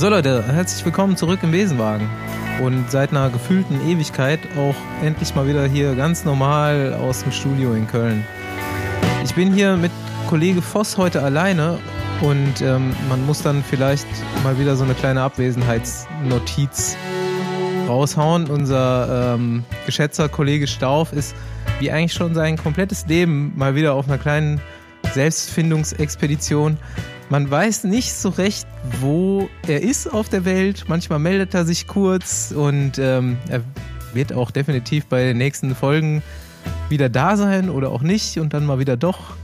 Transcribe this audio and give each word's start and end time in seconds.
So 0.00 0.08
Leute, 0.08 0.42
herzlich 0.50 0.82
willkommen 0.82 1.14
zurück 1.14 1.40
im 1.42 1.50
Besenwagen. 1.50 2.08
Und 2.62 2.90
seit 2.90 3.10
einer 3.10 3.28
gefühlten 3.28 3.86
Ewigkeit 3.86 4.40
auch 4.56 4.74
endlich 5.04 5.34
mal 5.34 5.46
wieder 5.46 5.66
hier 5.66 5.94
ganz 5.94 6.24
normal 6.24 6.94
aus 6.94 7.22
dem 7.22 7.32
Studio 7.32 7.74
in 7.74 7.86
Köln. 7.86 8.24
Ich 9.22 9.34
bin 9.34 9.52
hier 9.52 9.76
mit 9.76 9.92
Kollege 10.26 10.62
Voss 10.62 10.96
heute 10.96 11.22
alleine 11.22 11.78
und 12.22 12.62
ähm, 12.62 12.94
man 13.10 13.26
muss 13.26 13.42
dann 13.42 13.62
vielleicht 13.62 14.06
mal 14.42 14.58
wieder 14.58 14.74
so 14.74 14.84
eine 14.84 14.94
kleine 14.94 15.20
Abwesenheitsnotiz 15.20 16.96
raushauen. 17.86 18.46
Unser 18.46 19.34
ähm, 19.34 19.64
geschätzter 19.84 20.30
Kollege 20.30 20.66
Stauf 20.66 21.12
ist 21.12 21.36
wie 21.78 21.90
eigentlich 21.90 22.14
schon 22.14 22.34
sein 22.34 22.56
komplettes 22.56 23.04
Leben 23.06 23.52
mal 23.54 23.74
wieder 23.74 23.92
auf 23.92 24.08
einer 24.08 24.16
kleinen 24.16 24.62
Selbstfindungsexpedition. 25.12 26.78
Man 27.30 27.48
weiß 27.48 27.84
nicht 27.84 28.12
so 28.12 28.30
recht, 28.30 28.66
wo 29.00 29.48
er 29.68 29.84
ist 29.84 30.12
auf 30.12 30.28
der 30.28 30.44
Welt. 30.44 30.86
Manchmal 30.88 31.20
meldet 31.20 31.54
er 31.54 31.64
sich 31.64 31.86
kurz 31.86 32.50
und 32.50 32.98
ähm, 32.98 33.38
er 33.48 33.62
wird 34.12 34.32
auch 34.32 34.50
definitiv 34.50 35.06
bei 35.06 35.22
den 35.22 35.38
nächsten 35.38 35.76
Folgen 35.76 36.24
wieder 36.88 37.08
da 37.08 37.36
sein 37.36 37.70
oder 37.70 37.90
auch 37.90 38.02
nicht 38.02 38.36
und 38.38 38.52
dann 38.52 38.66
mal 38.66 38.80
wieder 38.80 38.96
doch. 38.96 39.36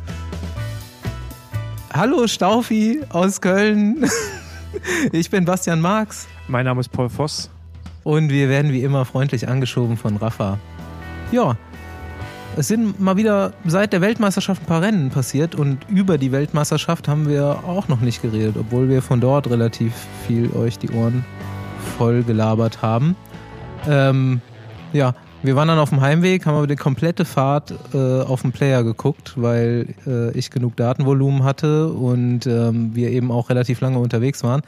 Hallo 1.93 2.27
Staufi 2.27 3.03
aus 3.09 3.41
Köln. 3.41 4.05
Ich 5.11 5.31
bin 5.31 5.47
Bastian 5.47 5.81
Marx. 5.81 6.27
Mein 6.49 6.67
Name 6.67 6.81
ist 6.81 6.91
Paul 6.91 7.09
Voss. 7.09 7.49
Und 8.05 8.29
wir 8.29 8.51
werden 8.51 8.73
wie 8.73 8.83
immer 8.83 9.07
freundlich 9.07 9.49
angeschoben 9.49 9.97
von 9.97 10.17
Rafa. 10.19 10.59
Ja, 11.33 11.57
es 12.57 12.69
sind 12.69 12.99
mal 13.01 13.17
wieder 13.17 13.53
seit 13.67 13.93
der 13.93 14.01
Weltmeisterschaft 14.01 14.63
ein 14.63 14.67
paar 14.67 14.81
Rennen 14.81 15.11
passiert 15.11 15.55
und 15.55 15.79
über 15.89 16.17
die 16.17 16.33
Weltmeisterschaft 16.33 17.07
haben 17.07 17.29
wir 17.29 17.65
auch 17.67 17.89
noch 17.89 18.01
nicht 18.01 18.23
geredet, 18.23 18.57
obwohl 18.59 18.89
wir 18.89 19.03
von 19.03 19.21
dort 19.21 19.51
relativ 19.51 19.93
viel 20.27 20.51
euch 20.53 20.79
die 20.79 20.91
Ohren 20.91 21.25
voll 21.99 22.23
gelabert 22.23 22.81
haben. 22.81 23.15
Ähm, 23.87 24.41
ja, 24.95 25.15
wir 25.43 25.55
waren 25.55 25.69
dann 25.69 25.79
auf 25.79 25.91
dem 25.91 26.01
Heimweg, 26.01 26.47
haben 26.47 26.57
aber 26.57 26.67
die 26.67 26.77
komplette 26.77 27.27
Fahrt 27.27 27.75
äh, 27.93 28.23
auf 28.23 28.41
dem 28.41 28.53
Player 28.53 28.83
geguckt, 28.83 29.35
weil 29.37 29.95
äh, 30.07 30.37
ich 30.37 30.51
genug 30.51 30.77
Datenvolumen 30.77 31.45
hatte 31.45 31.89
und 31.89 32.47
ähm, 32.47 32.95
wir 32.95 33.11
eben 33.11 33.31
auch 33.31 33.51
relativ 33.51 33.83
lange 33.83 33.99
unterwegs 33.99 34.43
waren. 34.43 34.63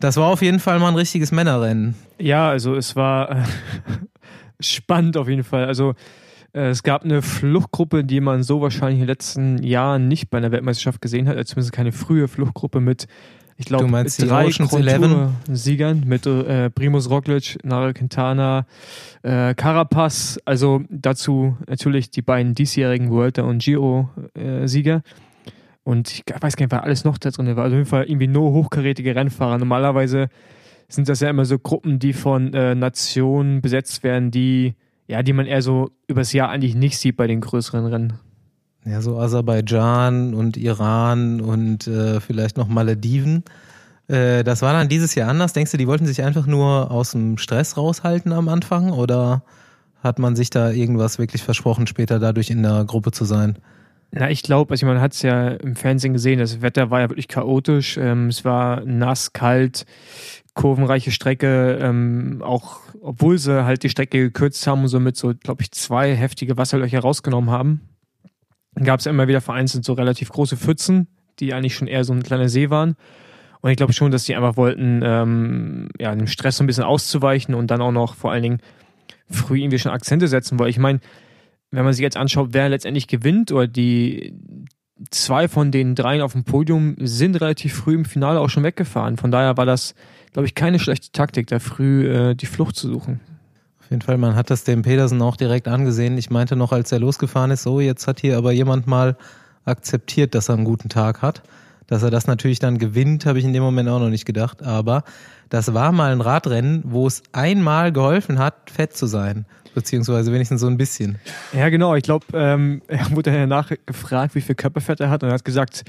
Das 0.00 0.16
war 0.16 0.26
auf 0.26 0.42
jeden 0.42 0.58
Fall 0.58 0.80
mal 0.80 0.88
ein 0.88 0.96
richtiges 0.96 1.30
Männerrennen. 1.30 1.94
Ja, 2.18 2.48
also 2.48 2.74
es 2.74 2.96
war 2.96 3.30
äh, 3.30 3.42
spannend 4.60 5.16
auf 5.16 5.28
jeden 5.28 5.44
Fall. 5.44 5.66
Also 5.66 5.94
es 6.54 6.84
gab 6.84 7.04
eine 7.04 7.20
Fluchtgruppe, 7.20 8.04
die 8.04 8.20
man 8.20 8.44
so 8.44 8.60
wahrscheinlich 8.60 9.00
in 9.00 9.06
den 9.06 9.08
letzten 9.08 9.62
Jahren 9.62 10.06
nicht 10.06 10.30
bei 10.30 10.38
einer 10.38 10.52
Weltmeisterschaft 10.52 11.00
gesehen 11.00 11.28
hat, 11.28 11.36
also 11.36 11.54
zumindest 11.54 11.72
keine 11.72 11.90
frühe 11.90 12.28
Fluchtgruppe 12.28 12.80
mit, 12.80 13.08
ich 13.56 13.66
glaube, 13.66 13.86
drei 13.90 14.50
Siegern 15.50 16.04
mit 16.06 16.26
äh, 16.26 16.70
Primus 16.70 17.10
Roglic, 17.10 17.58
Nairo 17.64 17.92
Quintana, 17.92 18.66
äh, 19.22 19.54
Carapaz, 19.54 20.38
also 20.44 20.82
dazu 20.90 21.56
natürlich 21.66 22.10
die 22.10 22.22
beiden 22.22 22.54
diesjährigen 22.54 23.10
World 23.10 23.40
und 23.40 23.60
Giro-Sieger. 23.60 24.96
Äh, 24.96 25.02
und 25.82 26.10
ich 26.12 26.22
weiß 26.26 26.56
gar 26.56 26.64
nicht, 26.64 26.72
wer 26.72 26.84
alles 26.84 27.04
noch 27.04 27.18
da 27.18 27.30
drin 27.30 27.56
war. 27.56 27.64
Also 27.64 27.74
auf 27.74 27.80
jeden 27.80 27.90
Fall 27.90 28.04
irgendwie 28.04 28.28
nur 28.28 28.52
hochkarätige 28.52 29.14
Rennfahrer. 29.14 29.58
Normalerweise 29.58 30.28
sind 30.88 31.08
das 31.08 31.20
ja 31.20 31.28
immer 31.28 31.44
so 31.44 31.58
Gruppen, 31.58 31.98
die 31.98 32.12
von 32.12 32.54
äh, 32.54 32.74
Nationen 32.74 33.60
besetzt 33.60 34.02
werden, 34.02 34.30
die 34.30 34.74
ja, 35.06 35.22
die 35.22 35.32
man 35.32 35.46
eher 35.46 35.62
so 35.62 35.90
übers 36.06 36.32
Jahr 36.32 36.50
eigentlich 36.50 36.74
nicht 36.74 36.98
sieht 36.98 37.16
bei 37.16 37.26
den 37.26 37.40
größeren 37.40 37.86
Rennen. 37.86 38.14
Ja, 38.84 39.00
so 39.00 39.18
Aserbaidschan 39.18 40.34
und 40.34 40.56
Iran 40.56 41.40
und 41.40 41.86
äh, 41.86 42.20
vielleicht 42.20 42.56
noch 42.56 42.68
Malediven. 42.68 43.44
Äh, 44.08 44.44
das 44.44 44.60
war 44.62 44.72
dann 44.74 44.88
dieses 44.88 45.14
Jahr 45.14 45.30
anders. 45.30 45.54
Denkst 45.54 45.72
du, 45.72 45.78
die 45.78 45.86
wollten 45.86 46.06
sich 46.06 46.22
einfach 46.22 46.46
nur 46.46 46.90
aus 46.90 47.12
dem 47.12 47.38
Stress 47.38 47.76
raushalten 47.76 48.32
am 48.32 48.48
Anfang 48.48 48.90
oder 48.90 49.42
hat 50.02 50.18
man 50.18 50.36
sich 50.36 50.50
da 50.50 50.70
irgendwas 50.70 51.18
wirklich 51.18 51.42
versprochen, 51.42 51.86
später 51.86 52.18
dadurch 52.18 52.50
in 52.50 52.62
der 52.62 52.84
Gruppe 52.84 53.10
zu 53.10 53.24
sein? 53.24 53.58
Na, 54.10 54.30
ich 54.30 54.42
glaube, 54.42 54.72
also 54.72 54.86
man 54.86 55.00
hat 55.00 55.14
es 55.14 55.22
ja 55.22 55.48
im 55.48 55.74
Fernsehen 55.74 56.12
gesehen, 56.12 56.38
das 56.38 56.60
Wetter 56.60 56.90
war 56.90 57.00
ja 57.00 57.08
wirklich 57.08 57.26
chaotisch. 57.26 57.96
Ähm, 57.96 58.28
es 58.28 58.44
war 58.44 58.84
nass, 58.84 59.32
kalt, 59.32 59.86
kurvenreiche 60.54 61.10
Strecke, 61.10 61.78
ähm, 61.80 62.40
auch 62.42 62.80
obwohl 63.00 63.38
sie 63.38 63.64
halt 63.64 63.82
die 63.82 63.90
Strecke 63.90 64.18
gekürzt 64.18 64.66
haben 64.66 64.82
und 64.82 64.88
somit 64.88 65.16
so, 65.16 65.34
glaube 65.34 65.62
ich, 65.62 65.72
zwei 65.72 66.14
heftige 66.14 66.56
Wasserlöcher 66.56 67.00
rausgenommen 67.00 67.50
haben, 67.50 67.80
gab 68.82 69.00
es 69.00 69.06
immer 69.06 69.28
wieder 69.28 69.40
vereinzelt 69.40 69.84
so 69.84 69.92
relativ 69.92 70.30
große 70.30 70.56
Pfützen, 70.56 71.08
die 71.38 71.52
eigentlich 71.52 71.74
schon 71.74 71.88
eher 71.88 72.04
so 72.04 72.12
ein 72.12 72.22
kleiner 72.22 72.48
See 72.48 72.70
waren. 72.70 72.96
Und 73.60 73.70
ich 73.70 73.76
glaube 73.76 73.92
schon, 73.92 74.10
dass 74.10 74.24
die 74.24 74.36
einfach 74.36 74.56
wollten, 74.56 75.00
ähm, 75.02 75.88
ja, 75.98 76.14
dem 76.14 76.26
Stress 76.26 76.58
so 76.58 76.64
ein 76.64 76.66
bisschen 76.66 76.84
auszuweichen 76.84 77.54
und 77.54 77.70
dann 77.70 77.80
auch 77.80 77.92
noch 77.92 78.14
vor 78.14 78.30
allen 78.30 78.42
Dingen 78.42 78.60
früh 79.28 79.60
irgendwie 79.60 79.78
schon 79.78 79.92
Akzente 79.92 80.28
setzen, 80.28 80.58
weil 80.58 80.68
ich 80.68 80.78
meine, 80.78 81.00
wenn 81.70 81.84
man 81.84 81.92
sich 81.92 82.02
jetzt 82.02 82.16
anschaut, 82.16 82.50
wer 82.52 82.68
letztendlich 82.68 83.08
gewinnt 83.08 83.50
oder 83.52 83.66
die 83.66 84.34
zwei 85.10 85.48
von 85.48 85.70
den 85.70 85.94
dreien 85.94 86.22
auf 86.22 86.32
dem 86.32 86.44
Podium 86.44 86.94
sind 86.98 87.40
relativ 87.40 87.74
früh 87.74 87.94
im 87.94 88.04
Finale 88.04 88.38
auch 88.38 88.48
schon 88.48 88.62
weggefahren. 88.62 89.16
Von 89.16 89.30
daher 89.30 89.56
war 89.56 89.66
das 89.66 89.94
glaube 90.34 90.46
ich, 90.46 90.54
keine 90.54 90.80
schlechte 90.80 91.12
Taktik, 91.12 91.46
da 91.46 91.60
früh 91.60 92.08
äh, 92.08 92.34
die 92.34 92.46
Flucht 92.46 92.76
zu 92.76 92.88
suchen. 92.88 93.20
Auf 93.80 93.90
jeden 93.90 94.02
Fall, 94.02 94.18
man 94.18 94.34
hat 94.34 94.50
das 94.50 94.64
dem 94.64 94.82
Petersen 94.82 95.22
auch 95.22 95.36
direkt 95.36 95.68
angesehen. 95.68 96.18
Ich 96.18 96.28
meinte 96.28 96.56
noch, 96.56 96.72
als 96.72 96.90
er 96.90 96.98
losgefahren 96.98 97.52
ist, 97.52 97.62
so, 97.62 97.80
jetzt 97.80 98.08
hat 98.08 98.20
hier 98.20 98.36
aber 98.36 98.50
jemand 98.50 98.86
mal 98.88 99.16
akzeptiert, 99.64 100.34
dass 100.34 100.48
er 100.48 100.56
einen 100.56 100.64
guten 100.64 100.88
Tag 100.88 101.22
hat. 101.22 101.42
Dass 101.86 102.02
er 102.02 102.10
das 102.10 102.26
natürlich 102.26 102.58
dann 102.58 102.78
gewinnt, 102.78 103.26
habe 103.26 103.38
ich 103.38 103.44
in 103.44 103.52
dem 103.52 103.62
Moment 103.62 103.88
auch 103.88 104.00
noch 104.00 104.08
nicht 104.08 104.24
gedacht. 104.24 104.62
Aber 104.62 105.04
das 105.50 105.72
war 105.72 105.92
mal 105.92 106.10
ein 106.10 106.20
Radrennen, 106.20 106.82
wo 106.84 107.06
es 107.06 107.22
einmal 107.32 107.92
geholfen 107.92 108.38
hat, 108.38 108.70
fett 108.70 108.96
zu 108.96 109.06
sein. 109.06 109.46
Beziehungsweise 109.74 110.32
wenigstens 110.32 110.62
so 110.62 110.66
ein 110.66 110.78
bisschen. 110.78 111.18
Ja, 111.52 111.68
genau. 111.68 111.94
Ich 111.94 112.02
glaube, 112.02 112.26
ähm, 112.32 112.82
er 112.88 113.08
wurde 113.12 113.30
danach 113.30 113.70
gefragt, 113.86 114.34
wie 114.34 114.40
viel 114.40 114.56
Körperfett 114.56 114.98
er 114.98 115.10
hat. 115.10 115.22
Und 115.22 115.28
er 115.28 115.34
hat 115.34 115.44
gesagt, 115.44 115.84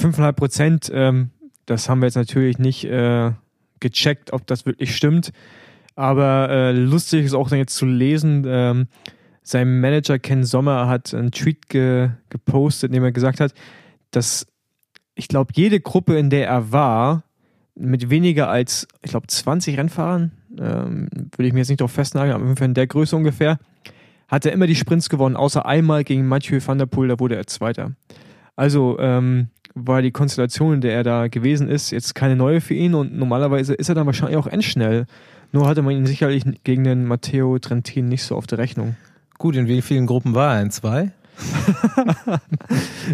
5,5 0.00 0.32
Prozent. 0.32 0.90
Ähm, 0.94 1.30
das 1.66 1.88
haben 1.88 2.00
wir 2.00 2.06
jetzt 2.06 2.16
natürlich 2.16 2.58
nicht 2.58 2.84
äh, 2.84 3.32
gecheckt, 3.80 4.32
ob 4.32 4.46
das 4.46 4.66
wirklich 4.66 4.94
stimmt. 4.94 5.32
Aber 5.94 6.48
äh, 6.50 6.72
lustig 6.72 7.24
ist 7.24 7.34
auch 7.34 7.48
dann 7.48 7.58
jetzt 7.58 7.74
zu 7.74 7.86
lesen, 7.86 8.44
ähm, 8.46 8.86
sein 9.42 9.80
Manager 9.80 10.18
Ken 10.18 10.44
Sommer 10.44 10.88
hat 10.88 11.14
einen 11.14 11.30
Tweet 11.30 11.68
ge 11.68 12.10
gepostet, 12.28 12.90
in 12.90 12.94
dem 12.94 13.04
er 13.04 13.12
gesagt 13.12 13.40
hat, 13.40 13.54
dass 14.10 14.46
ich 15.14 15.26
glaube, 15.26 15.52
jede 15.54 15.80
Gruppe, 15.80 16.16
in 16.16 16.30
der 16.30 16.46
er 16.46 16.70
war, 16.70 17.24
mit 17.74 18.10
weniger 18.10 18.48
als, 18.48 18.86
ich 19.02 19.10
glaube, 19.10 19.26
20 19.26 19.78
Rennfahrern, 19.78 20.32
ähm, 20.58 21.08
würde 21.12 21.46
ich 21.46 21.52
mir 21.52 21.60
jetzt 21.60 21.68
nicht 21.68 21.80
darauf 21.80 21.92
festnageln, 21.92 22.34
aber 22.34 22.44
ungefähr 22.44 22.66
in 22.66 22.74
der 22.74 22.86
Größe 22.86 23.16
ungefähr, 23.16 23.58
hat 24.28 24.44
er 24.44 24.52
immer 24.52 24.66
die 24.66 24.76
Sprints 24.76 25.08
gewonnen, 25.08 25.36
außer 25.36 25.64
einmal 25.66 26.04
gegen 26.04 26.28
Mathieu 26.28 26.60
van 26.64 26.78
der 26.78 26.86
Poel, 26.86 27.08
da 27.08 27.18
wurde 27.18 27.36
er 27.36 27.46
Zweiter. 27.46 27.92
Also, 28.54 28.98
ähm, 29.00 29.48
war 29.86 30.02
die 30.02 30.10
Konstellation, 30.10 30.74
in 30.74 30.80
der 30.80 30.94
er 30.94 31.04
da 31.04 31.28
gewesen 31.28 31.68
ist, 31.68 31.90
jetzt 31.90 32.14
keine 32.14 32.36
neue 32.36 32.60
für 32.60 32.74
ihn 32.74 32.94
und 32.94 33.16
normalerweise 33.16 33.74
ist 33.74 33.88
er 33.88 33.94
dann 33.94 34.06
wahrscheinlich 34.06 34.36
auch 34.36 34.46
endschnell. 34.46 35.06
Nur 35.52 35.66
hatte 35.66 35.82
man 35.82 35.94
ihn 35.94 36.06
sicherlich 36.06 36.44
gegen 36.64 36.84
den 36.84 37.04
Matteo 37.06 37.58
Trentin 37.58 38.08
nicht 38.08 38.22
so 38.24 38.36
auf 38.36 38.46
der 38.46 38.58
Rechnung. 38.58 38.96
Gut, 39.38 39.56
in 39.56 39.68
wie 39.68 39.82
vielen 39.82 40.06
Gruppen 40.06 40.34
war 40.34 40.56
er? 40.56 40.62
In 40.62 40.70
zwei? 40.70 41.12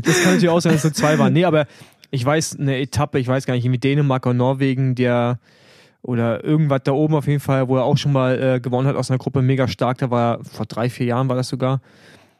das 0.03 0.23
kann 0.23 0.33
natürlich 0.33 0.49
auch 0.49 0.61
sein, 0.61 0.73
dass 0.73 0.85
es 0.85 0.85
nur 0.85 0.93
zwei 0.95 1.19
waren. 1.19 1.33
Nee, 1.33 1.45
aber 1.45 1.67
ich 2.11 2.25
weiß 2.25 2.59
eine 2.59 2.79
Etappe, 2.79 3.19
ich 3.19 3.29
weiß 3.29 3.45
gar 3.47 3.55
nicht, 3.55 3.69
mit 3.69 3.85
Dänemark 3.85 4.25
und 4.27 4.37
Norwegen, 4.37 4.95
der 4.95 5.39
oder 6.03 6.45
irgendwas 6.45 6.83
da 6.85 6.93
oben 6.93 7.15
auf 7.15 7.27
jeden 7.27 7.41
Fall, 7.41 7.69
wo 7.69 7.77
er 7.77 7.85
auch 7.85 7.97
schon 7.97 8.13
mal 8.13 8.41
äh, 8.41 8.61
gewonnen 8.61 8.87
hat 8.87 8.97
aus 8.97 9.11
einer 9.11 9.19
Gruppe, 9.19 9.41
mega 9.41 9.67
stark. 9.69 9.99
Da 9.99 10.11
war 10.11 10.39
er, 10.39 10.45
vor 10.45 10.67
drei, 10.67 10.91
vier 10.91 11.07
Jahren 11.07 11.29
war 11.29 11.37
das 11.37 11.49
sogar. 11.49 11.81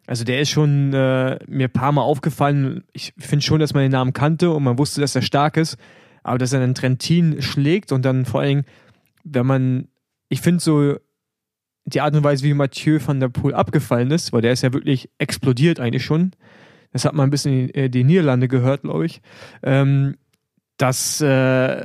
Also 0.07 0.25
der 0.25 0.41
ist 0.41 0.51
schon 0.51 0.93
äh, 0.93 1.39
mir 1.47 1.69
ein 1.69 1.73
paar 1.73 1.93
Mal 1.93 2.03
aufgefallen. 2.03 2.85
Ich 2.93 3.15
finde 3.19 3.45
schon, 3.45 3.61
dass 3.61 3.75
man 3.75 3.83
den 3.83 3.93
Namen 3.93 4.13
kannte 4.13 4.51
und 4.51 4.63
man 4.63 4.79
wusste, 4.79 5.01
dass 5.01 5.15
er 5.15 5.23
stark 5.23 5.57
ist. 5.57 5.77
Aber 6.23 6.39
dass 6.39 6.53
er 6.53 6.63
einen 6.63 6.75
Trentin 6.75 7.43
schlägt 7.43 7.93
und 7.93 8.05
dann 8.05 8.25
vor 8.25 8.41
allem, 8.41 8.65
wenn 9.25 9.47
man, 9.47 9.89
ich 10.29 10.41
finde 10.41 10.63
so 10.63 10.97
die 11.87 12.01
Art 12.01 12.15
und 12.15 12.25
Weise, 12.25 12.45
wie 12.45 12.55
Mathieu 12.55 12.99
van 13.05 13.21
der 13.21 13.29
Poel 13.29 13.55
abgefallen 13.55 14.11
ist, 14.11 14.33
weil 14.33 14.41
der 14.41 14.53
ist 14.53 14.63
ja 14.63 14.73
wirklich 14.73 15.11
explodiert 15.19 15.81
eigentlich 15.81 16.05
schon. 16.05 16.33
Das 16.93 17.05
hat 17.05 17.15
man 17.15 17.29
ein 17.29 17.31
bisschen 17.31 17.53
in 17.53 17.67
die, 17.67 17.75
äh, 17.75 17.89
die 17.91 18.05
Niederlande 18.05 18.49
gehört, 18.49 18.83
glaube 18.83 19.07
ich. 19.07 19.21
Ähm, 19.63 20.17
das 20.77 21.21
äh, 21.21 21.27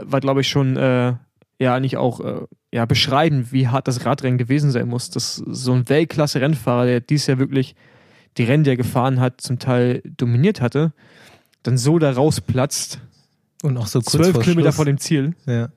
war, 0.03 0.19
glaube 0.19 0.41
ich, 0.41 0.47
schon 0.47 0.77
äh, 0.77 1.13
ja 1.59 1.79
nicht 1.79 1.97
auch 1.97 2.19
äh, 2.21 2.45
ja 2.71 2.85
beschreiben, 2.85 3.47
wie 3.51 3.67
hart 3.67 3.87
das 3.87 4.05
Radrennen 4.05 4.37
gewesen 4.37 4.71
sein 4.71 4.87
muss. 4.87 5.09
Das 5.09 5.35
so 5.35 5.73
ein 5.73 5.89
Weltklasse-Rennfahrer, 5.89 6.85
der 6.85 7.01
dies 7.01 7.27
ja 7.27 7.39
wirklich 7.39 7.75
die 8.37 8.43
Rennen, 8.43 8.63
die 8.63 8.71
er 8.71 8.77
gefahren 8.77 9.19
hat, 9.19 9.41
zum 9.41 9.59
Teil 9.59 10.01
dominiert 10.17 10.61
hatte, 10.61 10.93
dann 11.63 11.77
so 11.77 11.99
da 11.99 12.11
rausplatzt. 12.11 13.01
Und 13.61 13.77
auch 13.77 13.87
so 13.87 13.99
kurz 13.99 14.11
Zwölf 14.11 14.39
Kilometer 14.39 14.71
vor 14.71 14.85
dem 14.85 14.97
Ziel. 14.97 15.35
Ja. 15.45 15.69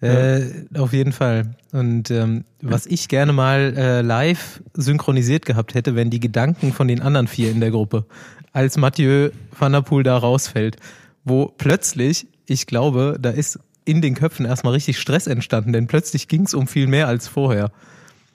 Äh, 0.00 0.66
auf 0.76 0.92
jeden 0.92 1.12
Fall. 1.12 1.54
Und 1.72 2.10
ähm, 2.10 2.44
was 2.60 2.84
ich 2.84 3.08
gerne 3.08 3.32
mal 3.32 3.74
äh, 3.76 4.02
live 4.02 4.62
synchronisiert 4.74 5.46
gehabt 5.46 5.74
hätte, 5.74 5.94
wenn 5.94 6.10
die 6.10 6.20
Gedanken 6.20 6.72
von 6.72 6.88
den 6.88 7.00
anderen 7.00 7.26
vier 7.26 7.50
in 7.50 7.60
der 7.60 7.70
Gruppe, 7.70 8.04
als 8.52 8.76
Mathieu 8.76 9.30
van 9.58 9.72
der 9.72 9.80
Poel 9.80 10.02
da 10.02 10.18
rausfällt, 10.18 10.76
wo 11.24 11.46
plötzlich, 11.46 12.26
ich 12.46 12.66
glaube, 12.66 13.16
da 13.18 13.30
ist 13.30 13.58
in 13.86 14.02
den 14.02 14.14
Köpfen 14.14 14.44
erstmal 14.44 14.74
richtig 14.74 14.98
Stress 14.98 15.26
entstanden, 15.26 15.72
denn 15.72 15.86
plötzlich 15.86 16.28
ging 16.28 16.42
es 16.42 16.54
um 16.54 16.66
viel 16.66 16.86
mehr 16.86 17.08
als 17.08 17.26
vorher. 17.26 17.70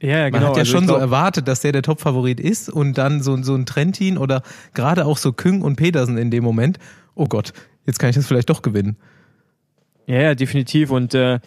Ja, 0.01 0.09
ja, 0.09 0.29
genau. 0.29 0.39
Man 0.39 0.49
hat 0.49 0.55
ja 0.55 0.59
Also 0.61 0.71
schon 0.71 0.83
ich 0.83 0.87
so 0.87 0.93
glaub- 0.93 1.01
erwartet, 1.01 1.47
dass 1.47 1.59
der 1.61 1.71
der 1.73 1.81
Top-Favorit 1.81 2.39
ist 2.39 2.69
und 2.69 2.97
dann 2.97 3.21
so, 3.21 3.41
so 3.43 3.53
ein 3.55 3.65
Trentin 3.65 4.17
oder 4.17 4.43
gerade 4.73 5.05
auch 5.05 5.17
so 5.17 5.33
Küng 5.33 5.61
und 5.61 5.75
Petersen 5.75 6.17
in 6.17 6.31
dem 6.31 6.43
Moment. 6.43 6.79
Oh 7.15 7.25
Gott, 7.25 7.51
jetzt 7.85 7.99
kann 7.99 8.09
ich 8.09 8.15
das 8.15 8.25
vielleicht 8.27 8.49
doch 8.49 8.61
gewinnen. 8.61 8.95
Ja, 10.07 10.21
ja, 10.21 10.35
definitiv. 10.35 10.89
Und 10.91 11.13
äh, 11.13 11.39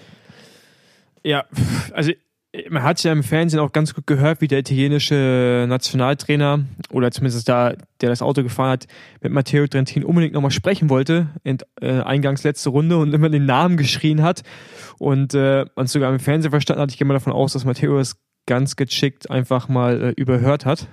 ja, 1.24 1.44
also 1.92 2.12
man 2.68 2.82
hat 2.82 3.02
ja 3.02 3.12
im 3.12 3.22
Fernsehen 3.22 3.60
auch 3.60 3.72
ganz 3.72 3.94
gut 3.94 4.06
gehört, 4.06 4.42
wie 4.42 4.48
der 4.48 4.58
italienische 4.58 5.64
Nationaltrainer 5.68 6.60
oder 6.90 7.10
zumindest 7.10 7.48
da, 7.48 7.72
der 8.02 8.10
das 8.10 8.20
Auto 8.20 8.42
gefahren 8.42 8.72
hat, 8.72 8.86
mit 9.22 9.32
Matteo 9.32 9.66
Trentin 9.66 10.04
unbedingt 10.04 10.34
nochmal 10.34 10.50
sprechen 10.50 10.90
wollte, 10.90 11.28
in 11.44 11.56
äh, 11.80 12.00
eingangs 12.02 12.44
letzte 12.44 12.68
Runde 12.68 12.98
und 12.98 13.14
immer 13.14 13.30
den 13.30 13.46
Namen 13.46 13.78
geschrien 13.78 14.22
hat. 14.22 14.42
Und 14.98 15.32
äh, 15.32 15.64
man 15.74 15.86
es 15.86 15.92
sogar 15.92 16.12
im 16.12 16.20
Fernsehen 16.20 16.50
verstanden 16.50 16.82
hat, 16.82 16.90
ich 16.90 16.98
gehe 16.98 17.06
mal 17.06 17.14
davon 17.14 17.32
aus, 17.32 17.54
dass 17.54 17.64
Matteo 17.64 17.98
es 17.98 18.16
ganz 18.46 18.76
geschickt 18.76 19.30
einfach 19.30 19.68
mal 19.68 20.02
äh, 20.02 20.10
überhört 20.20 20.66
hat. 20.66 20.88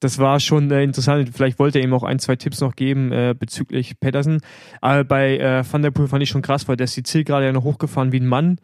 Das 0.00 0.18
war 0.18 0.38
schon 0.38 0.70
äh, 0.70 0.82
interessant. 0.84 1.30
Vielleicht 1.34 1.58
wollte 1.58 1.78
er 1.78 1.84
ihm 1.84 1.92
auch 1.92 2.04
ein, 2.04 2.18
zwei 2.18 2.36
Tipps 2.36 2.60
noch 2.60 2.76
geben 2.76 3.10
äh, 3.12 3.34
bezüglich 3.36 3.98
Pedersen. 3.98 4.40
Aber 4.80 5.04
bei 5.04 5.38
äh, 5.38 5.64
Van 5.70 5.82
der 5.82 5.90
Poel 5.90 6.06
fand 6.08 6.22
ich 6.22 6.28
schon 6.28 6.42
krass, 6.42 6.68
weil 6.68 6.76
der 6.76 6.84
ist 6.84 6.96
die 6.96 7.02
Zielgerade 7.02 7.46
ja 7.46 7.52
noch 7.52 7.64
hochgefahren 7.64 8.12
wie 8.12 8.20
ein 8.20 8.26
Mann 8.26 8.58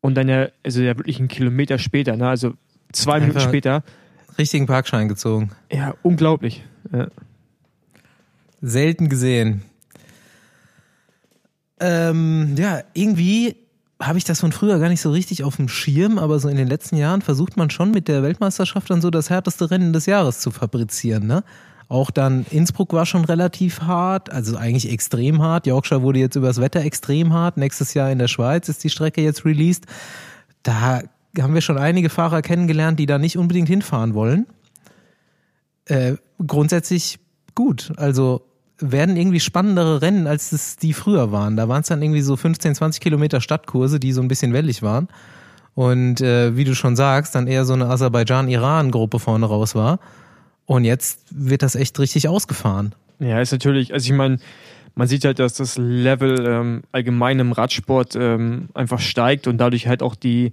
und 0.00 0.14
dann 0.14 0.28
ja, 0.28 0.48
also 0.64 0.80
ja 0.82 0.96
wirklich 0.96 1.18
einen 1.18 1.28
Kilometer 1.28 1.78
später, 1.78 2.16
ne? 2.16 2.28
also 2.28 2.54
zwei 2.92 3.20
Minuten 3.20 3.38
Einfach- 3.38 3.50
später. 3.50 3.82
Richtigen 4.38 4.66
Parkschein 4.66 5.08
gezogen. 5.08 5.50
Ja, 5.70 5.94
unglaublich. 6.02 6.64
Ja. 6.92 7.08
Selten 8.60 9.08
gesehen. 9.08 9.62
Ähm, 11.80 12.54
ja, 12.56 12.82
irgendwie 12.94 13.56
habe 14.00 14.18
ich 14.18 14.24
das 14.24 14.40
von 14.40 14.52
früher 14.52 14.78
gar 14.78 14.88
nicht 14.88 15.00
so 15.00 15.10
richtig 15.10 15.42
auf 15.42 15.56
dem 15.56 15.68
Schirm, 15.68 16.18
aber 16.18 16.38
so 16.38 16.48
in 16.48 16.56
den 16.56 16.68
letzten 16.68 16.96
Jahren 16.96 17.20
versucht 17.20 17.56
man 17.56 17.70
schon 17.70 17.90
mit 17.90 18.06
der 18.06 18.22
Weltmeisterschaft 18.22 18.88
dann 18.90 19.00
so 19.00 19.10
das 19.10 19.28
härteste 19.28 19.70
Rennen 19.70 19.92
des 19.92 20.06
Jahres 20.06 20.38
zu 20.38 20.50
fabrizieren, 20.50 21.26
ne? 21.26 21.42
Auch 21.90 22.10
dann 22.10 22.44
Innsbruck 22.50 22.92
war 22.92 23.06
schon 23.06 23.24
relativ 23.24 23.80
hart, 23.80 24.30
also 24.30 24.58
eigentlich 24.58 24.92
extrem 24.92 25.40
hart. 25.40 25.66
Yorkshire 25.66 26.02
wurde 26.02 26.18
jetzt 26.18 26.36
übers 26.36 26.60
Wetter 26.60 26.80
extrem 26.82 27.32
hart. 27.32 27.56
Nächstes 27.56 27.94
Jahr 27.94 28.12
in 28.12 28.18
der 28.18 28.28
Schweiz 28.28 28.68
ist 28.68 28.84
die 28.84 28.90
Strecke 28.90 29.22
jetzt 29.22 29.46
released. 29.46 29.86
Da 30.62 31.00
haben 31.40 31.54
wir 31.54 31.62
schon 31.62 31.78
einige 31.78 32.10
Fahrer 32.10 32.42
kennengelernt, 32.42 32.98
die 32.98 33.06
da 33.06 33.18
nicht 33.18 33.38
unbedingt 33.38 33.68
hinfahren 33.68 34.12
wollen. 34.12 34.46
Äh, 35.86 36.16
grundsätzlich 36.46 37.20
gut. 37.54 37.92
Also 37.96 38.42
werden 38.80 39.16
irgendwie 39.16 39.40
spannendere 39.40 40.02
Rennen, 40.02 40.26
als 40.26 40.52
es 40.52 40.76
die 40.76 40.92
früher 40.92 41.32
waren. 41.32 41.56
Da 41.56 41.68
waren 41.68 41.82
es 41.82 41.88
dann 41.88 42.02
irgendwie 42.02 42.20
so 42.20 42.36
15, 42.36 42.74
20 42.74 43.00
Kilometer 43.00 43.40
Stadtkurse, 43.40 43.98
die 43.98 44.12
so 44.12 44.20
ein 44.20 44.28
bisschen 44.28 44.52
wellig 44.52 44.82
waren. 44.82 45.08
Und 45.74 46.20
äh, 46.20 46.56
wie 46.56 46.64
du 46.64 46.74
schon 46.74 46.96
sagst, 46.96 47.34
dann 47.34 47.46
eher 47.46 47.64
so 47.64 47.72
eine 47.72 47.86
Aserbaidschan-Iran-Gruppe 47.86 49.18
vorne 49.18 49.46
raus 49.46 49.74
war. 49.74 50.00
Und 50.66 50.84
jetzt 50.84 51.20
wird 51.30 51.62
das 51.62 51.74
echt 51.76 51.98
richtig 51.98 52.28
ausgefahren. 52.28 52.94
ja, 53.20 53.40
ist 53.40 53.52
natürlich, 53.52 53.92
also 53.92 54.04
ich 54.04 54.16
meine, 54.16 54.38
man 54.94 55.06
sieht 55.06 55.24
halt, 55.24 55.38
dass 55.38 55.54
das 55.54 55.78
Level 55.78 56.44
ähm, 56.46 56.82
allgemein 56.90 57.38
im 57.38 57.52
Radsport 57.52 58.16
ähm, 58.16 58.68
einfach 58.74 58.98
steigt 58.98 59.46
und 59.46 59.58
dadurch 59.58 59.86
halt 59.86 60.02
auch 60.02 60.16
die 60.16 60.52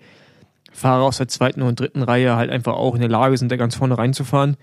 Fahrer 0.71 1.03
aus 1.03 1.17
der 1.17 1.27
zweiten 1.27 1.63
und 1.63 1.79
dritten 1.79 2.03
Reihe 2.03 2.35
halt 2.35 2.51
einfach 2.51 2.73
auch 2.73 2.93
in 2.93 3.01
der 3.01 3.09
Lage 3.09 3.37
sind, 3.37 3.51
da 3.51 3.55
ganz 3.55 3.75
vorne 3.75 3.97
reinzufahren. 3.97 4.57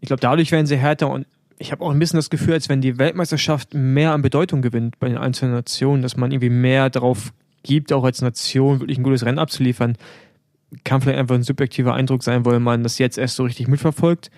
Ich 0.00 0.08
glaube, 0.08 0.20
dadurch 0.20 0.52
werden 0.52 0.66
sie 0.66 0.76
härter 0.76 1.10
und 1.10 1.26
ich 1.58 1.72
habe 1.72 1.84
auch 1.84 1.90
ein 1.90 1.98
bisschen 1.98 2.18
das 2.18 2.30
Gefühl, 2.30 2.54
als 2.54 2.68
wenn 2.68 2.80
die 2.80 2.98
Weltmeisterschaft 2.98 3.74
mehr 3.74 4.12
an 4.12 4.22
Bedeutung 4.22 4.62
gewinnt 4.62 4.98
bei 4.98 5.08
den 5.08 5.18
einzelnen 5.18 5.54
Nationen, 5.54 6.02
dass 6.02 6.16
man 6.16 6.30
irgendwie 6.30 6.50
mehr 6.50 6.90
darauf 6.90 7.32
gibt, 7.62 7.92
auch 7.92 8.04
als 8.04 8.22
Nation 8.22 8.80
wirklich 8.80 8.98
ein 8.98 9.02
gutes 9.02 9.24
Rennen 9.24 9.38
abzuliefern. 9.38 9.96
Kann 10.84 11.00
vielleicht 11.00 11.18
einfach 11.18 11.34
ein 11.34 11.42
subjektiver 11.42 11.94
Eindruck 11.94 12.22
sein, 12.22 12.44
weil 12.44 12.60
man 12.60 12.82
das 12.82 12.98
jetzt 12.98 13.18
erst 13.18 13.36
so 13.36 13.44
richtig 13.44 13.68
mitverfolgt. 13.68 14.30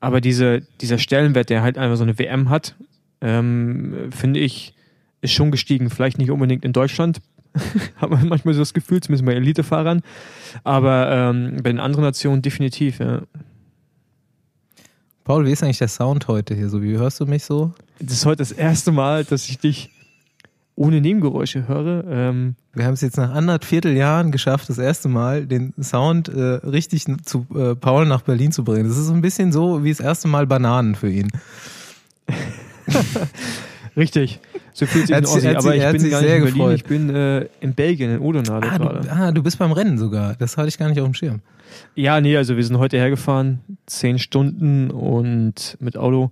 Aber 0.00 0.20
diese, 0.20 0.62
dieser 0.80 0.98
Stellenwert, 0.98 1.50
der 1.50 1.62
halt 1.62 1.76
einfach 1.76 1.96
so 1.96 2.04
eine 2.04 2.18
WM 2.18 2.48
hat, 2.48 2.76
ähm, 3.20 4.10
finde 4.10 4.40
ich, 4.40 4.74
ist 5.20 5.32
schon 5.32 5.50
gestiegen. 5.50 5.90
Vielleicht 5.90 6.18
nicht 6.18 6.30
unbedingt 6.30 6.64
in 6.64 6.72
Deutschland, 6.72 7.20
hat 7.96 8.10
man 8.10 8.28
manchmal 8.28 8.54
so 8.54 8.60
das 8.60 8.74
Gefühl, 8.74 9.00
zumindest 9.00 9.26
bei 9.26 9.34
Elitefahrern. 9.34 10.02
Aber 10.64 11.10
ähm, 11.10 11.56
bei 11.62 11.70
den 11.70 11.80
anderen 11.80 12.04
Nationen 12.04 12.42
definitiv, 12.42 13.00
ja. 13.00 13.22
Paul, 15.28 15.44
wie 15.44 15.52
ist 15.52 15.62
eigentlich 15.62 15.76
der 15.76 15.88
Sound 15.88 16.26
heute 16.26 16.54
hier? 16.54 16.70
So, 16.70 16.82
wie 16.82 16.96
hörst 16.96 17.20
du 17.20 17.26
mich 17.26 17.44
so? 17.44 17.74
Das 18.00 18.14
ist 18.14 18.24
heute 18.24 18.38
das 18.38 18.50
erste 18.50 18.92
Mal, 18.92 19.24
dass 19.24 19.46
ich 19.46 19.58
dich 19.58 19.90
ohne 20.74 21.02
Nebengeräusche 21.02 21.68
höre. 21.68 22.02
Ähm, 22.08 22.54
Wir 22.72 22.86
haben 22.86 22.94
es 22.94 23.02
jetzt 23.02 23.18
nach 23.18 23.34
anderthalb 23.34 23.64
Vierteljahren 23.64 24.32
geschafft, 24.32 24.70
das 24.70 24.78
erste 24.78 25.10
Mal 25.10 25.44
den 25.44 25.74
Sound 25.82 26.30
äh, 26.30 26.40
richtig 26.40 27.04
zu 27.26 27.44
äh, 27.54 27.74
Paul 27.74 28.06
nach 28.06 28.22
Berlin 28.22 28.52
zu 28.52 28.64
bringen. 28.64 28.88
Das 28.88 28.96
ist 28.96 29.04
so 29.08 29.12
ein 29.12 29.20
bisschen 29.20 29.52
so 29.52 29.84
wie 29.84 29.90
das 29.90 30.00
erste 30.00 30.28
Mal 30.28 30.46
Bananen 30.46 30.94
für 30.94 31.10
ihn. 31.10 31.28
richtig. 33.98 34.40
So 34.72 34.86
fühlt 34.86 35.08
sich 35.08 35.14
ein 35.14 35.26
Ossi. 35.26 35.46
er 35.46 35.58
Aber 35.58 35.76
ich 35.76 35.82
bin 35.92 36.10
gar 36.10 36.22
nicht 36.22 36.26
sehr 36.26 36.36
in 36.38 36.44
Berlin, 36.44 36.54
gefreut. 36.54 36.74
ich 36.76 36.84
bin 36.84 37.14
äh, 37.14 37.48
in 37.60 37.74
Belgien, 37.74 38.12
in 38.12 38.20
Odonade 38.20 38.66
Ah 38.66 38.78
gerade. 38.78 39.00
du, 39.00 39.12
ah, 39.12 39.30
du 39.30 39.42
bist 39.42 39.58
beim 39.58 39.72
Rennen 39.72 39.98
sogar. 39.98 40.36
Das 40.36 40.56
hatte 40.56 40.68
ich 40.68 40.78
gar 40.78 40.88
nicht 40.88 40.98
auf 40.98 41.06
dem 41.06 41.12
Schirm. 41.12 41.42
Ja, 41.94 42.20
nee, 42.20 42.36
also 42.36 42.56
wir 42.56 42.64
sind 42.64 42.78
heute 42.78 42.96
hergefahren, 42.96 43.60
zehn 43.86 44.18
Stunden 44.18 44.90
und 44.90 45.76
mit 45.80 45.96
Auto 45.96 46.30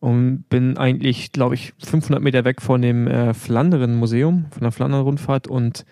und 0.00 0.44
bin 0.50 0.76
eigentlich, 0.76 1.32
glaube 1.32 1.54
ich, 1.54 1.72
500 1.82 2.22
Meter 2.22 2.44
weg 2.44 2.60
von 2.60 2.82
dem 2.82 3.06
äh, 3.06 3.32
Flandern-Museum, 3.32 4.46
von 4.50 4.62
der 4.62 4.70
Flandern-Rundfahrt 4.70 5.48
und 5.48 5.86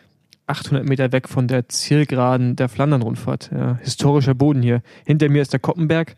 800 0.47 0.87
Meter 0.87 1.13
weg 1.13 1.29
von 1.29 1.49
der 1.49 1.69
Zielgeraden 1.69 2.57
der 2.57 2.69
Flandern-Rundfahrt. 2.69 3.51
Ja, 3.55 3.79
historischer 3.81 4.35
Boden 4.35 4.63
hier. 4.63 4.83
Hinter 5.07 5.29
mir 5.31 5.41
ist 5.41 5.53
der 5.53 5.61
Koppenberg, 5.61 6.17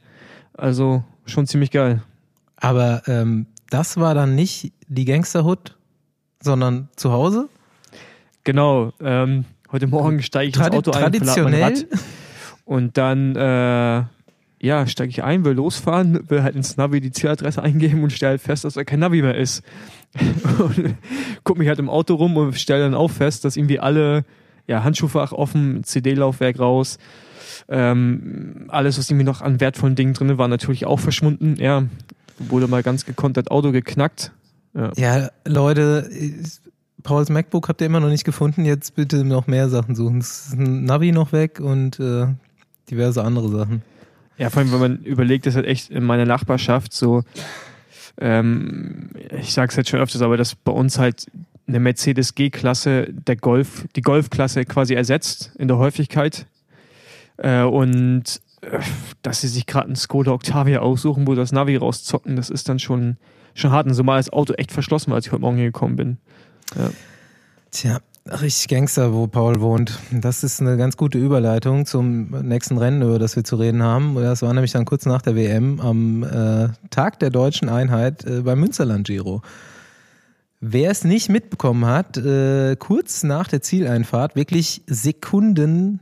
also 0.54 1.04
schon 1.24 1.46
ziemlich 1.46 1.70
geil. 1.70 2.02
Aber 2.56 3.02
ähm, 3.06 3.46
das 3.70 3.96
war 3.96 4.14
dann 4.14 4.34
nicht 4.34 4.72
die 4.88 5.04
Gangsterhood, 5.04 5.76
sondern 6.42 6.88
zu 6.96 7.12
Hause? 7.12 7.48
Genau, 8.42 8.92
ähm, 9.00 9.44
heute 9.70 9.86
Morgen 9.86 10.22
steige 10.22 10.48
ich 10.48 10.56
ins 10.56 10.62
Tradi 10.62 10.76
Auto 10.78 10.90
ein, 10.90 11.12
verlade 11.12 11.20
mein 11.20 11.52
traditionell? 11.52 11.62
Rad 11.62 11.86
und 12.64 12.96
dann 12.96 13.36
äh, 13.36 14.04
ja, 14.64 14.86
steige 14.86 15.10
ich 15.10 15.22
ein, 15.22 15.44
will 15.44 15.52
losfahren, 15.52 16.28
will 16.30 16.42
halt 16.42 16.56
ins 16.56 16.78
Navi 16.78 17.00
die 17.00 17.12
Zieladresse 17.12 17.62
eingeben 17.62 18.02
und 18.02 18.10
stelle 18.10 18.30
halt 18.30 18.40
fest, 18.40 18.64
dass 18.64 18.74
da 18.74 18.84
kein 18.84 19.00
Navi 19.00 19.20
mehr 19.20 19.36
ist. 19.36 19.62
und 20.58 20.96
guck 21.42 21.58
mich 21.58 21.68
halt 21.68 21.78
im 21.78 21.90
Auto 21.90 22.14
rum 22.14 22.36
und 22.36 22.58
stelle 22.58 22.84
dann 22.84 22.94
auch 22.94 23.10
fest, 23.10 23.44
dass 23.44 23.56
irgendwie 23.56 23.78
alle, 23.78 24.24
ja, 24.66 24.82
Handschuhfach 24.82 25.32
offen, 25.32 25.84
CD-Laufwerk 25.84 26.58
raus, 26.58 26.98
ähm, 27.68 28.64
alles, 28.68 28.98
was 28.98 29.10
irgendwie 29.10 29.26
noch 29.26 29.42
an 29.42 29.60
wertvollen 29.60 29.96
Dingen 29.96 30.14
drin 30.14 30.38
war, 30.38 30.48
natürlich 30.48 30.86
auch 30.86 31.00
verschwunden. 31.00 31.56
Ja, 31.58 31.84
wurde 32.38 32.66
mal 32.66 32.82
ganz 32.82 33.04
gekonnt 33.04 33.36
das 33.36 33.48
Auto 33.48 33.70
geknackt. 33.70 34.32
Ja. 34.74 34.92
Ja, 34.96 35.28
Leute, 35.44 36.08
Pauls 37.02 37.28
MacBook 37.28 37.68
habt 37.68 37.80
ihr 37.82 37.86
immer 37.86 38.00
noch 38.00 38.08
nicht 38.08 38.24
gefunden. 38.24 38.64
Jetzt 38.64 38.94
bitte 38.94 39.24
noch 39.24 39.46
mehr 39.46 39.68
Sachen 39.68 39.94
suchen. 39.94 40.24
Ein 40.52 40.84
Navi 40.84 41.12
noch 41.12 41.32
weg 41.32 41.60
und 41.60 42.00
äh, 42.00 42.28
diverse 42.90 43.22
andere 43.22 43.48
Sachen. 43.48 43.82
Ja, 44.36 44.50
vor 44.50 44.60
allem, 44.60 44.72
wenn 44.72 44.80
man 44.80 44.98
überlegt, 44.98 45.46
dass 45.46 45.54
halt 45.54 45.66
echt 45.66 45.90
in 45.90 46.04
meiner 46.04 46.24
Nachbarschaft 46.24 46.92
so, 46.92 47.22
ähm, 48.20 49.10
ich 49.38 49.52
sag's 49.52 49.76
jetzt 49.76 49.90
schon 49.90 50.00
öfters, 50.00 50.22
aber 50.22 50.36
dass 50.36 50.54
bei 50.54 50.72
uns 50.72 50.98
halt 50.98 51.26
eine 51.66 51.80
Mercedes 51.80 52.34
G-Klasse 52.34 53.08
der 53.10 53.36
Golf, 53.36 53.86
die 53.96 54.02
Golf-Klasse 54.02 54.64
quasi 54.64 54.94
ersetzt 54.94 55.52
in 55.58 55.68
der 55.68 55.78
Häufigkeit. 55.78 56.46
Äh, 57.36 57.62
und 57.62 58.40
äh, 58.60 58.80
dass 59.22 59.40
sie 59.40 59.48
sich 59.48 59.66
gerade 59.66 59.86
einen 59.86 59.96
Skoda 59.96 60.32
Octavia 60.32 60.80
aussuchen, 60.80 61.26
wo 61.26 61.34
das 61.34 61.52
Navi 61.52 61.76
rauszocken, 61.76 62.36
das 62.36 62.50
ist 62.50 62.68
dann 62.68 62.78
schon, 62.78 63.16
schon 63.54 63.70
hart. 63.70 63.86
Und 63.86 63.94
so 63.94 64.02
mal 64.02 64.18
das 64.18 64.30
Auto 64.30 64.52
echt 64.54 64.72
verschlossen 64.72 65.10
war, 65.10 65.16
als 65.16 65.26
ich 65.26 65.32
heute 65.32 65.42
Morgen 65.42 65.56
hier 65.56 65.66
gekommen 65.66 65.96
bin. 65.96 66.18
Tja, 67.70 68.00
richtig 68.26 68.68
Gangster, 68.68 69.12
wo 69.12 69.26
Paul 69.26 69.60
wohnt. 69.60 69.98
Das 70.10 70.44
ist 70.44 70.60
eine 70.60 70.76
ganz 70.76 70.96
gute 70.96 71.18
Überleitung 71.18 71.86
zum 71.86 72.30
nächsten 72.42 72.78
Rennen, 72.78 73.02
über 73.02 73.18
das 73.18 73.36
wir 73.36 73.44
zu 73.44 73.56
reden 73.56 73.82
haben. 73.82 74.14
Das 74.14 74.42
war 74.42 74.52
nämlich 74.52 74.72
dann 74.72 74.84
kurz 74.84 75.06
nach 75.06 75.22
der 75.22 75.36
WM 75.36 75.80
am 75.80 76.22
äh, 76.22 76.68
Tag 76.90 77.18
der 77.18 77.30
deutschen 77.30 77.68
Einheit 77.68 78.24
äh, 78.24 78.40
beim 78.40 78.60
Münsterland 78.60 79.06
Giro. 79.06 79.42
Wer 80.60 80.90
es 80.90 81.04
nicht 81.04 81.28
mitbekommen 81.28 81.84
hat, 81.84 82.16
äh, 82.16 82.76
kurz 82.76 83.22
nach 83.22 83.48
der 83.48 83.60
Zieleinfahrt, 83.60 84.34
wirklich 84.34 84.82
Sekunden, 84.86 86.00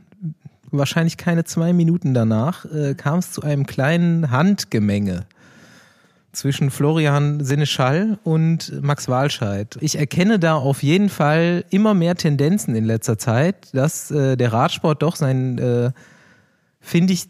wahrscheinlich 0.71 1.17
keine 1.17 1.43
zwei 1.43 1.73
Minuten 1.73 2.15
danach, 2.15 2.65
äh, 2.67 2.95
kam 2.95 3.19
es 3.19 3.33
zu 3.33 3.43
einem 3.43 3.67
kleinen 3.67 4.31
Handgemenge 4.31 5.27
zwischen 6.33 6.71
Florian 6.71 7.45
Seneschall 7.45 8.19
und 8.25 8.83
Max 8.83 9.09
Walscheid. 9.09 9.77
Ich 9.81 9.99
erkenne 9.99 10.39
da 10.39 10.55
auf 10.55 10.83
jeden 10.83 11.11
Fall 11.11 11.65
immer 11.71 11.95
mehr 11.95 12.17
Tendenzen 12.17 12.75
in 12.75 12.85
letzter 12.85 13.19
Zeit, 13.19 13.75
dass 13.75 14.11
äh, 14.11 14.37
der 14.37 14.53
Radsport 14.53 15.03
doch 15.03 15.17
sein, 15.17 15.59
äh, 15.59 15.93
finde 16.81 17.13
ich, 17.13 17.29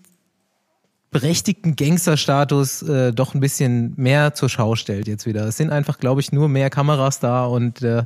berechtigten 1.10 1.76
Gangsterstatus 1.76 2.82
äh, 2.82 3.12
doch 3.12 3.34
ein 3.34 3.40
bisschen 3.40 3.92
mehr 3.96 4.34
zur 4.34 4.48
Schau 4.48 4.76
stellt 4.76 5.06
jetzt 5.06 5.26
wieder. 5.26 5.46
Es 5.46 5.58
sind 5.58 5.70
einfach, 5.70 5.98
glaube 5.98 6.22
ich, 6.22 6.32
nur 6.32 6.48
mehr 6.48 6.70
Kameras 6.70 7.20
da 7.20 7.44
und 7.44 7.82
äh, 7.82 8.04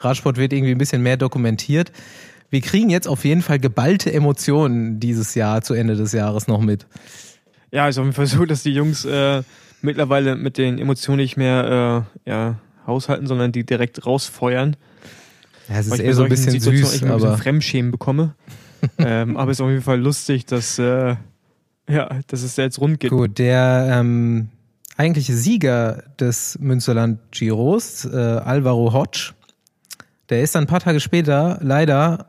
Radsport 0.00 0.38
wird 0.38 0.52
irgendwie 0.52 0.72
ein 0.72 0.78
bisschen 0.78 1.02
mehr 1.02 1.16
dokumentiert. 1.16 1.92
Wir 2.50 2.60
kriegen 2.60 2.90
jetzt 2.90 3.06
auf 3.06 3.24
jeden 3.24 3.42
Fall 3.42 3.60
geballte 3.60 4.12
Emotionen 4.12 4.98
dieses 4.98 5.34
Jahr 5.34 5.62
zu 5.62 5.74
Ende 5.74 5.94
des 5.94 6.12
Jahres 6.12 6.48
noch 6.48 6.60
mit. 6.60 6.86
Ja, 7.70 7.88
jeden 7.88 8.12
Fall 8.12 8.26
so, 8.26 8.44
dass 8.44 8.62
die 8.62 8.72
Jungs 8.72 9.04
äh, 9.04 9.42
mittlerweile 9.82 10.36
mit 10.36 10.58
den 10.58 10.78
Emotionen 10.78 11.18
nicht 11.18 11.36
mehr 11.36 12.06
äh, 12.26 12.30
ja, 12.30 12.58
haushalten, 12.86 13.26
sondern 13.26 13.52
die 13.52 13.64
direkt 13.64 14.04
rausfeuern. 14.06 14.76
Ja, 15.68 15.78
es 15.78 15.86
ist 15.86 15.98
eher 15.98 16.14
so 16.14 16.22
ein 16.22 16.28
bisschen 16.28 16.58
süß, 16.58 16.94
ich 16.94 17.02
ein 17.02 17.10
aber 17.10 17.20
bisschen 17.20 17.38
Fremdschämen 17.38 17.90
bekomme. 17.90 18.34
ähm, 18.98 19.36
aber 19.36 19.50
es 19.50 19.58
ist 19.58 19.60
auf 19.60 19.70
jeden 19.70 19.82
Fall 19.82 20.00
lustig, 20.00 20.46
dass 20.46 20.78
äh, 20.78 21.16
ja, 21.88 22.20
dass 22.26 22.42
es 22.42 22.56
jetzt 22.56 22.80
rund 22.80 23.00
geht. 23.00 23.10
Gut, 23.10 23.38
der 23.38 23.88
ähm, 23.90 24.48
eigentliche 24.96 25.34
Sieger 25.34 26.04
des 26.20 26.58
Münsterland 26.60 27.18
Giros, 27.30 28.04
äh, 28.04 28.16
Alvaro 28.16 28.92
Hodge, 28.92 29.32
der 30.28 30.42
ist 30.42 30.54
dann 30.54 30.64
ein 30.64 30.66
paar 30.66 30.80
Tage 30.80 31.00
später 31.00 31.58
leider 31.62 32.26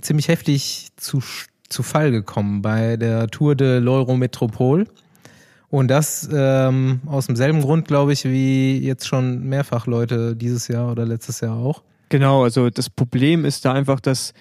ziemlich 0.00 0.28
heftig 0.28 0.88
zu, 0.96 1.22
zu 1.68 1.82
Fall 1.82 2.10
gekommen 2.10 2.62
bei 2.62 2.96
der 2.96 3.28
Tour 3.28 3.54
de 3.54 3.80
l'Eurometropole. 3.80 4.86
Und 5.74 5.88
das 5.88 6.28
ähm, 6.32 7.00
aus 7.04 7.26
demselben 7.26 7.60
Grund, 7.60 7.88
glaube 7.88 8.12
ich, 8.12 8.22
wie 8.26 8.78
jetzt 8.78 9.08
schon 9.08 9.42
mehrfach 9.42 9.88
Leute 9.88 10.36
dieses 10.36 10.68
Jahr 10.68 10.92
oder 10.92 11.04
letztes 11.04 11.40
Jahr 11.40 11.56
auch. 11.56 11.82
Genau, 12.10 12.44
also 12.44 12.70
das 12.70 12.88
Problem 12.88 13.44
ist 13.44 13.64
da 13.64 13.72
einfach, 13.72 13.98
dass 13.98 14.34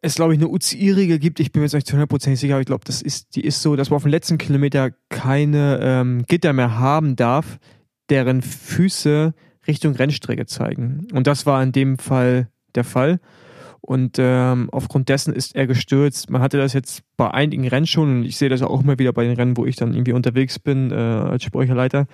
es, 0.00 0.14
glaube 0.14 0.32
ich, 0.32 0.38
eine 0.38 0.46
UCI-Regel 0.46 1.18
gibt. 1.18 1.40
Ich 1.40 1.50
bin 1.50 1.58
mir 1.58 1.66
jetzt 1.66 1.74
nicht 1.74 1.88
zu 1.88 1.96
100% 1.96 2.36
sicher, 2.36 2.54
aber 2.54 2.60
ich 2.60 2.68
glaube, 2.68 2.84
das 2.86 3.02
ist, 3.02 3.34
die 3.34 3.40
ist 3.40 3.62
so, 3.62 3.74
dass 3.74 3.90
man 3.90 3.96
auf 3.96 4.04
dem 4.04 4.12
letzten 4.12 4.38
Kilometer 4.38 4.92
keine 5.08 5.80
ähm, 5.82 6.22
Gitter 6.28 6.52
mehr 6.52 6.78
haben 6.78 7.16
darf, 7.16 7.58
deren 8.08 8.42
Füße 8.42 9.34
Richtung 9.66 9.96
Rennstrecke 9.96 10.46
zeigen. 10.46 11.08
Und 11.12 11.26
das 11.26 11.46
war 11.46 11.60
in 11.64 11.72
dem 11.72 11.98
Fall 11.98 12.46
der 12.76 12.84
Fall. 12.84 13.18
Und 13.84 14.16
ähm, 14.20 14.70
aufgrund 14.70 15.08
dessen 15.08 15.34
ist 15.34 15.56
er 15.56 15.66
gestürzt. 15.66 16.30
Man 16.30 16.40
hatte 16.40 16.56
das 16.56 16.72
jetzt 16.72 17.02
bei 17.16 17.30
einigen 17.30 17.66
Rennen 17.66 17.86
schon 17.86 18.18
und 18.18 18.24
ich 18.24 18.36
sehe 18.36 18.48
das 18.48 18.62
auch 18.62 18.80
immer 18.80 18.98
wieder 18.98 19.12
bei 19.12 19.24
den 19.24 19.34
Rennen, 19.34 19.56
wo 19.56 19.66
ich 19.66 19.74
dann 19.74 19.92
irgendwie 19.92 20.12
unterwegs 20.12 20.60
bin 20.60 20.92
äh, 20.92 20.94
als 20.94 21.42
Speicherleiter, 21.42 22.06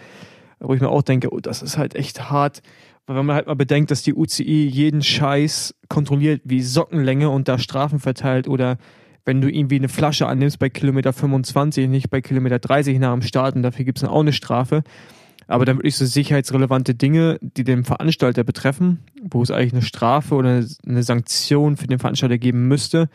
wo 0.60 0.72
ich 0.72 0.80
mir 0.80 0.88
auch 0.88 1.02
denke, 1.02 1.30
oh, 1.30 1.40
das 1.40 1.60
ist 1.60 1.76
halt 1.76 1.94
echt 1.94 2.30
hart. 2.30 2.62
Weil 3.06 3.16
wenn 3.16 3.26
man 3.26 3.36
halt 3.36 3.46
mal 3.46 3.54
bedenkt, 3.54 3.90
dass 3.90 4.02
die 4.02 4.14
UCI 4.14 4.66
jeden 4.66 5.02
Scheiß 5.02 5.74
kontrolliert 5.90 6.40
wie 6.44 6.62
Sockenlänge 6.62 7.28
und 7.28 7.48
da 7.48 7.58
Strafen 7.58 7.98
verteilt 7.98 8.48
oder 8.48 8.78
wenn 9.26 9.42
du 9.42 9.48
irgendwie 9.50 9.76
eine 9.76 9.90
Flasche 9.90 10.26
annimmst 10.26 10.58
bei 10.58 10.70
Kilometer 10.70 11.12
25, 11.12 11.86
nicht 11.86 12.08
bei 12.08 12.22
Kilometer 12.22 12.58
30 12.58 12.98
nach 12.98 13.12
dem 13.12 13.20
Start 13.20 13.56
und 13.56 13.62
dafür 13.62 13.84
gibt 13.84 13.98
es 13.98 14.04
auch 14.04 14.20
eine 14.20 14.32
Strafe. 14.32 14.84
Aber 15.48 15.64
dann 15.64 15.78
wirklich 15.78 15.96
so 15.96 16.04
sicherheitsrelevante 16.04 16.94
Dinge, 16.94 17.38
die 17.40 17.64
den 17.64 17.82
Veranstalter 17.82 18.44
betreffen, 18.44 19.00
wo 19.22 19.42
es 19.42 19.50
eigentlich 19.50 19.72
eine 19.72 19.82
Strafe 19.82 20.34
oder 20.34 20.62
eine 20.86 21.02
Sanktion 21.02 21.76
für 21.76 21.86
den 21.86 21.98
Veranstalter 21.98 22.36
geben 22.36 22.68
müsste, 22.68 23.08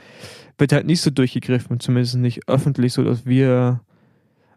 wird 0.58 0.74
halt 0.74 0.88
nicht 0.88 1.02
so 1.02 1.12
durchgegriffen, 1.12 1.80
zumindest 1.80 2.16
nicht 2.16 2.50
öffentlich, 2.50 2.94
so 2.94 3.04
dass 3.04 3.25
wir 3.28 3.82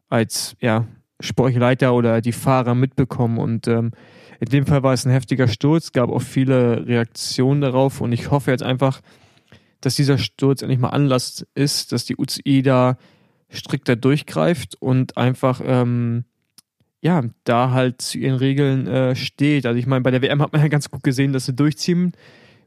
als 0.08 0.56
ja, 0.60 0.86
Sportleiter 1.20 1.94
oder 1.94 2.22
die 2.22 2.32
Fahrer 2.32 2.74
mitbekommen. 2.74 3.38
Und 3.38 3.68
ähm, 3.68 3.92
in 4.40 4.48
dem 4.48 4.66
Fall 4.66 4.82
war 4.82 4.94
es 4.94 5.04
ein 5.04 5.12
heftiger 5.12 5.46
Sturz, 5.46 5.92
gab 5.92 6.10
auch 6.10 6.22
viele 6.22 6.86
Reaktionen 6.86 7.60
darauf 7.60 8.00
und 8.00 8.12
ich 8.12 8.30
hoffe 8.30 8.50
jetzt 8.50 8.62
einfach, 8.62 9.00
dass 9.82 9.96
dieser 9.96 10.16
Sturz 10.16 10.62
endlich 10.62 10.80
mal 10.80 10.90
Anlass 10.90 11.46
ist, 11.54 11.92
dass 11.92 12.06
die 12.06 12.16
UCI 12.16 12.62
da 12.62 12.96
strikter 13.50 13.96
durchgreift 13.96 14.76
und 14.80 15.16
einfach 15.16 15.60
ähm, 15.64 16.24
ja, 17.06 17.22
da 17.44 17.70
halt 17.70 18.02
zu 18.02 18.18
ihren 18.18 18.34
Regeln 18.34 18.88
äh, 18.88 19.14
steht. 19.14 19.64
Also 19.64 19.78
ich 19.78 19.86
meine, 19.86 20.00
bei 20.00 20.10
der 20.10 20.22
WM 20.22 20.42
hat 20.42 20.52
man 20.52 20.60
ja 20.60 20.66
ganz 20.66 20.90
gut 20.90 21.04
gesehen, 21.04 21.32
dass 21.32 21.46
sie 21.46 21.52
durchziehen 21.52 22.12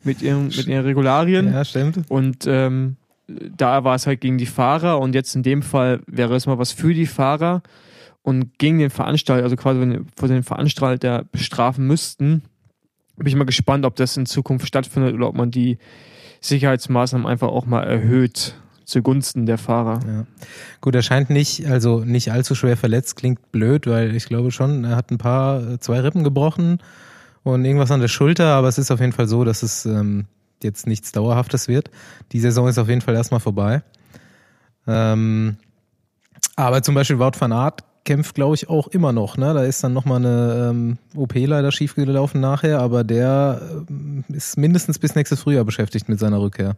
mit 0.06 0.22
ihren, 0.22 0.46
mit 0.46 0.66
ihren 0.66 0.86
Regularien. 0.86 1.52
Ja, 1.52 1.66
stimmt. 1.66 2.10
Und 2.10 2.46
ähm, 2.48 2.96
da 3.28 3.84
war 3.84 3.96
es 3.96 4.08
halt 4.08 4.22
gegen 4.22 4.38
die 4.38 4.46
Fahrer 4.46 5.02
und 5.02 5.14
jetzt 5.14 5.36
in 5.36 5.44
dem 5.44 5.62
Fall 5.62 6.00
wäre 6.08 6.36
es 6.36 6.48
mal 6.48 6.58
was 6.58 6.72
für 6.72 6.94
die 6.94 7.06
Fahrer 7.06 7.64
und 8.22 8.58
gegen 8.58 8.80
den 8.80 8.92
Veranstalter, 8.92 9.44
also 9.44 9.58
quasi 9.58 9.82
wenn 9.82 10.06
vor 10.16 10.30
den 10.30 10.44
Veranstalter 10.44 11.26
bestrafen 11.34 11.86
müssten. 11.86 12.44
Bin 13.18 13.28
ich 13.28 13.36
mal 13.36 13.44
gespannt, 13.44 13.86
ob 13.86 13.98
das 13.98 14.16
in 14.16 14.26
Zukunft 14.26 14.66
stattfindet 14.66 15.16
oder 15.16 15.28
ob 15.28 15.36
man 15.36 15.52
die 15.52 15.80
Sicherheitsmaßnahmen 16.40 17.28
einfach 17.28 17.50
auch 17.50 17.66
mal 17.66 17.84
erhöht 17.84 18.56
zugunsten 18.90 19.46
der 19.46 19.58
Fahrer. 19.58 20.00
Ja. 20.06 20.26
Gut, 20.82 20.96
er 20.96 21.02
scheint 21.02 21.30
nicht, 21.30 21.68
also 21.68 22.00
nicht 22.00 22.32
allzu 22.32 22.56
schwer 22.56 22.78
verletzt, 22.78 23.16
klingt 23.16 23.52
blöd, 23.52 23.88
weil 23.88 24.16
ich 24.16 24.26
glaube 24.26 24.52
schon, 24.52 24.84
er 24.84 24.96
hat 24.96 25.12
ein 25.12 25.18
paar, 25.18 25.80
zwei 25.80 26.00
Rippen 26.02 26.24
gebrochen 26.24 26.80
und 27.44 27.64
irgendwas 27.64 27.92
an 27.92 28.02
der 28.02 28.08
Schulter, 28.08 28.48
aber 28.48 28.68
es 28.68 28.78
ist 28.78 28.92
auf 28.92 29.00
jeden 29.00 29.14
Fall 29.14 29.28
so, 29.28 29.44
dass 29.44 29.64
es 29.64 29.86
ähm, 29.86 30.26
jetzt 30.64 30.88
nichts 30.88 31.12
Dauerhaftes 31.12 31.68
wird. 31.68 31.90
Die 32.32 32.40
Saison 32.40 32.68
ist 32.68 32.78
auf 32.78 32.90
jeden 32.90 33.02
Fall 33.02 33.16
erstmal 33.16 33.40
vorbei. 33.40 33.84
Ähm, 34.88 35.58
aber 36.56 36.82
zum 36.82 36.96
Beispiel 36.96 37.20
Wout 37.20 37.40
van 37.40 37.54
Aert 37.54 37.84
kämpft, 38.06 38.36
glaube 38.36 38.56
ich, 38.56 38.70
auch 38.70 38.88
immer 38.88 39.12
noch. 39.14 39.38
Ne? 39.38 39.54
Da 39.54 39.64
ist 39.64 39.84
dann 39.84 39.94
nochmal 39.94 40.18
eine 40.18 40.70
ähm, 40.72 40.98
OP 41.16 41.36
leider 41.36 41.72
schiefgelaufen 41.72 42.42
nachher, 42.42 42.80
aber 42.80 43.04
der 43.04 43.62
ähm, 43.90 44.24
ist 44.30 44.58
mindestens 44.58 45.00
bis 45.00 45.16
nächstes 45.16 45.42
Frühjahr 45.42 45.64
beschäftigt 45.64 46.10
mit 46.10 46.20
seiner 46.20 46.42
Rückkehr. 46.42 46.76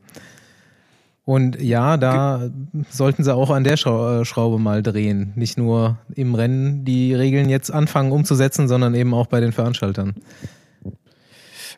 Und 1.23 1.61
ja, 1.61 1.97
da 1.97 2.49
sollten 2.89 3.23
sie 3.23 3.33
auch 3.33 3.51
an 3.51 3.63
der 3.63 3.73
äh, 3.73 4.25
Schraube 4.25 4.57
mal 4.57 4.81
drehen. 4.81 5.33
Nicht 5.35 5.57
nur 5.57 5.99
im 6.15 6.33
Rennen 6.33 6.83
die 6.83 7.13
Regeln 7.13 7.47
jetzt 7.47 7.71
anfangen 7.71 8.11
umzusetzen, 8.11 8.67
sondern 8.67 8.95
eben 8.95 9.13
auch 9.13 9.27
bei 9.27 9.39
den 9.39 9.51
Veranstaltern. 9.51 10.15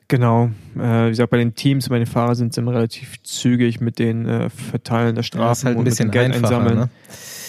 Genau. 0.08 0.50
Äh, 0.78 1.06
wie 1.06 1.10
gesagt, 1.10 1.30
bei 1.30 1.38
den 1.38 1.56
Teams, 1.56 1.90
bei 1.90 1.98
den 1.98 2.08
Fahrern 2.08 2.36
sind 2.36 2.54
sie 2.54 2.62
immer 2.62 2.74
relativ 2.74 3.22
zügig 3.24 3.82
mit 3.82 4.00
den 4.00 4.28
äh, 4.28 4.50
Verteilen 4.50 5.16
der 5.16 5.24
Strafen 5.24 5.66
ja, 5.66 5.66
halt 5.66 5.76
ein 5.76 5.80
und 5.80 5.86
bisschen 5.86 6.08
mit 6.08 6.16
dem 6.16 6.32
Geld 6.32 6.36
einsammeln. 6.36 6.76
Ne? 6.76 6.90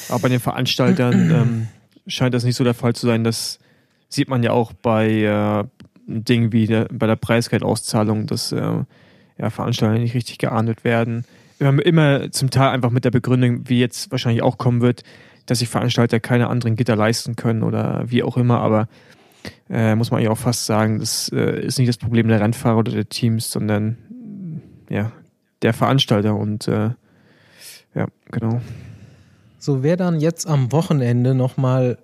Aber 0.09 0.19
bei 0.21 0.29
den 0.29 0.41
Veranstaltern 0.41 1.13
ähm, 1.31 1.69
scheint 2.09 2.35
das 2.35 2.45
nicht 2.45 2.57
so 2.57 2.65
der 2.65 2.75
Fall 2.75 2.95
zu 2.95 3.07
sein. 3.07 3.23
Das 3.23 3.61
sieht 4.09 4.29
man 4.29 4.43
ja 4.43 4.51
auch 4.51 4.73
bei 4.73 5.11
äh, 5.11 5.65
Dingen 6.07 6.53
wie 6.53 6.67
der, 6.67 6.89
bei 6.93 7.07
der 7.07 7.17
Preisgeldauszahlung, 7.17 8.27
dass 8.27 8.51
äh, 8.51 8.61
ja, 9.39 9.51
Veranstalter 9.51 9.99
nicht 9.99 10.15
richtig 10.15 10.39
geahndet 10.39 10.83
werden 10.83 11.25
immer, 11.71 11.85
immer 11.85 12.31
zum 12.31 12.51
Teil 12.51 12.71
einfach 12.71 12.91
mit 12.91 13.05
der 13.05 13.11
Begründung, 13.11 13.69
wie 13.69 13.81
jetzt 13.81 14.11
wahrscheinlich 14.11 14.43
auch 14.43 14.59
kommen 14.59 14.81
wird, 14.81 15.03
dass 15.47 15.59
sich 15.59 15.69
Veranstalter 15.69 16.21
keine 16.21 16.49
anderen 16.49 16.77
Gitter 16.77 16.97
leisten 16.97 17.37
können 17.37 17.63
oder 17.63 18.05
wie 18.07 18.23
auch 18.23 18.37
immer, 18.37 18.61
aber 18.61 18.89
äh, 19.69 19.95
muss 19.95 20.11
man 20.11 20.19
eigentlich 20.19 20.31
auch 20.31 20.39
fast 20.39 20.67
sagen, 20.67 21.01
das 21.01 21.31
äh, 21.31 21.65
ist 21.65 21.79
nicht 21.79 21.89
das 21.89 21.99
Problem 21.99 22.29
der 22.29 22.41
Rennfahrer 22.41 22.79
oder 22.79 22.93
der 22.93 23.09
Teams, 23.09 23.51
sondern 23.51 23.99
ja, 24.89 25.13
der 25.63 25.73
Veranstalter 25.73 26.35
und 26.35 26.69
äh, 26.69 26.91
ja, 27.95 28.07
genau. 28.31 28.61
So, 29.59 29.83
wer 29.83 29.97
dann 29.97 30.21
jetzt 30.21 30.47
am 30.47 30.73
Wochenende 30.73 31.35
nochmal 31.35 31.99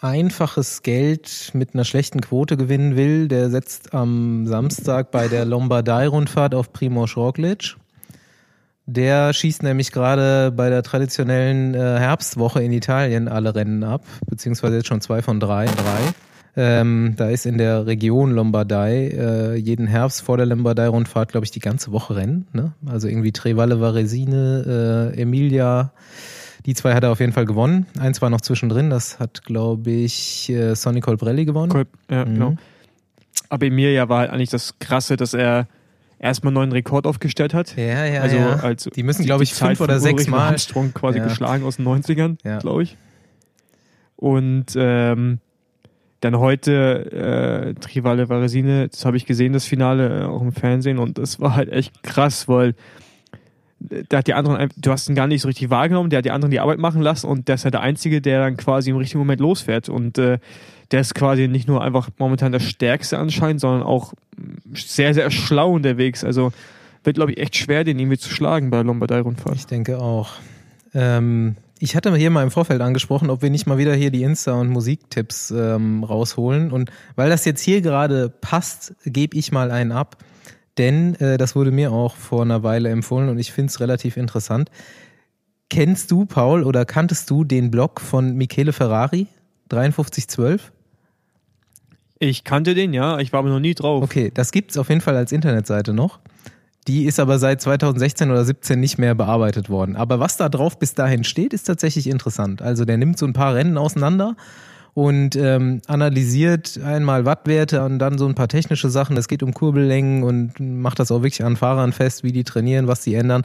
einfaches 0.00 0.82
Geld 0.82 1.50
mit 1.54 1.74
einer 1.74 1.84
schlechten 1.84 2.20
Quote 2.20 2.56
gewinnen 2.56 2.96
will, 2.96 3.28
der 3.28 3.50
setzt 3.50 3.94
am 3.94 4.46
Samstag 4.46 5.10
bei 5.10 5.28
der 5.28 5.44
Lombardei-Rundfahrt 5.44 6.54
auf 6.54 6.72
Primoz 6.72 7.16
Roglic. 7.16 7.76
Der 8.86 9.32
schießt 9.32 9.62
nämlich 9.62 9.92
gerade 9.92 10.52
bei 10.52 10.68
der 10.68 10.82
traditionellen 10.82 11.74
äh, 11.74 11.78
Herbstwoche 11.78 12.62
in 12.62 12.72
Italien 12.72 13.28
alle 13.28 13.54
Rennen 13.54 13.82
ab, 13.82 14.04
beziehungsweise 14.28 14.76
jetzt 14.76 14.88
schon 14.88 15.00
zwei 15.00 15.22
von 15.22 15.40
drei. 15.40 15.64
drei. 15.64 16.14
Ähm, 16.56 17.14
da 17.16 17.30
ist 17.30 17.46
in 17.46 17.58
der 17.58 17.86
Region 17.86 18.30
Lombardei 18.30 19.08
äh, 19.08 19.54
jeden 19.56 19.88
Herbst 19.88 20.22
vor 20.22 20.36
der 20.36 20.46
Lombardei-Rundfahrt, 20.46 21.32
glaube 21.32 21.44
ich, 21.44 21.50
die 21.50 21.60
ganze 21.60 21.90
Woche 21.90 22.14
Rennen. 22.14 22.46
Ne? 22.52 22.72
Also 22.86 23.08
irgendwie 23.08 23.32
Trevalle 23.32 23.80
Varesine, 23.80 25.12
äh, 25.16 25.20
Emilia. 25.20 25.92
Die 26.66 26.74
zwei 26.74 26.94
hat 26.94 27.02
er 27.02 27.10
auf 27.10 27.20
jeden 27.20 27.32
Fall 27.32 27.44
gewonnen. 27.44 27.86
Eins 27.98 28.22
war 28.22 28.30
noch 28.30 28.40
zwischendrin, 28.40 28.88
das 28.88 29.18
hat, 29.18 29.42
glaube 29.44 29.90
ich, 29.90 30.48
äh, 30.50 30.74
Sonny 30.76 31.00
Colbrelli 31.00 31.44
gewonnen. 31.44 31.72
Col 31.72 31.86
ja, 32.08 32.24
mhm. 32.24 32.34
genau. 32.34 32.56
Aber 33.48 33.66
Emilia 33.66 34.08
war 34.08 34.20
halt 34.20 34.30
eigentlich 34.30 34.50
das 34.50 34.78
Krasse, 34.78 35.16
dass 35.16 35.34
er 35.34 35.66
erstmal 36.18 36.50
einen 36.50 36.54
neuen 36.54 36.72
Rekord 36.72 37.06
aufgestellt 37.06 37.54
hat. 37.54 37.76
Ja, 37.76 38.04
ja, 38.04 38.22
also, 38.22 38.36
ja. 38.36 38.56
Als 38.56 38.84
die 38.84 39.02
müssen, 39.02 39.24
glaube 39.24 39.44
ich, 39.44 39.54
fünf 39.54 39.80
oder 39.80 40.00
sechs 40.00 40.26
Mal. 40.26 40.48
Armstrong 40.48 40.92
quasi 40.94 41.18
ja. 41.18 41.24
geschlagen 41.24 41.64
aus 41.64 41.76
den 41.76 41.86
90ern, 41.86 42.38
ja. 42.44 42.58
glaube 42.58 42.84
ich. 42.84 42.96
Und 44.16 44.66
ähm, 44.76 45.40
dann 46.20 46.38
heute 46.38 47.74
äh, 47.74 47.80
Trivale 47.80 48.28
Varesine, 48.28 48.88
das 48.88 49.04
habe 49.04 49.16
ich 49.16 49.26
gesehen, 49.26 49.52
das 49.52 49.66
Finale 49.66 50.22
äh, 50.22 50.24
auch 50.24 50.40
im 50.40 50.52
Fernsehen 50.52 50.98
und 50.98 51.18
das 51.18 51.40
war 51.40 51.54
halt 51.54 51.70
echt 51.70 52.02
krass, 52.02 52.48
weil 52.48 52.74
da 54.08 54.18
hat 54.18 54.26
die 54.26 54.32
anderen, 54.32 54.70
du 54.76 54.90
hast 54.90 55.08
ihn 55.08 55.14
gar 55.14 55.26
nicht 55.26 55.42
so 55.42 55.48
richtig 55.48 55.68
wahrgenommen, 55.68 56.08
der 56.08 56.18
hat 56.18 56.24
die 56.24 56.30
anderen 56.30 56.50
die 56.50 56.60
Arbeit 56.60 56.78
machen 56.78 57.02
lassen 57.02 57.26
und 57.26 57.48
der 57.48 57.56
ist 57.56 57.64
ja 57.64 57.70
der 57.70 57.82
Einzige, 57.82 58.22
der 58.22 58.40
dann 58.40 58.56
quasi 58.56 58.90
im 58.90 58.96
richtigen 58.96 59.18
Moment 59.18 59.40
losfährt 59.40 59.90
und 59.90 60.16
äh, 60.16 60.38
der 60.94 61.00
ist 61.00 61.16
quasi 61.16 61.48
nicht 61.48 61.66
nur 61.66 61.82
einfach 61.82 62.08
momentan 62.18 62.52
der 62.52 62.60
Stärkste 62.60 63.18
anscheinend, 63.18 63.60
sondern 63.60 63.82
auch 63.82 64.14
sehr, 64.72 65.12
sehr 65.12 65.28
schlau 65.32 65.72
unterwegs. 65.72 66.22
Also 66.22 66.52
wird, 67.02 67.16
glaube 67.16 67.32
ich, 67.32 67.38
echt 67.38 67.56
schwer, 67.56 67.82
den 67.82 67.98
irgendwie 67.98 68.16
zu 68.16 68.30
schlagen 68.30 68.70
bei 68.70 68.80
Lombardei-Rundfahrt. 68.80 69.56
Ich 69.56 69.66
denke 69.66 69.98
auch. 69.98 70.34
Ähm, 70.94 71.56
ich 71.80 71.96
hatte 71.96 72.14
hier 72.14 72.30
mal 72.30 72.44
im 72.44 72.52
Vorfeld 72.52 72.80
angesprochen, 72.80 73.28
ob 73.28 73.42
wir 73.42 73.50
nicht 73.50 73.66
mal 73.66 73.76
wieder 73.76 73.92
hier 73.92 74.12
die 74.12 74.24
Insta- 74.24 74.52
und 74.52 74.68
Musiktipps 74.68 75.50
ähm, 75.50 76.04
rausholen. 76.04 76.70
Und 76.70 76.92
weil 77.16 77.28
das 77.28 77.44
jetzt 77.44 77.62
hier 77.62 77.80
gerade 77.80 78.28
passt, 78.28 78.94
gebe 79.04 79.36
ich 79.36 79.50
mal 79.50 79.72
einen 79.72 79.90
ab. 79.90 80.18
Denn 80.78 81.16
äh, 81.16 81.38
das 81.38 81.56
wurde 81.56 81.72
mir 81.72 81.90
auch 81.90 82.14
vor 82.14 82.42
einer 82.42 82.62
Weile 82.62 82.90
empfohlen 82.90 83.28
und 83.30 83.40
ich 83.40 83.50
finde 83.50 83.70
es 83.70 83.80
relativ 83.80 84.16
interessant. 84.16 84.70
Kennst 85.70 86.12
du, 86.12 86.24
Paul, 86.24 86.62
oder 86.62 86.84
kanntest 86.84 87.28
du 87.30 87.42
den 87.42 87.72
Blog 87.72 88.00
von 88.00 88.36
Michele 88.36 88.72
Ferrari, 88.72 89.26
5312? 89.70 90.70
Ich 92.18 92.44
kannte 92.44 92.74
den, 92.74 92.92
ja, 92.92 93.18
ich 93.18 93.32
war 93.32 93.40
aber 93.40 93.48
noch 93.48 93.60
nie 93.60 93.74
drauf. 93.74 94.02
Okay, 94.02 94.30
das 94.32 94.52
gibt's 94.52 94.78
auf 94.78 94.88
jeden 94.88 95.00
Fall 95.00 95.16
als 95.16 95.32
Internetseite 95.32 95.92
noch. 95.92 96.20
Die 96.86 97.06
ist 97.06 97.18
aber 97.18 97.38
seit 97.38 97.62
2016 97.62 98.30
oder 98.30 98.44
17 98.44 98.78
nicht 98.78 98.98
mehr 98.98 99.14
bearbeitet 99.14 99.70
worden. 99.70 99.96
Aber 99.96 100.20
was 100.20 100.36
da 100.36 100.48
drauf 100.48 100.78
bis 100.78 100.94
dahin 100.94 101.24
steht, 101.24 101.54
ist 101.54 101.64
tatsächlich 101.64 102.08
interessant. 102.08 102.60
Also 102.60 102.84
der 102.84 102.98
nimmt 102.98 103.18
so 103.18 103.26
ein 103.26 103.32
paar 103.32 103.54
Rennen 103.54 103.78
auseinander 103.78 104.36
und 104.92 105.34
ähm, 105.34 105.80
analysiert 105.86 106.78
einmal 106.84 107.24
Wattwerte 107.24 107.82
und 107.84 107.98
dann 107.98 108.18
so 108.18 108.26
ein 108.26 108.34
paar 108.34 108.48
technische 108.48 108.90
Sachen. 108.90 109.16
Es 109.16 109.28
geht 109.28 109.42
um 109.42 109.54
Kurbellängen 109.54 110.22
und 110.22 110.60
macht 110.60 110.98
das 110.98 111.10
auch 111.10 111.22
wirklich 111.22 111.42
an 111.42 111.56
Fahrern 111.56 111.92
fest, 111.92 112.22
wie 112.22 112.32
die 112.32 112.44
trainieren, 112.44 112.86
was 112.86 113.00
die 113.00 113.14
ändern. 113.14 113.42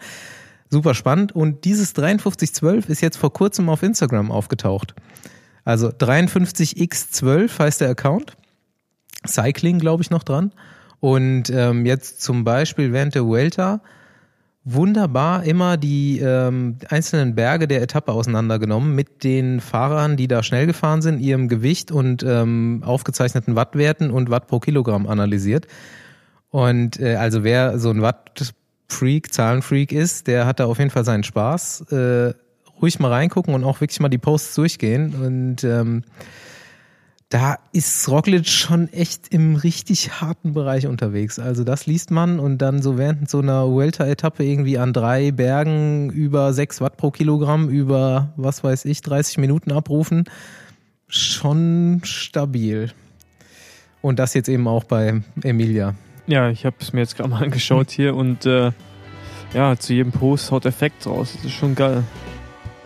Super 0.70 0.94
spannend. 0.94 1.32
Und 1.32 1.66
dieses 1.66 1.92
5312 1.92 2.90
ist 2.90 3.02
jetzt 3.02 3.18
vor 3.18 3.34
kurzem 3.34 3.70
auf 3.70 3.84
Instagram 3.84 4.32
aufgetaucht. 4.32 4.94
Also 5.64 5.88
53x12 5.90 7.58
heißt 7.58 7.82
der 7.82 7.90
Account. 7.90 8.38
Cycling, 9.28 9.80
glaube 9.80 10.04
ich, 10.04 10.10
noch 10.10 10.24
dran. 10.24 10.52
Und 11.00 11.50
ähm, 11.50 11.86
jetzt 11.86 12.22
zum 12.22 12.44
Beispiel 12.44 12.92
während 12.92 13.16
der 13.16 13.26
Vuelta 13.26 13.82
wunderbar 14.66 15.44
immer 15.46 15.78
die 15.78 16.20
ähm, 16.20 16.78
einzelnen 16.90 17.34
Berge 17.34 17.68
der 17.68 17.82
Etappe 17.82 18.12
auseinandergenommen 18.12 18.94
mit 18.94 19.24
den 19.24 19.62
Fahrern, 19.62 20.18
die 20.18 20.28
da 20.28 20.44
schnell 20.44 20.68
gefahren 20.68 21.02
sind, 21.02 21.20
ihrem 21.20 21.48
Gewicht 21.48 21.92
und 21.92 22.24
ähm, 22.24 22.84
aufgezeichneten 22.86 23.56
Wattwerten 23.56 24.12
und 24.12 24.30
Watt 24.30 24.48
pro 24.48 24.60
Kilogramm 24.60 25.08
analysiert. 25.08 25.68
Und 26.50 27.00
äh, 27.00 27.16
also 27.16 27.44
wer 27.44 27.80
so 27.80 27.90
ein 27.90 28.02
Watt-Freak, 28.02 29.34
Zahlenfreak 29.34 29.92
ist, 29.92 30.28
der 30.28 30.46
hat 30.46 30.60
da 30.60 30.66
auf 30.66 30.80
jeden 30.80 30.92
Fall 30.92 31.06
seinen 31.06 31.24
Spaß. 31.24 31.92
Äh, 31.92 32.34
ruhig 32.82 33.00
mal 33.00 33.12
reingucken 33.12 33.54
und 33.54 33.64
auch 33.64 33.82
wirklich 33.82 34.00
mal 34.00 34.10
die 34.10 34.18
Posts 34.18 34.56
durchgehen. 34.56 35.16
Und 35.16 35.64
ähm, 35.64 36.04
da 37.30 37.60
ist 37.72 38.10
Roglic 38.10 38.48
schon 38.48 38.92
echt 38.92 39.28
im 39.32 39.56
richtig 39.56 40.20
harten 40.20 40.54
Bereich 40.54 40.88
unterwegs. 40.88 41.38
Also 41.38 41.64
das 41.64 41.86
liest 41.86 42.10
man 42.10 42.40
und 42.40 42.58
dann 42.58 42.82
so 42.82 42.98
während 42.98 43.30
so 43.30 43.40
einer 43.40 43.68
Welter-Etappe 43.68 44.44
irgendwie 44.44 44.80
an 44.80 44.94
drei 44.94 45.32
Bergen 45.32 46.10
über 46.10 46.54
sechs 46.54 46.82
Watt 46.82 46.98
pro 46.98 47.12
Kilogramm 47.12 47.70
über, 47.70 48.34
was 48.36 48.64
weiß 48.64 48.86
ich, 48.86 49.04
30 49.04 49.38
Minuten 49.38 49.72
abrufen. 49.72 50.24
Schon 51.08 52.02
stabil. 52.04 52.92
Und 54.02 54.18
das 54.18 54.34
jetzt 54.34 54.50
eben 54.50 54.68
auch 54.68 54.86
bei 54.86 55.22
Emilia. 55.44 55.94
Ja, 56.26 56.50
ich 56.50 56.66
habe 56.66 56.78
es 56.80 56.94
mir 56.94 57.02
jetzt 57.02 57.16
gerade 57.16 57.30
mal 57.30 57.44
angeschaut 57.44 57.92
hier 57.92 58.16
und 58.16 58.48
äh, 58.48 58.72
ja, 59.54 59.78
zu 59.78 59.94
jedem 59.94 60.12
Post 60.12 60.50
haut 60.50 60.66
Effekt 60.66 61.06
raus. 61.06 61.34
Das 61.36 61.46
ist 61.46 61.54
schon 61.54 61.76
geil. 61.76 62.04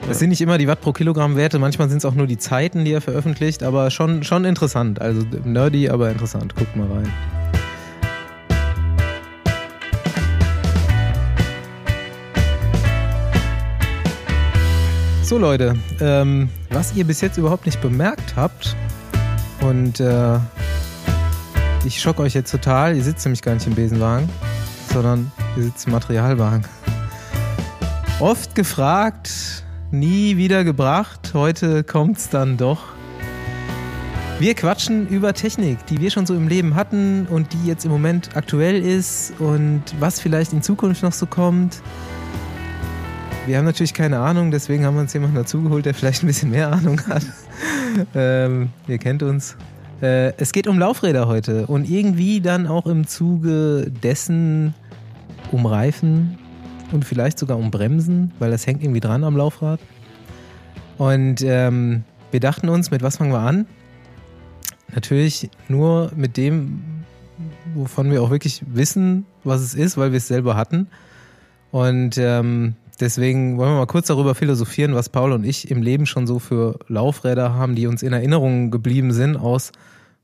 Es 0.09 0.19
sind 0.19 0.29
nicht 0.29 0.41
immer 0.41 0.57
die 0.57 0.67
Watt 0.67 0.81
pro 0.81 0.91
Kilogramm 0.91 1.35
Werte, 1.35 1.59
manchmal 1.59 1.89
sind 1.89 1.97
es 1.99 2.05
auch 2.05 2.13
nur 2.13 2.27
die 2.27 2.37
Zeiten, 2.37 2.85
die 2.85 2.91
er 2.91 3.01
veröffentlicht, 3.01 3.63
aber 3.63 3.89
schon, 3.89 4.23
schon 4.23 4.45
interessant. 4.45 5.01
Also 5.01 5.25
nerdy, 5.43 5.89
aber 5.89 6.11
interessant. 6.11 6.55
Guckt 6.55 6.75
mal 6.75 6.87
rein. 6.87 7.11
So 15.23 15.37
Leute, 15.37 15.75
ähm, 15.99 16.49
was 16.69 16.93
ihr 16.95 17.05
bis 17.05 17.21
jetzt 17.21 17.37
überhaupt 17.37 17.65
nicht 17.65 17.81
bemerkt 17.81 18.35
habt 18.35 18.75
und 19.61 19.99
äh, 19.99 20.37
ich 21.85 22.01
schock 22.01 22.19
euch 22.19 22.33
jetzt 22.33 22.51
total, 22.51 22.95
ihr 22.95 23.03
sitzt 23.03 23.25
nämlich 23.25 23.41
gar 23.41 23.53
nicht 23.53 23.65
im 23.65 23.73
Besenwagen, 23.73 24.29
sondern 24.91 25.31
ihr 25.55 25.63
sitzt 25.63 25.87
im 25.87 25.93
Materialwagen. 25.93 26.65
Oft 28.19 28.53
gefragt, 28.53 29.62
nie 29.93 30.35
wieder 30.35 30.63
gebracht. 30.63 31.31
Heute 31.33 31.83
kommt's 31.83 32.29
dann 32.29 32.57
doch. 32.57 32.93
Wir 34.39 34.55
quatschen 34.55 35.07
über 35.07 35.33
Technik, 35.33 35.85
die 35.85 36.01
wir 36.01 36.09
schon 36.09 36.25
so 36.25 36.33
im 36.33 36.47
Leben 36.47 36.75
hatten 36.75 37.27
und 37.27 37.53
die 37.53 37.67
jetzt 37.67 37.85
im 37.85 37.91
Moment 37.91 38.35
aktuell 38.35 38.81
ist 38.81 39.33
und 39.39 39.83
was 39.99 40.19
vielleicht 40.19 40.51
in 40.51 40.61
Zukunft 40.61 41.03
noch 41.03 41.13
so 41.13 41.27
kommt. 41.27 41.81
Wir 43.45 43.57
haben 43.57 43.65
natürlich 43.65 43.93
keine 43.93 44.19
Ahnung, 44.19 44.51
deswegen 44.51 44.85
haben 44.85 44.95
wir 44.95 45.01
uns 45.01 45.13
jemanden 45.13 45.35
dazugeholt, 45.35 45.85
der 45.85 45.93
vielleicht 45.93 46.23
ein 46.23 46.27
bisschen 46.27 46.49
mehr 46.49 46.71
Ahnung 46.71 46.99
hat. 47.07 47.23
ähm, 48.15 48.69
ihr 48.87 48.97
kennt 48.97 49.21
uns. 49.21 49.55
Äh, 50.01 50.33
es 50.37 50.51
geht 50.51 50.67
um 50.67 50.79
Laufräder 50.79 51.27
heute 51.27 51.67
und 51.67 51.89
irgendwie 51.89 52.41
dann 52.41 52.67
auch 52.67 52.87
im 52.87 53.05
Zuge 53.05 53.91
dessen 54.01 54.73
um 55.51 55.65
Reifen, 55.65 56.39
und 56.93 57.03
vielleicht 57.03 57.39
sogar 57.39 57.57
um 57.57 57.71
Bremsen, 57.71 58.31
weil 58.39 58.51
das 58.51 58.67
hängt 58.67 58.83
irgendwie 58.83 58.99
dran 58.99 59.23
am 59.23 59.35
Laufrad. 59.35 59.79
Und 60.97 61.41
ähm, 61.41 62.03
wir 62.31 62.39
dachten 62.39 62.69
uns, 62.69 62.91
mit 62.91 63.01
was 63.01 63.17
fangen 63.17 63.31
wir 63.31 63.39
an? 63.39 63.65
Natürlich 64.93 65.49
nur 65.67 66.11
mit 66.15 66.37
dem, 66.37 67.03
wovon 67.73 68.11
wir 68.11 68.21
auch 68.21 68.29
wirklich 68.29 68.63
wissen, 68.67 69.25
was 69.43 69.61
es 69.61 69.73
ist, 69.73 69.97
weil 69.97 70.11
wir 70.11 70.17
es 70.17 70.27
selber 70.27 70.55
hatten. 70.55 70.87
Und 71.71 72.19
ähm, 72.19 72.75
deswegen 72.99 73.57
wollen 73.57 73.71
wir 73.71 73.77
mal 73.79 73.87
kurz 73.87 74.07
darüber 74.07 74.35
philosophieren, 74.35 74.93
was 74.93 75.09
Paul 75.09 75.31
und 75.31 75.43
ich 75.43 75.71
im 75.71 75.81
Leben 75.81 76.05
schon 76.05 76.27
so 76.27 76.37
für 76.37 76.77
Laufräder 76.87 77.55
haben, 77.55 77.73
die 77.73 77.87
uns 77.87 78.03
in 78.03 78.13
Erinnerung 78.13 78.69
geblieben 78.69 79.11
sind, 79.13 79.35
aus 79.35 79.71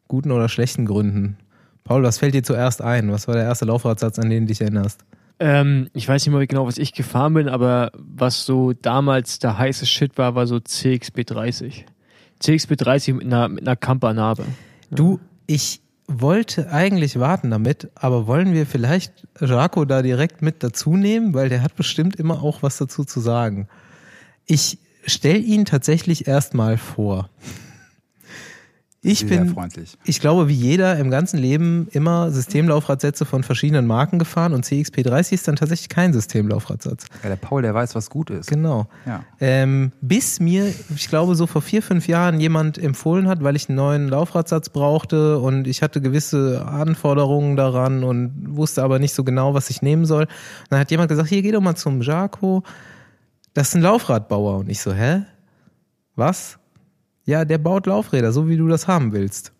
guten 0.07 0.31
oder 0.31 0.47
schlechten 0.49 0.85
Gründen. 0.85 1.37
Paul, 1.83 2.03
was 2.03 2.19
fällt 2.19 2.35
dir 2.35 2.43
zuerst 2.43 2.83
ein? 2.83 3.11
Was 3.11 3.27
war 3.27 3.33
der 3.33 3.45
erste 3.45 3.65
Laufradsatz, 3.65 4.19
an 4.19 4.29
den 4.29 4.43
du 4.43 4.49
dich 4.49 4.61
erinnerst? 4.61 5.03
Ähm, 5.39 5.89
ich 5.93 6.07
weiß 6.07 6.25
nicht 6.25 6.33
mal 6.33 6.45
genau, 6.45 6.67
was 6.67 6.77
ich 6.77 6.93
gefahren 6.93 7.33
bin, 7.33 7.49
aber 7.49 7.91
was 7.95 8.45
so 8.45 8.73
damals 8.73 9.39
der 9.39 9.57
heiße 9.57 9.85
Shit 9.85 10.17
war, 10.17 10.35
war 10.35 10.47
so 10.47 10.59
CXB 10.59 11.25
30. 11.25 11.85
CXB 12.39 12.75
30 12.75 13.15
mit 13.15 13.25
einer, 13.25 13.47
mit 13.47 13.65
einer 13.65 13.75
Kampernarbe. 13.75 14.45
Du, 14.91 15.19
ich 15.47 15.81
wollte 16.07 16.71
eigentlich 16.71 17.19
warten 17.19 17.51
damit, 17.51 17.89
aber 17.95 18.27
wollen 18.27 18.53
wir 18.53 18.65
vielleicht 18.65 19.27
Jaco 19.39 19.85
da 19.85 20.01
direkt 20.01 20.41
mit 20.41 20.63
dazu 20.63 20.97
nehmen, 20.97 21.33
weil 21.33 21.49
der 21.49 21.61
hat 21.61 21.75
bestimmt 21.75 22.15
immer 22.15 22.41
auch 22.41 22.63
was 22.63 22.77
dazu 22.77 23.05
zu 23.05 23.19
sagen. 23.19 23.67
Ich 24.45 24.79
stelle 25.05 25.37
ihn 25.37 25.65
tatsächlich 25.65 26.27
erstmal 26.27 26.77
vor. 26.77 27.29
Ich 29.01 29.19
Sehr 29.19 29.29
bin, 29.29 29.49
freundlich. 29.49 29.97
ich 30.03 30.19
glaube, 30.19 30.49
wie 30.49 30.53
jeder 30.53 30.97
im 30.97 31.09
ganzen 31.09 31.37
Leben 31.37 31.87
immer 31.91 32.31
Systemlaufradsätze 32.31 33.23
von 33.23 33.43
verschiedenen 33.43 33.87
Marken 33.87 34.19
gefahren 34.19 34.53
und 34.53 34.65
CXP30 34.65 35.33
ist 35.33 35.47
dann 35.47 35.55
tatsächlich 35.55 35.87
kein 35.87 36.11
Systemlaufradsatz. 36.11 37.05
Ja, 37.23 37.29
der 37.29 37.37
Paul, 37.37 37.61
der 37.61 37.73
weiß, 37.73 37.95
was 37.95 38.09
gut 38.09 38.29
ist. 38.29 38.49
Genau. 38.49 38.87
Ja. 39.05 39.23
Ähm, 39.39 39.93
bis 40.01 40.41
mir, 40.41 40.73
ich 40.93 41.07
glaube, 41.07 41.35
so 41.35 41.47
vor 41.47 41.61
vier, 41.61 41.81
fünf 41.81 42.09
Jahren 42.09 42.41
jemand 42.41 42.77
empfohlen 42.77 43.29
hat, 43.29 43.41
weil 43.41 43.55
ich 43.55 43.69
einen 43.69 43.77
neuen 43.77 44.09
Laufradsatz 44.09 44.67
brauchte 44.67 45.39
und 45.39 45.65
ich 45.67 45.81
hatte 45.81 46.01
gewisse 46.01 46.65
Anforderungen 46.65 47.55
daran 47.55 48.03
und 48.03 48.33
wusste 48.49 48.83
aber 48.83 48.99
nicht 48.99 49.13
so 49.13 49.23
genau, 49.23 49.53
was 49.53 49.69
ich 49.69 49.81
nehmen 49.81 50.05
soll. 50.05 50.23
Und 50.23 50.29
dann 50.71 50.79
hat 50.81 50.91
jemand 50.91 51.07
gesagt, 51.07 51.29
hier 51.29 51.41
geh 51.41 51.53
doch 51.53 51.61
mal 51.61 51.75
zum 51.75 52.01
Jaco, 52.01 52.63
das 53.53 53.69
ist 53.69 53.75
ein 53.75 53.81
Laufradbauer. 53.81 54.57
Und 54.57 54.69
ich 54.69 54.81
so, 54.81 54.93
hä? 54.93 55.21
Was? 56.17 56.58
Ja, 57.29 57.45
der 57.45 57.59
baut 57.59 57.85
Laufräder, 57.85 58.31
so 58.31 58.49
wie 58.49 58.57
du 58.57 58.67
das 58.67 58.87
haben 58.87 59.13
willst. 59.13 59.51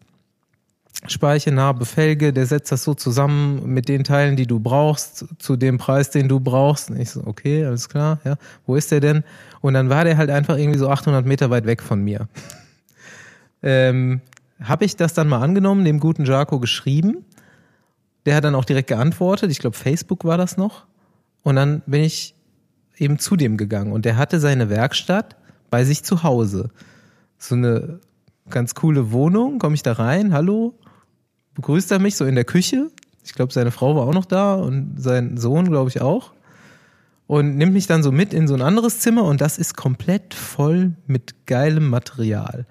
Speiche, 1.06 1.52
Narbe, 1.52 1.86
Felge, 1.86 2.34
der 2.34 2.48
setzt 2.48 2.72
das 2.72 2.84
so 2.84 2.96
zusammen 2.96 3.72
mit 3.72 3.88
den 3.88 4.04
Teilen, 4.04 4.36
die 4.36 4.48
du 4.48 4.60
brauchst, 4.60 5.26
zu 5.38 5.56
dem 5.56 5.78
Preis, 5.78 6.10
den 6.10 6.28
du 6.28 6.40
brauchst. 6.40 6.90
Und 6.90 7.00
ich 7.00 7.12
so, 7.12 7.22
okay, 7.28 7.64
alles 7.64 7.88
klar, 7.88 8.22
ja. 8.24 8.38
Wo 8.66 8.76
ist 8.76 8.90
der 8.90 9.02
denn? 9.02 9.24
Und 9.62 9.76
dann 9.76 9.88
war 9.88 10.04
der 10.04 10.18
halt 10.18 10.32
einfach 10.32 10.58
irgendwie 10.58 10.80
so 10.80 10.90
800 10.90 11.28
Meter 11.28 11.52
weit 11.52 11.68
weg 11.68 11.84
von 11.84 12.04
mir. 12.04 12.28
ähm, 13.62 14.22
habe 14.64 14.84
ich 14.84 14.96
das 14.96 15.14
dann 15.14 15.28
mal 15.28 15.44
angenommen, 15.44 15.86
dem 15.86 16.00
guten 16.00 16.26
Jaco 16.26 16.60
geschrieben. 16.60 17.24
Der 18.26 18.36
hat 18.36 18.46
dann 18.46 18.56
auch 18.56 18.66
direkt 18.66 18.88
geantwortet. 18.88 19.52
Ich 19.52 19.60
glaube, 19.60 19.78
Facebook 19.78 20.26
war 20.26 20.40
das 20.40 20.58
noch. 20.58 20.88
Und 21.44 21.56
dann 21.56 21.84
bin 21.86 22.02
ich 22.02 22.34
eben 22.98 23.20
zu 23.20 23.36
dem 23.36 23.58
gegangen. 23.58 23.92
Und 23.92 24.06
der 24.06 24.18
hatte 24.18 24.40
seine 24.40 24.72
Werkstatt 24.72 25.36
bei 25.70 25.84
sich 25.84 26.04
zu 26.04 26.24
Hause. 26.24 26.72
So 27.40 27.56
eine 27.56 28.00
ganz 28.50 28.76
coole 28.76 29.12
Wohnung. 29.12 29.58
Komme 29.60 29.76
ich 29.76 29.84
da 29.84 29.94
rein, 29.94 30.34
hallo, 30.34 30.78
begrüßt 31.56 31.92
er 31.92 32.00
mich 32.00 32.16
so 32.16 32.26
in 32.26 32.36
der 32.36 32.46
Küche. 32.46 32.92
Ich 33.24 33.34
glaube, 33.34 33.54
seine 33.54 33.72
Frau 33.72 33.96
war 33.96 34.04
auch 34.04 34.14
noch 34.14 34.26
da 34.26 34.56
und 34.56 34.96
sein 34.98 35.38
Sohn, 35.38 35.70
glaube 35.70 35.90
ich, 35.90 36.02
auch. 36.02 36.34
Und 37.28 37.58
nimmt 37.58 37.74
mich 37.74 37.88
dann 37.88 38.04
so 38.04 38.12
mit 38.12 38.34
in 38.34 38.48
so 38.48 38.56
ein 38.56 38.62
anderes 38.62 39.00
Zimmer 39.00 39.24
und 39.24 39.40
das 39.40 39.58
ist 39.58 39.78
komplett 39.78 40.34
voll 40.34 40.94
mit 41.06 41.46
geilem 41.46 41.88
Material. 41.88 42.66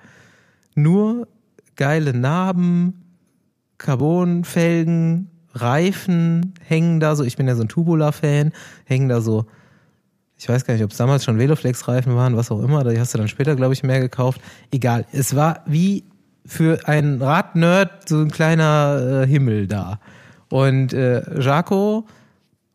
Nur 0.75 1.29
geile 1.77 2.13
Narben, 2.13 3.05
Carbonfelgen, 3.79 5.31
Reifen 5.55 6.55
hängen 6.61 7.01
da 7.01 7.17
so. 7.17 7.25
Ich 7.25 7.37
bin 7.37 7.47
ja 7.47 7.55
so 7.55 7.63
ein 7.63 7.69
Tubular-Fan, 7.69 8.53
hängen 8.85 9.09
da 9.09 9.21
so 9.21 9.47
Ich 10.39 10.49
weiß 10.49 10.65
gar 10.65 10.75
nicht, 10.75 10.85
ob 10.85 10.93
es 10.93 10.97
damals 10.97 11.25
schon 11.25 11.39
Veloflex-Reifen 11.39 12.15
waren, 12.15 12.37
was 12.37 12.51
auch 12.51 12.63
immer. 12.63 12.85
Die 12.85 12.99
hast 12.99 13.13
du 13.13 13.19
dann 13.19 13.29
später, 13.29 13.57
glaube 13.57 13.75
ich, 13.75 13.83
mehr 13.83 14.01
gekauft. 14.01 14.41
Egal. 14.71 15.05
Es 15.13 15.35
war 15.35 15.63
wie 15.67 16.05
für 16.47 16.87
einen 16.87 17.21
Radnerd 17.21 18.09
so 18.09 18.21
ein 18.21 18.31
kleiner 18.31 19.25
äh, 19.25 19.27
Himmel 19.27 19.67
da. 19.67 19.99
Und 20.49 20.93
äh, 20.93 21.41
Jaco 21.41 22.07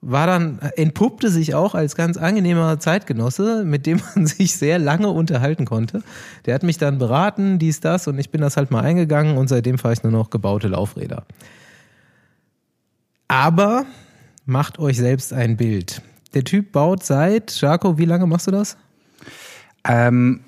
war 0.01 0.27
dann, 0.27 0.59
entpuppte 0.75 1.29
sich 1.29 1.55
auch 1.55 1.73
als 1.73 1.95
ganz 1.95 2.17
angenehmer 2.17 2.79
Zeitgenosse, 2.79 3.63
mit 3.63 3.85
dem 3.85 4.01
man 4.13 4.25
sich 4.27 4.57
sehr 4.57 4.77
lange 4.77 5.07
unterhalten 5.07 5.65
konnte. 5.65 6.03
Der 6.45 6.55
hat 6.55 6.63
mich 6.63 6.77
dann 6.77 6.97
beraten, 6.97 7.57
dies, 7.59 7.79
das, 7.79 8.07
und 8.07 8.19
ich 8.19 8.29
bin 8.29 8.41
das 8.41 8.57
halt 8.57 8.69
mal 8.69 8.81
eingegangen 8.81 9.37
und 9.37 9.47
seitdem 9.47 9.77
fahre 9.77 9.93
ich 9.93 10.03
nur 10.03 10.11
noch 10.11 10.29
gebaute 10.29 10.67
Laufräder. 10.67 11.25
Aber 13.29 13.85
macht 14.45 14.77
euch 14.79 14.97
selbst 14.97 15.31
ein 15.31 15.55
Bild. 15.55 16.01
Der 16.33 16.43
Typ 16.43 16.71
baut 16.71 17.03
seit, 17.03 17.59
Jaco, 17.61 17.97
wie 17.97 18.05
lange 18.05 18.25
machst 18.25 18.47
du 18.47 18.51
das? 18.51 18.77
Ähm, 19.87 20.41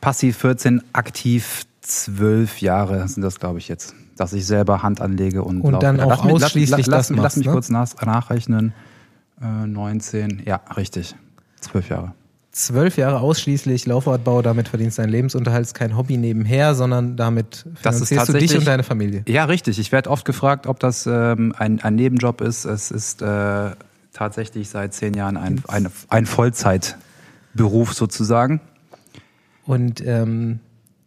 passiv 0.00 0.38
14, 0.38 0.82
aktiv 0.92 1.64
12 1.82 2.60
Jahre 2.60 3.06
sind 3.08 3.22
das, 3.22 3.40
glaube 3.40 3.58
ich, 3.58 3.68
jetzt. 3.68 3.94
Dass 4.16 4.32
ich 4.32 4.46
selber 4.46 4.82
Hand 4.82 5.00
anlege 5.00 5.44
und, 5.44 5.60
und 5.60 5.80
dann 5.80 6.00
auch 6.00 6.24
lass 6.24 6.42
ausschließlich 6.42 6.78
mich, 6.78 6.86
lass, 6.86 7.08
das 7.08 7.16
machst, 7.16 7.22
Lass 7.22 7.36
mich 7.36 7.46
ne? 7.46 7.52
kurz 7.52 7.68
nach, 7.68 7.88
nachrechnen. 8.04 8.72
Äh, 9.40 9.66
19, 9.66 10.42
ja, 10.44 10.60
richtig. 10.76 11.14
12 11.60 11.88
Jahre. 11.88 12.12
Zwölf 12.50 12.96
Jahre 12.96 13.20
ausschließlich 13.20 13.86
Laufradbau, 13.86 14.42
damit 14.42 14.66
verdienst 14.66 14.98
du 14.98 15.02
deinen 15.02 15.12
Lebensunterhalt, 15.12 15.62
ist 15.62 15.74
kein 15.74 15.96
Hobby 15.96 16.16
nebenher, 16.16 16.74
sondern 16.74 17.16
damit 17.16 17.66
finanzierst 17.76 18.30
du 18.30 18.32
dich 18.32 18.56
und 18.58 18.66
deine 18.66 18.82
Familie. 18.82 19.22
Ja, 19.28 19.44
richtig. 19.44 19.78
Ich 19.78 19.92
werde 19.92 20.10
oft 20.10 20.24
gefragt, 20.24 20.66
ob 20.66 20.80
das 20.80 21.06
ähm, 21.06 21.54
ein, 21.56 21.80
ein 21.80 21.94
Nebenjob 21.94 22.40
ist. 22.40 22.64
Es 22.64 22.90
ist 22.90 23.22
äh, 23.22 23.70
tatsächlich 24.18 24.68
seit 24.68 24.94
zehn 24.94 25.14
Jahren 25.14 25.36
ein, 25.36 25.62
ein, 25.68 25.88
ein 26.08 26.26
Vollzeitberuf 26.26 27.94
sozusagen. 27.94 28.60
Und 29.64 30.04
ähm, 30.04 30.58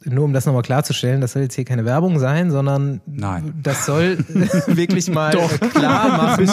nur 0.05 0.23
um 0.23 0.33
das 0.33 0.45
nochmal 0.45 0.61
klarzustellen, 0.61 1.19
das 1.19 1.33
soll 1.33 1.43
jetzt 1.43 1.55
hier 1.55 1.65
keine 1.65 1.83
Werbung 1.83 2.19
sein, 2.19 2.51
sondern 2.51 3.01
Nein. 3.05 3.53
das 3.61 3.85
soll 3.85 4.17
wirklich 4.67 5.09
mal 5.11 5.31
klar 5.73 6.17
machen. 6.17 6.49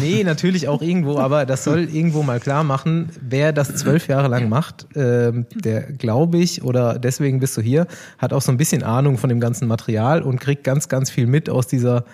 nee, 0.00 0.24
natürlich 0.24 0.66
auch 0.66 0.80
irgendwo, 0.80 1.18
aber 1.18 1.44
das 1.44 1.62
soll 1.62 1.80
irgendwo 1.92 2.22
mal 2.22 2.40
klar 2.40 2.64
machen, 2.64 3.10
wer 3.20 3.52
das 3.52 3.76
zwölf 3.76 4.08
Jahre 4.08 4.28
lang 4.28 4.48
macht, 4.48 4.86
ähm, 4.96 5.46
der 5.54 5.82
glaube 5.82 6.38
ich, 6.38 6.64
oder 6.64 6.98
deswegen 6.98 7.38
bist 7.38 7.56
du 7.56 7.60
hier, 7.60 7.86
hat 8.18 8.32
auch 8.32 8.42
so 8.42 8.50
ein 8.50 8.56
bisschen 8.56 8.82
Ahnung 8.82 9.18
von 9.18 9.28
dem 9.28 9.40
ganzen 9.40 9.68
Material 9.68 10.22
und 10.22 10.40
kriegt 10.40 10.64
ganz, 10.64 10.88
ganz 10.88 11.10
viel 11.10 11.26
mit 11.26 11.50
aus 11.50 11.66
dieser 11.66 12.04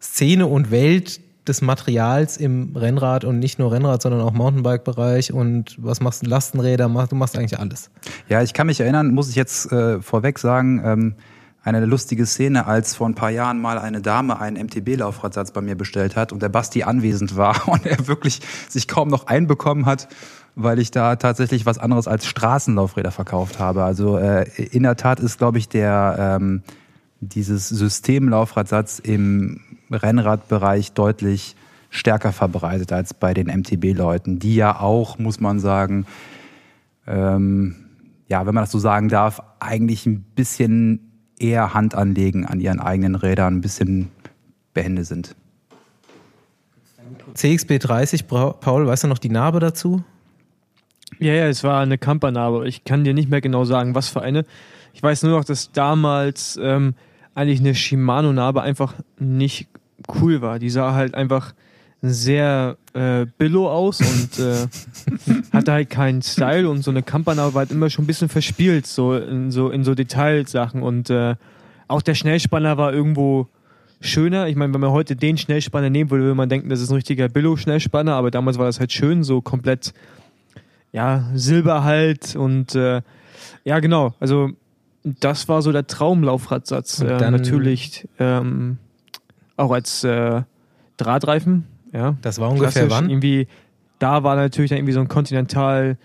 Szene 0.00 0.46
und 0.46 0.70
Welt, 0.70 1.20
des 1.48 1.62
Materials 1.62 2.36
im 2.36 2.76
Rennrad 2.76 3.24
und 3.24 3.38
nicht 3.38 3.58
nur 3.58 3.72
Rennrad, 3.72 4.02
sondern 4.02 4.20
auch 4.20 4.32
Mountainbike-Bereich 4.32 5.32
und 5.32 5.76
was 5.78 6.00
machst 6.00 6.24
du, 6.24 6.30
Lastenräder, 6.30 6.88
du 6.88 7.16
machst 7.16 7.38
eigentlich 7.38 7.58
alles. 7.58 7.90
Ja, 8.28 8.42
ich 8.42 8.52
kann 8.52 8.66
mich 8.66 8.80
erinnern, 8.80 9.14
muss 9.14 9.28
ich 9.28 9.36
jetzt 9.36 9.70
äh, 9.72 10.00
vorweg 10.00 10.38
sagen, 10.38 10.82
ähm, 10.84 11.14
eine 11.62 11.84
lustige 11.84 12.26
Szene, 12.26 12.66
als 12.66 12.94
vor 12.94 13.08
ein 13.08 13.16
paar 13.16 13.30
Jahren 13.30 13.60
mal 13.60 13.78
eine 13.78 14.00
Dame 14.00 14.38
einen 14.38 14.66
MTB-Laufradsatz 14.66 15.50
bei 15.50 15.60
mir 15.60 15.74
bestellt 15.74 16.14
hat 16.14 16.32
und 16.32 16.40
der 16.40 16.48
Basti 16.48 16.84
anwesend 16.84 17.36
war 17.36 17.68
und 17.68 17.84
er 17.86 18.06
wirklich 18.06 18.40
sich 18.68 18.86
kaum 18.86 19.08
noch 19.08 19.26
einbekommen 19.26 19.84
hat, 19.84 20.08
weil 20.54 20.78
ich 20.78 20.90
da 20.90 21.16
tatsächlich 21.16 21.66
was 21.66 21.78
anderes 21.78 22.06
als 22.06 22.26
Straßenlaufräder 22.26 23.10
verkauft 23.10 23.58
habe. 23.58 23.82
Also 23.82 24.16
äh, 24.16 24.48
in 24.70 24.84
der 24.84 24.96
Tat 24.96 25.18
ist, 25.18 25.38
glaube 25.38 25.58
ich, 25.58 25.68
der 25.68 26.38
ähm, 26.40 26.62
dieses 27.20 27.68
Systemlaufradsatz 27.68 29.00
im 29.00 29.60
Rennradbereich 29.90 30.92
deutlich 30.92 31.56
stärker 31.90 32.32
verbreitet 32.32 32.92
als 32.92 33.14
bei 33.14 33.34
den 33.34 33.46
MTB-Leuten, 33.46 34.38
die 34.38 34.54
ja 34.54 34.80
auch, 34.80 35.18
muss 35.18 35.40
man 35.40 35.60
sagen, 35.60 36.06
ähm, 37.06 37.76
ja, 38.28 38.44
wenn 38.46 38.54
man 38.54 38.64
das 38.64 38.72
so 38.72 38.78
sagen 38.78 39.08
darf, 39.08 39.40
eigentlich 39.60 40.06
ein 40.06 40.22
bisschen 40.22 41.12
eher 41.38 41.74
Hand 41.74 41.94
anlegen 41.94 42.44
an 42.44 42.60
ihren 42.60 42.80
eigenen 42.80 43.14
Rädern, 43.14 43.56
ein 43.56 43.60
bisschen 43.60 44.10
behende 44.74 45.04
sind. 45.04 45.36
CXB 47.34 47.78
30, 47.78 48.26
Paul, 48.26 48.86
weißt 48.86 49.04
du 49.04 49.08
noch 49.08 49.18
die 49.18 49.28
Narbe 49.28 49.60
dazu? 49.60 50.02
Ja, 51.18 51.32
ja, 51.32 51.46
es 51.46 51.62
war 51.62 51.80
eine 51.80 51.98
Kampernarbe. 51.98 52.66
Ich 52.66 52.84
kann 52.84 53.04
dir 53.04 53.14
nicht 53.14 53.30
mehr 53.30 53.40
genau 53.40 53.64
sagen, 53.64 53.94
was 53.94 54.08
für 54.08 54.22
eine. 54.22 54.44
Ich 54.92 55.02
weiß 55.02 55.22
nur 55.22 55.38
noch, 55.38 55.44
dass 55.44 55.72
damals 55.72 56.58
ähm, 56.60 56.94
eigentlich 57.34 57.60
eine 57.60 57.74
Shimano-Narbe 57.74 58.62
einfach 58.62 58.94
nicht 59.18 59.68
cool 60.20 60.40
war. 60.40 60.58
Die 60.58 60.70
sah 60.70 60.94
halt 60.94 61.14
einfach 61.14 61.54
sehr 62.02 62.76
äh, 62.92 63.26
billow 63.38 63.68
aus 63.68 64.00
und 64.00 64.38
äh, 64.38 64.66
hatte 65.52 65.72
halt 65.72 65.90
keinen 65.90 66.22
Style 66.22 66.68
und 66.68 66.82
so 66.82 66.90
eine 66.90 67.02
Kampernarbe 67.02 67.54
war 67.54 67.60
halt 67.60 67.70
immer 67.70 67.90
schon 67.90 68.04
ein 68.04 68.06
bisschen 68.06 68.28
verspielt, 68.28 68.86
so 68.86 69.14
in 69.14 69.50
so, 69.50 69.70
in 69.70 69.84
so 69.84 69.94
Detailsachen. 69.94 70.82
Und 70.82 71.10
äh, 71.10 71.36
auch 71.88 72.02
der 72.02 72.14
Schnellspanner 72.14 72.76
war 72.76 72.92
irgendwo 72.92 73.48
schöner. 74.00 74.48
Ich 74.48 74.56
meine, 74.56 74.74
wenn 74.74 74.80
man 74.80 74.90
heute 74.90 75.16
den 75.16 75.38
Schnellspanner 75.38 75.90
nehmen 75.90 76.10
würde, 76.10 76.24
würde 76.24 76.34
man 76.34 76.48
denken, 76.48 76.68
das 76.68 76.80
ist 76.80 76.90
ein 76.90 76.96
richtiger 76.96 77.28
Billo-Schnellspanner, 77.28 78.14
aber 78.14 78.30
damals 78.30 78.58
war 78.58 78.66
das 78.66 78.78
halt 78.78 78.92
schön, 78.92 79.24
so 79.24 79.40
komplett, 79.40 79.94
ja, 80.92 81.30
Silber 81.34 81.84
halt 81.84 82.36
und 82.36 82.74
äh, 82.74 83.02
ja, 83.64 83.80
genau. 83.80 84.14
Also 84.20 84.50
das 85.02 85.48
war 85.48 85.62
so 85.62 85.72
der 85.72 85.86
Traumlaufradsatz. 85.86 87.00
Äh, 87.00 87.30
natürlich 87.30 88.08
ähm, 88.18 88.78
auch 89.56 89.70
als 89.70 90.04
äh, 90.04 90.42
Drahtreifen. 90.96 91.64
Ja. 91.92 92.16
Das 92.22 92.38
war 92.38 92.50
ungefähr 92.50 92.90
wann? 92.90 93.08
Irgendwie, 93.10 93.48
da 93.98 94.22
war 94.22 94.36
natürlich 94.36 94.70
dann 94.70 94.78
irgendwie 94.78 94.92
so 94.92 95.00
ein 95.00 95.08
Continental 95.08 95.96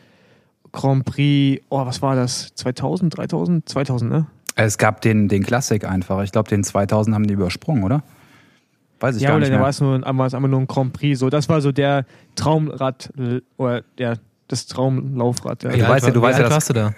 Grand 0.72 1.06
Prix, 1.06 1.64
oh, 1.70 1.86
was 1.86 2.02
war 2.02 2.16
das? 2.16 2.54
2000, 2.56 3.18
3000? 3.18 3.68
2000, 3.68 4.12
ne? 4.12 4.28
Es 4.56 4.78
gab 4.78 5.02
den, 5.02 5.28
den 5.28 5.44
Classic 5.44 5.84
einfach. 5.86 6.24
Ich 6.24 6.32
glaube, 6.32 6.50
den 6.50 6.64
2000 6.64 7.16
haben 7.16 7.28
die 7.28 7.34
übersprungen, 7.34 7.84
oder? 7.84 8.04
Weiß 9.00 9.16
ich 9.16 9.24
ja, 9.24 9.30
gar 9.30 9.40
nicht. 9.40 9.50
Ja, 9.50 9.56
oder 9.56 9.64
war 9.64 9.70
es 9.70 9.82
nur, 9.82 10.06
einfach 10.06 10.40
nur 10.40 10.60
ein 10.60 10.68
Grand 10.68 10.94
Prix. 10.94 11.20
So, 11.20 11.30
das 11.30 11.50
war 11.50 11.62
so 11.62 11.72
der 11.72 12.06
Traumrad, 12.36 13.12
oder 13.58 13.82
der, 13.98 14.18
das 14.48 14.68
Traumlaufrad. 14.68 15.64
Ja. 15.64 15.74
Wie, 15.74 15.84
alt, 15.84 16.04
ja, 16.04 16.12
du 16.12 16.22
weißt 16.22 16.40
ja, 16.40 16.44
das, 16.44 16.54
warst 16.54 16.70
du 16.70 16.74
da? 16.74 16.94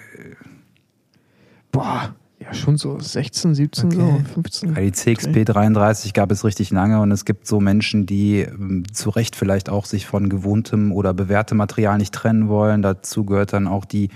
Boah, 1.72 2.14
ja, 2.44 2.54
schon 2.54 2.76
so 2.76 2.98
16, 2.98 3.54
17, 3.54 3.86
okay. 3.86 3.96
so 3.96 4.34
15. 4.34 4.74
Ja, 4.74 4.80
die 4.80 4.92
CXP 4.92 5.44
33 5.44 6.12
gab 6.12 6.30
es 6.30 6.44
richtig 6.44 6.70
lange 6.70 7.00
und 7.00 7.10
es 7.10 7.24
gibt 7.24 7.46
so 7.46 7.60
Menschen, 7.60 8.06
die 8.06 8.40
ähm, 8.40 8.84
zu 8.92 9.10
Recht 9.10 9.36
vielleicht 9.36 9.68
auch 9.68 9.86
sich 9.86 10.06
von 10.06 10.28
gewohntem 10.28 10.92
oder 10.92 11.14
bewährtem 11.14 11.56
Material 11.56 11.98
nicht 11.98 12.12
trennen 12.12 12.48
wollen. 12.48 12.82
Dazu 12.82 13.24
gehört 13.24 13.52
dann 13.52 13.66
auch 13.66 13.84
die, 13.84 14.10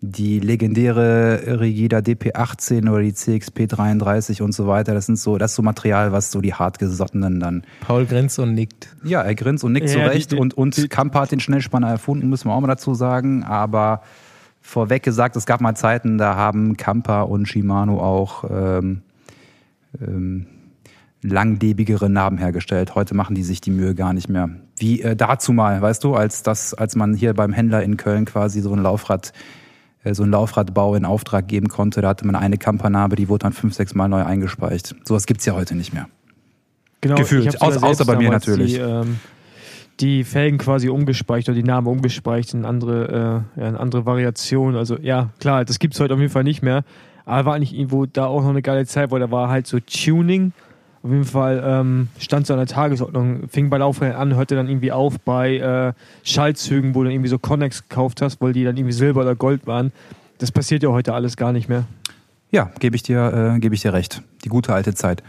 die 0.00 0.38
legendäre 0.38 1.60
Rigida 1.60 1.98
DP18 1.98 2.88
oder 2.88 3.02
die 3.02 3.14
CXP 3.14 3.66
33 3.66 4.42
und 4.42 4.52
so 4.52 4.66
weiter. 4.66 4.94
Das 4.94 5.06
sind 5.06 5.16
so, 5.16 5.36
das 5.36 5.52
ist 5.52 5.56
so 5.56 5.62
Material, 5.62 6.12
was 6.12 6.30
so 6.30 6.40
die 6.40 6.54
hartgesottenen 6.54 7.40
dann. 7.40 7.64
Paul 7.80 8.06
grinst 8.06 8.38
und 8.38 8.54
nickt. 8.54 8.94
Ja, 9.02 9.22
er 9.22 9.34
grinst 9.34 9.64
und 9.64 9.72
nickt 9.72 9.88
ja, 9.88 9.94
zu 9.94 9.98
Recht. 10.00 10.30
Die, 10.30 10.36
die, 10.36 10.40
und, 10.40 10.54
und 10.54 10.88
Kampa 10.88 11.22
hat 11.22 11.32
den 11.32 11.40
Schnellspanner 11.40 11.88
erfunden, 11.88 12.28
müssen 12.28 12.48
wir 12.48 12.54
auch 12.54 12.60
mal 12.60 12.68
dazu 12.68 12.94
sagen. 12.94 13.42
Aber 13.42 14.02
vorweg 14.60 15.02
gesagt, 15.02 15.36
es 15.36 15.46
gab 15.46 15.60
mal 15.60 15.74
Zeiten, 15.74 16.18
da 16.18 16.36
haben 16.36 16.76
Kampa 16.76 17.22
und 17.22 17.46
Shimano 17.46 18.00
auch 18.00 18.44
ähm, 18.50 19.02
ähm, 20.00 20.46
langlebigere 21.22 22.08
Narben 22.08 22.38
hergestellt. 22.38 22.94
Heute 22.94 23.14
machen 23.14 23.34
die 23.34 23.42
sich 23.42 23.60
die 23.60 23.70
Mühe 23.70 23.94
gar 23.94 24.12
nicht 24.12 24.28
mehr. 24.28 24.50
Wie 24.78 25.02
äh, 25.02 25.16
dazu 25.16 25.52
mal, 25.52 25.80
weißt 25.80 26.02
du, 26.04 26.14
als 26.14 26.42
das, 26.42 26.74
als 26.74 26.96
man 26.96 27.14
hier 27.14 27.34
beim 27.34 27.52
Händler 27.52 27.82
in 27.82 27.96
Köln 27.96 28.24
quasi 28.24 28.60
so 28.60 28.72
ein 28.72 28.82
Laufrad, 28.82 29.32
äh, 30.04 30.14
so 30.14 30.22
ein 30.22 30.30
Laufradbau 30.30 30.94
in 30.94 31.04
Auftrag 31.04 31.48
geben 31.48 31.68
konnte, 31.68 32.00
da 32.00 32.08
hatte 32.08 32.26
man 32.26 32.36
eine 32.36 32.56
Kampa-Narbe, 32.56 33.16
die 33.16 33.28
wurde 33.28 33.44
dann 33.44 33.52
fünf, 33.52 33.74
sechs 33.74 33.94
Mal 33.94 34.08
neu 34.08 34.24
eingespeicht. 34.24 34.94
Sowas 35.04 35.26
gibt's 35.26 35.44
ja 35.44 35.54
heute 35.54 35.74
nicht 35.74 35.92
mehr. 35.92 36.08
Genau, 37.02 37.16
Gefühlt. 37.16 37.60
Außer, 37.60 37.82
außer 37.82 38.04
bei 38.04 38.16
mir 38.16 38.30
natürlich. 38.30 38.74
Die, 38.74 38.80
ähm 38.80 39.18
die 40.00 40.24
Felgen 40.24 40.58
quasi 40.58 40.88
umgespeicht 40.88 41.48
oder 41.48 41.56
die 41.56 41.62
Namen 41.62 41.86
umgespeicht 41.86 42.54
in 42.54 42.64
andere, 42.64 43.44
äh, 43.56 43.60
ja, 43.60 43.68
in 43.68 43.76
andere 43.76 44.06
Variationen. 44.06 44.76
Also 44.76 44.96
ja, 45.00 45.30
klar, 45.40 45.64
das 45.64 45.78
gibt 45.78 45.94
es 45.94 46.00
heute 46.00 46.14
auf 46.14 46.20
jeden 46.20 46.32
Fall 46.32 46.44
nicht 46.44 46.62
mehr. 46.62 46.84
Aber 47.26 47.46
war 47.46 47.54
eigentlich 47.54 47.74
irgendwo 47.74 48.06
da 48.06 48.26
auch 48.26 48.42
noch 48.42 48.50
eine 48.50 48.62
geile 48.62 48.86
Zeit, 48.86 49.10
weil 49.10 49.20
da 49.20 49.30
war 49.30 49.48
halt 49.48 49.66
so 49.66 49.78
Tuning. 49.80 50.52
Auf 51.02 51.10
jeden 51.10 51.24
Fall 51.24 51.62
ähm, 51.64 52.08
stand 52.18 52.46
so 52.46 52.52
an 52.52 52.58
der 52.58 52.66
Tagesordnung, 52.66 53.48
fing 53.48 53.70
bei 53.70 53.78
Laufrädern 53.78 54.16
an, 54.16 54.34
hörte 54.34 54.54
dann 54.54 54.68
irgendwie 54.68 54.92
auf 54.92 55.18
bei 55.20 55.56
äh, 55.56 55.92
Schaltzügen, 56.24 56.94
wo 56.94 57.00
du 57.00 57.04
dann 57.04 57.12
irgendwie 57.12 57.30
so 57.30 57.38
Connex 57.38 57.88
gekauft 57.88 58.20
hast, 58.20 58.40
weil 58.42 58.52
die 58.52 58.64
dann 58.64 58.76
irgendwie 58.76 58.92
Silber 58.92 59.22
oder 59.22 59.34
Gold 59.34 59.66
waren. 59.66 59.92
Das 60.38 60.52
passiert 60.52 60.82
ja 60.82 60.90
heute 60.90 61.14
alles 61.14 61.36
gar 61.36 61.52
nicht 61.52 61.68
mehr. 61.68 61.84
Ja, 62.50 62.70
gebe 62.80 62.96
ich 62.96 63.08
äh, 63.08 63.58
gebe 63.60 63.74
ich 63.74 63.82
dir 63.82 63.92
recht. 63.92 64.22
Die 64.44 64.48
gute 64.48 64.74
alte 64.74 64.94
Zeit. 64.94 65.22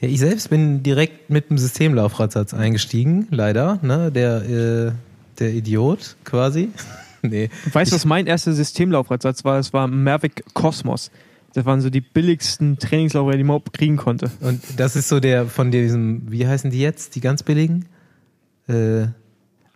Ja, 0.00 0.08
ich 0.08 0.18
selbst 0.20 0.50
bin 0.50 0.82
direkt 0.82 1.30
mit 1.30 1.50
dem 1.50 1.58
Systemlaufradsatz 1.58 2.54
eingestiegen, 2.54 3.28
leider. 3.30 3.78
Ne? 3.82 4.10
Der, 4.12 4.42
äh, 4.42 4.92
der 5.38 5.54
Idiot 5.54 6.16
quasi. 6.24 6.70
nee. 7.22 7.50
Weißt 7.72 7.92
du, 7.92 7.96
was 7.96 8.04
mein 8.04 8.26
erster 8.26 8.52
Systemlaufradsatz 8.52 9.44
war? 9.44 9.58
Es 9.58 9.72
war 9.72 9.86
Mavic 9.88 10.44
Cosmos. 10.54 11.10
Das 11.54 11.64
waren 11.64 11.80
so 11.80 11.88
die 11.88 12.02
billigsten 12.02 12.78
Trainingslaufräder, 12.78 13.38
die 13.38 13.44
man 13.44 13.56
überhaupt 13.56 13.72
kriegen 13.72 13.96
konnte. 13.96 14.30
Und 14.40 14.60
das 14.76 14.94
ist 14.94 15.08
so 15.08 15.20
der 15.20 15.46
von 15.46 15.70
diesem, 15.70 16.30
wie 16.30 16.46
heißen 16.46 16.70
die 16.70 16.80
jetzt? 16.80 17.14
Die 17.14 17.20
ganz 17.20 17.42
billigen? 17.42 17.86
Äh, 18.68 19.06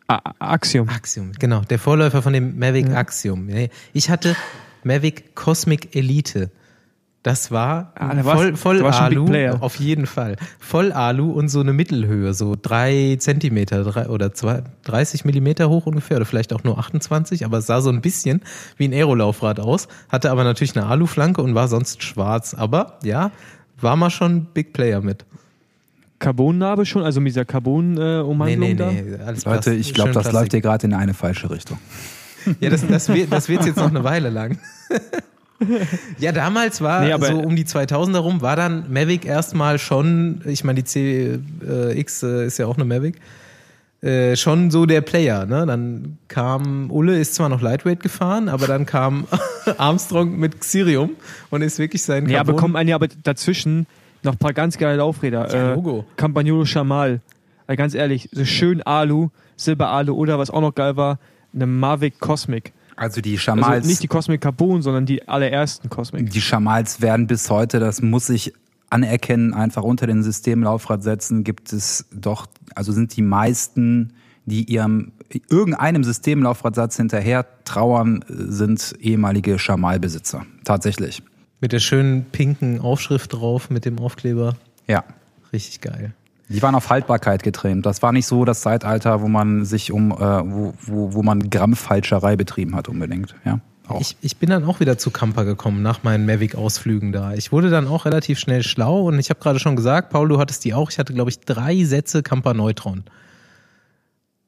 A 0.07 0.35
Axiom. 0.40 0.88
Axiom, 0.88 1.33
genau. 1.38 1.62
Der 1.62 1.79
Vorläufer 1.79 2.20
von 2.20 2.33
dem 2.33 2.59
Mavic 2.59 2.88
Ja. 2.88 2.96
Axiom. 2.96 3.49
Ich 3.92 4.11
hatte 4.11 4.37
Mavic 4.83 5.35
Cosmic 5.37 5.94
Elite. 5.94 6.51
Das 7.23 7.51
war 7.51 7.93
Ah, 7.97 8.15
da 8.15 8.23
voll, 8.23 8.57
voll 8.57 8.79
da 8.79 8.89
Alu, 8.89 9.27
auf 9.61 9.77
jeden 9.77 10.07
Fall. 10.07 10.37
Voll 10.59 10.91
Alu 10.91 11.31
und 11.33 11.51
so 11.51 11.61
eine 11.61 11.75
Mittelhöhe, 11.75 12.33
so 12.33 12.57
drei 12.61 13.17
Zentimeter 13.19 13.85
drei, 13.85 14.09
oder 14.09 14.33
zwei, 14.33 14.63
30 14.85 15.27
Millimeter 15.27 15.69
hoch 15.69 15.85
ungefähr 15.85 16.17
oder 16.17 16.25
vielleicht 16.25 16.55
auch 16.55 16.65
nur 16.65 16.79
28, 16.79 17.45
aber 17.45 17.59
es 17.59 17.67
sah 17.67 17.83
so 17.83 17.91
ein 17.91 18.01
bisschen 18.01 18.41
wie 18.79 18.89
ein 18.89 18.95
Aerolaufrad 18.95 19.61
aus, 19.61 19.87
hatte 20.09 20.31
aber 20.31 20.45
natürlich 20.45 20.75
eine 20.75 20.87
Aluflanke 20.87 21.43
und 21.43 21.55
war 21.55 21.69
sonst 21.69 22.03
schwarz. 22.03 22.55
Aber 22.55 22.99
ja, 23.05 23.33
war 23.79 23.97
mal 23.97 24.09
schon 24.11 24.47
Big 24.55 24.73
Player 24.73 25.03
mit. 25.03 25.27
Carbonnarbe 26.21 26.87
schon, 26.87 27.03
also 27.03 27.21
mit 27.21 27.33
dieser 27.33 27.45
Carbon-Ummantelung 27.45 28.77
da. 28.77 28.91
alles 29.27 29.45
Leute, 29.45 29.75
ich 29.75 29.93
glaube, 29.93 30.13
das 30.13 30.23
Plastik. 30.23 30.33
läuft 30.41 30.53
hier 30.53 30.61
gerade 30.63 30.87
in 30.87 30.95
eine 30.95 31.13
falsche 31.13 31.51
Richtung. 31.51 31.79
Ja, 32.61 32.71
das, 32.71 32.87
das 32.87 33.09
wird 33.11 33.31
das 33.31 33.51
wird's 33.51 33.67
jetzt 33.67 33.77
noch 33.77 33.89
eine 33.91 34.05
Weile 34.05 34.31
lang. 34.31 34.59
ja, 36.18 36.33
damals 36.33 36.81
war 36.81 37.03
Nee, 37.03 37.27
so 37.27 37.38
um 37.38 37.55
die 37.57 37.64
2000er 37.64 38.18
rum, 38.18 38.40
war 38.40 38.57
dann 38.57 38.92
Mavic 38.92 39.25
erstmal 39.25 39.79
schon, 39.79 40.40
ich 40.46 40.64
meine, 40.64 40.83
die 40.83 40.85
CX 40.85 42.23
äh, 42.23 42.46
ist 42.46 42.59
ja 42.59 42.66
auch 42.66 42.77
eine 42.77 42.85
Mavic, 42.85 43.16
äh, 44.03 44.35
schon 44.37 44.70
so 44.70 44.87
der 44.87 45.03
Player. 45.03 45.44
Ne? 45.46 45.66
Dann 45.66 46.18
kam, 46.29 46.90
Ulle 46.90 47.18
ist 47.18 47.35
zwar 47.35 47.49
noch 47.49 47.61
Lightweight 47.61 48.01
gefahren, 48.03 48.49
aber 48.49 48.66
dann 48.66 48.87
kam 48.87 49.27
Armstrong 49.79 50.38
mit 50.38 50.61
Xirium 50.61 51.11
und 51.51 51.62
ist 51.62 51.79
wirklich 51.79 52.03
sein 52.03 52.25
aber 52.25 52.35
Carbon- 52.35 52.57
kommen 52.57 52.88
ja, 52.88 52.94
aber 52.96 53.09
dazwischen 53.23 53.87
noch 54.23 54.33
ein 54.33 54.38
paar 54.38 54.53
ganz 54.53 54.79
geile 54.79 54.96
Laufräder. 54.99 55.49
Ja, 55.53 55.73
äh, 55.73 55.75
Logo. 55.75 56.05
Campagnolo 56.16 56.64
Chamal. 56.64 57.20
Also 57.66 57.77
ganz 57.77 57.94
ehrlich, 57.94 58.29
so 58.33 58.44
schön 58.44 58.83
Alu, 58.83 59.29
Silber-Alu 59.57 60.14
oder 60.14 60.38
was 60.38 60.51
auch 60.51 60.61
noch 60.61 60.75
geil 60.75 60.96
war, 60.96 61.18
eine 61.55 61.66
Mavic 61.66 62.18
Cosmic. 62.20 62.73
Also 63.01 63.21
die 63.23 63.33
Also 63.33 63.43
Schamals, 63.43 63.87
nicht 63.87 64.03
die 64.03 64.09
Cosmic 64.09 64.43
Carbon, 64.43 64.83
sondern 64.83 65.07
die 65.07 65.27
allerersten 65.27 65.89
Cosmic. 65.89 66.31
die 66.31 66.41
Schamals 66.41 67.01
werden 67.01 67.27
bis 67.27 67.49
heute, 67.49 67.81
das 67.81 68.03
muss 68.03 68.29
ich 68.29 68.53
anerkennen, 68.91 69.55
einfach 69.55 69.83
unter 69.85 70.07
den 70.07 70.23
Systemlaufradsätzen 70.23 71.43
gibt 71.43 71.73
es 71.73 72.07
doch, 72.13 72.47
also 72.75 72.93
sind 72.93 73.17
die 73.17 73.23
meisten, 73.23 74.13
die 74.45 74.65
ihrem 74.71 75.13
irgendeinem 75.49 76.05
Systemlaufradsatz 76.05 76.97
hinterher 76.97 77.47
trauern, 77.65 78.25
sind 78.29 78.95
ehemalige 79.01 79.59
Schamalbesitzer. 79.59 80.45
Tatsächlich. 80.65 81.23
mit 81.61 81.73
der 81.73 81.79
schönen 81.79 82.25
pinken 82.25 82.81
Aufschrift 82.81 83.33
drauf, 83.33 83.71
mit 83.71 83.85
dem 83.85 83.99
Aufkleber. 83.99 84.57
Ja. 84.87 85.05
Richtig 85.53 85.81
geil. 85.81 86.15
Die 86.51 86.63
waren 86.63 86.75
auf 86.75 86.91
Haltbarkeit 86.91 87.45
getrimmt. 87.45 87.87
Das 87.87 88.03
war 88.03 88.11
nicht 88.11 88.27
so 88.27 88.45
das 88.45 88.61
Zeitalter, 88.61 89.23
wo 89.23 89.29
man 89.29 89.65
sich 89.65 89.93
um, 89.93 90.11
äh, 90.11 90.17
wo, 90.17 90.75
wo, 90.83 91.15
wo 91.15 91.23
man 91.23 91.49
Grammfalscherei 91.49 92.35
betrieben 92.35 92.75
hat 92.75 92.89
unbedingt. 92.89 93.37
Ja. 93.45 93.61
Ich, 93.99 94.17
ich 94.21 94.37
bin 94.37 94.51
dann 94.51 94.65
auch 94.65 94.81
wieder 94.81 94.99
zu 94.99 95.11
Camper 95.11 95.45
gekommen 95.45 95.83
nach 95.83 96.03
meinen 96.03 96.27
Mavic-Ausflügen 96.27 97.13
da. 97.13 97.35
Ich 97.35 97.53
wurde 97.53 97.71
dann 97.71 97.87
auch 97.87 98.05
relativ 98.05 98.39
schnell 98.39 98.63
schlau 98.63 99.03
und 99.07 99.19
ich 99.19 99.31
habe 99.31 99.41
gerade 99.41 99.59
schon 99.59 99.77
gesagt, 99.77 100.11
Paul, 100.11 100.29
du 100.29 100.39
hattest 100.39 100.65
die 100.65 100.75
auch. 100.75 100.91
Ich 100.91 100.99
hatte, 100.99 101.13
glaube 101.13 101.31
ich, 101.31 101.41
drei 101.41 101.85
Sätze 101.85 102.23
Camper 102.23 102.55
Neutron. 102.55 103.05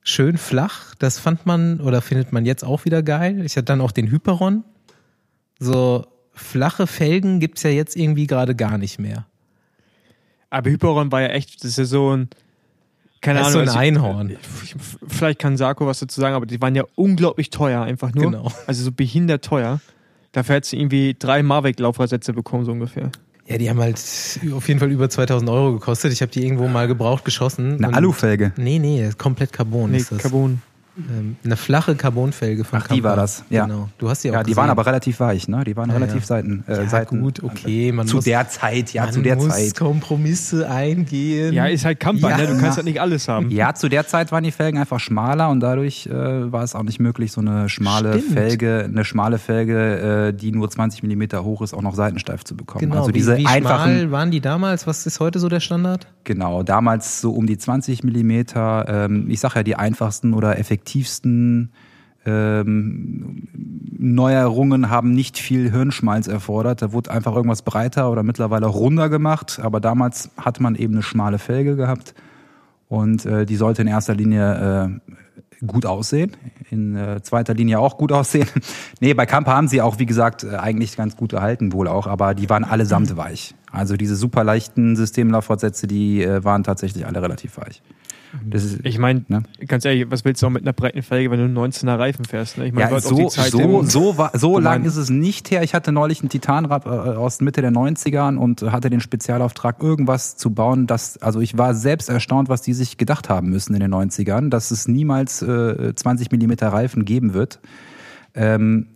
Schön 0.02 0.38
flach, 0.38 0.94
das 0.96 1.18
fand 1.18 1.46
man 1.46 1.80
oder 1.80 2.02
findet 2.02 2.32
man 2.32 2.44
jetzt 2.44 2.64
auch 2.64 2.84
wieder 2.84 3.02
geil. 3.02 3.44
Ich 3.44 3.56
hatte 3.56 3.66
dann 3.66 3.80
auch 3.80 3.92
den 3.92 4.10
Hyperon. 4.10 4.64
So 5.58 6.06
flache 6.32 6.86
Felgen 6.86 7.38
gibt's 7.38 7.62
ja 7.62 7.70
jetzt 7.70 7.96
irgendwie 7.96 8.26
gerade 8.26 8.56
gar 8.56 8.78
nicht 8.78 8.98
mehr. 8.98 9.26
Aber 10.52 10.70
Hyperon 10.70 11.10
war 11.10 11.22
ja 11.22 11.28
echt, 11.28 11.56
das 11.64 11.70
ist 11.70 11.78
ja 11.78 11.84
so 11.86 12.14
ein, 12.16 12.28
keine 13.22 13.38
Das 13.38 13.48
ist 13.48 13.54
Ahnung. 13.54 13.66
so 13.68 13.72
ein 13.72 13.78
also, 13.78 14.00
Einhorn. 14.00 14.30
ich- 14.30 14.74
Vielleicht 15.08 15.38
kann 15.38 15.56
Sarko 15.56 15.86
was 15.86 16.00
dazu 16.00 16.20
sagen, 16.20 16.34
aber 16.34 16.44
die 16.46 16.60
waren 16.60 16.74
ja 16.74 16.84
unglaublich 16.94 17.48
teuer, 17.50 17.82
einfach 17.82 18.12
nur. 18.14 18.24
Genau. 18.30 18.52
Also 18.66 18.84
so 18.84 18.92
behindert 18.92 19.44
teuer. 19.44 19.80
Dafür 20.32 20.56
hättest 20.56 20.72
du 20.72 20.76
irgendwie 20.76 21.16
drei 21.18 21.42
Mavic-Laufradsätze 21.42 22.32
bekommen, 22.34 22.64
so 22.64 22.72
ungefähr. 22.72 23.10
Ja, 23.46 23.58
die 23.58 23.68
haben 23.70 23.80
halt 23.80 23.96
auf 24.54 24.68
jeden 24.68 24.78
Fall 24.80 24.90
über 24.90 25.08
2000 25.08 25.50
Euro 25.50 25.72
gekostet. 25.72 26.12
Ich 26.12 26.20
habe 26.22 26.30
die 26.32 26.44
irgendwo 26.44 26.68
mal 26.68 26.86
gebraucht 26.86 27.24
geschossen. 27.24 27.82
Eine 27.84 27.94
Alufelge. 27.96 28.52
Nee, 28.56 28.78
nee, 28.78 29.10
komplett 29.18 29.52
Carbon 29.52 29.90
Nee, 29.90 29.98
ist 29.98 30.12
das. 30.12 30.18
Carbon. 30.18 30.62
Ähm, 30.96 31.36
eine 31.42 31.56
flache 31.56 31.94
Carbonfelge 31.94 32.64
von 32.64 32.80
Ach, 32.82 32.88
die 32.88 33.02
war 33.02 33.16
das, 33.16 33.44
ja. 33.48 33.64
Genau. 33.64 33.88
Du 33.96 34.10
hast 34.10 34.24
die 34.24 34.30
auch 34.30 34.34
Ja, 34.34 34.42
die 34.42 34.50
gesehen. 34.50 34.56
waren 34.58 34.70
aber 34.70 34.84
relativ 34.84 35.20
weich, 35.20 35.48
ne? 35.48 35.64
Die 35.64 35.74
waren 35.74 35.88
Ja, 35.88 35.94
relativ 35.96 36.20
ja. 36.20 36.26
Seiten, 36.26 36.64
äh, 36.68 36.76
ja, 36.82 36.88
Seiten. 36.88 37.20
gut, 37.22 37.42
okay. 37.42 37.92
Man 37.92 38.06
zu 38.06 38.16
muss, 38.16 38.24
der 38.26 38.46
Zeit, 38.48 38.92
ja, 38.92 39.04
man 39.04 39.12
zu 39.14 39.22
der 39.22 39.36
muss 39.36 39.48
Zeit. 39.48 39.74
Kompromisse 39.78 40.68
eingehen. 40.68 41.54
Ja, 41.54 41.66
ist 41.66 41.84
halt 41.86 41.98
Camper, 41.98 42.28
Ja. 42.28 42.36
ne? 42.36 42.46
Du 42.46 42.58
kannst 42.60 42.76
halt 42.76 42.84
nicht 42.84 43.00
alles 43.00 43.26
haben. 43.26 43.50
Ja, 43.50 43.72
zu 43.74 43.88
der 43.88 44.06
Zeit 44.06 44.32
waren 44.32 44.44
die 44.44 44.52
Felgen 44.52 44.78
einfach 44.78 45.00
schmaler 45.00 45.48
und 45.48 45.60
dadurch 45.60 46.06
äh, 46.06 46.52
war 46.52 46.62
es 46.62 46.74
auch 46.74 46.82
nicht 46.82 47.00
möglich, 47.00 47.32
so 47.32 47.40
eine 47.40 47.70
schmale 47.70 48.18
Stimmt. 48.18 48.32
Felge, 48.34 48.84
eine 48.84 49.04
schmale 49.06 49.38
Felge, 49.38 50.28
äh, 50.28 50.32
die 50.34 50.52
nur 50.52 50.70
20 50.70 51.02
Millimeter 51.02 51.42
hoch 51.42 51.62
ist, 51.62 51.72
auch 51.72 51.80
noch 51.82 51.94
seitensteif 51.94 52.44
zu 52.44 52.54
bekommen. 52.54 52.82
Genau, 52.90 53.00
also 53.00 53.12
diese 53.12 53.36
wie, 53.38 53.42
wie 53.42 53.46
einfachen, 53.46 53.92
schmal 53.92 54.10
waren 54.10 54.30
die 54.30 54.40
damals? 54.42 54.86
Was 54.86 55.06
ist 55.06 55.20
heute 55.20 55.38
so 55.38 55.48
der 55.48 55.60
Standard? 55.60 56.06
genau, 56.24 56.62
damals 56.62 57.20
so 57.20 57.32
um 57.32 57.46
die 57.46 57.58
20 57.58 58.04
Millimeter. 58.04 58.84
Ähm, 58.88 59.26
ich 59.28 59.40
sag 59.40 59.56
ja, 59.56 59.62
die 59.64 59.74
einfachsten 59.74 60.34
oder 60.34 60.56
effektivsten 60.58 60.81
ähm, 62.24 63.48
Neuerungen 63.98 64.90
haben 64.90 65.12
nicht 65.12 65.38
viel 65.38 65.70
Hirnschmalz 65.70 66.28
erfordert. 66.28 66.82
Da 66.82 66.92
wurde 66.92 67.10
einfach 67.10 67.34
irgendwas 67.34 67.62
breiter 67.62 68.10
oder 68.10 68.22
mittlerweile 68.22 68.66
runder 68.66 69.08
gemacht. 69.08 69.60
Aber 69.62 69.80
damals 69.80 70.30
hat 70.36 70.60
man 70.60 70.74
eben 70.74 70.94
eine 70.94 71.02
schmale 71.02 71.38
Felge 71.38 71.76
gehabt 71.76 72.14
und 72.88 73.24
äh, 73.24 73.46
die 73.46 73.56
sollte 73.56 73.82
in 73.82 73.88
erster 73.88 74.14
Linie 74.14 75.00
äh, 75.02 75.66
gut 75.66 75.86
aussehen, 75.86 76.36
in 76.70 76.96
äh, 76.96 77.22
zweiter 77.22 77.54
Linie 77.54 77.78
auch 77.78 77.96
gut 77.96 78.12
aussehen. 78.12 78.48
nee, 79.00 79.14
bei 79.14 79.26
Kampa 79.26 79.54
haben 79.54 79.68
sie 79.68 79.80
auch, 79.80 79.98
wie 79.98 80.06
gesagt, 80.06 80.44
äh, 80.44 80.56
eigentlich 80.56 80.96
ganz 80.96 81.16
gut 81.16 81.30
gehalten 81.30 81.72
wohl 81.72 81.88
auch, 81.88 82.06
aber 82.06 82.34
die 82.34 82.50
waren 82.50 82.64
allesamt 82.64 83.16
weich. 83.16 83.54
Also 83.70 83.96
diese 83.96 84.16
super 84.16 84.44
leichten 84.44 84.96
Systemlauffortsätze, 84.96 85.86
die 85.86 86.22
äh, 86.22 86.44
waren 86.44 86.64
tatsächlich 86.64 87.06
alle 87.06 87.22
relativ 87.22 87.56
weich. 87.56 87.82
Das 88.48 88.64
ist, 88.64 88.80
Ich 88.84 88.98
meine, 88.98 89.24
Ne? 89.28 89.42
ganz 89.66 89.84
ehrlich, 89.84 90.10
was 90.10 90.24
willst 90.24 90.42
du 90.42 90.46
auch 90.46 90.50
mit 90.50 90.62
einer 90.62 90.72
breiten 90.72 91.02
Felge, 91.02 91.30
wenn 91.30 91.38
du 91.38 91.44
einen 91.44 91.72
19er 91.72 91.98
Reifen 91.98 92.24
fährst? 92.24 92.56
Ne? 92.56 92.66
Ich 92.66 92.72
meine, 92.72 92.90
ja, 92.90 93.00
so, 93.00 93.28
so, 93.28 93.82
so, 93.82 94.16
war, 94.18 94.30
so 94.34 94.58
lang 94.58 94.84
ist 94.84 94.96
es 94.96 95.10
nicht 95.10 95.50
her. 95.50 95.62
Ich 95.62 95.74
hatte 95.74 95.92
neulich 95.92 96.20
einen 96.22 96.30
Titanrad 96.30 96.86
äh, 96.86 96.88
aus 96.88 97.40
Mitte 97.42 97.60
der 97.60 97.72
90ern 97.72 98.36
und 98.36 98.62
hatte 98.72 98.88
den 98.88 99.00
Spezialauftrag, 99.00 99.82
irgendwas 99.82 100.36
zu 100.36 100.50
bauen. 100.50 100.86
Das, 100.86 101.18
also 101.18 101.40
ich 101.40 101.58
war 101.58 101.74
selbst 101.74 102.08
erstaunt, 102.08 102.48
was 102.48 102.62
die 102.62 102.72
sich 102.72 102.96
gedacht 102.96 103.28
haben 103.28 103.50
müssen 103.50 103.74
in 103.74 103.80
den 103.80 103.92
90ern, 103.92 104.48
dass 104.48 104.70
es 104.70 104.88
niemals 104.88 105.42
äh, 105.42 105.94
20 105.94 106.30
Millimeter 106.32 106.68
Reifen 106.68 107.04
geben 107.04 107.34
wird. 107.34 107.60
Ähm, 108.34 108.86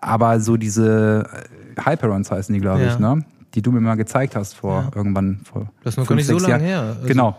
aber 0.00 0.40
so 0.40 0.56
diese 0.56 1.28
äh, 1.76 1.90
Hyperons 1.90 2.30
heißen 2.30 2.54
die, 2.54 2.60
glaube 2.60 2.82
Ja. 2.84 2.92
ich, 2.94 2.98
ne? 2.98 3.24
die 3.54 3.62
du 3.62 3.72
mir 3.72 3.80
mal 3.80 3.94
gezeigt 3.96 4.36
hast 4.36 4.54
vor 4.54 4.82
Ja. 4.84 4.90
irgendwann 4.96 5.40
vor 5.44 5.70
Das 5.84 5.94
ist 5.94 5.98
noch 5.98 6.06
fünf, 6.06 6.08
gar 6.08 6.16
nicht 6.16 6.26
so 6.26 6.38
sechs 6.38 6.50
lange 6.50 6.68
Jahren. 6.70 6.84
her. 6.86 6.94
Also, 6.96 7.06
genau. 7.08 7.36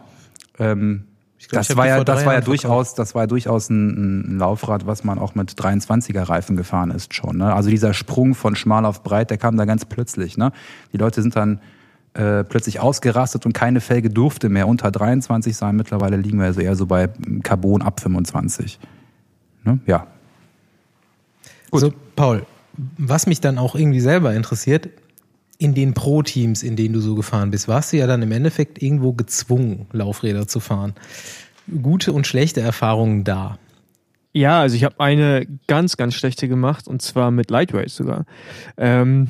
Ähm, 0.59 1.03
glaub, 1.47 1.65
das 1.65 1.77
war 1.77 1.87
ja, 1.87 2.03
das 2.03 2.25
war 2.25 2.33
ja 2.33 2.41
durchaus, 2.41 2.95
das 2.95 3.15
war 3.15 3.23
ja 3.23 3.27
durchaus 3.27 3.69
ein, 3.69 4.35
ein 4.35 4.37
Laufrad, 4.39 4.85
was 4.85 5.03
man 5.03 5.19
auch 5.19 5.35
mit 5.35 5.51
23er 5.51 6.27
Reifen 6.27 6.57
gefahren 6.57 6.91
ist 6.91 7.13
schon. 7.13 7.37
Ne? 7.37 7.53
Also 7.53 7.69
dieser 7.69 7.93
Sprung 7.93 8.35
von 8.35 8.55
schmal 8.55 8.85
auf 8.85 9.03
breit, 9.03 9.29
der 9.29 9.37
kam 9.37 9.55
da 9.55 9.65
ganz 9.65 9.85
plötzlich. 9.85 10.37
Ne? 10.37 10.51
Die 10.91 10.97
Leute 10.97 11.21
sind 11.21 11.35
dann 11.35 11.61
äh, 12.13 12.43
plötzlich 12.43 12.79
ausgerastet 12.79 13.45
und 13.45 13.53
keine 13.53 13.81
Felge 13.81 14.09
durfte 14.09 14.49
mehr 14.49 14.67
unter 14.67 14.91
23 14.91 15.55
sein. 15.55 15.75
Mittlerweile 15.75 16.17
liegen 16.17 16.39
wir 16.39 16.47
also 16.47 16.59
eher 16.59 16.75
so 16.75 16.85
bei 16.85 17.09
Carbon 17.43 17.81
ab 17.81 17.99
25. 17.99 18.79
Ne? 19.63 19.79
Ja. 19.85 20.07
Gut. 21.71 21.81
So, 21.81 21.93
Paul, 22.15 22.45
was 22.97 23.27
mich 23.27 23.41
dann 23.41 23.57
auch 23.57 23.75
irgendwie 23.75 23.99
selber 23.99 24.33
interessiert, 24.33 24.89
in 25.59 25.75
den 25.75 25.93
Pro-Teams, 25.93 26.63
in 26.63 26.77
denen 26.77 26.93
du 26.93 27.01
so 27.01 27.15
gefahren 27.15 27.51
bist, 27.51 27.67
warst 27.67 27.91
du 27.91 27.97
ja 27.97 28.07
dann 28.07 28.21
im 28.21 28.31
Endeffekt 28.31 28.81
irgendwo 28.81 29.13
gezwungen, 29.13 29.87
Laufräder 29.91 30.47
zu 30.47 30.61
fahren. 30.61 30.93
Gute 31.81 32.13
und 32.13 32.25
schlechte 32.25 32.61
Erfahrungen 32.61 33.25
da. 33.25 33.59
Ja, 34.31 34.61
also 34.61 34.77
ich 34.77 34.85
habe 34.85 34.99
eine 34.99 35.45
ganz, 35.67 35.97
ganz 35.97 36.15
schlechte 36.15 36.47
gemacht 36.47 36.87
und 36.87 37.01
zwar 37.01 37.29
mit 37.29 37.51
Lightweight 37.51 37.89
sogar. 37.89 38.25
Ähm, 38.77 39.27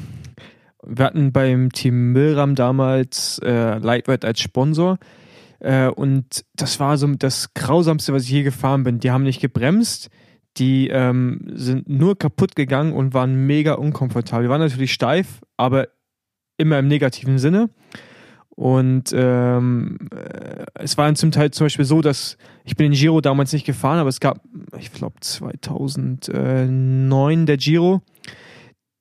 wir 0.86 1.06
hatten 1.06 1.32
beim 1.32 1.72
Team 1.72 2.14
Milram 2.14 2.54
damals 2.54 3.40
äh, 3.44 3.80
Lightweight 3.80 4.24
als 4.24 4.40
Sponsor 4.40 5.00
äh, 5.60 5.88
und 5.88 6.46
das 6.56 6.80
war 6.80 6.98
so 6.98 7.08
das 7.08 7.56
Grausamste, 7.56 8.14
was 8.14 8.24
ich 8.24 8.30
je 8.30 8.44
gefahren 8.44 8.84
bin. 8.84 9.00
Die 9.00 9.10
haben 9.10 9.24
nicht 9.24 9.42
gebremst, 9.42 10.10
die 10.58 10.90
ähm, 10.90 11.42
sind 11.54 11.90
nur 11.90 12.20
kaputt 12.20 12.56
gegangen 12.56 12.94
und 12.94 13.16
waren 13.16 13.48
mega 13.48 13.74
unkomfortabel. 13.74 14.46
Die 14.46 14.50
waren 14.50 14.62
natürlich 14.62 14.94
steif, 14.94 15.42
aber 15.58 15.88
immer 16.60 16.80
im 16.80 16.88
negativen 16.88 17.40
Sinne. 17.40 17.70
Und 18.50 19.12
ähm, 19.14 19.98
äh, 20.12 20.66
es 20.74 20.98
war 20.98 21.14
zum 21.16 21.32
Teil 21.32 21.52
zum 21.52 21.66
Beispiel 21.66 21.86
so, 21.86 22.02
dass 22.02 22.38
ich 22.66 22.76
bin 22.76 22.92
den 22.92 23.00
Giro 23.00 23.22
damals 23.22 23.54
nicht 23.54 23.66
gefahren, 23.66 24.00
aber 24.00 24.10
es 24.10 24.20
gab, 24.20 24.42
ich 24.78 24.92
glaube 24.92 25.16
2009 25.22 27.46
der 27.46 27.56
Giro, 27.56 28.02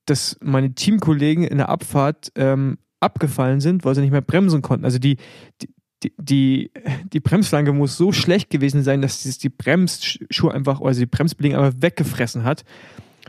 dass 0.06 0.36
meine 0.40 0.74
Teamkollegen 0.74 1.42
in 1.42 1.58
der 1.58 1.70
Abfahrt 1.70 2.30
ähm, 2.36 2.78
abgefallen 3.00 3.60
sind, 3.60 3.84
weil 3.84 3.96
sie 3.96 4.00
nicht 4.00 4.12
mehr 4.12 4.20
bremsen 4.20 4.62
konnten. 4.62 4.84
Also 4.84 5.00
die, 5.00 5.16
die, 5.60 5.74
die, 6.16 6.70
die, 7.12 7.20
Bremsflanke 7.20 7.72
muss 7.72 7.96
so 7.96 8.12
schlecht 8.12 8.50
gewesen 8.50 8.84
sein, 8.84 9.02
dass 9.02 9.22
die 9.22 9.48
Bremsschuhe 9.48 10.54
einfach, 10.54 10.80
also 10.80 11.00
die 11.00 11.06
Bremsbeläge 11.06 11.58
einfach 11.58 11.74
weggefressen 11.80 12.44
hat. 12.44 12.64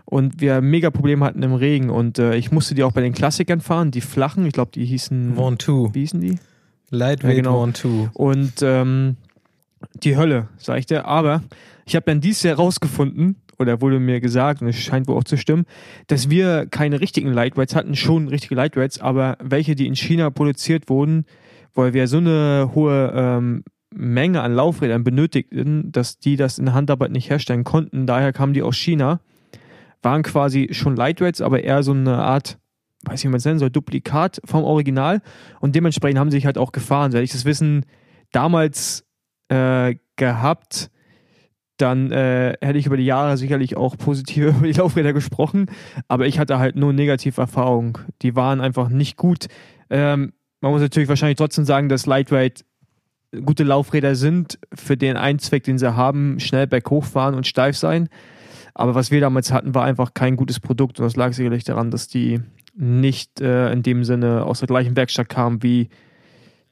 Und 0.10 0.42
wir 0.42 0.60
mega 0.62 0.90
Probleme 0.90 1.24
hatten 1.24 1.44
im 1.44 1.54
Regen. 1.54 1.92
Und 1.92 2.18
äh, 2.18 2.36
ich 2.36 2.52
musste 2.52 2.74
die 2.74 2.84
auch 2.84 2.94
bei 2.94 3.02
den 3.02 3.14
Klassikern 3.14 3.62
fahren, 3.62 3.92
die 3.92 4.02
flachen, 4.02 4.44
ich 4.48 4.54
glaube, 4.54 4.72
die 4.74 4.84
hießen. 4.84 5.38
One 5.38 5.58
Two. 5.60 5.94
Wie 5.94 6.00
hießen 6.00 6.20
die? 6.20 6.40
Lightweight 6.90 7.30
Ja, 7.30 7.42
genau. 7.44 7.62
One 7.62 7.74
Two. 7.74 8.10
Und 8.14 8.54
ähm, 8.64 9.18
die 10.04 10.18
Hölle, 10.18 10.48
sag 10.58 10.80
ich 10.80 10.88
dir. 10.88 11.06
Aber 11.06 11.44
ich 11.86 11.96
habe 11.96 12.06
dann 12.08 12.22
dieses 12.22 12.42
Jahr 12.42 12.56
rausgefunden, 12.56 13.36
oder 13.60 13.82
wurde 13.82 14.00
mir 14.00 14.20
gesagt, 14.20 14.64
und 14.64 14.70
es 14.70 14.78
scheint 14.78 15.08
wohl 15.08 15.16
auch 15.16 15.26
zu 15.26 15.38
stimmen, 15.38 15.66
dass 16.08 16.32
wir 16.32 16.66
keine 16.66 17.02
richtigen 17.02 17.32
Lightweights 17.32 17.76
hatten, 17.76 17.96
schon 17.96 18.30
richtige 18.30 18.56
Lightweights, 18.56 19.00
aber 19.00 19.38
welche, 19.44 19.76
die 19.76 19.86
in 19.86 19.96
China 19.96 20.32
produziert 20.32 20.90
wurden, 20.90 21.26
weil 21.76 21.94
wir 21.94 22.08
so 22.08 22.18
eine 22.18 22.72
hohe 22.74 23.12
ähm, 23.14 23.64
Menge 23.94 24.42
an 24.42 24.54
Laufrädern 24.54 25.04
benötigten, 25.04 25.92
dass 25.92 26.18
die 26.20 26.36
das 26.36 26.58
in 26.58 26.66
der 26.66 26.74
Handarbeit 26.74 27.12
nicht 27.12 27.30
herstellen 27.30 27.64
konnten. 27.64 28.08
Daher 28.08 28.34
kamen 28.34 28.54
die 28.54 28.64
aus 28.64 28.78
China, 28.78 29.20
waren 30.02 30.24
quasi 30.24 30.70
schon 30.72 30.96
Lightweights, 30.96 31.42
aber 31.42 31.64
eher 31.64 31.84
so 31.84 31.92
eine 31.92 32.18
Art, 32.20 32.58
weiß 33.06 33.14
nicht, 33.14 33.26
wie 33.26 33.30
man 33.30 33.38
es 33.38 33.46
nennen 33.46 33.60
soll, 33.60 33.70
Duplikat 33.70 34.42
vom 34.46 34.64
Original. 34.64 35.22
Und 35.60 35.76
dementsprechend 35.76 36.20
haben 36.20 36.32
sie 36.32 36.38
sich 36.38 36.46
halt 36.46 36.58
auch 36.58 36.72
gefahren. 36.72 37.12
Hätte 37.12 37.24
ich 37.24 37.32
das 37.32 37.46
Wissen 37.46 37.86
damals 38.32 39.06
äh, 39.50 39.96
gehabt, 40.16 40.90
dann 41.78 42.12
äh, 42.12 42.58
hätte 42.62 42.78
ich 42.78 42.86
über 42.86 42.98
die 42.98 43.06
Jahre 43.06 43.38
sicherlich 43.38 43.78
auch 43.78 43.98
positiv 43.98 44.46
über 44.58 44.68
die 44.68 44.74
Laufräder 44.74 45.14
gesprochen. 45.14 45.68
Aber 46.08 46.28
ich 46.28 46.40
hatte 46.40 46.60
halt 46.60 46.76
nur 46.76 46.94
negative 46.94 47.40
Erfahrungen. 47.40 47.94
Die 48.22 48.36
waren 48.36 48.62
einfach 48.62 48.90
nicht 48.90 49.18
gut. 49.18 49.48
Ähm, 49.90 50.34
man 50.62 50.72
muss 50.72 50.82
natürlich 50.82 51.10
wahrscheinlich 51.10 51.38
trotzdem 51.38 51.66
sagen, 51.66 51.90
dass 51.90 52.06
Lightweight 52.06 52.66
gute 53.46 53.64
Laufräder 53.64 54.16
sind 54.16 54.60
für 54.74 54.98
den 54.98 55.16
einen 55.16 55.40
Zweck, 55.40 55.64
den 55.64 55.78
sie 55.78 55.96
haben, 55.96 56.40
schnell 56.40 56.68
berghoch 56.68 57.06
fahren 57.06 57.36
und 57.36 57.48
steif 57.48 57.78
sein. 57.78 58.10
Aber 58.80 58.96
was 58.96 59.12
wir 59.12 59.20
damals 59.20 59.52
hatten, 59.52 59.76
war 59.76 59.84
einfach 59.84 60.14
kein 60.14 60.38
gutes 60.38 60.62
Produkt 60.62 61.00
und 61.00 61.06
das 61.06 61.18
lag 61.18 61.34
sicherlich 61.34 61.66
daran, 61.66 61.92
dass 61.92 62.08
die 62.08 62.40
nicht 62.78 63.42
äh, 63.42 63.74
in 63.74 63.84
dem 63.84 64.06
Sinne 64.06 64.46
aus 64.46 64.60
der 64.60 64.70
gleichen 64.70 64.96
Werkstatt 64.96 65.28
kamen 65.28 65.62
wie 65.62 65.90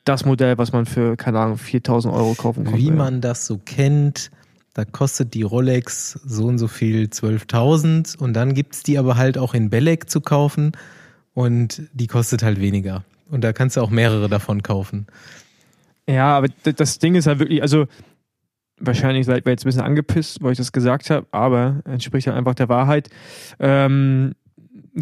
das 0.06 0.24
Modell, 0.24 0.58
was 0.58 0.72
man 0.72 0.86
für, 0.86 1.17
keine 1.17 1.41
Ahnung, 1.41 1.58
4000 1.58 2.13
Euro 2.13 2.34
kaufen 2.34 2.63
konnte. 2.63 2.80
Wie 2.80 2.91
man 2.91 3.20
das 3.20 3.46
so 3.46 3.58
kennt, 3.58 4.32
da 4.74 4.86
kostet 4.86 5.34
die 5.34 5.41
Rolex 5.41 6.13
so 6.26 6.46
und 6.46 6.60
so 6.60 6.70
viel 6.70 7.08
12.000 7.08 8.17
und 8.17 8.32
dann 8.32 8.54
gibt's 8.54 8.84
die 8.84 8.98
aber 8.98 9.17
halt 9.17 9.38
auch 9.38 9.54
in 9.54 9.70
Belek 9.70 10.10
zu 10.10 10.22
kaufen 10.22 10.72
und 11.34 11.82
die 11.91 12.08
kostet 12.08 12.41
halt 12.41 12.62
weniger. 12.62 13.04
Und 13.30 13.43
da 13.43 13.52
kannst 13.52 13.76
du 13.76 13.82
auch 13.82 13.89
mehrere 13.89 14.30
davon 14.30 14.63
kaufen. 14.63 15.08
Ja, 16.08 16.38
aber 16.38 16.48
das 16.63 17.00
Ding 17.00 17.15
ist 17.15 17.28
halt 17.28 17.39
wirklich, 17.39 17.62
also 17.62 17.88
wahrscheinlich 18.79 19.25
seid 19.25 19.45
ihr 19.45 19.51
jetzt 19.51 19.65
ein 19.65 19.69
bisschen 19.69 19.81
angepisst, 19.81 20.41
weil 20.41 20.51
ich 20.51 20.57
das 20.57 20.71
gesagt 20.71 21.09
habe, 21.09 21.27
aber 21.31 21.81
entspricht 21.85 22.27
halt 22.27 22.37
einfach 22.37 22.55
der 22.55 22.69
Wahrheit. 22.69 23.09
Ähm, 23.59 24.33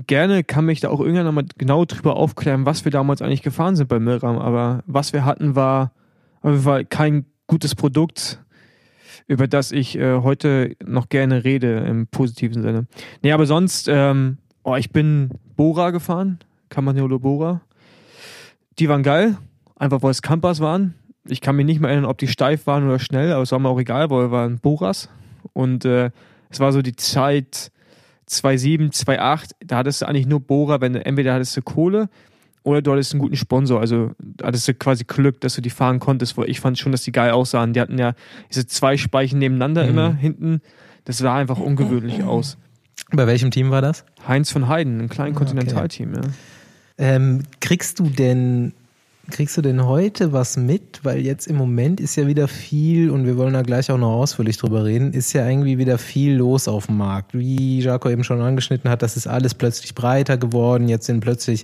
gerne 0.07 0.43
kann 0.43 0.65
mich 0.65 0.81
da 0.81 0.89
auch 0.89 0.99
irgendwann 0.99 1.25
nochmal 1.25 1.45
genau 1.57 1.85
drüber 1.85 2.15
aufklären, 2.15 2.65
was 2.65 2.85
wir 2.85 2.91
damals 2.91 3.21
eigentlich 3.21 3.41
gefahren 3.41 3.75
sind 3.75 3.87
bei 3.87 3.99
Milram, 3.99 4.37
aber 4.37 4.83
was 4.87 5.13
wir 5.13 5.25
hatten 5.25 5.55
war 5.55 5.91
Fall 6.41 6.85
kein 6.85 7.25
gutes 7.47 7.75
Produkt, 7.75 8.39
über 9.27 9.47
das 9.47 9.71
ich 9.71 9.97
äh, 9.97 10.19
heute 10.21 10.75
noch 10.85 11.09
gerne 11.09 11.43
rede 11.43 11.79
im 11.79 12.07
positiven 12.07 12.61
Sinne. 12.61 12.85
Nee, 13.23 13.31
aber 13.31 13.45
sonst, 13.45 13.87
ähm, 13.89 14.37
oh, 14.63 14.75
ich 14.75 14.91
bin 14.91 15.31
Bora 15.55 15.89
gefahren, 15.89 16.39
Campagnolo 16.69 17.19
Bora. 17.19 17.61
Die 18.77 18.89
waren 18.89 19.03
geil, 19.03 19.37
einfach 19.75 20.03
weil 20.03 20.11
es 20.11 20.21
Campers 20.21 20.59
waren. 20.59 20.93
Ich 21.27 21.41
kann 21.41 21.55
mich 21.55 21.65
nicht 21.65 21.79
mehr 21.79 21.89
erinnern, 21.89 22.09
ob 22.09 22.17
die 22.17 22.27
steif 22.27 22.67
waren 22.67 22.85
oder 22.87 22.99
schnell, 22.99 23.31
aber 23.31 23.41
es 23.43 23.51
war 23.51 23.59
mir 23.59 23.69
auch 23.69 23.79
egal, 23.79 24.09
weil 24.09 24.25
wir 24.25 24.31
waren 24.31 24.59
Boras. 24.59 25.09
Und 25.53 25.83
äh, 25.85 26.11
es 26.49 26.59
war 26.59 26.71
so 26.71 26.81
die 26.81 26.95
Zeit 26.95 27.71
2,7, 28.29 28.91
2,8. 28.91 29.51
Da 29.65 29.77
hattest 29.77 30.01
du 30.01 30.07
eigentlich 30.07 30.27
nur 30.27 30.39
Bohrer, 30.39 30.81
wenn 30.81 30.93
du, 30.93 31.05
entweder 31.05 31.33
hattest 31.33 31.55
du 31.57 31.61
Kohle 31.61 32.09
oder 32.63 32.81
du 32.81 32.91
hattest 32.91 33.13
einen 33.13 33.21
guten 33.21 33.35
Sponsor. 33.35 33.79
Also 33.79 34.11
hattest 34.43 34.67
du 34.67 34.73
quasi 34.73 35.03
Glück, 35.03 35.41
dass 35.41 35.55
du 35.55 35.61
die 35.61 35.69
fahren 35.69 35.99
konntest. 35.99 36.37
Weil 36.37 36.49
ich 36.49 36.59
fand 36.59 36.77
schon, 36.79 36.91
dass 36.91 37.03
die 37.03 37.11
geil 37.11 37.31
aussahen. 37.31 37.73
Die 37.73 37.81
hatten 37.81 37.97
ja 37.99 38.13
diese 38.49 38.65
zwei 38.67 38.97
Speichen 38.97 39.39
nebeneinander 39.39 39.83
Mhm. 39.83 39.89
immer 39.89 40.13
hinten. 40.15 40.61
Das 41.05 41.19
sah 41.19 41.35
einfach 41.35 41.59
ungewöhnlich 41.59 42.23
aus. 42.23 42.57
Bei 43.11 43.27
welchem 43.27 43.51
Team 43.51 43.69
war 43.69 43.81
das? 43.81 44.03
Heinz 44.27 44.51
von 44.51 44.67
Heiden, 44.67 44.99
ein 45.01 45.09
kleines 45.09 45.35
Ah, 45.37 45.41
Okay. 45.41 45.45
Kontinentalteam, 45.51 46.13
ja. 46.15 46.21
Ähm, 46.97 47.43
kriegst 47.59 47.99
du 47.99 48.09
denn, 48.09 48.73
kriegst 49.29 49.57
du 49.57 49.61
denn 49.61 49.85
heute 49.85 50.33
was 50.33 50.57
mit? 50.57 51.01
Weil 51.03 51.19
jetzt 51.19 51.47
im 51.47 51.55
Moment 51.55 51.99
ist 51.99 52.15
ja 52.15 52.27
wieder 52.27 52.47
viel, 52.47 53.09
und 53.09 53.25
wir 53.25 53.37
wollen 53.37 53.53
da 53.53 53.61
gleich 53.61 53.91
auch 53.91 53.97
noch 53.97 54.13
ausführlich 54.13 54.57
drüber 54.57 54.85
reden, 54.85 55.13
ist 55.13 55.33
ja 55.33 55.47
irgendwie 55.47 55.77
wieder 55.77 55.97
viel 55.97 56.35
los 56.35 56.67
auf 56.67 56.87
dem 56.87 56.97
Markt. 56.97 57.33
Wie 57.33 57.79
Jaco 57.79 58.09
eben 58.09 58.23
schon 58.23 58.41
angeschnitten 58.41 58.89
hat, 58.89 59.01
das 59.01 59.17
ist 59.17 59.27
alles 59.27 59.53
plötzlich 59.53 59.95
breiter 59.95 60.37
geworden. 60.37 60.87
Jetzt 60.87 61.05
sind 61.05 61.21
plötzlich 61.21 61.63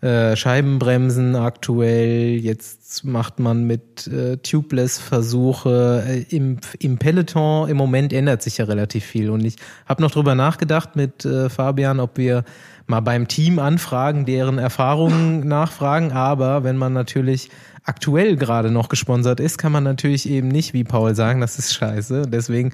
äh, 0.00 0.34
Scheibenbremsen 0.34 1.36
aktuell. 1.36 2.38
Jetzt 2.38 3.04
macht 3.04 3.38
man 3.38 3.64
mit 3.64 4.06
äh, 4.06 4.38
Tubeless-Versuche. 4.38 6.04
Äh, 6.06 6.34
im, 6.34 6.58
Im 6.78 6.96
Peloton 6.96 7.68
im 7.68 7.76
Moment 7.76 8.12
ändert 8.12 8.42
sich 8.42 8.58
ja 8.58 8.64
relativ 8.64 9.04
viel. 9.04 9.28
Und 9.28 9.44
ich 9.44 9.56
habe 9.86 10.00
noch 10.00 10.10
drüber 10.10 10.34
nachgedacht 10.34 10.96
mit 10.96 11.26
äh, 11.26 11.50
Fabian, 11.50 12.00
ob 12.00 12.16
wir 12.16 12.44
mal 12.90 13.00
beim 13.00 13.28
Team 13.28 13.58
anfragen, 13.58 14.26
deren 14.26 14.58
Erfahrungen 14.58 15.40
nachfragen. 15.48 16.12
Aber 16.12 16.64
wenn 16.64 16.76
man 16.76 16.92
natürlich 16.92 17.48
aktuell 17.84 18.36
gerade 18.36 18.70
noch 18.70 18.88
gesponsert 18.88 19.40
ist, 19.40 19.56
kann 19.56 19.72
man 19.72 19.84
natürlich 19.84 20.28
eben 20.28 20.48
nicht 20.48 20.74
wie 20.74 20.84
Paul 20.84 21.14
sagen, 21.14 21.40
das 21.40 21.58
ist 21.58 21.72
scheiße. 21.72 22.22
Deswegen 22.28 22.72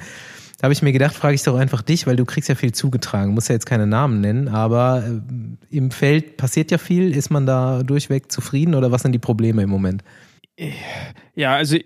habe 0.63 0.73
ich 0.73 0.83
mir 0.83 0.93
gedacht, 0.93 1.15
frage 1.15 1.35
ich 1.35 1.43
doch 1.43 1.57
einfach 1.57 1.83
dich, 1.83 2.07
weil 2.07 2.17
du 2.17 2.25
kriegst 2.25 2.49
ja 2.49 2.55
viel 2.55 2.73
zugetragen. 2.73 3.35
Muss 3.35 3.49
ja 3.49 3.55
jetzt 3.55 3.67
keine 3.67 3.87
Namen 3.87 4.21
nennen, 4.21 4.49
aber 4.49 5.05
äh, 5.07 5.77
im 5.77 5.91
Feld 5.91 6.37
passiert 6.37 6.71
ja 6.71 6.79
viel. 6.79 7.15
Ist 7.15 7.31
man 7.31 7.47
da 7.47 7.83
durchweg 7.83 8.33
zufrieden 8.33 8.75
oder 8.75 8.91
was 8.91 9.03
sind 9.03 9.13
die 9.13 9.19
Probleme 9.19 9.63
im 9.63 9.71
Moment? 9.71 10.03
Ja, 11.35 11.55
also 11.55 11.77
äh, 11.77 11.83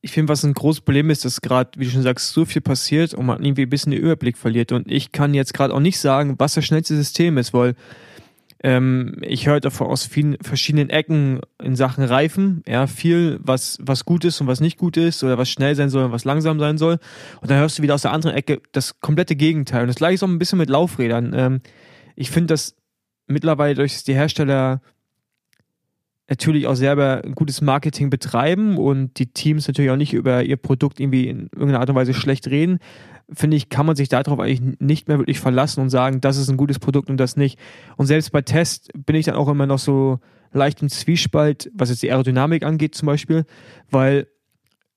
ich 0.00 0.12
finde, 0.12 0.30
was 0.30 0.44
ein 0.44 0.54
großes 0.54 0.82
Problem 0.82 1.10
ist, 1.10 1.24
dass 1.24 1.40
gerade, 1.40 1.70
wie 1.76 1.84
du 1.84 1.90
schon 1.90 2.02
sagst, 2.02 2.32
so 2.32 2.44
viel 2.44 2.62
passiert 2.62 3.14
und 3.14 3.26
man 3.26 3.42
irgendwie 3.42 3.62
ein 3.62 3.70
bisschen 3.70 3.90
den 3.92 4.00
Überblick 4.00 4.36
verliert. 4.36 4.70
Und 4.72 4.90
ich 4.90 5.10
kann 5.12 5.34
jetzt 5.34 5.54
gerade 5.54 5.74
auch 5.74 5.80
nicht 5.80 5.98
sagen, 5.98 6.36
was 6.38 6.54
das 6.54 6.64
schnellste 6.64 6.94
System 6.94 7.36
ist, 7.36 7.52
weil 7.52 7.74
ähm, 8.62 9.16
ich 9.22 9.46
höre 9.46 9.60
davon 9.60 9.88
aus 9.88 10.04
vielen 10.04 10.36
verschiedenen 10.40 10.90
Ecken 10.90 11.40
in 11.62 11.76
Sachen 11.76 12.04
Reifen, 12.04 12.62
ja, 12.66 12.86
viel, 12.86 13.38
was, 13.42 13.78
was 13.80 14.04
gut 14.04 14.24
ist 14.24 14.40
und 14.40 14.46
was 14.46 14.60
nicht 14.60 14.78
gut 14.78 14.96
ist 14.96 15.22
oder 15.22 15.38
was 15.38 15.48
schnell 15.48 15.74
sein 15.74 15.90
soll 15.90 16.04
und 16.04 16.12
was 16.12 16.24
langsam 16.24 16.58
sein 16.58 16.78
soll. 16.78 16.98
Und 17.40 17.50
dann 17.50 17.58
hörst 17.58 17.78
du 17.78 17.82
wieder 17.82 17.94
aus 17.94 18.02
der 18.02 18.12
anderen 18.12 18.36
Ecke 18.36 18.60
das 18.72 19.00
komplette 19.00 19.36
Gegenteil. 19.36 19.82
Und 19.82 19.88
das 19.88 19.96
gleiche 19.96 20.14
ist 20.14 20.22
auch 20.22 20.28
ein 20.28 20.38
bisschen 20.38 20.58
mit 20.58 20.70
Laufrädern. 20.70 21.32
Ähm, 21.34 21.60
ich 22.16 22.30
finde, 22.30 22.48
dass 22.54 22.76
mittlerweile 23.26 23.74
durch 23.74 24.02
die 24.04 24.14
Hersteller 24.14 24.80
natürlich 26.28 26.66
auch 26.66 26.74
selber 26.74 27.22
ein 27.24 27.34
gutes 27.34 27.60
Marketing 27.60 28.10
betreiben 28.10 28.76
und 28.76 29.18
die 29.18 29.32
Teams 29.32 29.66
natürlich 29.66 29.90
auch 29.90 29.96
nicht 29.96 30.12
über 30.12 30.42
ihr 30.42 30.56
Produkt 30.56 31.00
irgendwie 31.00 31.28
in 31.28 31.48
irgendeiner 31.52 31.80
Art 31.80 31.90
und 31.90 31.96
Weise 31.96 32.14
schlecht 32.14 32.48
reden, 32.48 32.78
finde 33.30 33.56
ich, 33.56 33.68
kann 33.68 33.86
man 33.86 33.96
sich 33.96 34.08
darauf 34.08 34.38
eigentlich 34.38 34.78
nicht 34.78 35.08
mehr 35.08 35.18
wirklich 35.18 35.40
verlassen 35.40 35.80
und 35.80 35.90
sagen, 35.90 36.20
das 36.20 36.36
ist 36.36 36.48
ein 36.48 36.56
gutes 36.56 36.78
Produkt 36.78 37.10
und 37.10 37.18
das 37.18 37.36
nicht. 37.36 37.58
Und 37.96 38.06
selbst 38.06 38.30
bei 38.32 38.42
Tests 38.42 38.88
bin 38.94 39.16
ich 39.16 39.26
dann 39.26 39.36
auch 39.36 39.48
immer 39.48 39.66
noch 39.66 39.78
so 39.78 40.20
leicht 40.52 40.82
im 40.82 40.88
Zwiespalt, 40.88 41.70
was 41.74 41.90
jetzt 41.90 42.02
die 42.02 42.10
Aerodynamik 42.10 42.62
angeht 42.62 42.94
zum 42.94 43.06
Beispiel, 43.06 43.44
weil 43.90 44.28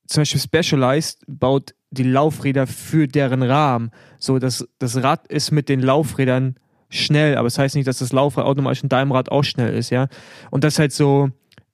zum 0.06 0.22
Beispiel 0.22 0.40
Specialized 0.40 1.22
baut 1.26 1.74
die 1.90 2.04
Laufräder 2.04 2.66
für 2.66 3.06
deren 3.06 3.42
Rahmen. 3.42 3.90
So, 4.18 4.38
das, 4.38 4.66
das 4.78 5.02
Rad 5.02 5.26
ist 5.28 5.50
mit 5.50 5.68
den 5.68 5.80
Laufrädern 5.80 6.56
schnell, 6.92 7.36
aber 7.36 7.46
das 7.46 7.58
heißt 7.58 7.74
nicht, 7.74 7.88
dass 7.88 7.98
das 7.98 8.12
Laufrad 8.12 8.44
automatisch 8.44 8.82
in 8.82 8.88
deinem 8.88 9.12
Rad 9.12 9.30
auch 9.30 9.42
schnell 9.42 9.74
ist, 9.74 9.90
ja. 9.90 10.08
Und 10.50 10.64
das 10.64 10.74
ist 10.74 10.78
halt 10.78 10.92
so, 10.92 11.30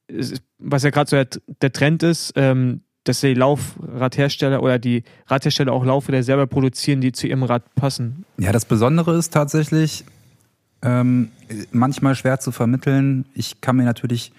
es 0.07 0.41
was 0.59 0.83
ja 0.83 0.91
gerade 0.91 1.11
so 1.11 1.39
der, 1.63 1.73
Trend 1.73 2.03
ist, 2.03 2.33
ähm, 2.37 2.81
dass 3.05 3.21
die 3.21 3.35
Laufradhersteller 3.35 4.63
oder 4.63 4.79
die 4.79 5.05
Radhersteller 5.27 5.73
auch 5.73 5.85
Laufräder 5.85 6.23
selber 6.23 6.47
produzieren, 6.47 7.01
die 7.01 7.13
zu 7.13 7.27
ihrem 7.27 7.43
Rad 7.43 7.75
passen. 7.75 8.25
Ja, 8.39 8.53
das 8.53 8.65
Besondere 8.65 9.17
ist 9.17 9.33
tatsächlich 9.33 10.05
ähm, 10.83 11.31
manchmal 11.73 12.15
schwer 12.15 12.41
zu 12.41 12.53
vermitteln. 12.53 13.25
Ich 13.35 13.61
kann 13.61 13.77
mir 13.77 13.85
natürlich, 13.85 14.33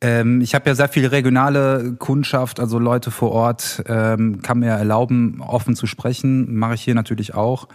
ähm, 0.00 0.40
ich 0.40 0.54
habe 0.54 0.68
ja 0.68 0.74
sehr 0.74 0.88
viel 0.88 1.06
regionale 1.06 1.92
Kundschaft, 1.98 2.58
also 2.60 2.78
Leute 2.78 3.10
vor 3.10 3.30
Ort, 3.30 3.84
ähm, 3.86 4.42
kann 4.42 4.58
mir 4.58 4.70
erlauben, 4.70 5.40
offen 5.40 5.76
zu 5.76 5.86
sprechen. 5.86 6.56
Mache 6.56 6.74
ich 6.74 6.82
hier 6.82 6.94
natürlich 6.94 7.34
auch. 7.34 7.68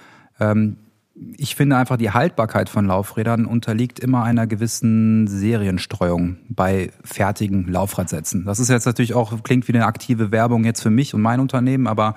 Ich 1.37 1.55
finde 1.55 1.75
einfach, 1.75 1.97
die 1.97 2.11
Haltbarkeit 2.11 2.69
von 2.69 2.85
Laufrädern 2.85 3.45
unterliegt 3.45 3.99
immer 3.99 4.23
einer 4.23 4.47
gewissen 4.47 5.27
Serienstreuung 5.27 6.37
bei 6.47 6.91
fertigen 7.03 7.67
Laufradsätzen. 7.67 8.45
Das 8.45 8.59
ist 8.59 8.69
jetzt 8.69 8.85
natürlich 8.85 9.13
auch, 9.13 9.43
klingt 9.43 9.67
wie 9.67 9.73
eine 9.73 9.85
aktive 9.85 10.31
Werbung 10.31 10.63
jetzt 10.63 10.81
für 10.81 10.89
mich 10.89 11.13
und 11.13 11.21
mein 11.21 11.39
Unternehmen, 11.39 11.87
aber 11.87 12.15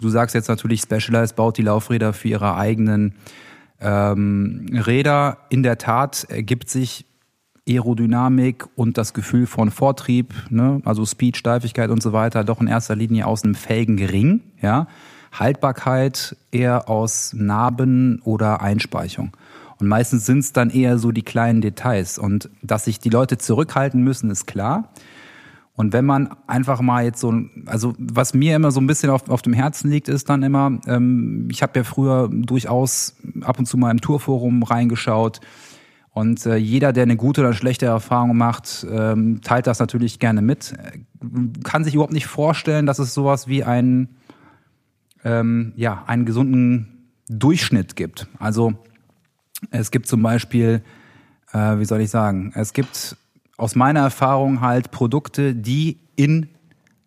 du 0.00 0.08
sagst 0.08 0.34
jetzt 0.34 0.48
natürlich, 0.48 0.80
Specialized 0.80 1.36
baut 1.36 1.58
die 1.58 1.62
Laufräder 1.62 2.12
für 2.12 2.28
ihre 2.28 2.56
eigenen 2.56 3.14
ähm, 3.80 4.66
Räder. 4.72 5.38
In 5.48 5.62
der 5.62 5.78
Tat 5.78 6.26
ergibt 6.28 6.68
sich 6.70 7.06
Aerodynamik 7.68 8.66
und 8.74 8.98
das 8.98 9.14
Gefühl 9.14 9.46
von 9.46 9.70
Vortrieb, 9.70 10.34
ne, 10.50 10.80
also 10.84 11.04
Speed, 11.06 11.36
Steifigkeit 11.36 11.90
und 11.90 12.02
so 12.02 12.12
weiter, 12.12 12.42
doch 12.42 12.60
in 12.60 12.66
erster 12.66 12.96
Linie 12.96 13.26
aus 13.26 13.44
einem 13.44 13.54
fähigen 13.54 14.04
Ring, 14.04 14.40
ja. 14.60 14.88
Haltbarkeit 15.32 16.36
eher 16.50 16.88
aus 16.88 17.32
Narben 17.34 18.20
oder 18.24 18.60
Einspeichung. 18.60 19.36
Und 19.78 19.88
meistens 19.88 20.26
sind 20.26 20.40
es 20.40 20.52
dann 20.52 20.70
eher 20.70 20.98
so 20.98 21.10
die 21.10 21.22
kleinen 21.22 21.62
Details. 21.62 22.18
Und 22.18 22.50
dass 22.62 22.84
sich 22.84 23.00
die 23.00 23.08
Leute 23.08 23.38
zurückhalten 23.38 24.02
müssen, 24.02 24.30
ist 24.30 24.46
klar. 24.46 24.90
Und 25.74 25.94
wenn 25.94 26.04
man 26.04 26.36
einfach 26.46 26.82
mal 26.82 27.04
jetzt 27.04 27.20
so, 27.20 27.32
also 27.64 27.94
was 27.96 28.34
mir 28.34 28.54
immer 28.56 28.70
so 28.70 28.80
ein 28.80 28.86
bisschen 28.86 29.08
auf, 29.08 29.30
auf 29.30 29.40
dem 29.40 29.54
Herzen 29.54 29.90
liegt, 29.90 30.10
ist 30.10 30.28
dann 30.28 30.42
immer, 30.42 30.78
ähm, 30.86 31.48
ich 31.50 31.62
habe 31.62 31.78
ja 31.78 31.84
früher 31.84 32.28
durchaus 32.30 33.16
ab 33.40 33.58
und 33.58 33.64
zu 33.64 33.78
mal 33.78 33.90
im 33.90 34.02
Tourforum 34.02 34.62
reingeschaut. 34.62 35.40
Und 36.12 36.44
äh, 36.44 36.56
jeder, 36.56 36.92
der 36.92 37.04
eine 37.04 37.16
gute 37.16 37.40
oder 37.40 37.54
schlechte 37.54 37.86
Erfahrung 37.86 38.36
macht, 38.36 38.86
ähm, 38.90 39.40
teilt 39.40 39.66
das 39.66 39.78
natürlich 39.78 40.18
gerne 40.18 40.42
mit. 40.42 40.74
Kann 41.64 41.84
sich 41.84 41.94
überhaupt 41.94 42.12
nicht 42.12 42.26
vorstellen, 42.26 42.84
dass 42.84 42.98
es 42.98 43.14
sowas 43.14 43.48
wie 43.48 43.64
einen, 43.64 44.16
ähm, 45.24 45.72
ja, 45.76 46.04
einen 46.06 46.24
gesunden 46.24 47.10
Durchschnitt 47.28 47.96
gibt. 47.96 48.26
Also 48.38 48.74
es 49.70 49.90
gibt 49.90 50.06
zum 50.06 50.22
Beispiel, 50.22 50.82
äh, 51.52 51.78
wie 51.78 51.84
soll 51.84 52.00
ich 52.00 52.10
sagen, 52.10 52.52
es 52.54 52.72
gibt 52.72 53.16
aus 53.56 53.76
meiner 53.76 54.00
Erfahrung 54.00 54.60
halt 54.60 54.90
Produkte, 54.90 55.54
die 55.54 55.98
in 56.16 56.48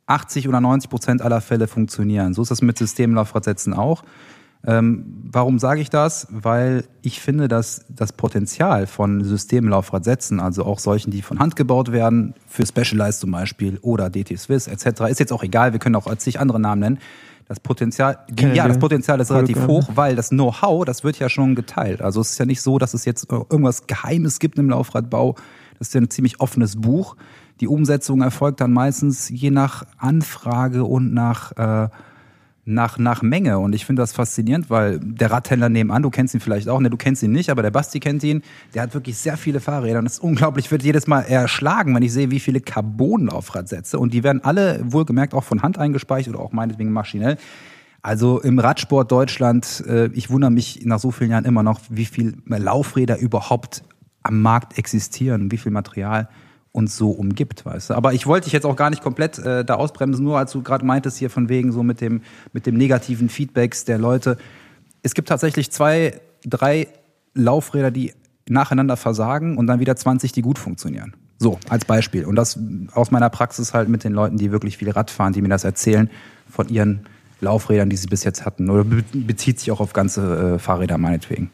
80 0.05 0.47
oder 0.47 0.61
90 0.61 0.89
Prozent 0.89 1.21
aller 1.21 1.41
Fälle 1.41 1.67
funktionieren. 1.67 2.33
So 2.33 2.41
ist 2.41 2.51
das 2.51 2.61
mit 2.61 2.77
Systemlaufradsätzen 2.77 3.73
auch. 3.73 4.03
Ähm, 4.65 5.05
warum 5.29 5.59
sage 5.59 5.81
ich 5.81 5.89
das? 5.89 6.27
Weil 6.29 6.85
ich 7.01 7.19
finde, 7.19 7.49
dass 7.49 7.85
das 7.89 8.13
Potenzial 8.13 8.87
von 8.87 9.23
Systemlaufradsätzen, 9.23 10.39
also 10.39 10.63
auch 10.63 10.79
solchen, 10.79 11.11
die 11.11 11.21
von 11.21 11.39
Hand 11.39 11.57
gebaut 11.57 11.91
werden, 11.91 12.33
für 12.47 12.65
Specialized 12.65 13.19
zum 13.19 13.31
Beispiel 13.31 13.77
oder 13.81 14.09
DT 14.09 14.37
Swiss 14.37 14.67
etc., 14.67 15.01
ist 15.09 15.19
jetzt 15.19 15.33
auch 15.33 15.43
egal, 15.43 15.73
wir 15.73 15.79
können 15.79 15.95
auch 15.95 16.13
zig 16.15 16.39
andere 16.39 16.61
Namen 16.61 16.79
nennen. 16.79 16.99
Das 17.47 17.59
Potenzial, 17.59 18.19
ja, 18.39 18.67
das 18.67 18.79
Potenzial 18.79 19.19
ist 19.19 19.31
relativ 19.31 19.67
hoch, 19.67 19.89
weil 19.95 20.15
das 20.15 20.29
Know-how, 20.29 20.85
das 20.85 21.03
wird 21.03 21.19
ja 21.19 21.29
schon 21.29 21.55
geteilt. 21.55 22.01
Also 22.01 22.21
es 22.21 22.31
ist 22.31 22.37
ja 22.37 22.45
nicht 22.45 22.61
so, 22.61 22.79
dass 22.79 22.93
es 22.93 23.05
jetzt 23.05 23.29
irgendwas 23.31 23.85
Geheimes 23.87 24.39
gibt 24.39 24.57
im 24.57 24.69
Laufradbau, 24.69 25.35
das 25.77 25.89
ist 25.89 25.93
ja 25.93 26.01
ein 26.01 26.09
ziemlich 26.09 26.39
offenes 26.39 26.79
Buch. 26.79 27.15
Die 27.59 27.67
Umsetzung 27.67 28.21
erfolgt 28.21 28.61
dann 28.61 28.71
meistens 28.71 29.29
je 29.29 29.51
nach 29.51 29.85
Anfrage 29.97 30.85
und 30.85 31.13
nach, 31.13 31.51
äh, 31.57 31.89
nach, 32.65 32.97
nach 32.97 33.21
Menge. 33.21 33.59
Und 33.59 33.75
ich 33.75 33.85
finde 33.85 34.01
das 34.01 34.13
faszinierend, 34.13 34.69
weil 34.69 34.99
der 34.99 35.31
Radhändler 35.31 35.69
nebenan, 35.69 36.01
du 36.01 36.09
kennst 36.09 36.33
ihn 36.33 36.39
vielleicht 36.39 36.69
auch, 36.69 36.79
ne, 36.79 36.89
du 36.89 36.97
kennst 36.97 37.21
ihn 37.23 37.31
nicht, 37.31 37.49
aber 37.49 37.61
der 37.61 37.71
Basti 37.71 37.99
kennt 37.99 38.23
ihn, 38.23 38.41
der 38.73 38.83
hat 38.83 38.93
wirklich 38.93 39.17
sehr 39.17 39.37
viele 39.37 39.59
Fahrräder. 39.59 39.99
Und 39.99 40.05
es 40.05 40.13
ist 40.13 40.19
unglaublich, 40.23 40.71
wird 40.71 40.83
jedes 40.83 41.07
Mal 41.07 41.21
erschlagen, 41.21 41.93
wenn 41.95 42.03
ich 42.03 42.13
sehe, 42.13 42.31
wie 42.31 42.39
viele 42.39 42.61
Carbonlaufradsätze. 42.61 43.99
Und 43.99 44.13
die 44.13 44.23
werden 44.23 44.43
alle 44.43 44.79
wohlgemerkt 44.83 45.33
auch 45.33 45.43
von 45.43 45.61
Hand 45.61 45.77
eingespeichert 45.77 46.35
oder 46.35 46.43
auch 46.43 46.53
meinetwegen 46.53 46.91
maschinell. 46.91 47.37
Also 48.01 48.41
im 48.41 48.59
Radsport 48.59 49.11
Deutschland, 49.11 49.83
äh, 49.87 50.07
ich 50.07 50.29
wundere 50.29 50.51
mich 50.51 50.85
nach 50.85 50.99
so 50.99 51.11
vielen 51.11 51.31
Jahren 51.31 51.45
immer 51.45 51.63
noch, 51.63 51.79
wie 51.89 52.05
viel 52.05 52.35
Laufräder 52.45 53.17
überhaupt 53.17 53.83
am 54.23 54.41
Markt 54.41 54.77
existieren, 54.77 55.51
wie 55.51 55.57
viel 55.57 55.71
Material 55.71 56.29
uns 56.73 56.97
so 56.97 57.11
umgibt, 57.11 57.65
weißt 57.65 57.91
du. 57.91 57.93
Aber 57.93 58.13
ich 58.13 58.27
wollte 58.27 58.45
dich 58.45 58.53
jetzt 58.53 58.65
auch 58.65 58.75
gar 58.75 58.89
nicht 58.89 59.01
komplett 59.01 59.39
äh, 59.39 59.63
da 59.63 59.75
ausbremsen, 59.75 60.25
nur 60.25 60.37
als 60.37 60.51
du 60.51 60.61
gerade 60.61 60.83
meintest 60.83 61.17
hier 61.17 61.29
von 61.29 61.47
wegen 61.47 61.71
so 61.71 61.83
mit 61.83 62.01
dem, 62.01 62.21
mit 62.51 62.65
dem 62.65 62.75
negativen 62.75 63.29
Feedbacks 63.29 63.85
der 63.85 63.99
Leute. 63.99 64.37
Es 65.03 65.13
gibt 65.13 65.29
tatsächlich 65.29 65.71
zwei, 65.71 66.19
drei 66.43 66.87
Laufräder, 67.35 67.91
die 67.91 68.13
nacheinander 68.49 68.97
versagen 68.97 69.57
und 69.57 69.67
dann 69.67 69.79
wieder 69.79 69.95
20, 69.95 70.31
die 70.31 70.41
gut 70.41 70.57
funktionieren. 70.57 71.13
So, 71.37 71.59
als 71.69 71.85
Beispiel. 71.85 72.25
Und 72.25 72.35
das 72.35 72.59
aus 72.93 73.11
meiner 73.11 73.29
Praxis 73.29 73.73
halt 73.73 73.87
mit 73.87 74.03
den 74.03 74.13
Leuten, 74.13 74.37
die 74.37 74.51
wirklich 74.51 74.77
viel 74.77 74.89
Rad 74.89 75.11
fahren, 75.11 75.33
die 75.33 75.41
mir 75.41 75.49
das 75.49 75.63
erzählen 75.63 76.09
von 76.49 76.69
ihren 76.69 77.05
Laufrädern, 77.39 77.89
die 77.89 77.97
sie 77.97 78.07
bis 78.07 78.23
jetzt 78.23 78.45
hatten. 78.45 78.69
Oder 78.69 78.85
bezieht 79.13 79.59
sich 79.59 79.71
auch 79.71 79.79
auf 79.79 79.93
ganze 79.93 80.55
äh, 80.55 80.59
Fahrräder 80.59 80.97
meinetwegen. 80.97 81.51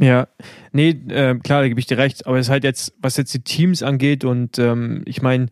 Ja, 0.00 0.28
nee, 0.72 0.88
äh, 0.88 1.38
klar, 1.38 1.60
da 1.60 1.68
gebe 1.68 1.78
ich 1.78 1.86
dir 1.86 1.98
recht. 1.98 2.26
Aber 2.26 2.38
es 2.38 2.46
ist 2.46 2.50
halt 2.50 2.64
jetzt, 2.64 2.94
was 3.00 3.18
jetzt 3.18 3.34
die 3.34 3.44
Teams 3.44 3.82
angeht 3.82 4.24
und 4.24 4.58
ähm, 4.58 5.02
ich 5.04 5.20
meine, 5.20 5.48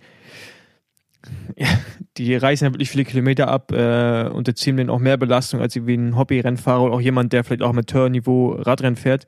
ja, 1.56 1.66
die 2.16 2.34
reißen 2.34 2.66
ja 2.66 2.72
wirklich 2.72 2.90
viele 2.90 3.04
Kilometer 3.04 3.48
ab 3.48 3.72
äh, 3.72 4.26
und 4.28 4.48
erzielen 4.48 4.78
dann 4.78 4.90
auch 4.90 5.00
mehr 5.00 5.18
Belastung 5.18 5.60
als 5.60 5.76
wie 5.76 5.94
ein 5.94 6.16
Hobby-Rennfahrer 6.16 6.82
oder 6.82 6.94
auch 6.94 7.00
jemand, 7.00 7.34
der 7.34 7.44
vielleicht 7.44 7.62
auch 7.62 7.74
mit 7.74 7.92
Amateurniveau 7.92 8.52
Radrennen 8.52 8.96
fährt. 8.96 9.26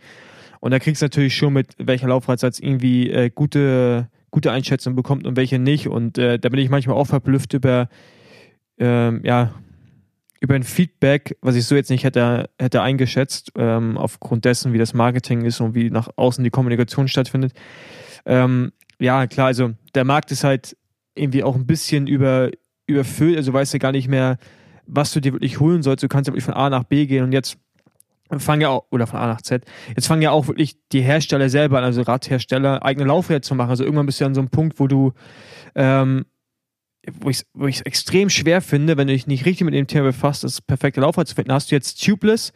Und 0.60 0.70
da 0.70 0.78
kriegst 0.78 1.02
du 1.02 1.04
natürlich 1.04 1.36
schon 1.36 1.52
mit, 1.52 1.74
welcher 1.78 2.08
Laufradsatz 2.08 2.58
irgendwie 2.58 3.10
äh, 3.10 3.30
gute, 3.30 4.08
gute 4.30 4.52
Einschätzung 4.52 4.94
bekommt 4.94 5.26
und 5.26 5.36
welche 5.36 5.58
nicht. 5.58 5.88
Und 5.88 6.16
äh, 6.16 6.38
da 6.38 6.48
bin 6.48 6.60
ich 6.60 6.70
manchmal 6.70 6.96
auch 6.96 7.06
verblüfft 7.06 7.52
über, 7.52 7.88
ähm, 8.78 9.20
ja, 9.22 9.52
über 10.40 10.54
ein 10.54 10.62
Feedback, 10.62 11.36
was 11.42 11.54
ich 11.54 11.66
so 11.66 11.76
jetzt 11.76 11.90
nicht 11.90 12.04
hätte, 12.04 12.48
hätte 12.58 12.80
eingeschätzt, 12.80 13.52
ähm, 13.56 13.98
aufgrund 13.98 14.46
dessen, 14.46 14.72
wie 14.72 14.78
das 14.78 14.94
Marketing 14.94 15.44
ist 15.44 15.60
und 15.60 15.74
wie 15.74 15.90
nach 15.90 16.08
außen 16.16 16.42
die 16.42 16.50
Kommunikation 16.50 17.08
stattfindet. 17.08 17.52
Ähm, 18.24 18.72
ja, 18.98 19.26
klar, 19.26 19.48
also 19.48 19.72
der 19.94 20.04
Markt 20.04 20.32
ist 20.32 20.42
halt 20.42 20.76
irgendwie 21.14 21.44
auch 21.44 21.56
ein 21.56 21.66
bisschen 21.66 22.06
über, 22.06 22.50
überfüllt, 22.86 23.36
also 23.36 23.52
weißt 23.52 23.74
du 23.74 23.78
gar 23.78 23.92
nicht 23.92 24.08
mehr, 24.08 24.38
was 24.86 25.12
du 25.12 25.20
dir 25.20 25.32
wirklich 25.32 25.60
holen 25.60 25.82
sollst. 25.82 26.02
Du 26.02 26.08
kannst 26.08 26.26
ja 26.26 26.32
wirklich 26.32 26.44
von 26.44 26.54
A 26.54 26.70
nach 26.70 26.84
B 26.84 27.06
gehen 27.06 27.24
und 27.24 27.32
jetzt 27.32 27.58
fangen 28.38 28.62
ja 28.62 28.68
auch, 28.68 28.86
oder 28.90 29.06
von 29.06 29.18
A 29.18 29.26
nach 29.26 29.42
Z, 29.42 29.64
jetzt 29.94 30.06
fangen 30.06 30.22
ja 30.22 30.30
auch 30.30 30.46
wirklich 30.46 30.76
die 30.92 31.02
Hersteller 31.02 31.48
selber 31.48 31.78
an, 31.78 31.84
also 31.84 32.02
Radhersteller, 32.02 32.84
eigene 32.84 33.06
Laufräder 33.06 33.42
zu 33.42 33.54
machen. 33.54 33.70
Also 33.70 33.84
irgendwann 33.84 34.06
bist 34.06 34.20
du 34.20 34.24
an 34.24 34.34
so 34.34 34.40
einem 34.40 34.50
Punkt, 34.50 34.78
wo 34.78 34.86
du 34.86 35.12
ähm, 35.74 36.24
wo 37.20 37.30
ich 37.30 37.76
es 37.76 37.80
extrem 37.82 38.30
schwer 38.30 38.60
finde, 38.60 38.96
wenn 38.96 39.06
du 39.06 39.12
dich 39.12 39.26
nicht 39.26 39.44
richtig 39.46 39.64
mit 39.64 39.74
dem 39.74 39.86
Thema 39.86 40.04
befasst, 40.04 40.44
das 40.44 40.60
perfekte 40.60 41.00
Laufrad 41.00 41.28
zu 41.28 41.34
finden. 41.34 41.52
Hast 41.52 41.70
du 41.70 41.74
jetzt 41.74 42.02
Tubeless, 42.02 42.52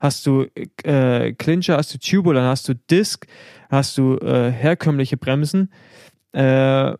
hast 0.00 0.26
du 0.26 0.46
äh, 0.82 1.32
Clincher, 1.32 1.76
hast 1.76 1.94
du 1.94 1.98
Tubular, 1.98 2.42
dann 2.42 2.50
hast 2.50 2.68
du 2.68 2.74
Disc, 2.74 3.26
hast 3.70 3.98
du 3.98 4.16
äh, 4.16 4.50
herkömmliche 4.50 5.16
Bremsen, 5.16 5.72
äh, 6.32 6.92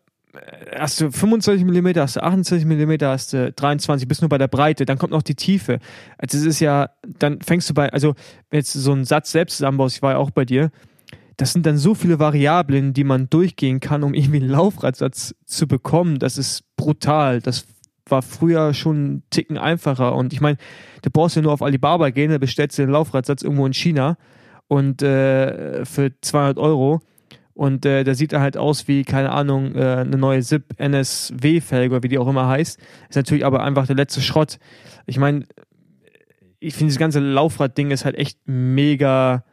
hast 0.76 1.00
du 1.00 1.10
25 1.10 1.64
mm, 1.64 1.98
hast 1.98 2.16
du 2.16 2.22
28 2.22 2.64
mm, 2.64 2.92
hast 3.02 3.32
du 3.32 3.52
23, 3.52 4.06
bist 4.08 4.22
nur 4.22 4.28
bei 4.28 4.38
der 4.38 4.48
Breite, 4.48 4.84
dann 4.84 4.98
kommt 4.98 5.12
noch 5.12 5.22
die 5.22 5.34
Tiefe. 5.34 5.78
Also 6.18 6.38
es 6.38 6.44
ist 6.44 6.60
ja, 6.60 6.90
dann 7.06 7.40
fängst 7.40 7.68
du 7.70 7.74
bei, 7.74 7.92
also 7.92 8.14
wenn 8.50 8.60
jetzt 8.60 8.72
so 8.72 8.92
einen 8.92 9.04
Satz 9.04 9.32
selbst 9.32 9.56
zusammenbaust, 9.56 9.96
ich 9.96 10.02
war 10.02 10.12
ja 10.12 10.18
auch 10.18 10.30
bei 10.30 10.44
dir, 10.44 10.70
das 11.38 11.52
sind 11.52 11.66
dann 11.66 11.78
so 11.78 11.94
viele 11.94 12.18
Variablen, 12.18 12.92
die 12.92 13.04
man 13.04 13.30
durchgehen 13.30 13.78
kann, 13.78 14.02
um 14.02 14.12
irgendwie 14.12 14.40
einen 14.40 14.50
Laufradsatz 14.50 15.36
zu 15.46 15.68
bekommen. 15.68 16.18
Das 16.18 16.36
ist 16.36 16.64
brutal. 16.76 17.40
Das 17.40 17.64
war 18.08 18.22
früher 18.22 18.74
schon 18.74 18.96
einen 18.96 19.22
Ticken 19.30 19.56
einfacher. 19.56 20.16
Und 20.16 20.32
ich 20.32 20.40
meine, 20.40 20.58
du 21.02 21.10
brauchst 21.10 21.36
ja 21.36 21.42
nur 21.42 21.52
auf 21.52 21.62
Alibaba 21.62 22.10
gehen, 22.10 22.32
da 22.32 22.38
bestellst 22.38 22.76
du 22.76 22.82
den 22.82 22.90
Laufradsatz 22.90 23.42
irgendwo 23.42 23.66
in 23.66 23.72
China 23.72 24.16
und 24.66 25.00
äh, 25.02 25.84
für 25.84 26.10
200 26.20 26.58
Euro. 26.58 27.00
Und 27.54 27.86
äh, 27.86 28.02
da 28.02 28.14
sieht 28.14 28.32
er 28.32 28.40
halt 28.40 28.56
aus 28.56 28.88
wie, 28.88 29.04
keine 29.04 29.30
Ahnung, 29.30 29.76
äh, 29.76 29.98
eine 29.98 30.16
neue 30.16 30.42
SIP 30.42 30.74
NSW-Felge 30.76 31.94
oder 31.94 32.02
wie 32.02 32.08
die 32.08 32.18
auch 32.18 32.28
immer 32.28 32.48
heißt. 32.48 32.80
Ist 33.08 33.16
natürlich 33.16 33.44
aber 33.44 33.62
einfach 33.62 33.86
der 33.86 33.96
letzte 33.96 34.22
Schrott. 34.22 34.58
Ich 35.06 35.18
meine, 35.18 35.44
ich 36.58 36.74
finde, 36.74 36.92
das 36.92 36.98
ganze 36.98 37.20
Laufrad-Ding 37.20 37.92
ist 37.92 38.04
halt 38.04 38.16
echt 38.16 38.40
mega 38.46 39.44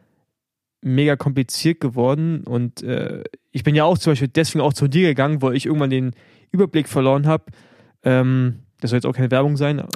mega 0.82 1.16
kompliziert 1.16 1.80
geworden. 1.80 2.42
Und 2.44 2.82
äh, 2.82 3.24
ich 3.52 3.64
bin 3.64 3.74
ja 3.74 3.84
auch 3.84 3.98
zum 3.98 4.12
Beispiel 4.12 4.28
deswegen 4.28 4.62
auch 4.62 4.74
zu 4.74 4.88
dir 4.88 5.08
gegangen, 5.08 5.42
weil 5.42 5.56
ich 5.56 5.66
irgendwann 5.66 5.90
den 5.90 6.12
Überblick 6.50 6.88
verloren 6.88 7.26
habe. 7.26 7.44
Ähm, 8.02 8.60
das 8.80 8.90
soll 8.90 8.98
jetzt 8.98 9.06
auch 9.06 9.14
keine 9.14 9.30
Werbung 9.30 9.56
sein. 9.56 9.78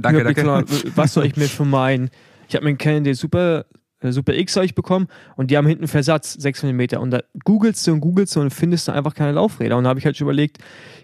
danke, 0.00 0.24
danke. 0.24 0.40
Verloren, 0.40 0.64
was 0.94 1.14
soll 1.14 1.26
ich 1.26 1.36
mir 1.36 1.48
für 1.48 1.64
meinen? 1.64 2.10
Ich 2.48 2.54
habe 2.54 2.64
mir 2.64 2.70
einen 2.70 2.78
Canon 2.78 3.14
Super, 3.14 3.66
äh, 4.00 4.12
Super 4.12 4.34
X 4.34 4.56
ich 4.56 4.74
bekommen 4.74 5.08
und 5.36 5.50
die 5.50 5.56
haben 5.56 5.66
hinten 5.66 5.88
Versatz 5.88 6.34
6 6.34 6.62
mm. 6.64 6.80
Und 6.98 7.10
da 7.10 7.20
googelst 7.44 7.86
du 7.86 7.92
und 7.92 8.00
googelst 8.00 8.36
du 8.36 8.40
und 8.40 8.50
findest 8.50 8.88
du 8.88 8.92
einfach 8.92 9.14
keine 9.14 9.32
Laufräder. 9.32 9.76
Und 9.76 9.84
da 9.84 9.90
habe 9.90 9.98
ich 9.98 10.06
halt 10.06 10.16
schon 10.16 10.26
überlegt, 10.26 10.58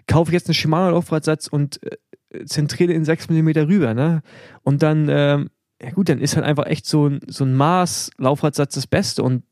kaufe 0.07 0.31
ich 0.31 0.33
jetzt 0.33 0.47
einen 0.47 0.55
Shimano 0.55 0.91
Laufradsatz 0.91 1.47
und 1.47 1.81
äh, 1.83 2.45
zentriere 2.45 2.93
in 2.93 3.05
6 3.05 3.29
mm 3.29 3.49
rüber. 3.49 3.93
Ne? 3.93 4.21
Und 4.63 4.81
dann 4.81 5.07
ähm, 5.09 5.49
ja 5.85 5.91
gut, 5.91 6.09
dann 6.09 6.19
ist 6.19 6.35
halt 6.35 6.45
einfach 6.45 6.65
echt 6.65 6.87
so 6.87 7.07
ein, 7.07 7.19
so 7.27 7.45
ein 7.45 7.53
Maß-Laufradsatz 7.53 8.73
das 8.73 8.87
Beste. 8.87 9.21
Und 9.21 9.43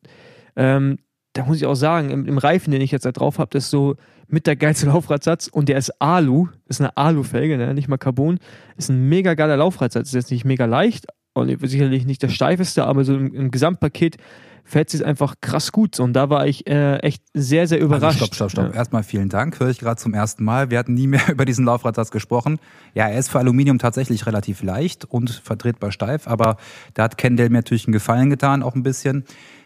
ähm, 0.55 0.97
da 1.33 1.45
muss 1.45 1.57
ich 1.57 1.67
auch 1.67 1.75
sagen, 1.75 2.09
im, 2.09 2.25
im, 2.25 2.39
Reifen, 2.39 2.71
den 2.71 2.81
ich 2.81 2.89
jetzt 2.89 3.05
da 3.05 3.11
drauf 3.11 3.37
habe, 3.37 3.51
das 3.51 3.65
ist 3.65 3.69
so 3.69 3.95
mit 4.27 4.47
der 4.47 4.55
geilste 4.55 4.85
Laufradsatz 4.87 5.47
und 5.47 5.69
der 5.69 5.77
ist 5.77 6.01
Alu, 6.01 6.47
ist 6.67 6.81
eine 6.81 6.97
Alu-Felge, 6.97 7.57
ne? 7.57 7.75
nicht 7.75 7.87
mal 7.87 7.97
Carbon, 7.97 8.39
ist 8.77 8.89
ein 8.89 9.09
mega 9.09 9.35
geiler 9.35 9.57
Laufradsatz. 9.57 10.07
Ist 10.07 10.15
jetzt 10.15 10.31
nicht 10.31 10.43
mega 10.43 10.65
leicht 10.65 11.05
und 11.33 11.67
sicherlich 11.67 12.05
nicht 12.05 12.21
der 12.21 12.29
steifeste, 12.29 12.85
aber 12.85 13.03
so 13.03 13.15
im, 13.15 13.33
im 13.33 13.51
Gesamtpaket 13.51 14.17
fällt 14.63 14.89
sich 14.89 15.05
einfach 15.05 15.35
krass 15.41 15.71
gut. 15.71 15.99
Und 15.99 16.13
da 16.13 16.29
war 16.29 16.47
ich 16.47 16.67
äh, 16.67 16.97
echt 16.97 17.23
sehr, 17.33 17.67
sehr 17.67 17.79
überrascht. 17.79 18.21
Also 18.21 18.25
stopp, 18.25 18.35
stopp, 18.35 18.51
stopp. 18.51 18.65
Ja. 18.69 18.79
Erstmal 18.79 19.03
vielen 19.03 19.29
Dank, 19.29 19.59
höre 19.59 19.69
ich 19.69 19.79
gerade 19.79 19.97
zum 19.97 20.13
ersten 20.13 20.43
Mal. 20.43 20.71
Wir 20.71 20.79
hatten 20.79 20.93
nie 20.93 21.07
mehr 21.07 21.27
über 21.29 21.45
diesen 21.45 21.65
Laufradsatz 21.65 22.11
gesprochen. 22.11 22.59
Ja, 22.93 23.07
er 23.07 23.19
ist 23.19 23.29
für 23.29 23.39
Aluminium 23.39 23.79
tatsächlich 23.79 24.25
relativ 24.25 24.63
leicht 24.63 25.05
und 25.05 25.29
vertretbar 25.29 25.91
steif, 25.91 26.27
aber 26.27 26.57
da 26.93 27.03
hat 27.03 27.17
Kendall 27.17 27.49
mir 27.49 27.57
natürlich 27.57 27.87
einen 27.87 27.93
Gefallen 27.93 28.29
getan, 28.29 28.63
auch 28.63 28.75
ein 28.75 28.83
bisschen. 28.83 29.25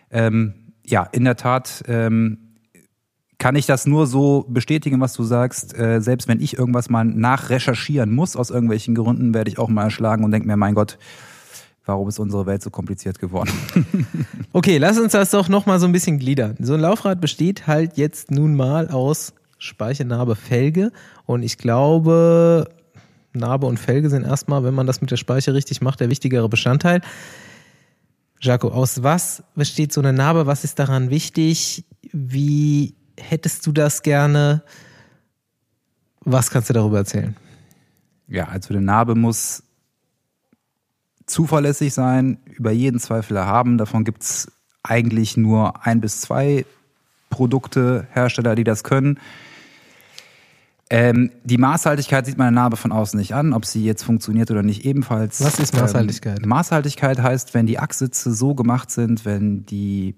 Ähm, 0.10 0.74
ja, 0.86 1.04
in 1.04 1.26
der 1.26 1.36
Tat 1.36 1.84
ähm, 1.88 2.40
kann 3.38 3.56
ich 3.56 3.66
das 3.68 3.86
nur 3.86 4.08
so 4.08 4.46
bestätigen, 4.50 5.00
was 5.00 5.14
du 5.14 5.24
sagst. 5.24 5.78
Äh, 5.78 6.02
selbst 6.02 6.28
wenn 6.28 6.40
ich 6.40 6.58
irgendwas 6.58 6.90
mal 6.90 7.06
nachrecherchieren 7.06 8.12
muss, 8.12 8.36
aus 8.36 8.50
irgendwelchen 8.50 8.96
Gründen, 8.96 9.34
werde 9.34 9.52
ich 9.52 9.60
auch 9.60 9.70
mal 9.70 9.84
erschlagen 9.84 10.24
und 10.24 10.32
denke 10.32 10.48
mir, 10.48 10.58
mein 10.58 10.74
Gott, 10.74 10.98
warum 11.88 12.10
ist 12.10 12.20
unsere 12.20 12.46
Welt 12.46 12.62
so 12.62 12.70
kompliziert 12.70 13.20
geworden? 13.20 13.52
okay, 14.54 14.78
lass 14.78 15.00
uns 15.00 15.14
das 15.14 15.32
doch 15.32 15.50
nochmal 15.50 15.80
so 15.80 15.86
ein 15.86 15.92
bisschen 15.92 16.20
gliedern. 16.20 16.56
So 16.60 16.76
ein 16.76 16.82
Laufrad 16.82 17.20
besteht 17.20 17.66
halt 17.66 17.98
jetzt 17.98 18.30
nun 18.30 18.56
mal 18.56 18.90
aus 18.90 19.34
Speichenarbe, 19.58 20.36
Felge 20.36 20.92
und 21.26 21.42
ich 21.42 21.58
glaube, 21.58 22.70
Narbe 23.34 23.66
und 23.66 23.80
Felge 23.80 24.10
sind 24.10 24.26
erstmal, 24.26 24.64
wenn 24.64 24.74
man 24.74 24.86
das 24.86 25.02
mit 25.02 25.10
der 25.10 25.18
Speiche 25.18 25.54
richtig 25.54 25.82
macht, 25.82 26.00
der 26.00 26.10
wichtigere 26.10 26.50
Bestandteil. 26.50 27.02
Jaco, 28.40 28.68
aus 28.68 29.02
was 29.02 29.44
besteht 29.56 29.92
so 29.94 30.02
eine 30.02 30.14
Narbe? 30.14 30.46
Was 30.46 30.64
ist 30.64 30.78
daran 30.78 31.10
wichtig? 31.10 31.86
Wie 32.12 32.96
hättest 33.18 33.66
du 33.66 33.72
das 33.72 34.04
gerne? 34.04 34.64
Was 36.22 36.52
kannst 36.52 36.70
du 36.70 36.74
darüber 36.74 37.00
erzählen? 37.00 37.36
Ja, 38.28 38.50
also 38.50 38.74
eine 38.74 38.82
Narbe 38.82 39.16
muss 39.16 39.64
zuverlässig 41.28 41.94
sein, 41.94 42.40
über 42.46 42.72
jeden 42.72 43.00
Zweifel 43.00 43.38
erhaben. 43.38 43.78
Davon 43.78 44.04
gibt 44.04 44.24
es 44.24 44.52
eigentlich 44.82 45.38
nur 45.38 45.86
ein 45.86 46.02
bis 46.02 46.22
zwei 46.22 46.66
Produkte, 47.30 48.08
Hersteller, 48.12 48.56
die 48.56 48.64
das 48.64 48.84
können. 48.84 49.20
Ähm, 50.90 51.32
die 51.44 51.58
Maßhaltigkeit 51.58 52.26
sieht 52.26 52.38
man 52.38 52.54
der 52.54 52.62
Narbe 52.62 52.78
von 52.78 52.94
außen 52.94 53.20
nicht 53.20 53.36
an, 53.36 53.52
ob 53.52 53.66
sie 53.66 53.84
jetzt 53.84 54.04
funktioniert 54.04 54.50
oder 54.52 54.64
nicht 54.64 54.86
ebenfalls. 54.86 55.44
Was 55.44 55.60
ist 55.60 55.76
Maßhaltigkeit? 55.76 56.40
Ähm, 56.44 56.50
Maßhaltigkeit 56.50 57.22
heißt, 57.22 57.54
wenn 57.54 57.66
die 57.66 57.78
Achsitze 57.78 58.34
so 58.34 58.56
gemacht 58.56 58.90
sind, 58.90 59.26
wenn 59.26 59.66
die 59.66 60.16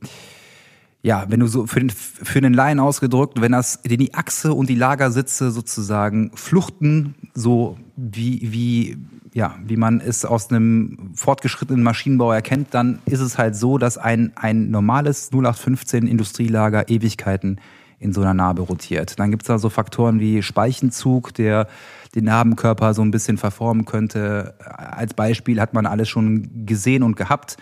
ja, 1.01 1.25
wenn 1.29 1.39
du 1.39 1.47
so 1.47 1.65
für 1.65 1.79
den, 1.79 1.89
für 1.89 2.41
den 2.41 2.53
Laien 2.53 2.79
ausgedrückt, 2.79 3.39
wenn 3.39 3.53
das, 3.53 3.79
wenn 3.83 3.99
die 3.99 4.13
Achse 4.13 4.53
und 4.53 4.69
die 4.69 4.75
Lagersitze 4.75 5.49
sozusagen 5.51 6.31
fluchten, 6.35 7.15
so 7.33 7.77
wie, 7.95 8.51
wie, 8.51 8.97
ja, 9.33 9.55
wie 9.63 9.77
man 9.77 10.01
es 10.01 10.25
aus 10.25 10.49
einem 10.49 11.11
fortgeschrittenen 11.13 11.83
Maschinenbau 11.83 12.31
erkennt, 12.31 12.73
dann 12.73 12.99
ist 13.05 13.19
es 13.19 13.37
halt 13.37 13.55
so, 13.55 13.77
dass 13.77 13.97
ein, 13.97 14.31
ein 14.35 14.71
normales 14.71 15.29
0815 15.31 16.07
Industrielager 16.07 16.89
Ewigkeiten 16.89 17.59
in 17.99 18.13
so 18.13 18.21
einer 18.21 18.33
Narbe 18.33 18.61
rotiert. 18.61 19.19
Dann 19.19 19.29
gibt's 19.31 19.47
da 19.47 19.59
so 19.59 19.69
Faktoren 19.69 20.19
wie 20.19 20.41
Speichenzug, 20.41 21.33
der 21.33 21.67
den 22.15 22.25
Narbenkörper 22.25 22.93
so 22.93 23.01
ein 23.01 23.11
bisschen 23.11 23.37
verformen 23.37 23.85
könnte. 23.85 24.55
Als 24.59 25.13
Beispiel 25.13 25.61
hat 25.61 25.73
man 25.73 25.85
alles 25.85 26.09
schon 26.09 26.65
gesehen 26.65 27.03
und 27.03 27.15
gehabt 27.15 27.57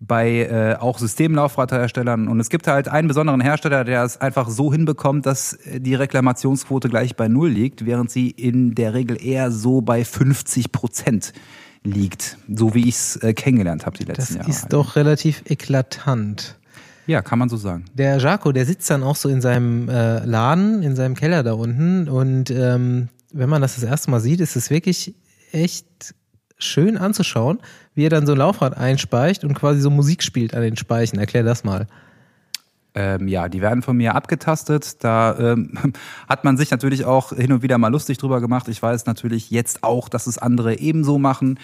bei 0.00 0.42
äh, 0.42 0.76
auch 0.78 0.98
Systemlaufradherstellern. 0.98 2.28
Und 2.28 2.40
es 2.40 2.50
gibt 2.50 2.66
halt 2.66 2.88
einen 2.88 3.08
besonderen 3.08 3.40
Hersteller, 3.40 3.84
der 3.84 4.04
es 4.04 4.20
einfach 4.20 4.48
so 4.48 4.72
hinbekommt, 4.72 5.26
dass 5.26 5.58
die 5.76 5.94
Reklamationsquote 5.94 6.88
gleich 6.88 7.16
bei 7.16 7.28
Null 7.28 7.50
liegt, 7.50 7.86
während 7.86 8.10
sie 8.10 8.30
in 8.30 8.74
der 8.74 8.94
Regel 8.94 9.24
eher 9.24 9.50
so 9.50 9.80
bei 9.80 10.04
50 10.04 10.72
Prozent 10.72 11.32
liegt. 11.84 12.38
So 12.52 12.74
wie 12.74 12.88
ich 12.88 12.96
es 12.96 13.16
äh, 13.16 13.34
kennengelernt 13.34 13.86
habe 13.86 13.96
die 13.96 14.04
letzten 14.04 14.20
das 14.20 14.34
Jahre. 14.34 14.46
Das 14.46 14.56
ist 14.56 14.72
doch 14.72 14.96
relativ 14.96 15.42
eklatant. 15.46 16.58
Ja, 17.06 17.20
kann 17.20 17.38
man 17.38 17.48
so 17.48 17.56
sagen. 17.56 17.84
Der 17.92 18.16
Jaco, 18.18 18.52
der 18.52 18.64
sitzt 18.64 18.88
dann 18.88 19.02
auch 19.02 19.16
so 19.16 19.28
in 19.28 19.42
seinem 19.42 19.88
äh, 19.88 20.24
Laden, 20.24 20.82
in 20.82 20.96
seinem 20.96 21.14
Keller 21.14 21.42
da 21.42 21.52
unten. 21.52 22.08
Und 22.08 22.50
ähm, 22.50 23.08
wenn 23.32 23.50
man 23.50 23.60
das 23.60 23.74
das 23.74 23.84
erste 23.84 24.10
Mal 24.10 24.20
sieht, 24.20 24.40
ist 24.40 24.56
es 24.56 24.70
wirklich 24.70 25.14
echt 25.52 26.14
schön 26.56 26.96
anzuschauen, 26.96 27.60
wie 27.94 28.06
er 28.06 28.10
dann 28.10 28.26
so 28.26 28.32
ein 28.32 28.38
Laufrad 28.38 28.76
einspeicht 28.76 29.44
und 29.44 29.54
quasi 29.54 29.80
so 29.80 29.90
Musik 29.90 30.22
spielt 30.22 30.54
an 30.54 30.62
den 30.62 30.76
Speichen. 30.76 31.18
Erklär 31.18 31.42
das 31.42 31.64
mal. 31.64 31.86
Ähm, 32.96 33.26
ja, 33.26 33.48
die 33.48 33.60
werden 33.60 33.82
von 33.82 33.96
mir 33.96 34.14
abgetastet. 34.14 35.02
Da 35.02 35.36
ähm, 35.38 35.72
hat 36.28 36.44
man 36.44 36.56
sich 36.56 36.70
natürlich 36.70 37.04
auch 37.04 37.32
hin 37.32 37.52
und 37.52 37.62
wieder 37.62 37.78
mal 37.78 37.88
lustig 37.88 38.18
drüber 38.18 38.40
gemacht. 38.40 38.68
Ich 38.68 38.82
weiß 38.82 39.06
natürlich 39.06 39.50
jetzt 39.50 39.82
auch, 39.82 40.08
dass 40.08 40.26
es 40.26 40.38
andere 40.38 40.78
ebenso 40.78 41.18
machen. 41.18 41.58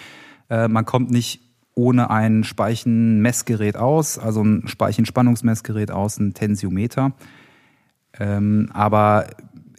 Äh, 0.49 0.67
man 0.67 0.85
kommt 0.85 1.09
nicht 1.09 1.41
ohne 1.73 2.09
ein 2.09 2.43
Speichenmessgerät 2.43 3.77
aus, 3.77 4.19
also 4.19 4.43
ein 4.43 4.67
Speichenspannungsmessgerät 4.67 5.89
aus, 5.89 6.19
ein 6.19 6.33
Tensiometer. 6.33 7.13
Ähm, 8.19 8.69
aber 8.73 9.27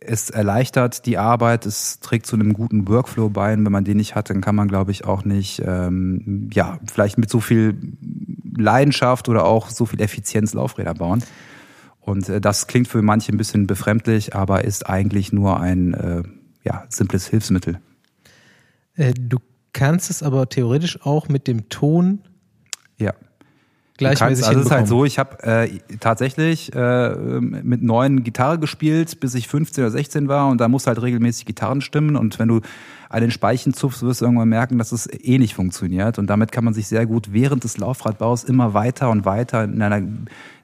es 0.06 0.30
erleichtert 0.30 1.06
die 1.06 1.18
Arbeit, 1.18 1.66
es 1.66 2.00
trägt 2.00 2.26
zu 2.26 2.36
einem 2.36 2.52
guten 2.52 2.88
Workflow 2.88 3.28
bei. 3.28 3.54
Und 3.54 3.64
wenn 3.64 3.72
man 3.72 3.84
den 3.84 3.96
nicht 3.96 4.14
hat, 4.14 4.30
dann 4.30 4.40
kann 4.40 4.54
man, 4.54 4.68
glaube 4.68 4.90
ich, 4.90 5.04
auch 5.04 5.24
nicht, 5.24 5.62
ähm, 5.64 6.50
ja, 6.52 6.78
vielleicht 6.90 7.18
mit 7.18 7.30
so 7.30 7.40
viel 7.40 7.76
Leidenschaft 8.56 9.28
oder 9.28 9.44
auch 9.44 9.70
so 9.70 9.86
viel 9.86 10.00
Effizienz 10.00 10.54
Laufräder 10.54 10.94
bauen. 10.94 11.22
Und 12.00 12.28
äh, 12.28 12.40
das 12.40 12.66
klingt 12.66 12.88
für 12.88 13.02
manche 13.02 13.32
ein 13.32 13.38
bisschen 13.38 13.66
befremdlich, 13.66 14.34
aber 14.34 14.64
ist 14.64 14.88
eigentlich 14.88 15.32
nur 15.32 15.60
ein 15.60 15.94
äh, 15.94 16.22
ja, 16.64 16.84
simples 16.88 17.26
Hilfsmittel. 17.26 17.80
Äh, 18.94 19.14
du 19.14 19.38
kannst 19.72 20.10
es 20.10 20.22
aber 20.22 20.48
theoretisch 20.48 21.00
auch 21.02 21.28
mit 21.28 21.46
dem 21.46 21.68
Ton. 21.68 22.20
Gleichmäßig 24.02 24.46
Also 24.46 24.60
es 24.60 24.66
ist 24.66 24.72
halt 24.72 24.88
so, 24.88 25.04
ich 25.04 25.18
habe 25.18 25.42
äh, 25.42 25.78
tatsächlich 26.00 26.74
äh, 26.74 27.14
mit 27.40 27.82
neun 27.82 28.22
Gitarre 28.22 28.58
gespielt, 28.58 29.20
bis 29.20 29.34
ich 29.34 29.48
15 29.48 29.84
oder 29.84 29.90
16 29.90 30.28
war 30.28 30.48
und 30.48 30.60
da 30.60 30.68
musst 30.68 30.86
halt 30.86 31.00
regelmäßig 31.00 31.46
Gitarren 31.46 31.80
stimmen 31.80 32.16
und 32.16 32.38
wenn 32.38 32.48
du 32.48 32.60
an 33.08 33.20
den 33.20 33.30
Speichen 33.30 33.74
zupfst, 33.74 34.02
wirst 34.02 34.22
du 34.22 34.24
irgendwann 34.24 34.48
merken, 34.48 34.78
dass 34.78 34.92
es 34.92 35.06
eh 35.06 35.38
nicht 35.38 35.54
funktioniert 35.54 36.18
und 36.18 36.28
damit 36.28 36.50
kann 36.50 36.64
man 36.64 36.74
sich 36.74 36.88
sehr 36.88 37.06
gut 37.06 37.32
während 37.32 37.64
des 37.64 37.76
Laufradbaus 37.78 38.44
immer 38.44 38.74
weiter 38.74 39.10
und 39.10 39.24
weiter 39.24 39.64
in 39.64 39.82
einer 39.82 40.02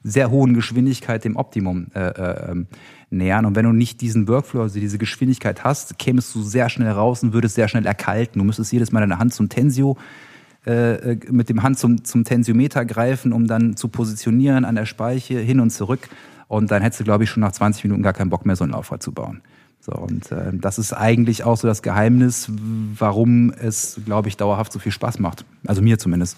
sehr 0.02 0.30
hohen 0.30 0.54
Geschwindigkeit 0.54 1.24
dem 1.24 1.36
Optimum 1.36 1.88
äh, 1.94 2.08
äh, 2.08 2.64
nähern. 3.10 3.46
Und 3.46 3.56
wenn 3.56 3.64
du 3.64 3.72
nicht 3.72 4.00
diesen 4.00 4.28
Workflow, 4.28 4.62
also 4.62 4.80
diese 4.80 4.98
Geschwindigkeit 4.98 5.64
hast, 5.64 5.98
kämest 5.98 6.34
du 6.34 6.42
sehr 6.42 6.68
schnell 6.68 6.90
raus 6.90 7.22
und 7.22 7.32
würdest 7.32 7.54
sehr 7.54 7.68
schnell 7.68 7.86
erkalten. 7.86 8.38
Du 8.38 8.44
müsstest 8.44 8.72
jedes 8.72 8.92
Mal 8.92 9.00
deine 9.00 9.18
Hand 9.18 9.34
zum 9.34 9.48
Tensio 9.48 9.96
äh, 10.68 11.16
mit 11.30 11.48
dem 11.48 11.62
Hand 11.62 11.78
zum, 11.78 12.04
zum 12.04 12.24
Tensiometer 12.24 12.84
greifen, 12.84 13.32
um 13.32 13.46
dann 13.46 13.76
zu 13.76 13.88
positionieren 13.88 14.66
an 14.66 14.74
der 14.74 14.84
Speiche 14.84 15.38
hin 15.38 15.60
und 15.60 15.70
zurück. 15.70 16.10
Und 16.46 16.70
dann 16.70 16.82
hättest 16.82 17.00
du, 17.00 17.04
glaube 17.04 17.24
ich, 17.24 17.30
schon 17.30 17.40
nach 17.40 17.52
20 17.52 17.84
Minuten 17.84 18.02
gar 18.02 18.12
keinen 18.12 18.28
Bock 18.28 18.44
mehr, 18.44 18.54
so 18.54 18.64
ein 18.64 18.70
Laufrad 18.70 19.02
zu 19.02 19.12
bauen. 19.12 19.40
So, 19.80 19.92
und 19.92 20.30
äh, 20.30 20.50
das 20.52 20.78
ist 20.78 20.92
eigentlich 20.92 21.44
auch 21.44 21.56
so 21.56 21.66
das 21.66 21.80
Geheimnis, 21.80 22.50
warum 22.98 23.50
es, 23.50 23.98
glaube 24.04 24.28
ich, 24.28 24.36
dauerhaft 24.36 24.70
so 24.70 24.78
viel 24.78 24.92
Spaß 24.92 25.18
macht. 25.20 25.46
Also 25.66 25.80
mir 25.80 25.98
zumindest. 25.98 26.36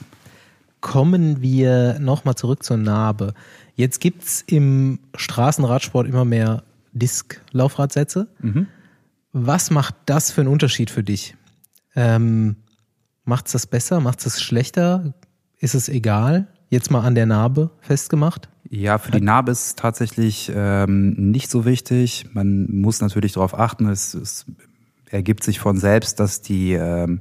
Kommen 0.80 1.42
wir 1.42 1.98
nochmal 1.98 2.36
zurück 2.36 2.62
zur 2.62 2.76
Narbe. 2.76 3.34
Jetzt 3.74 4.00
gibt's 4.00 4.44
im 4.46 5.00
Straßenradsport 5.16 6.06
immer 6.06 6.24
mehr 6.24 6.62
Disk-Laufradsätze. 6.92 8.28
Mhm. 8.40 8.68
Was 9.32 9.70
macht 9.70 9.96
das 10.06 10.30
für 10.30 10.42
einen 10.42 10.50
Unterschied 10.50 10.90
für 10.90 11.02
dich? 11.02 11.36
Ähm, 11.96 12.56
macht's 13.30 13.52
das 13.52 13.66
besser? 13.66 14.00
Macht's 14.00 14.24
das 14.24 14.42
schlechter? 14.42 15.14
Ist 15.58 15.74
es 15.74 15.88
egal? 15.88 16.48
Jetzt 16.68 16.90
mal 16.90 17.00
an 17.00 17.14
der 17.14 17.26
Narbe 17.26 17.70
festgemacht? 17.80 18.50
Ja, 18.68 18.98
für 18.98 19.10
die 19.10 19.20
Narbe 19.20 19.52
ist 19.52 19.66
es 19.66 19.74
tatsächlich 19.76 20.52
ähm, 20.54 21.30
nicht 21.30 21.50
so 21.50 21.64
wichtig. 21.64 22.26
Man 22.34 22.66
muss 22.70 23.00
natürlich 23.00 23.32
darauf 23.32 23.58
achten. 23.58 23.88
Es, 23.88 24.14
es 24.14 24.46
ergibt 25.10 25.42
sich 25.42 25.58
von 25.58 25.78
selbst, 25.78 26.20
dass 26.20 26.42
die 26.42 26.72
ähm, 26.72 27.20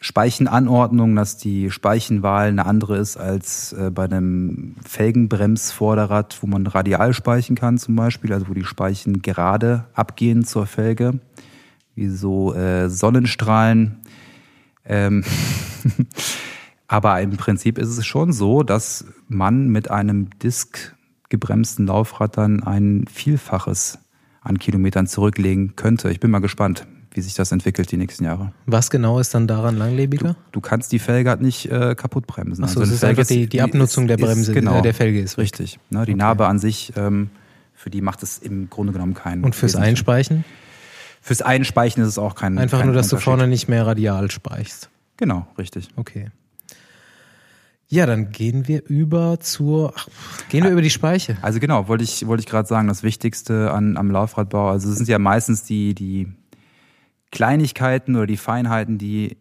Speichenanordnung, 0.00 1.14
dass 1.14 1.36
die 1.36 1.70
Speichenwahl 1.70 2.48
eine 2.48 2.66
andere 2.66 2.98
ist 2.98 3.16
als 3.16 3.72
äh, 3.72 3.90
bei 3.90 4.04
einem 4.04 4.74
Felgenbremsvorderrad, 4.84 6.38
wo 6.42 6.46
man 6.46 6.66
radial 6.66 7.14
speichen 7.14 7.56
kann 7.56 7.78
zum 7.78 7.94
Beispiel, 7.96 8.32
also 8.32 8.48
wo 8.48 8.54
die 8.54 8.64
Speichen 8.64 9.22
gerade 9.22 9.84
abgehen 9.94 10.44
zur 10.44 10.66
Felge, 10.66 11.20
wie 11.94 12.08
so 12.08 12.52
äh, 12.54 12.90
Sonnenstrahlen. 12.90 14.01
Ähm 14.84 15.24
Aber 16.88 17.20
im 17.22 17.38
Prinzip 17.38 17.78
ist 17.78 17.88
es 17.88 18.04
schon 18.04 18.32
so, 18.32 18.62
dass 18.62 19.06
man 19.26 19.68
mit 19.68 19.90
einem 19.90 20.28
Disk 20.40 20.94
gebremsten 21.30 21.86
Laufrad 21.86 22.36
dann 22.36 22.62
ein 22.62 23.06
Vielfaches 23.10 23.98
an 24.42 24.58
Kilometern 24.58 25.06
zurücklegen 25.06 25.74
könnte. 25.74 26.10
Ich 26.10 26.20
bin 26.20 26.30
mal 26.30 26.40
gespannt, 26.40 26.86
wie 27.12 27.22
sich 27.22 27.32
das 27.34 27.50
entwickelt 27.52 27.90
die 27.90 27.96
nächsten 27.96 28.24
Jahre. 28.24 28.52
Was 28.66 28.90
genau 28.90 29.18
ist 29.18 29.34
dann 29.34 29.46
daran 29.46 29.78
langlebiger? 29.78 30.34
Du, 30.34 30.36
du 30.52 30.60
kannst 30.60 30.92
die 30.92 30.98
Felge 30.98 31.30
halt 31.30 31.40
nicht 31.40 31.64
äh, 31.70 31.94
kaputt 31.94 32.26
bremsen. 32.26 32.62
Achso, 32.62 32.80
also 32.80 32.90
das 32.90 32.96
ist 32.96 33.04
einfach 33.04 33.26
die, 33.26 33.46
die 33.46 33.62
Abnutzung 33.62 34.04
ist, 34.04 34.10
der 34.10 34.16
Bremse, 34.18 34.52
ist, 34.52 34.54
genau, 34.54 34.82
der 34.82 34.92
Felge 34.92 35.20
ist 35.20 35.38
richtig. 35.38 35.78
Ne, 35.88 36.04
die 36.04 36.12
okay. 36.12 36.18
Narbe 36.18 36.46
an 36.46 36.58
sich, 36.58 36.92
ähm, 36.96 37.30
für 37.72 37.88
die 37.88 38.02
macht 38.02 38.22
es 38.22 38.36
im 38.36 38.68
Grunde 38.68 38.92
genommen 38.92 39.14
keinen. 39.14 39.44
Und 39.44 39.54
fürs 39.54 39.76
Einspeichen? 39.76 40.44
Fürs 41.22 41.40
Einspeichen 41.40 42.02
ist 42.02 42.08
es 42.08 42.18
auch 42.18 42.34
kein. 42.34 42.58
Einfach 42.58 42.78
kein 42.78 42.88
nur, 42.88 42.96
dass 42.96 43.08
du 43.08 43.16
vorne 43.16 43.46
nicht 43.46 43.68
mehr 43.68 43.86
radial 43.86 44.30
speichst. 44.30 44.90
Genau, 45.16 45.46
richtig. 45.56 45.88
Okay. 45.96 46.30
Ja, 47.86 48.06
dann 48.06 48.32
gehen 48.32 48.66
wir 48.66 48.82
über 48.86 49.38
zur, 49.38 49.92
ach, 49.94 50.08
gehen 50.48 50.64
wir 50.64 50.70
über 50.70 50.82
die 50.82 50.90
Speiche. 50.90 51.36
Also 51.42 51.60
genau, 51.60 51.86
wollte 51.88 52.02
ich, 52.02 52.26
wollte 52.26 52.40
ich 52.40 52.46
gerade 52.48 52.66
sagen, 52.66 52.88
das 52.88 53.02
Wichtigste 53.02 53.70
an, 53.70 53.96
am 53.96 54.10
Laufradbau, 54.10 54.70
also 54.70 54.88
es 54.88 54.96
sind 54.96 55.08
ja 55.08 55.18
meistens 55.18 55.62
die, 55.62 55.94
die 55.94 56.32
Kleinigkeiten 57.30 58.16
oder 58.16 58.26
die 58.26 58.38
Feinheiten, 58.38 58.98
die, 58.98 59.36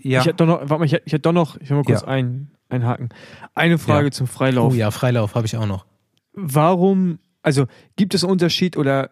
ja. 0.00 0.20
Ich 0.20 0.26
hätte 0.26 0.36
doch 0.36 0.46
noch, 0.46 0.60
warte 0.60 0.78
mal, 0.78 0.84
ich 0.86 0.92
hätte, 0.92 1.04
ich 1.06 1.12
hätte 1.12 1.22
doch 1.22 1.32
noch, 1.32 1.60
ich 1.60 1.70
will 1.70 1.76
mal 1.76 1.84
kurz 1.84 2.00
ja. 2.00 2.08
ein, 2.08 2.50
einhaken. 2.70 3.10
Eine 3.54 3.78
Frage 3.78 4.06
Ja. 4.06 4.10
zum 4.10 4.26
Freilauf. 4.26 4.72
Oh 4.72 4.76
ja, 4.76 4.90
Freilauf 4.90 5.34
habe 5.34 5.46
ich 5.46 5.56
auch 5.56 5.66
noch. 5.66 5.86
Warum, 6.32 7.18
also 7.42 7.66
gibt 7.96 8.14
es 8.14 8.24
einen 8.24 8.32
Unterschied 8.32 8.76
oder 8.76 9.10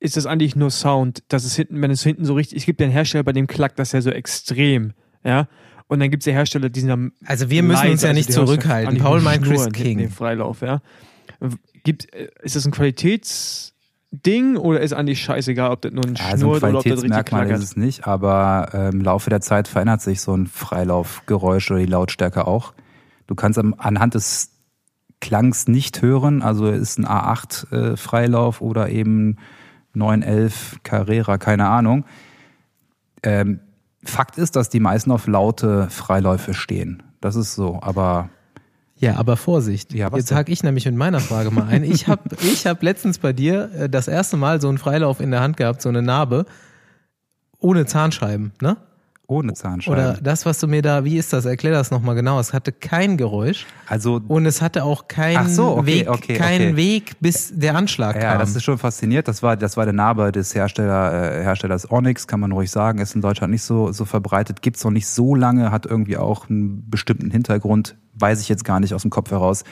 ist 0.00 0.16
das 0.16 0.26
eigentlich 0.26 0.56
nur 0.56 0.70
Sound, 0.70 1.22
dass 1.28 1.44
es 1.44 1.56
hinten, 1.56 1.80
wenn 1.82 1.90
es 1.90 2.02
hinten 2.02 2.24
so 2.24 2.34
richtig, 2.34 2.58
es 2.58 2.66
gibt 2.66 2.80
ja 2.80 2.84
einen 2.84 2.92
Hersteller, 2.92 3.24
bei 3.24 3.32
dem 3.32 3.46
klackt 3.46 3.78
das 3.78 3.92
ja 3.92 4.00
so 4.00 4.10
extrem, 4.10 4.92
ja. 5.24 5.48
Und 5.88 6.00
dann 6.00 6.10
gibt 6.10 6.22
es 6.22 6.26
ja 6.26 6.34
Hersteller, 6.34 6.68
die 6.68 6.80
sind 6.80 6.90
am 6.90 7.12
Also 7.24 7.48
wir 7.48 7.62
müssen 7.62 7.90
uns 7.90 8.02
ja 8.02 8.12
nicht 8.12 8.28
hörst 8.28 8.38
du 8.38 8.44
zurückhalten. 8.44 8.98
Paul 8.98 9.22
meint 9.22 9.42
Chris 9.42 9.70
King. 9.72 9.98
im 9.98 10.10
Freilauf, 10.10 10.60
ja. 10.60 10.82
Gibt, 11.82 12.12
äh, 12.12 12.28
ist 12.42 12.56
das 12.56 12.66
ein 12.66 12.72
Qualitätsding 12.72 14.56
oder 14.58 14.80
ist 14.80 14.92
eigentlich 14.92 15.20
scheißegal, 15.22 15.70
ob 15.70 15.80
das 15.80 15.92
nur 15.92 16.04
ein 16.04 16.16
Also 16.16 16.52
ein 16.52 16.58
Schnurrt 16.58 16.62
oder 16.62 16.78
ob 16.78 16.84
das 16.84 17.02
richtig 17.02 17.10
Qualitätsmerkmal 17.10 17.50
ist 17.50 17.62
es 17.62 17.76
nicht, 17.76 18.06
aber 18.06 18.68
ähm, 18.74 18.98
im 18.98 19.00
Laufe 19.00 19.30
der 19.30 19.40
Zeit 19.40 19.66
verändert 19.66 20.02
sich 20.02 20.20
so 20.20 20.36
ein 20.36 20.46
Freilaufgeräusch 20.46 21.70
oder 21.70 21.80
die 21.80 21.86
Lautstärke 21.86 22.46
auch. 22.46 22.74
Du 23.26 23.34
kannst 23.34 23.58
am, 23.58 23.74
anhand 23.78 24.14
des 24.14 24.50
Klangs 25.20 25.68
nicht 25.68 26.02
hören, 26.02 26.42
also 26.42 26.68
ist 26.68 26.98
ein 26.98 27.06
A8 27.06 27.72
äh, 27.72 27.96
Freilauf 27.96 28.60
oder 28.60 28.90
eben 28.90 29.38
911 29.98 30.78
Carrera, 30.82 31.38
keine 31.38 31.68
Ahnung. 31.68 32.04
Ähm, 33.22 33.60
Fakt 34.04 34.38
ist, 34.38 34.56
dass 34.56 34.68
die 34.68 34.80
meisten 34.80 35.10
auf 35.10 35.26
laute 35.26 35.90
Freiläufe 35.90 36.54
stehen. 36.54 37.02
Das 37.20 37.36
ist 37.36 37.54
so, 37.54 37.80
aber 37.82 38.30
Ja, 38.96 39.16
aber 39.16 39.36
Vorsicht. 39.36 39.92
Ja, 39.92 40.08
Jetzt 40.14 40.32
hake 40.32 40.52
ich 40.52 40.62
nämlich 40.62 40.86
mit 40.86 40.94
meiner 40.94 41.20
Frage 41.20 41.50
mal 41.50 41.66
ein. 41.66 41.84
Ich 41.84 42.06
habe 42.06 42.36
ich 42.40 42.66
hab 42.66 42.82
letztens 42.82 43.18
bei 43.18 43.32
dir 43.32 43.70
äh, 43.72 43.88
das 43.88 44.08
erste 44.08 44.36
Mal 44.36 44.60
so 44.60 44.68
einen 44.68 44.78
Freilauf 44.78 45.20
in 45.20 45.30
der 45.30 45.40
Hand 45.40 45.56
gehabt, 45.56 45.82
so 45.82 45.88
eine 45.88 46.02
Narbe, 46.02 46.46
ohne 47.58 47.86
Zahnscheiben, 47.86 48.52
ne? 48.60 48.76
Ohne 49.28 49.52
Zahnscheiben. 49.52 49.92
Oder 49.92 50.18
das, 50.20 50.46
was 50.46 50.58
du 50.58 50.66
mir 50.66 50.80
da, 50.80 51.04
wie 51.04 51.18
ist 51.18 51.34
das? 51.34 51.44
Erklär 51.44 51.72
das 51.72 51.90
nochmal 51.90 52.14
genau. 52.14 52.40
Es 52.40 52.54
hatte 52.54 52.72
kein 52.72 53.18
Geräusch 53.18 53.66
also 53.86 54.20
und 54.26 54.46
es 54.46 54.62
hatte 54.62 54.84
auch 54.84 55.06
keinen 55.06 55.50
so, 55.50 55.76
okay, 55.76 55.86
Weg, 55.86 56.10
okay, 56.10 56.34
keinen 56.34 56.68
okay. 56.72 56.76
Weg, 56.76 57.16
bis 57.20 57.52
der 57.54 57.76
Anschlag 57.76 58.16
Ja, 58.16 58.32
kam. 58.32 58.38
das 58.38 58.56
ist 58.56 58.64
schon 58.64 58.78
fasziniert. 58.78 59.28
Das 59.28 59.42
war, 59.42 59.56
das 59.58 59.76
war 59.76 59.84
der 59.84 59.92
Narbe 59.92 60.32
des 60.32 60.54
Hersteller, 60.54 61.40
äh, 61.40 61.42
Herstellers 61.42 61.90
Onyx, 61.90 62.26
kann 62.26 62.40
man 62.40 62.52
ruhig 62.52 62.70
sagen. 62.70 63.00
Ist 63.00 63.14
in 63.14 63.20
Deutschland 63.20 63.50
nicht 63.52 63.62
so, 63.62 63.92
so 63.92 64.06
verbreitet. 64.06 64.62
Gibt's 64.62 64.82
noch 64.82 64.90
nicht 64.90 65.06
so 65.06 65.34
lange, 65.34 65.70
hat 65.70 65.84
irgendwie 65.84 66.16
auch 66.16 66.48
einen 66.48 66.88
bestimmten 66.88 67.30
Hintergrund. 67.30 67.96
Weiß 68.14 68.40
ich 68.40 68.48
jetzt 68.48 68.64
gar 68.64 68.80
nicht 68.80 68.94
aus 68.94 69.02
dem 69.02 69.10
Kopf 69.10 69.30
heraus. 69.30 69.62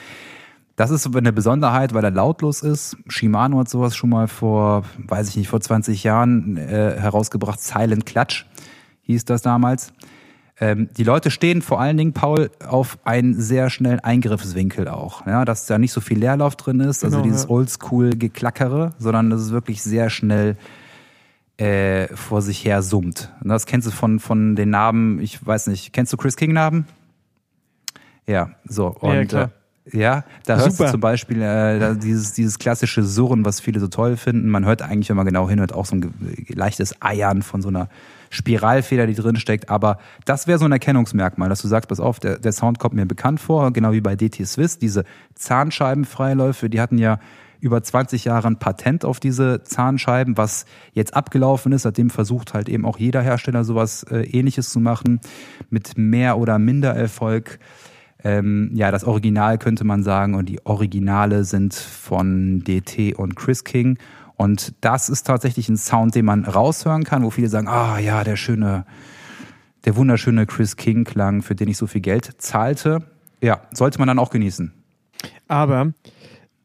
Das 0.76 0.90
ist 0.90 1.16
eine 1.16 1.32
Besonderheit, 1.32 1.94
weil 1.94 2.04
er 2.04 2.10
lautlos 2.10 2.60
ist. 2.60 2.98
Shimano 3.08 3.60
hat 3.60 3.70
sowas 3.70 3.96
schon 3.96 4.10
mal 4.10 4.28
vor, 4.28 4.84
weiß 4.98 5.30
ich 5.30 5.36
nicht, 5.36 5.48
vor 5.48 5.62
20 5.62 6.04
Jahren 6.04 6.58
äh, 6.58 6.96
herausgebracht. 6.98 7.58
Silent 7.62 8.04
Clutch 8.04 8.44
hieß 9.06 9.24
das 9.24 9.42
damals. 9.42 9.92
Ähm, 10.58 10.88
die 10.96 11.04
Leute 11.04 11.30
stehen 11.30 11.60
vor 11.60 11.80
allen 11.80 11.96
Dingen, 11.96 12.12
Paul, 12.12 12.50
auf 12.66 12.98
einen 13.04 13.38
sehr 13.38 13.68
schnellen 13.68 14.00
Eingriffswinkel 14.00 14.88
auch. 14.88 15.26
Ja, 15.26 15.44
dass 15.44 15.66
da 15.66 15.78
nicht 15.78 15.92
so 15.92 16.00
viel 16.00 16.18
Leerlauf 16.18 16.56
drin 16.56 16.80
ist, 16.80 17.04
also 17.04 17.18
Genau, 17.18 17.24
dieses 17.24 17.44
ja. 17.44 17.50
Oldschool-Geklackere, 17.50 18.94
sondern 18.98 19.28
dass 19.30 19.40
es 19.42 19.50
wirklich 19.50 19.82
sehr 19.82 20.08
schnell 20.08 20.56
äh, 21.58 22.08
vor 22.14 22.40
sich 22.40 22.64
her 22.64 22.82
summt. 22.82 23.32
Und 23.42 23.48
das 23.48 23.66
kennst 23.66 23.86
du 23.86 23.90
von, 23.90 24.18
von 24.18 24.56
den 24.56 24.70
Narben, 24.70 25.20
ich 25.20 25.44
weiß 25.44 25.66
nicht, 25.66 25.92
kennst 25.92 26.12
du 26.12 26.16
Chris 26.16 26.36
King-Narben? 26.36 26.86
Ja, 28.26 28.50
so. 28.66 28.88
Und, 28.88 29.14
Ja, 29.14 29.24
klar. 29.24 29.44
Äh, 29.44 29.48
ja, 29.92 30.24
da 30.46 30.56
hörst 30.56 30.78
Super. 30.78 30.86
du 30.86 30.90
zum 30.92 31.00
Beispiel 31.00 31.42
äh, 31.42 31.94
dieses, 31.96 32.32
dieses 32.32 32.58
klassische 32.58 33.04
Surren, 33.04 33.44
was 33.44 33.60
viele 33.60 33.78
so 33.78 33.86
toll 33.86 34.16
finden. 34.16 34.48
Man 34.48 34.64
hört 34.64 34.82
eigentlich, 34.82 35.08
wenn 35.10 35.16
man 35.16 35.26
genau 35.26 35.48
hinhört, 35.48 35.72
auch 35.72 35.86
so 35.86 35.94
ein 35.94 36.12
leichtes 36.48 37.00
Eiern 37.00 37.42
von 37.42 37.62
so 37.62 37.68
einer 37.68 37.88
Spiralfeder, 38.30 39.06
die 39.06 39.14
drin 39.14 39.36
steckt. 39.36 39.68
Aber 39.70 39.98
das 40.24 40.46
wäre 40.46 40.58
so 40.58 40.64
ein 40.64 40.72
Erkennungsmerkmal, 40.72 41.48
dass 41.48 41.62
du 41.62 41.68
sagst, 41.68 41.88
pass 41.88 42.00
auf, 42.00 42.20
der, 42.20 42.38
der 42.38 42.52
Sound 42.52 42.78
kommt 42.78 42.94
mir 42.94 43.06
bekannt 43.06 43.40
vor, 43.40 43.72
genau 43.72 43.92
wie 43.92 44.00
bei 44.00 44.16
DT 44.16 44.46
Swiss. 44.46 44.78
Diese 44.78 45.04
Zahnscheibenfreiläufe, 45.34 46.68
die 46.70 46.80
hatten 46.80 46.98
ja 46.98 47.18
über 47.60 47.82
20 47.82 48.24
Jahre 48.24 48.48
ein 48.48 48.58
Patent 48.58 49.04
auf 49.04 49.20
diese 49.20 49.62
Zahnscheiben, 49.62 50.36
was 50.36 50.66
jetzt 50.92 51.14
abgelaufen 51.14 51.72
ist. 51.72 51.82
Seitdem 51.82 52.10
versucht 52.10 52.54
halt 52.54 52.68
eben 52.68 52.84
auch 52.84 52.98
jeder 52.98 53.22
Hersteller 53.22 53.64
sowas 53.64 54.04
äh, 54.04 54.22
ähnliches 54.22 54.70
zu 54.70 54.80
machen, 54.80 55.20
mit 55.70 55.96
mehr 55.96 56.38
oder 56.38 56.58
minder 56.58 56.94
Erfolg. 56.94 57.58
Ähm, 58.24 58.70
ja, 58.74 58.90
das 58.90 59.04
Original 59.04 59.58
könnte 59.58 59.84
man 59.84 60.02
sagen 60.02 60.34
und 60.34 60.48
die 60.48 60.64
Originale 60.64 61.44
sind 61.44 61.74
von 61.74 62.60
DT 62.64 63.14
und 63.16 63.36
Chris 63.36 63.64
King. 63.64 63.98
Und 64.36 64.74
das 64.82 65.08
ist 65.08 65.26
tatsächlich 65.26 65.68
ein 65.68 65.76
Sound, 65.76 66.14
den 66.14 66.24
man 66.26 66.44
raushören 66.44 67.04
kann, 67.04 67.22
wo 67.22 67.30
viele 67.30 67.48
sagen, 67.48 67.68
ah 67.68 67.98
ja, 67.98 68.22
der 68.22 68.36
schöne, 68.36 68.84
der 69.84 69.96
wunderschöne 69.96 70.46
Chris 70.46 70.76
King 70.76 71.04
Klang, 71.04 71.42
für 71.42 71.54
den 71.54 71.68
ich 71.68 71.76
so 71.78 71.86
viel 71.86 72.00
Geld 72.02 72.30
zahlte. 72.38 73.00
Ja, 73.40 73.62
sollte 73.72 73.98
man 73.98 74.08
dann 74.08 74.18
auch 74.18 74.30
genießen. 74.30 74.72
Aber 75.48 75.92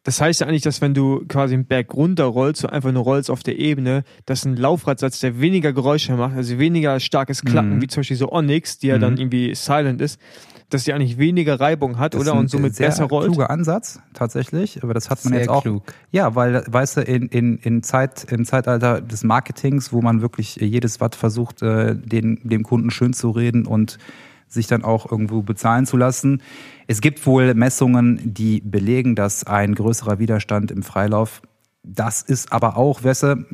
das 0.04 0.20
heißt 0.20 0.42
ja 0.42 0.48
eigentlich, 0.48 0.64
dass 0.64 0.82
wenn 0.82 0.94
du 0.94 1.24
quasi 1.28 1.54
einen 1.54 1.66
Berg 1.66 1.94
runter 1.94 2.26
rollst, 2.26 2.62
so 2.62 2.68
einfach 2.68 2.92
nur 2.92 3.04
rollst 3.04 3.30
auf 3.30 3.44
der 3.44 3.60
Ebene, 3.60 4.04
dass 4.26 4.46
ein 4.46 4.56
Laufradsatz, 4.58 5.20
der 5.20 5.40
weniger 5.40 5.74
Geräusche 5.74 6.14
macht, 6.16 6.36
also 6.36 6.58
weniger 6.58 7.00
starkes 7.00 7.44
Klacken, 7.44 7.76
Mhm. 7.76 7.82
wie 7.82 7.88
zum 7.88 8.02
Beispiel 8.02 8.18
so 8.18 8.32
Onyx, 8.32 8.80
die 8.80 8.88
ja 8.88 8.98
dann 8.98 9.18
irgendwie 9.18 9.54
silent 9.56 10.02
ist, 10.02 10.20
dass 10.74 10.84
die 10.86 10.94
eigentlich 10.94 11.18
weniger 11.18 11.60
Reibung 11.60 11.98
hat, 12.00 12.14
Das 12.14 12.22
oder? 12.22 12.32
ist 12.32 12.36
ein 12.36 12.40
Und 12.40 12.50
somit 12.50 12.76
sehr 12.76 12.88
besser 12.88 13.06
rollt. 13.06 13.28
kluger 13.28 13.50
Ansatz, 13.50 14.00
tatsächlich. 14.14 14.84
Aber 14.84 14.94
das 14.94 15.10
hat 15.10 15.24
man 15.24 15.34
Sehr 15.34 15.42
jetzt 15.42 15.50
auch. 15.50 15.62
klug. 15.64 15.84
Ja, 16.12 16.36
weil, 16.36 16.64
weißt 16.68 16.98
du, 16.98 17.02
in, 17.02 17.28
in, 17.28 17.58
in 17.58 17.84
Zeit, 17.84 18.26
im 18.32 18.46
Zeitalter 18.46 19.02
des 19.02 19.24
Marketings, 19.24 19.92
wo 19.94 20.02
man 20.02 20.22
wirklich 20.22 20.56
jedes 20.56 21.00
Watt 21.02 21.16
versucht, 21.16 21.62
äh, 21.62 21.96
den, 21.96 22.40
dem 22.44 22.64
Kunden 22.64 22.92
schön 22.92 23.14
zu 23.14 23.30
reden 23.32 23.66
und 23.66 23.98
sich 24.48 24.68
dann 24.68 24.84
auch 24.84 25.10
irgendwo 25.10 25.42
bezahlen 25.44 25.86
zu 25.86 25.96
lassen. 25.96 26.42
Es 26.88 27.00
gibt 27.00 27.26
wohl 27.26 27.54
Messungen, 27.54 28.20
die 28.24 28.60
belegen, 28.62 29.16
dass 29.16 29.46
ein 29.46 29.76
größerer 29.76 30.20
Widerstand 30.20 30.72
im 30.72 30.84
Freilauf 30.84 31.42
das 31.84 32.22
ist 32.22 32.52
aber 32.54 32.78
auch, 32.78 33.04
weißt 33.04 33.24
du, 33.24 33.46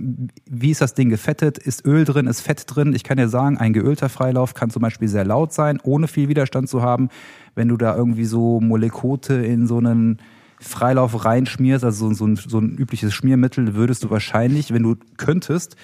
wie 0.45 0.71
ist 0.71 0.81
das 0.81 0.93
Ding 0.93 1.09
gefettet? 1.09 1.57
Ist 1.57 1.85
Öl 1.85 2.03
drin, 2.03 2.27
ist 2.27 2.41
Fett 2.41 2.63
drin? 2.67 2.93
Ich 2.93 3.05
kann 3.05 3.17
dir 3.17 3.29
sagen, 3.29 3.57
ein 3.57 3.71
geölter 3.71 4.09
Freilauf 4.09 4.53
kann 4.53 4.69
zum 4.69 4.81
Beispiel 4.81 5.07
sehr 5.07 5.23
laut 5.23 5.53
sein, 5.53 5.79
ohne 5.81 6.09
viel 6.09 6.27
Widerstand 6.27 6.67
zu 6.67 6.81
haben. 6.81 7.09
Wenn 7.55 7.69
du 7.69 7.77
da 7.77 7.95
irgendwie 7.95 8.25
so 8.25 8.59
Molekote 8.59 9.35
in 9.35 9.65
so 9.65 9.77
einen 9.77 10.19
Freilauf 10.59 11.23
reinschmierst, 11.23 11.85
also 11.85 12.09
so, 12.09 12.13
so, 12.13 12.27
ein, 12.27 12.35
so 12.35 12.59
ein 12.59 12.77
übliches 12.77 13.13
Schmiermittel, 13.13 13.75
würdest 13.75 14.03
du 14.03 14.09
wahrscheinlich, 14.09 14.73
wenn 14.73 14.83
du 14.83 14.95
könntest, 15.15 15.77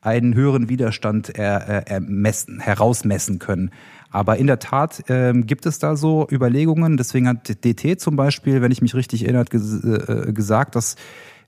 einen 0.00 0.34
höheren 0.34 0.68
Widerstand 0.68 1.30
er, 1.30 1.66
er, 1.66 1.88
ermessen, 1.88 2.60
herausmessen 2.60 3.38
können. 3.38 3.70
Aber 4.10 4.38
in 4.38 4.46
der 4.46 4.58
Tat 4.58 5.04
ähm, 5.08 5.46
gibt 5.46 5.66
es 5.66 5.78
da 5.78 5.96
so 5.96 6.26
Überlegungen. 6.30 6.96
Deswegen 6.96 7.28
hat 7.28 7.64
DT 7.64 8.00
zum 8.00 8.16
Beispiel, 8.16 8.62
wenn 8.62 8.72
ich 8.72 8.80
mich 8.80 8.94
richtig 8.94 9.24
erinnert, 9.24 9.50
ges 9.50 9.84
äh, 9.84 10.32
gesagt, 10.32 10.74
dass 10.74 10.96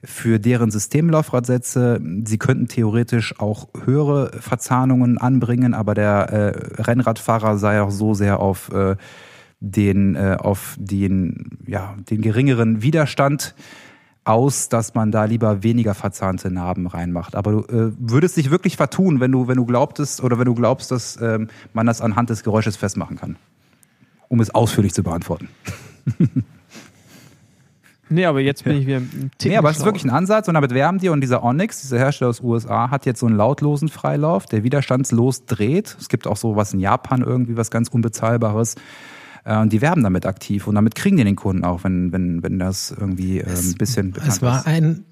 für 0.05 0.41
deren 0.41 0.71
Systemlaufradsätze, 0.71 2.01
sie 2.25 2.39
könnten 2.39 2.67
theoretisch 2.67 3.39
auch 3.39 3.69
höhere 3.85 4.33
Verzahnungen 4.41 5.19
anbringen, 5.19 5.75
aber 5.75 5.95
der 5.95 6.29
äh, 6.31 6.83
Rennradfahrer 6.83 7.57
sei 7.57 7.81
auch 7.81 7.91
so 7.91 8.15
sehr 8.15 8.41
auf 8.41 8.73
äh, 8.73 8.97
den, 9.61 10.17
äh, 10.17 10.37
auf 10.41 10.77
den, 10.79 11.59
ja, 11.67 11.95
den 12.11 12.21
geringeren 12.21 12.83
Widerstand 12.83 13.55
aus, 14.25 14.69
dass 14.69 14.95
man 14.95 15.13
da 15.13 15.25
lieber 15.25 15.63
weniger 15.63 15.95
verzahnte 15.95 16.51
Narben 16.51 16.87
reinmacht. 16.89 17.37
Aber 17.37 17.53
du 17.53 17.59
äh, 17.61 17.93
würdest 17.99 18.37
dich 18.37 18.51
wirklich 18.51 18.77
vertun, 18.77 19.21
wenn 19.21 19.31
du, 19.31 19.47
wenn 19.47 19.57
du 19.57 19.67
glaubtest 19.67 20.23
oder 20.23 20.39
wenn 20.39 20.47
du 20.47 20.55
glaubst, 20.55 20.91
dass 20.91 21.21
ähm, 21.21 21.49
man 21.73 21.87
das 21.87 22.01
anhand 22.01 22.31
des 22.31 22.43
Geräusches 22.43 22.77
festmachen 22.77 23.17
kann. 23.17 23.37
Um 24.29 24.41
es 24.41 24.55
ausführlich 24.55 24.95
zu 24.95 25.03
beantworten. 25.03 25.49
Nee, 28.13 28.25
aber 28.27 28.41
jetzt 28.41 28.65
bin 28.65 28.77
ich 28.77 28.87
wieder 28.87 28.99
ein 28.99 29.31
Tick. 29.39 29.53
Nee, 29.53 29.57
aber 29.59 29.71
es 29.71 29.79
ist 29.79 29.85
wirklich 29.85 30.05
ein 30.05 30.11
Ansatz 30.11 30.49
und 30.49 30.55
damit 30.55 30.73
werben 30.73 30.99
die 30.99 31.09
und 31.09 31.21
dieser 31.21 31.43
Onyx, 31.43 31.81
dieser 31.83 31.99
Hersteller 31.99 32.31
aus 32.31 32.41
USA, 32.43 32.91
hat 32.91 33.07
jetzt 33.07 33.21
so 33.21 33.27
einen 33.27 33.37
lautlosen 33.37 33.89
Freilauf, 33.89 34.47
der 34.47 34.65
widerstandslos 34.65 35.47
dreht. 35.47 35.97
Es 36.01 36.09
gibt 36.09 36.27
auch 36.27 36.37
sowas 36.37 36.73
in 36.75 36.81
Japan 36.81 37.23
irgendwie, 37.23 37.57
was 37.57 37.71
ganz 37.71 37.89
Unbezahlbares. 37.89 38.75
Äh, 39.45 39.57
Und 39.59 39.73
die 39.73 39.81
werben 39.81 40.03
damit 40.03 40.27
aktiv 40.27 40.67
und 40.67 40.75
damit 40.77 40.95
kriegen 40.95 41.17
die 41.17 41.25
den 41.25 41.37
Kunden 41.37 41.65
auch, 41.65 41.85
wenn, 41.85 42.13
wenn, 42.13 42.43
wenn 42.43 42.59
das 42.59 42.91
irgendwie 42.97 43.41
äh, 43.41 43.47
ein 43.49 43.75
bisschen 43.79 44.13
bekannt 44.13 44.33
es 44.33 44.43
war 44.43 44.59
ist. 44.61 44.67
ein, 44.67 45.05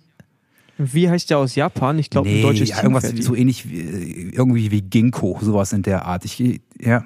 Wie 0.78 1.10
heißt 1.10 1.30
der 1.30 1.38
aus 1.38 1.54
Japan? 1.56 1.98
Ich 1.98 2.10
glaube, 2.10 2.28
ein 2.28 2.34
Nee, 2.36 2.42
deutsches 2.42 2.68
ja, 2.70 2.76
Team 2.76 2.92
irgendwas 2.92 3.12
die. 3.12 3.22
so 3.22 3.34
ähnlich 3.34 3.68
wie, 3.68 4.30
irgendwie 4.32 4.70
wie 4.70 4.82
Ginkgo, 4.82 5.38
sowas 5.42 5.72
in 5.72 5.82
der 5.82 6.06
Art. 6.06 6.24
Ich, 6.24 6.38
ja, 6.78 7.02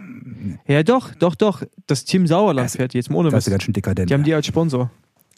Ja, 0.67 0.83
doch, 0.83 1.15
doch, 1.15 1.35
doch. 1.35 1.63
Das 1.87 2.05
Team 2.05 2.27
Sauerland 2.27 2.67
Das- 2.67 2.77
fährt 2.77 2.93
jetzt 2.95 3.11
mal 3.11 3.19
ohne 3.19 3.31
das 3.31 3.47
ist 3.47 3.51
ganz 3.51 3.63
schön 3.63 3.73
dekadent. 3.75 4.11
Die 4.11 4.15
haben 4.15 4.25
die 4.25 4.35
als 4.35 4.47
Sponsor. 4.47 4.91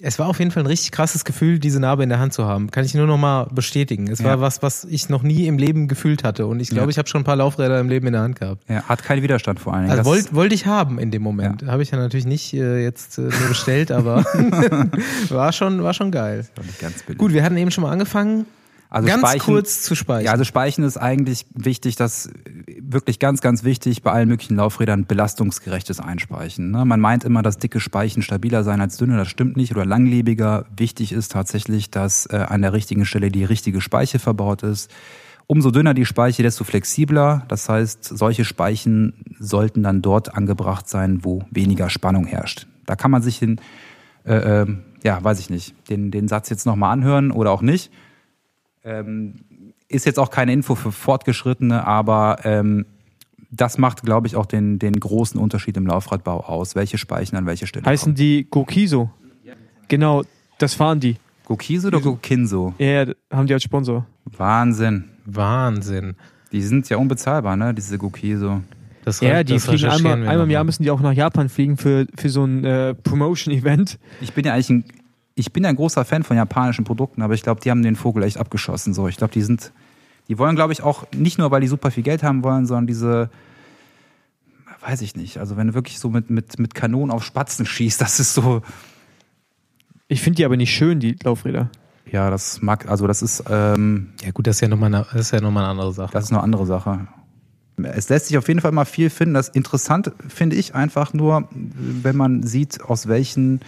Es 0.03 0.18
war 0.18 0.26
auf 0.28 0.38
jeden 0.38 0.51
Fall 0.51 0.62
ein 0.62 0.66
richtig 0.66 0.92
krasses 0.92 1.24
Gefühl, 1.24 1.59
diese 1.59 1.80
Narbe 1.80 2.03
in 2.03 2.09
der 2.11 2.18
Hand 2.18 2.32
zu 2.34 2.44
haben. 2.44 2.70
Kann 2.70 2.84
ich 2.84 2.94
nur 2.94 3.07
noch 3.07 3.16
mal 3.16 3.44
bestätigen. 3.53 4.09
Es 4.09 4.18
Ja. 4.18 4.26
war 4.26 4.40
was, 4.40 4.62
was 4.62 4.84
ich 4.84 5.09
noch 5.09 5.22
nie 5.22 5.47
im 5.47 5.57
Leben 5.59 5.88
gefühlt 5.88 6.22
hatte. 6.24 6.47
Und 6.47 6.61
ich 6.61 6.68
glaube, 6.68 6.84
Ja. 6.84 6.90
ich 6.90 6.99
habe 6.99 7.09
schon 7.09 7.22
ein 7.22 7.24
paar 7.24 7.36
Laufräder 7.36 7.80
im 7.80 7.88
Leben 7.88 8.07
in 8.07 8.12
der 8.12 8.22
Hand 8.22 8.38
gehabt. 8.38 8.62
ja, 8.68 8.82
hat 8.84 9.03
keinen 9.03 9.22
Widerstand 9.22 9.59
vor 9.59 9.72
allen 9.74 9.84
Dingen. 9.86 9.99
Also 9.99 10.11
wollte 10.11 10.34
wollt 10.34 10.53
ich 10.53 10.66
haben 10.66 10.99
in 10.99 11.11
dem 11.11 11.22
Moment. 11.22 11.66
Habe 11.66 11.82
ich 11.82 11.90
ja 11.90 11.99
natürlich 11.99 12.26
nicht 12.26 12.53
äh, 12.53 12.82
jetzt 12.82 13.16
äh, 13.18 13.22
mir 13.22 13.49
bestellt, 13.49 13.90
aber 13.90 14.24
war 15.30 15.53
schon 15.53 15.82
war 15.82 15.94
schon 15.94 16.11
geil. 16.11 16.47
Billig. 17.07 17.18
Gut, 17.18 17.32
wir 17.32 17.42
hatten 17.42 17.57
eben 17.57 17.70
schon 17.70 17.82
mal 17.82 17.90
angefangen, 17.90 18.47
Also 18.89 19.09
ganz 19.09 19.20
Speichen- 19.20 19.45
kurz 19.45 19.82
zu 19.82 19.95
speichern. 19.95 20.26
Ja, 20.26 20.32
also 20.32 20.45
Speichen 20.45 20.84
ist 20.84 20.97
eigentlich 20.97 21.47
wichtig, 21.55 21.97
dass 21.97 22.30
wirklich 22.80 23.18
ganz, 23.18 23.41
ganz 23.41 23.64
wichtig 23.64 24.03
bei 24.03 24.12
allen 24.12 24.28
möglichen 24.28 24.57
Laufrädern 24.57 25.07
belastungsgerechtes 25.07 26.01
Einspeichen. 26.01 26.70
Ne? 26.70 26.84
Man 26.84 27.01
meint 27.01 27.24
immer, 27.24 27.43
dass 27.43 27.59
dicke 27.59 27.80
Speichen 27.80 28.22
stabiler 28.22 28.64
sein 28.64 28.80
als 28.80 28.97
dünne. 28.97 29.16
Das 29.16 29.28
stimmt 29.28 29.57
nicht. 29.57 29.72
Oder 29.72 29.84
langlebiger. 29.84 30.66
Wichtig 30.76 31.12
ist 31.12 31.32
tatsächlich, 31.32 31.91
dass 31.91 32.26
äh, 32.26 32.37
an 32.37 32.62
der 32.62 32.72
richtigen 32.72 33.05
Stelle 33.05 33.30
die 33.30 33.45
richtige 33.45 33.80
Speiche 33.80 34.18
verbaut 34.18 34.62
ist. 34.62 34.91
Umso 35.49 35.70
dünner 35.70 35.95
die 35.95 36.07
Speiche, 36.07 36.43
desto 36.43 36.64
flexibler. 36.64 37.45
Das 37.49 37.68
heißt, 37.68 38.05
solche 38.05 38.45
Speichen 38.45 39.14
sollten 39.39 39.82
dann 39.82 40.03
dort 40.03 40.34
angebracht 40.34 40.89
sein, 40.89 41.20
wo 41.22 41.45
weniger 41.51 41.89
Spannung 41.91 42.26
herrscht. 42.26 42.66
Da 42.84 42.97
kann 42.97 43.11
man 43.11 43.22
sich 43.22 43.39
den, 43.39 43.61
äh, 44.24 44.62
äh, 44.62 44.76
ja, 45.05 45.22
weiß 45.22 45.39
ich 45.41 45.51
nicht, 45.51 45.74
den, 45.89 46.11
den 46.11 46.28
Satz 46.28 46.51
jetzt 46.51 46.66
nochmal 46.66 46.93
anhören 46.93 47.30
oder 47.30 47.51
auch 47.53 47.62
nicht. 47.62 47.93
Ähm, 48.87 49.34
ist 49.89 50.07
jetzt 50.07 50.18
auch 50.18 50.30
keine 50.30 50.53
Info 50.53 50.74
für 50.76 50.93
Fortgeschrittene, 50.93 51.87
aber 51.87 52.39
ähm, 52.45 52.87
das 53.51 53.78
macht, 53.78 54.03
glaube 54.03 54.26
ich, 54.26 54.37
auch 54.37 54.47
den, 54.47 54.78
den 54.78 54.99
großen 54.99 55.41
Unterschied 55.41 55.76
im 55.76 55.87
Laufradbau 55.87 56.41
aus. 56.41 56.74
Welche 56.74 56.97
Speichen 56.99 57.37
an 57.37 57.47
welche 57.47 57.66
Stelle 57.66 57.84
Heißen 57.84 58.07
kommen. 58.07 58.16
die 58.16 58.47
Gokiso? 58.51 59.11
Genau, 59.89 60.22
das 60.59 60.74
fahren 60.74 61.01
die. 61.01 61.16
Gokiso 61.45 61.89
oder 61.89 62.01
Gokinso? 62.01 62.74
Ja, 62.78 63.05
ja, 63.05 63.12
haben 63.32 63.47
die 63.47 63.55
als 63.55 63.62
Sponsor. 63.62 64.07
Wahnsinn. 64.24 65.05
Wahnsinn. 65.24 66.16
Die 66.53 66.61
sind 66.62 66.89
ja 66.89 66.97
unbezahlbar, 66.97 67.57
ne? 67.57 67.72
Diese 67.74 67.99
Gokiso. 67.99 68.62
Das, 69.05 69.20
Ja, 69.20 69.45
die 69.45 69.53
das 69.53 69.66
fliegen 69.66 69.84
einmal, 69.84 70.20
wir 70.22 70.28
einmal 70.28 70.47
im 70.47 70.51
Jahr 70.51 70.64
müssen 70.64 70.82
die 70.82 70.91
auch 70.91 71.01
nach 71.01 71.12
Japan 71.12 71.49
fliegen 71.49 71.76
für, 71.76 72.07
für 72.16 72.28
so 72.28 72.45
ein 72.45 72.64
äh, 72.64 72.95
Promotion-Event. 72.95 73.99
Ich 74.20 74.32
bin 74.32 74.45
ja 74.45 74.55
eigentlich 74.55 74.70
ein, 74.70 74.84
ich 75.37 75.53
bin 75.53 75.62
ja 75.62 75.70
ein 75.70 75.76
großer 75.76 76.05
Fan 76.05 76.22
von 76.24 76.37
japanischen 76.37 76.84
Produkten, 76.84 77.22
aber 77.22 77.34
ich 77.34 77.43
glaube, 77.43 77.61
die 77.61 77.70
haben 77.70 77.82
den 77.82 77.95
Vogel 77.95 78.24
echt 78.24 78.39
abgeschossen. 78.39 78.95
So, 78.95 79.07
ich 79.07 79.16
glaube, 79.18 79.32
die 79.32 79.43
sind, 79.43 79.70
die 80.28 80.39
wollen, 80.39 80.57
glaube 80.57 80.72
ich, 80.72 80.82
auch 80.82 81.05
nicht 81.14 81.39
nur, 81.39 81.51
weil 81.53 81.61
die 81.61 81.68
super 81.68 81.91
viel 81.91 82.03
Geld 82.03 82.22
haben 82.22 82.43
wollen, 82.43 82.66
sondern 82.66 82.87
diese, 82.89 83.30
weiß 84.80 85.03
ich 85.03 85.14
nicht. 85.14 85.39
Also 85.39 85.57
wenn 85.57 85.68
du 85.68 85.74
wirklich 85.74 85.99
so 85.99 86.11
mit 86.11 86.30
mit 86.30 86.59
mit 86.59 86.74
Kanonen 86.74 87.11
auf 87.11 87.22
Spatzen 87.22 87.66
schießt, 87.66 88.01
das 88.01 88.18
ist 88.18 88.34
so, 88.34 88.62
Ich 90.09 90.22
finde 90.22 90.39
die 90.39 90.45
aber 90.45 90.57
nicht 90.57 90.74
schön, 90.74 91.01
die 91.01 91.16
Laufräder. 91.22 91.70
ja, 92.11 92.30
das 92.30 92.62
mag, 92.62 92.89
also 92.89 93.07
das 93.07 93.20
ist, 93.22 93.45
ähm, 93.51 94.12
Ja 94.22 94.30
gut, 94.30 94.47
das 94.47 94.57
ist 94.57 94.61
ja 94.62 94.68
nochmal 94.68 94.95
eine, 94.95 95.07
das 95.12 95.20
ist 95.20 95.30
ja 95.32 95.41
noch 95.41 95.51
mal 95.51 95.61
eine 95.61 95.70
andere 95.70 95.93
Sache. 95.93 96.12
Das 96.12 96.24
ist 96.24 96.32
eine 96.32 96.43
andere 96.43 96.64
Sache. 96.66 97.09
Es 97.82 98.09
lässt 98.09 98.28
sich 98.28 98.39
auf 98.39 98.49
jeden 98.49 98.61
Fall 98.61 98.72
mal 98.72 98.87
viel 98.87 99.11
finden. 99.11 99.34
Das 99.34 99.49
interessant 99.51 100.12
finde 100.28 100.57
ich 100.57 100.74
einfach 100.74 101.12
nur, 101.12 101.47
wenn 101.51 102.16
man 102.16 102.43
sieht, 102.43 102.80
aus 102.80 103.07
welchen, 103.07 103.61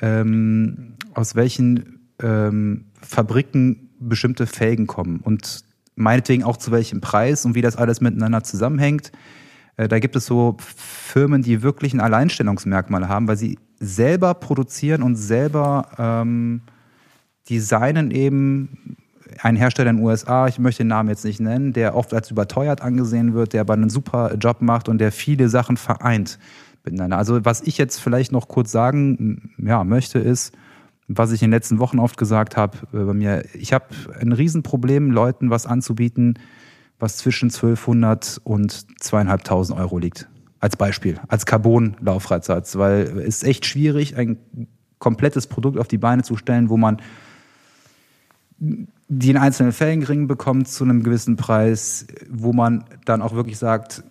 ähm, 0.00 0.94
aus 1.14 1.34
welchen 1.34 2.08
ähm, 2.22 2.86
Fabriken 3.00 3.90
bestimmte 3.98 4.46
Felgen 4.46 4.86
kommen 4.86 5.20
und 5.20 5.64
meinetwegen 5.96 6.42
auch 6.42 6.56
zu 6.56 6.72
welchem 6.72 7.00
Preis 7.00 7.44
und 7.44 7.54
wie 7.54 7.62
das 7.62 7.76
alles 7.76 8.00
miteinander 8.00 8.42
zusammenhängt. 8.42 9.12
Äh, 9.76 9.88
da 9.88 9.98
gibt 9.98 10.16
es 10.16 10.26
so 10.26 10.56
Firmen, 10.58 11.42
die 11.42 11.62
wirklich 11.62 11.92
ein 11.92 12.00
Alleinstellungsmerkmal 12.00 13.08
haben, 13.08 13.28
weil 13.28 13.36
sie 13.36 13.58
selber 13.78 14.34
produzieren 14.34 15.02
und 15.02 15.16
selber 15.16 15.88
ähm, 15.98 16.62
designen 17.48 18.10
eben 18.10 18.96
ein 19.42 19.56
Hersteller 19.56 19.90
in 19.90 19.96
den 19.96 20.04
USA, 20.04 20.46
ich 20.46 20.58
möchte 20.58 20.82
den 20.84 20.88
Namen 20.88 21.08
jetzt 21.08 21.24
nicht 21.24 21.40
nennen, 21.40 21.72
der 21.72 21.96
oft 21.96 22.14
als 22.14 22.30
überteuert 22.30 22.82
angesehen 22.82 23.34
wird, 23.34 23.52
der 23.52 23.62
aber 23.62 23.74
einen 23.74 23.90
super 23.90 24.34
Job 24.36 24.60
macht 24.60 24.88
und 24.88 24.98
der 24.98 25.12
viele 25.12 25.48
Sachen 25.48 25.76
vereint 25.76 26.38
miteinander. 26.84 27.18
Also 27.18 27.44
was 27.44 27.62
ich 27.62 27.78
jetzt 27.78 27.98
vielleicht 27.98 28.32
noch 28.32 28.48
kurz 28.48 28.70
sagen 28.70 29.52
ja, 29.58 29.84
möchte, 29.84 30.18
ist, 30.18 30.52
was 31.08 31.32
ich 31.32 31.42
in 31.42 31.50
den 31.50 31.56
letzten 31.56 31.78
Wochen 31.78 31.98
oft 31.98 32.16
gesagt 32.16 32.56
habe, 32.56 32.78
äh, 32.92 33.04
bei 33.04 33.14
mir, 33.14 33.44
ich 33.54 33.72
habe 33.72 33.86
ein 34.20 34.32
Riesenproblem, 34.32 35.10
Leuten 35.10 35.50
was 35.50 35.66
anzubieten, 35.66 36.38
was 36.98 37.18
zwischen 37.18 37.50
1200 37.50 38.40
und 38.44 38.86
zweieinhalbtausend 39.00 39.78
Euro 39.78 39.98
liegt. 39.98 40.28
Als 40.60 40.76
Beispiel, 40.76 41.20
als 41.28 41.44
Carbon-Laufradsatz, 41.44 42.76
weil 42.76 43.18
es 43.18 43.42
ist 43.42 43.44
echt 43.44 43.66
schwierig, 43.66 44.16
ein 44.16 44.38
komplettes 44.98 45.46
Produkt 45.46 45.78
auf 45.78 45.88
die 45.88 45.98
Beine 45.98 46.22
zu 46.22 46.36
stellen, 46.36 46.70
wo 46.70 46.78
man 46.78 47.02
die 48.58 49.30
in 49.30 49.36
einzelnen 49.36 49.72
Felgenringen 49.72 50.26
bekommt 50.26 50.68
zu 50.68 50.84
einem 50.84 51.02
gewissen 51.02 51.36
Preis, 51.36 52.06
wo 52.30 52.54
man 52.54 52.84
dann 53.04 53.20
auch 53.20 53.34
wirklich 53.34 53.58
sagt, 53.58 54.02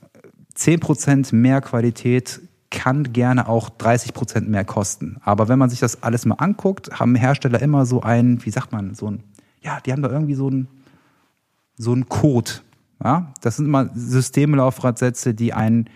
10% 0.56 1.34
mehr 1.34 1.62
Qualität 1.62 2.42
kann 2.74 3.14
gerne 3.14 3.48
auch 3.48 3.70
30% 3.70 4.50
mehr 4.50 4.66
kosten. 4.66 5.18
Aber 5.22 5.48
wenn 5.48 5.60
man 5.60 5.70
sich 5.70 5.80
das 5.80 6.02
alles 6.02 6.26
mal 6.26 6.36
anguckt, 6.36 7.00
haben 7.00 7.16
Hersteller 7.16 7.62
immer 7.62 7.86
so 7.86 8.02
einen, 8.02 8.44
wie 8.46 8.50
sagt 8.50 8.72
man, 8.72 8.96
so 8.96 9.12
ein, 9.12 9.24
ja, 9.62 9.80
die 9.80 9.94
haben 9.94 10.02
da 10.02 10.10
irgendwie 10.10 10.34
so 10.34 10.48
einen, 10.48 10.68
so 11.78 11.94
einen 11.94 12.10
Code. 12.10 12.52
Ja? 13.02 13.32
Das 13.42 13.58
sind 13.58 13.68
immer 13.68 13.90
Systemlaufradsätze, 13.94 15.34
die 15.36 15.54
ein 15.54 15.88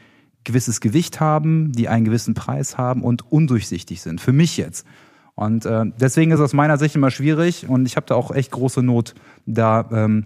gewisses 0.44 0.80
Gewicht 0.80 1.20
haben, 1.20 1.74
die 1.74 1.90
einen 1.90 2.06
gewissen 2.06 2.36
Preis 2.36 2.78
haben 2.78 3.02
und 3.02 3.30
undurchsichtig 3.32 4.02
sind. 4.02 4.22
Für 4.22 4.32
mich 4.32 4.56
jetzt. 4.56 4.86
Und 5.34 5.66
äh, 5.66 5.86
deswegen 6.00 6.32
ist 6.32 6.40
es 6.40 6.46
aus 6.46 6.54
meiner 6.54 6.78
Sicht 6.78 6.96
immer 6.96 7.12
schwierig 7.12 7.68
und 7.68 7.86
ich 7.86 7.96
habe 7.96 8.06
da 8.06 8.16
auch 8.16 8.32
echt 8.32 8.52
große 8.52 8.82
Not, 8.82 9.16
da, 9.46 9.90
ähm, 9.92 10.26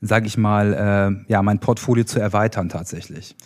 sage 0.00 0.26
ich 0.26 0.38
mal, 0.38 0.72
äh, 1.28 1.30
ja, 1.30 1.42
mein 1.42 1.60
Portfolio 1.60 2.04
zu 2.04 2.18
erweitern 2.20 2.68
tatsächlich. 2.68 3.36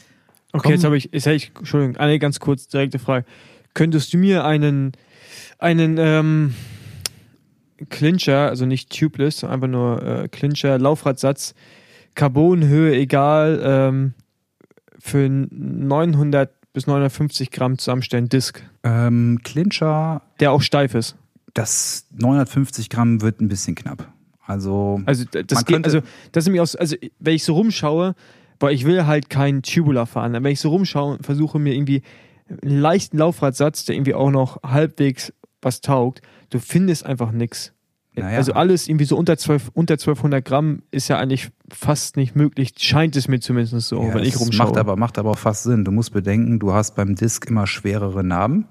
Okay, 0.55 0.71
jetzt 0.73 0.85
habe 0.85 0.97
ich, 0.97 1.11
jetzt 1.13 1.27
hätte 1.27 1.37
ich, 1.37 1.53
Entschuldigung, 1.57 1.97
eine 1.97 2.19
ganz 2.19 2.39
kurz 2.41 2.69
direkte 2.69 2.99
Frage. 2.99 3.27
Könntest 3.75 4.13
du 4.15 4.19
mir 4.19 4.45
einen, 4.45 4.93
einen 5.59 5.97
ähm, 5.99 6.55
Clincher, 7.91 8.49
also 8.49 8.65
nicht 8.67 8.97
tubeless, 8.97 9.43
einfach 9.45 9.67
nur 9.67 10.03
äh, 10.03 10.29
Clincher, 10.29 10.79
Laufradsatz, 10.79 11.55
Carbonhöhe 12.15 12.95
egal, 12.95 13.61
ähm, 13.65 14.15
für 15.01 15.29
900 15.29 16.51
bis 16.73 16.87
950 16.87 17.51
Gramm 17.51 17.79
zusammenstellen, 17.79 18.29
Disc, 18.29 18.63
Ähm, 18.85 19.41
Clincher, 19.43 20.23
der 20.41 20.53
auch 20.53 20.63
steif 20.63 20.95
ist. 20.95 21.17
das 21.55 22.07
950 22.17 22.91
Gramm 22.91 23.21
wird 23.23 23.41
ein 23.41 23.49
bisschen 23.49 23.75
knapp. 23.75 24.09
Also, 24.47 25.01
Also 25.07 25.25
das 25.25 25.65
geht, 25.65 25.85
also 25.85 26.01
das 26.33 26.43
ist 26.43 26.47
nämlich 26.47 26.61
aus, 26.61 26.77
also 26.77 26.97
wenn 27.19 27.35
ich 27.35 27.45
so 27.45 27.55
rumschaue, 27.55 28.15
weil 28.61 28.75
ich 28.75 28.85
will 28.85 29.07
halt 29.07 29.31
keinen 29.31 29.63
Tubular 29.63 30.07
fahren, 30.07 30.35
aber 30.35 30.45
wenn 30.45 30.53
ich 30.53 30.61
so 30.61 30.71
rumschaue 30.71 31.15
und 31.15 31.27
versuche 31.27 31.59
mir 31.59 31.75
irgendwie 31.75 32.03
einen 32.63 32.81
leichten 32.81 33.19
Laufradsatz, 33.19 33.85
der 33.85 33.97
irgendwie 33.97 34.15
auch 34.15 34.31
noch 34.31 34.63
halbwegs 34.63 35.33
was 35.63 35.81
taugt, 35.81 36.23
du 36.51 36.59
findest 36.59 37.07
einfach 37.07 37.33
nix. 37.33 37.73
Naja. 38.17 38.37
Also 38.37 38.53
alles 38.53 38.87
irgendwie 38.87 39.07
so 39.07 39.17
unter, 39.17 39.37
12, 39.37 39.71
unter 39.75 39.95
1200 39.95 40.45
Gramm 40.45 40.83
ist 40.93 41.09
ja 41.09 41.19
eigentlich 41.19 41.51
fast 41.69 42.17
nicht 42.17 42.37
möglich, 42.37 42.75
scheint 42.79 43.17
es 43.17 43.27
mir 43.27 43.41
zumindest 43.41 43.89
so, 43.89 44.01
ja, 44.01 44.15
wenn 44.15 44.23
ich 44.23 44.39
rumschaue. 44.39 44.67
macht 44.67 44.77
aber, 44.77 44.97
macht 44.97 45.19
aber 45.19 45.33
auch 45.33 45.39
fast 45.39 45.65
Sinn. 45.65 45.85
Du 45.85 45.91
musst 45.91 46.13
bedenken, 46.13 46.61
du 46.61 46.73
hast 46.73 46.95
beim 46.95 47.17
Disc 47.17 47.49
immer 47.49 47.67
schwerere 47.67 48.23
Narben 48.23 48.69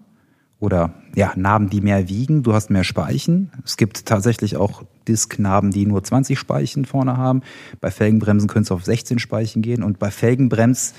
oder 0.64 0.94
ja, 1.14 1.34
Narben, 1.36 1.70
die 1.70 1.82
mehr 1.82 2.08
wiegen. 2.08 2.42
Du 2.42 2.54
hast 2.54 2.70
mehr 2.70 2.86
Speichen. 2.86 3.52
Es 3.66 3.76
gibt 3.76 4.06
tatsächlich 4.06 4.56
auch 4.56 4.84
Disc-Narben, 5.10 5.72
die 5.72 5.86
nur 5.86 6.02
20 6.02 6.40
Speichen 6.40 6.86
vorne 6.86 7.18
haben. 7.18 7.42
Bei 7.82 7.92
Felgenbremsen 7.92 8.48
könnte 8.48 8.68
es 8.68 8.72
auf 8.72 8.86
16 8.86 9.20
Speichen 9.20 9.62
gehen 9.62 9.84
und 9.84 10.00
bei 10.00 10.10
Felgenbrems 10.10 10.94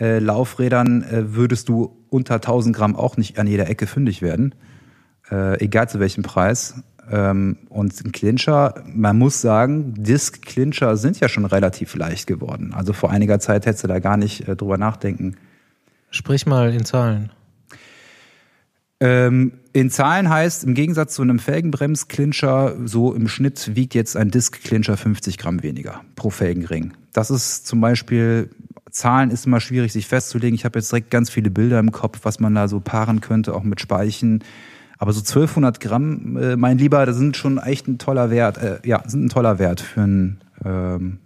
äh, 0.00 0.16
äh, 0.16 0.22
würdest 0.22 1.68
du 1.68 1.96
unter 2.08 2.36
1000 2.36 2.74
Gramm 2.74 2.96
auch 2.96 3.18
nicht 3.18 3.38
an 3.38 3.46
jeder 3.46 3.68
Ecke 3.68 3.86
fündig 3.86 4.22
werden, 4.22 4.54
äh, 5.30 5.62
egal 5.62 5.90
zu 5.90 6.00
welchem 6.00 6.22
Preis. 6.22 6.82
Ähm, 7.10 7.58
und 7.68 7.92
ein 8.02 8.12
Clincher, 8.12 8.82
man 8.86 9.18
muss 9.18 9.42
sagen, 9.42 9.92
Disc-Clincher 9.98 10.96
sind 10.96 11.20
ja 11.20 11.28
schon 11.28 11.44
relativ 11.44 11.94
leicht 11.94 12.26
geworden. 12.26 12.72
Also 12.74 12.94
vor 12.94 13.10
einiger 13.10 13.38
Zeit 13.38 13.66
hättest 13.66 13.84
du 13.84 13.88
da 13.88 13.98
gar 13.98 14.16
nicht 14.16 14.48
äh, 14.48 14.56
drüber 14.56 14.78
nachdenken. 14.78 15.36
Sprich 16.10 16.46
mal 16.46 16.72
in 16.72 16.86
Zahlen. 16.86 17.32
Ähm, 19.00 19.52
in 19.72 19.90
Zahlen 19.90 20.28
heißt, 20.28 20.64
im 20.64 20.74
Gegensatz 20.74 21.14
zu 21.14 21.22
einem 21.22 21.38
Felgenbremsclincher, 21.38 22.76
so 22.84 23.14
im 23.14 23.28
Schnitt 23.28 23.76
wiegt 23.76 23.94
jetzt 23.94 24.16
ein 24.16 24.30
Disc-Clincher 24.30 24.96
50 24.96 25.38
Gramm 25.38 25.62
weniger 25.62 26.00
pro 26.16 26.30
Felgenring. 26.30 26.94
Das 27.12 27.30
ist 27.30 27.66
zum 27.66 27.80
Beispiel, 27.80 28.50
Zahlen 28.90 29.30
ist 29.30 29.46
immer 29.46 29.60
schwierig 29.60 29.92
sich 29.92 30.06
festzulegen. 30.06 30.54
Ich 30.54 30.64
habe 30.64 30.78
jetzt 30.78 30.90
direkt 30.90 31.10
ganz 31.10 31.30
viele 31.30 31.50
Bilder 31.50 31.78
im 31.78 31.92
Kopf, 31.92 32.20
was 32.22 32.40
man 32.40 32.54
da 32.54 32.66
so 32.66 32.80
paaren 32.80 33.20
könnte, 33.20 33.54
auch 33.54 33.62
mit 33.62 33.80
Speichen. 33.80 34.42
Aber 34.98 35.12
so 35.12 35.20
1200 35.20 35.78
Gramm, 35.78 36.36
äh, 36.36 36.56
mein 36.56 36.78
Lieber, 36.78 37.06
das 37.06 37.16
sind 37.16 37.36
schon 37.36 37.58
echt 37.58 37.86
ein 37.86 37.98
toller 37.98 38.30
Wert. 38.30 38.58
Äh, 38.58 38.80
ja, 38.84 39.02
sind 39.06 39.26
ein 39.26 39.28
toller 39.28 39.60
Wert 39.60 39.80
für 39.80 40.02
einen, 40.02 40.40
ähm, 40.64 41.18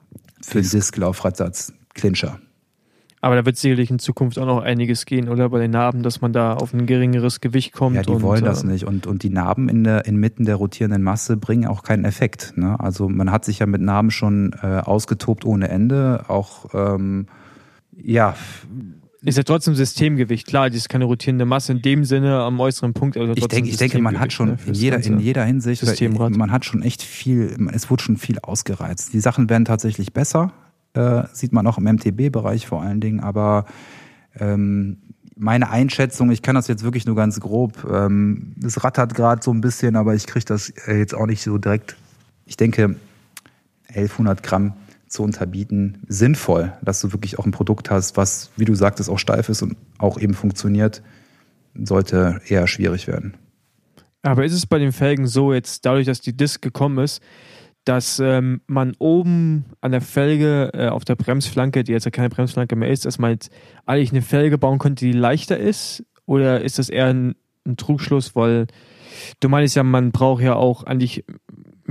für 0.42 0.58
einen 0.58 0.68
Disc-Laufradsatz, 0.68 1.72
Clincher. 1.94 2.38
Aber 3.24 3.36
da 3.36 3.46
wird 3.46 3.56
sicherlich 3.56 3.88
in 3.88 4.00
Zukunft 4.00 4.36
auch 4.36 4.46
noch 4.46 4.62
einiges 4.62 5.06
gehen, 5.06 5.28
oder? 5.28 5.48
Bei 5.48 5.60
den 5.60 5.70
Narben, 5.70 6.02
dass 6.02 6.20
man 6.20 6.32
da 6.32 6.54
auf 6.54 6.74
ein 6.74 6.86
geringeres 6.86 7.40
Gewicht 7.40 7.72
kommt. 7.72 7.94
Ja, 7.94 8.02
die 8.02 8.10
und, 8.10 8.22
wollen 8.22 8.44
das 8.44 8.64
äh, 8.64 8.66
nicht. 8.66 8.84
Und, 8.84 9.06
und 9.06 9.22
die 9.22 9.30
Narben 9.30 9.68
in 9.68 9.84
der, 9.84 10.06
inmitten 10.06 10.44
der 10.44 10.56
rotierenden 10.56 11.04
Masse 11.04 11.36
bringen 11.36 11.66
auch 11.68 11.84
keinen 11.84 12.04
Effekt. 12.04 12.54
Ne? 12.56 12.78
Also 12.80 13.08
man 13.08 13.30
hat 13.30 13.44
sich 13.44 13.60
ja 13.60 13.66
mit 13.66 13.80
Narben 13.80 14.10
schon 14.10 14.56
äh, 14.60 14.66
ausgetobt 14.66 15.44
ohne 15.44 15.68
Ende. 15.68 16.24
Auch, 16.26 16.74
ähm, 16.74 17.26
ja, 17.96 18.34
Ist 19.24 19.38
ja 19.38 19.44
trotzdem 19.44 19.76
Systemgewicht. 19.76 20.48
Klar, 20.48 20.68
die 20.68 20.78
ist 20.78 20.88
keine 20.88 21.04
rotierende 21.04 21.44
Masse 21.44 21.70
in 21.70 21.80
dem 21.80 22.04
Sinne 22.04 22.40
am 22.40 22.58
äußeren 22.58 22.92
Punkt. 22.92 23.16
Aber 23.16 23.36
ich 23.36 23.46
denke, 23.46 23.70
ich 23.70 23.76
denke, 23.76 24.00
man 24.00 24.18
hat 24.18 24.32
schon 24.32 24.48
ne, 24.48 24.58
in 24.66 24.74
jeder, 24.74 24.98
in 24.98 25.20
jeder 25.20 25.44
Hinsicht, 25.44 25.84
man 26.10 26.50
hat 26.50 26.64
schon 26.64 26.82
echt 26.82 27.02
viel, 27.02 27.56
es 27.72 27.88
wurde 27.88 28.02
schon 28.02 28.16
viel 28.16 28.40
ausgereizt. 28.40 29.12
Die 29.12 29.20
Sachen 29.20 29.48
werden 29.48 29.64
tatsächlich 29.64 30.12
besser. 30.12 30.52
Äh, 30.94 31.24
sieht 31.32 31.52
man 31.52 31.66
auch 31.66 31.78
im 31.78 31.84
MTB-Bereich 31.84 32.66
vor 32.66 32.82
allen 32.82 33.00
Dingen, 33.00 33.20
aber 33.20 33.66
ähm, 34.38 34.98
meine 35.36 35.70
Einschätzung, 35.70 36.30
ich 36.30 36.42
kann 36.42 36.54
das 36.54 36.68
jetzt 36.68 36.84
wirklich 36.84 37.06
nur 37.06 37.16
ganz 37.16 37.40
grob, 37.40 37.86
ähm, 37.90 38.54
es 38.64 38.84
rattert 38.84 39.14
gerade 39.14 39.42
so 39.42 39.52
ein 39.52 39.60
bisschen, 39.60 39.96
aber 39.96 40.14
ich 40.14 40.26
kriege 40.26 40.44
das 40.44 40.70
äh, 40.86 40.98
jetzt 40.98 41.14
auch 41.14 41.26
nicht 41.26 41.42
so 41.42 41.58
direkt. 41.58 41.96
Ich 42.46 42.56
denke, 42.56 42.96
1100 43.88 44.42
Gramm 44.42 44.74
zu 45.08 45.22
unterbieten, 45.22 45.98
sinnvoll, 46.08 46.72
dass 46.82 47.00
du 47.00 47.12
wirklich 47.12 47.38
auch 47.38 47.44
ein 47.44 47.50
Produkt 47.50 47.90
hast, 47.90 48.16
was, 48.16 48.50
wie 48.56 48.64
du 48.64 48.74
sagtest, 48.74 49.10
auch 49.10 49.18
steif 49.18 49.48
ist 49.48 49.62
und 49.62 49.76
auch 49.98 50.18
eben 50.18 50.34
funktioniert, 50.34 51.02
sollte 51.74 52.40
eher 52.48 52.66
schwierig 52.66 53.06
werden. 53.06 53.34
Aber 54.22 54.44
ist 54.44 54.54
es 54.54 54.66
bei 54.66 54.78
den 54.78 54.92
Felgen 54.92 55.26
so, 55.26 55.52
jetzt 55.52 55.84
dadurch, 55.84 56.06
dass 56.06 56.20
die 56.20 56.36
Disc 56.36 56.62
gekommen 56.62 56.98
ist, 56.98 57.22
dass 57.84 58.20
ähm, 58.20 58.60
man 58.66 58.94
oben 58.98 59.64
an 59.80 59.92
der 59.92 60.00
Felge 60.00 60.70
äh, 60.72 60.88
auf 60.88 61.04
der 61.04 61.16
Bremsflanke, 61.16 61.84
die 61.84 61.92
jetzt 61.92 62.04
ja 62.04 62.10
keine 62.10 62.28
Bremsflanke 62.28 62.76
mehr 62.76 62.90
ist, 62.90 63.04
dass 63.04 63.18
man 63.18 63.32
jetzt 63.32 63.50
eigentlich 63.86 64.12
eine 64.12 64.22
Felge 64.22 64.58
bauen 64.58 64.78
könnte, 64.78 65.04
die 65.04 65.12
leichter 65.12 65.58
ist? 65.58 66.04
Oder 66.26 66.60
ist 66.62 66.78
das 66.78 66.88
eher 66.88 67.06
ein, 67.06 67.34
ein 67.66 67.76
Trugschluss, 67.76 68.36
weil 68.36 68.66
du 69.40 69.48
meinst 69.48 69.74
ja, 69.74 69.82
man 69.82 70.12
braucht 70.12 70.42
ja 70.42 70.54
auch 70.54 70.84
eigentlich 70.84 71.24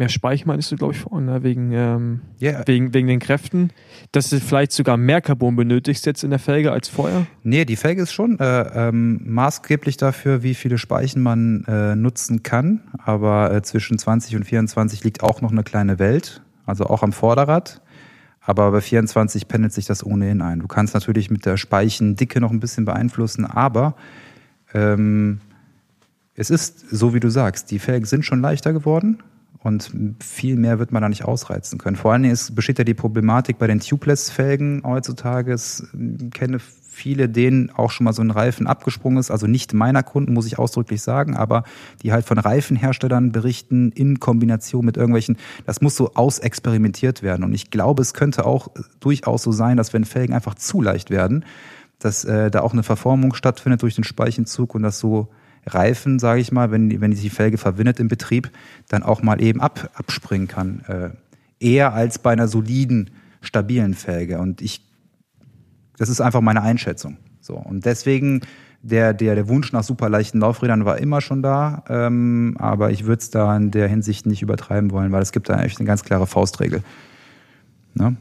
mehr 0.01 0.09
Speicher, 0.09 0.47
meinst 0.47 0.71
du, 0.71 0.75
glaube 0.77 0.93
ich, 0.93 0.99
vorhin, 0.99 1.27
ne? 1.27 1.43
wegen, 1.43 1.71
ähm, 1.73 2.21
Yeah. 2.41 2.63
wegen, 2.65 2.91
wegen 2.93 3.07
den 3.07 3.19
Kräften, 3.19 3.69
dass 4.11 4.31
du 4.31 4.39
vielleicht 4.39 4.71
sogar 4.71 4.97
mehr 4.97 5.21
Carbon 5.21 5.55
benötigst 5.55 6.07
jetzt 6.07 6.23
in 6.23 6.31
der 6.31 6.39
Felge 6.39 6.71
als 6.71 6.89
vorher? 6.89 7.27
Nee, 7.43 7.65
die 7.65 7.75
Felge 7.75 8.01
ist 8.01 8.11
schon 8.11 8.39
äh, 8.39 8.87
ähm, 8.89 9.21
maßgeblich 9.25 9.97
dafür, 9.97 10.41
wie 10.41 10.55
viele 10.55 10.79
Speichen 10.79 11.21
man 11.21 11.65
äh, 11.65 11.95
nutzen 11.95 12.41
kann. 12.41 12.81
Aber 12.97 13.53
äh, 13.53 13.61
zwischen 13.61 13.99
20 13.99 14.35
und 14.37 14.43
24 14.43 15.03
liegt 15.03 15.21
auch 15.21 15.41
noch 15.41 15.51
eine 15.51 15.61
kleine 15.61 15.99
Welt, 15.99 16.41
also 16.65 16.87
auch 16.87 17.03
am 17.03 17.13
Vorderrad. 17.13 17.79
Aber 18.43 18.71
bei 18.71 18.81
24 18.81 19.47
pendelt 19.47 19.71
sich 19.71 19.85
das 19.85 20.03
ohnehin 20.03 20.41
ein. 20.41 20.61
Du 20.61 20.67
kannst 20.67 20.95
natürlich 20.95 21.29
mit 21.29 21.45
der 21.45 21.57
Speichendicke 21.57 22.41
noch 22.41 22.49
ein 22.49 22.59
bisschen 22.59 22.85
beeinflussen, 22.85 23.45
aber 23.45 23.95
ähm, 24.73 25.41
es 26.33 26.49
ist 26.49 26.89
so, 26.89 27.13
wie 27.13 27.19
du 27.19 27.29
sagst, 27.29 27.69
die 27.69 27.77
Felgen 27.77 28.07
sind 28.07 28.25
schon 28.25 28.41
leichter 28.41 28.73
geworden 28.73 29.19
und 29.63 29.91
viel 30.19 30.55
mehr 30.55 30.79
wird 30.79 30.91
man 30.91 31.03
da 31.03 31.09
nicht 31.09 31.25
ausreizen 31.25 31.77
können. 31.77 31.95
Vor 31.95 32.11
allen 32.11 32.23
Dingen 32.23 32.33
ist, 32.33 32.55
besteht 32.55 32.79
ja 32.79 32.83
die 32.83 32.95
Problematik 32.95 33.59
bei 33.59 33.67
den 33.67 33.79
Tubeless-Felgen 33.79 34.81
heutzutage. 34.83 35.53
Es 35.53 35.87
äh, 35.93 36.29
kenne 36.29 36.59
viele, 36.91 37.29
denen 37.29 37.69
auch 37.69 37.89
schon 37.91 38.03
mal 38.05 38.13
so 38.13 38.21
ein 38.21 38.31
Reifen 38.31 38.67
abgesprungen 38.67 39.17
ist. 39.19 39.31
Also 39.31 39.47
nicht 39.47 39.73
meiner 39.73 40.03
Kunden, 40.03 40.33
muss 40.33 40.45
ich 40.45 40.59
ausdrücklich 40.59 41.01
sagen, 41.01 41.37
aber 41.37 41.63
die 42.01 42.11
halt 42.11 42.25
von 42.25 42.37
Reifenherstellern 42.37 43.31
berichten 43.31 43.91
in 43.91 44.19
Kombination 44.19 44.83
mit 44.83 44.97
irgendwelchen, 44.97 45.37
das 45.65 45.79
muss 45.79 45.95
so 45.95 46.13
ausexperimentiert 46.15 47.21
werden. 47.23 47.43
Und 47.43 47.53
ich 47.53 47.69
glaube, 47.69 48.01
es 48.01 48.13
könnte 48.13 48.45
auch 48.45 48.69
durchaus 48.99 49.43
so 49.43 49.51
sein, 49.51 49.77
dass 49.77 49.93
wenn 49.93 50.05
Felgen 50.05 50.33
einfach 50.33 50.55
zu 50.55 50.81
leicht 50.81 51.11
werden, 51.11 51.45
dass 51.99 52.25
äh, 52.25 52.49
da 52.51 52.61
auch 52.61 52.73
eine 52.73 52.83
Verformung 52.83 53.35
stattfindet 53.35 53.83
durch 53.83 53.95
den 53.95 54.03
Speichenzug 54.03 54.75
und 54.75 54.81
dass 54.81 54.99
so 54.99 55.29
Reifen, 55.65 56.19
sage 56.19 56.41
ich 56.41 56.51
mal, 56.51 56.71
wenn 56.71 57.01
wenn 57.01 57.11
die 57.11 57.29
Felge 57.29 57.57
verwindet 57.57 57.99
im 57.99 58.07
Betrieb, 58.07 58.51
dann 58.89 59.03
auch 59.03 59.21
mal 59.21 59.41
eben 59.41 59.61
ab, 59.61 59.91
abspringen 59.93 60.47
kann. 60.47 60.81
Äh, 60.87 61.09
eher 61.59 61.93
als 61.93 62.19
bei 62.19 62.31
einer 62.31 62.47
soliden, 62.47 63.11
stabilen 63.41 63.93
Felge. 63.93 64.39
Und 64.39 64.61
ich, 64.61 64.81
das 65.97 66.09
ist 66.09 66.21
einfach 66.21 66.41
meine 66.41 66.61
Einschätzung. 66.61 67.17
So. 67.39 67.55
Und 67.55 67.85
deswegen, 67.85 68.41
der, 68.81 69.13
der, 69.13 69.35
der 69.35 69.47
Wunsch 69.47 69.71
nach 69.71 69.83
super 69.83 70.09
leichten 70.09 70.39
Laufrädern 70.39 70.85
war 70.85 70.97
immer 70.97 71.21
schon 71.21 71.43
da, 71.43 71.83
ähm, 71.87 72.55
aber 72.57 72.91
ich 72.91 73.05
würde 73.05 73.21
es 73.21 73.29
da 73.29 73.55
in 73.55 73.71
der 73.71 73.87
Hinsicht 73.87 74.25
nicht 74.25 74.41
übertreiben 74.41 74.91
wollen, 74.91 75.11
weil 75.11 75.21
es 75.21 75.31
gibt 75.31 75.49
da 75.49 75.61
echt 75.61 75.79
eine 75.79 75.87
ganz 75.87 76.03
klare 76.03 76.25
Faustregel. 76.25 76.81
Ne? 77.93 78.15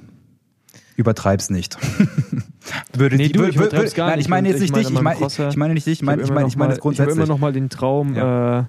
Übertreib's 0.97 1.49
nicht. 1.49 1.78
würde 2.95 3.16
Nee, 3.16 3.27
die, 3.29 3.33
du, 3.33 3.41
würde, 3.41 3.51
ich 3.51 3.57
übertreib's 3.57 3.95
gar 3.95 4.09
nein, 4.09 4.16
nicht. 4.18 4.27
ich 4.27 4.31
meine 4.31 4.49
jetzt 4.49 4.57
ich 4.62 4.73
nicht 4.73 4.77
dich, 4.77 4.95
ich 4.95 5.01
meine, 5.03 5.18
ich 5.27 5.57
meine 5.57 5.75
nicht 5.75 5.87
dich, 5.87 6.01
ich 6.01 6.03
meine, 6.03 6.23
ich 6.23 6.31
meine, 6.31 6.49
ich 6.49 6.57
meine 6.57 6.75
noch 6.75 6.79
das 6.79 6.85
mal- 6.85 6.93
Ich 6.93 7.01
habe 7.01 7.09
grundsätzlich. 7.11 7.16
immer 7.16 7.27
noch 7.27 7.39
mal 7.39 7.53
den 7.53 7.68
Traum, 7.68 8.16
äh, 8.16 8.64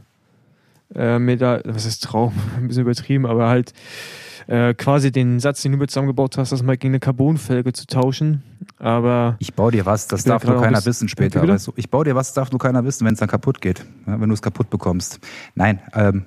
äh, 0.95 1.19
mir 1.19 1.37
da, 1.37 1.61
was 1.65 1.85
ist 1.85 2.03
Traum? 2.03 2.33
Ein 2.57 2.67
bisschen 2.67 2.83
übertrieben, 2.83 3.25
aber 3.25 3.47
halt 3.49 3.73
äh, 4.47 4.73
quasi 4.73 5.11
den 5.11 5.39
Satz, 5.39 5.61
den 5.61 5.71
du 5.71 5.77
mir 5.77 5.87
zusammengebaut 5.87 6.37
hast, 6.37 6.51
das 6.51 6.63
mal 6.63 6.75
gegen 6.75 6.91
eine 6.93 6.99
Carbonfelge 6.99 7.73
zu 7.73 7.85
tauschen. 7.87 8.43
Aber 8.79 9.35
Ich 9.39 9.53
baue 9.53 9.71
dir 9.71 9.85
was, 9.85 10.07
das 10.07 10.23
darf 10.23 10.43
nur 10.43 10.59
keiner 10.61 10.83
wissen 10.85 11.07
später. 11.07 11.47
Weißt 11.47 11.67
du? 11.67 11.73
Ich 11.75 11.89
baue 11.89 12.03
dir 12.03 12.15
was, 12.15 12.29
das 12.29 12.33
darf 12.33 12.51
nur 12.51 12.59
keiner 12.59 12.83
wissen, 12.83 13.05
wenn 13.05 13.13
es 13.13 13.19
dann 13.19 13.29
kaputt 13.29 13.61
geht. 13.61 13.85
Ja, 14.07 14.19
wenn 14.19 14.27
du 14.29 14.33
es 14.33 14.41
kaputt 14.41 14.69
bekommst. 14.69 15.19
Nein, 15.55 15.79
ähm, 15.93 16.25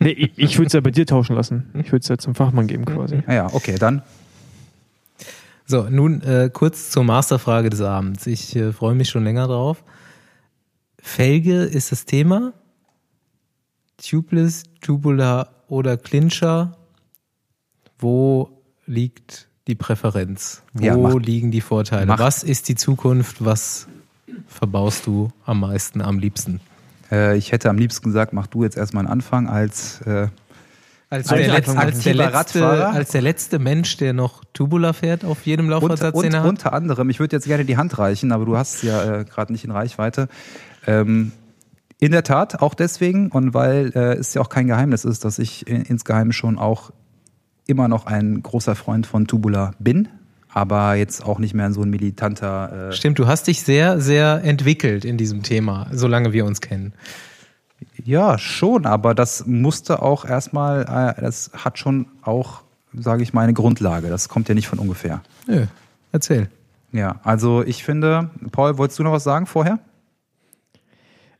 nee, 0.00 0.10
ich, 0.10 0.32
ich 0.36 0.58
würde 0.58 0.66
es 0.66 0.72
ja 0.72 0.80
bei 0.80 0.90
dir 0.90 1.06
tauschen 1.06 1.36
lassen. 1.36 1.70
Ich 1.74 1.92
würde 1.92 2.02
es 2.02 2.08
ja 2.08 2.18
zum 2.18 2.34
Fachmann 2.34 2.66
geben 2.66 2.84
quasi. 2.84 3.22
naja, 3.26 3.48
okay, 3.52 3.76
dann. 3.78 4.02
So, 5.66 5.88
nun 5.90 6.22
äh, 6.22 6.48
kurz 6.52 6.90
zur 6.90 7.02
Masterfrage 7.04 7.70
des 7.70 7.80
Abends. 7.80 8.26
Ich 8.26 8.54
äh, 8.54 8.72
freue 8.72 8.94
mich 8.94 9.08
schon 9.08 9.24
länger 9.24 9.46
drauf. 9.48 9.82
Felge 11.00 11.62
ist 11.64 11.90
das 11.92 12.04
Thema. 12.04 12.52
Tubeless, 13.98 14.64
Tubular 14.80 15.50
oder 15.68 15.96
Clincher. 15.96 16.76
Wo 17.98 18.62
liegt 18.86 19.48
die 19.66 19.74
Präferenz? 19.74 20.62
Wo 20.72 20.84
Ja, 20.84 20.96
mach- 20.96 21.14
liegen 21.14 21.50
die 21.50 21.60
Vorteile? 21.60 22.06
mach- 22.06 22.18
Was 22.18 22.42
ist 22.44 22.68
die 22.68 22.74
Zukunft? 22.76 23.44
Was 23.44 23.88
verbaust 24.46 25.06
du 25.06 25.30
am 25.44 25.60
meisten, 25.60 26.00
am 26.00 26.18
liebsten? 26.18 26.60
Äh, 27.10 27.36
ich 27.36 27.50
hätte 27.52 27.70
am 27.70 27.78
liebsten 27.78 28.04
gesagt, 28.10 28.32
mach 28.32 28.46
du 28.46 28.62
jetzt 28.62 28.76
erstmal 28.76 29.02
einen 29.04 29.12
Anfang 29.12 29.48
als 29.48 30.00
äh, 30.02 30.28
Als, 31.08 31.30
ich 31.30 31.36
der, 31.36 31.52
letzte, 31.52 31.78
als, 31.78 32.00
der 32.00 32.14
letzte, 32.14 32.86
als 32.88 33.10
der 33.10 33.22
letzte 33.22 33.58
Mensch, 33.60 33.96
der 33.96 34.12
noch 34.12 34.42
Tubular 34.52 34.92
fährt 34.92 35.24
auf 35.24 35.46
jedem 35.46 35.68
den 35.68 35.74
und, 35.74 36.02
hat. 36.02 36.14
unter 36.44 36.72
anderem, 36.72 37.10
ich 37.10 37.20
würde 37.20 37.36
jetzt 37.36 37.46
gerne 37.46 37.64
die 37.64 37.76
Hand 37.76 37.96
reichen, 37.98 38.32
aber 38.32 38.44
du 38.44 38.56
hast 38.56 38.76
es 38.76 38.82
ja 38.82 39.20
äh, 39.20 39.24
gerade 39.24 39.52
nicht 39.52 39.64
in 39.64 39.70
Reichweite. 39.70 40.28
Ähm, 40.84 41.30
in 41.98 42.10
der 42.10 42.24
Tat, 42.24 42.60
auch 42.60 42.74
deswegen 42.74 43.30
und 43.30 43.54
weil 43.54 43.92
äh, 43.94 44.14
es 44.14 44.34
ja 44.34 44.42
auch 44.42 44.48
kein 44.48 44.66
Geheimnis 44.66 45.04
ist, 45.04 45.24
dass 45.24 45.38
ich 45.38 45.68
in, 45.68 45.82
insgeheim 45.82 46.32
schon 46.32 46.58
auch 46.58 46.90
immer 47.66 47.86
noch 47.86 48.06
ein 48.06 48.42
großer 48.42 48.74
Freund 48.74 49.06
von 49.06 49.28
Tubular 49.28 49.74
bin, 49.78 50.08
aber 50.48 50.94
jetzt 50.94 51.24
auch 51.24 51.38
nicht 51.38 51.54
mehr 51.54 51.70
so 51.72 51.82
ein 51.82 51.90
militanter. 51.90 52.88
Äh, 52.90 52.92
Stimmt, 52.92 53.18
du 53.20 53.28
hast 53.28 53.46
dich 53.46 53.62
sehr, 53.62 54.00
sehr 54.00 54.42
entwickelt 54.42 55.04
in 55.04 55.16
diesem 55.16 55.44
Thema, 55.44 55.86
solange 55.92 56.32
wir 56.32 56.44
uns 56.44 56.60
kennen. 56.60 56.94
Ja, 58.04 58.38
schon, 58.38 58.86
aber 58.86 59.14
das 59.14 59.46
musste 59.46 60.02
auch 60.02 60.24
erstmal, 60.24 60.82
äh, 60.82 61.20
das 61.20 61.50
hat 61.52 61.78
schon 61.78 62.06
auch, 62.22 62.62
sage 62.92 63.22
ich 63.22 63.32
mal, 63.32 63.42
eine 63.42 63.54
Grundlage. 63.54 64.08
Das 64.08 64.28
kommt 64.28 64.48
ja 64.48 64.54
nicht 64.54 64.68
von 64.68 64.78
ungefähr. 64.78 65.22
Nö, 65.46 65.66
erzähl. 66.12 66.48
Ja, 66.92 67.20
also 67.24 67.62
ich 67.62 67.84
finde, 67.84 68.30
Paul, 68.52 68.78
wolltest 68.78 68.98
du 68.98 69.02
noch 69.02 69.12
was 69.12 69.24
sagen 69.24 69.46
vorher? 69.46 69.78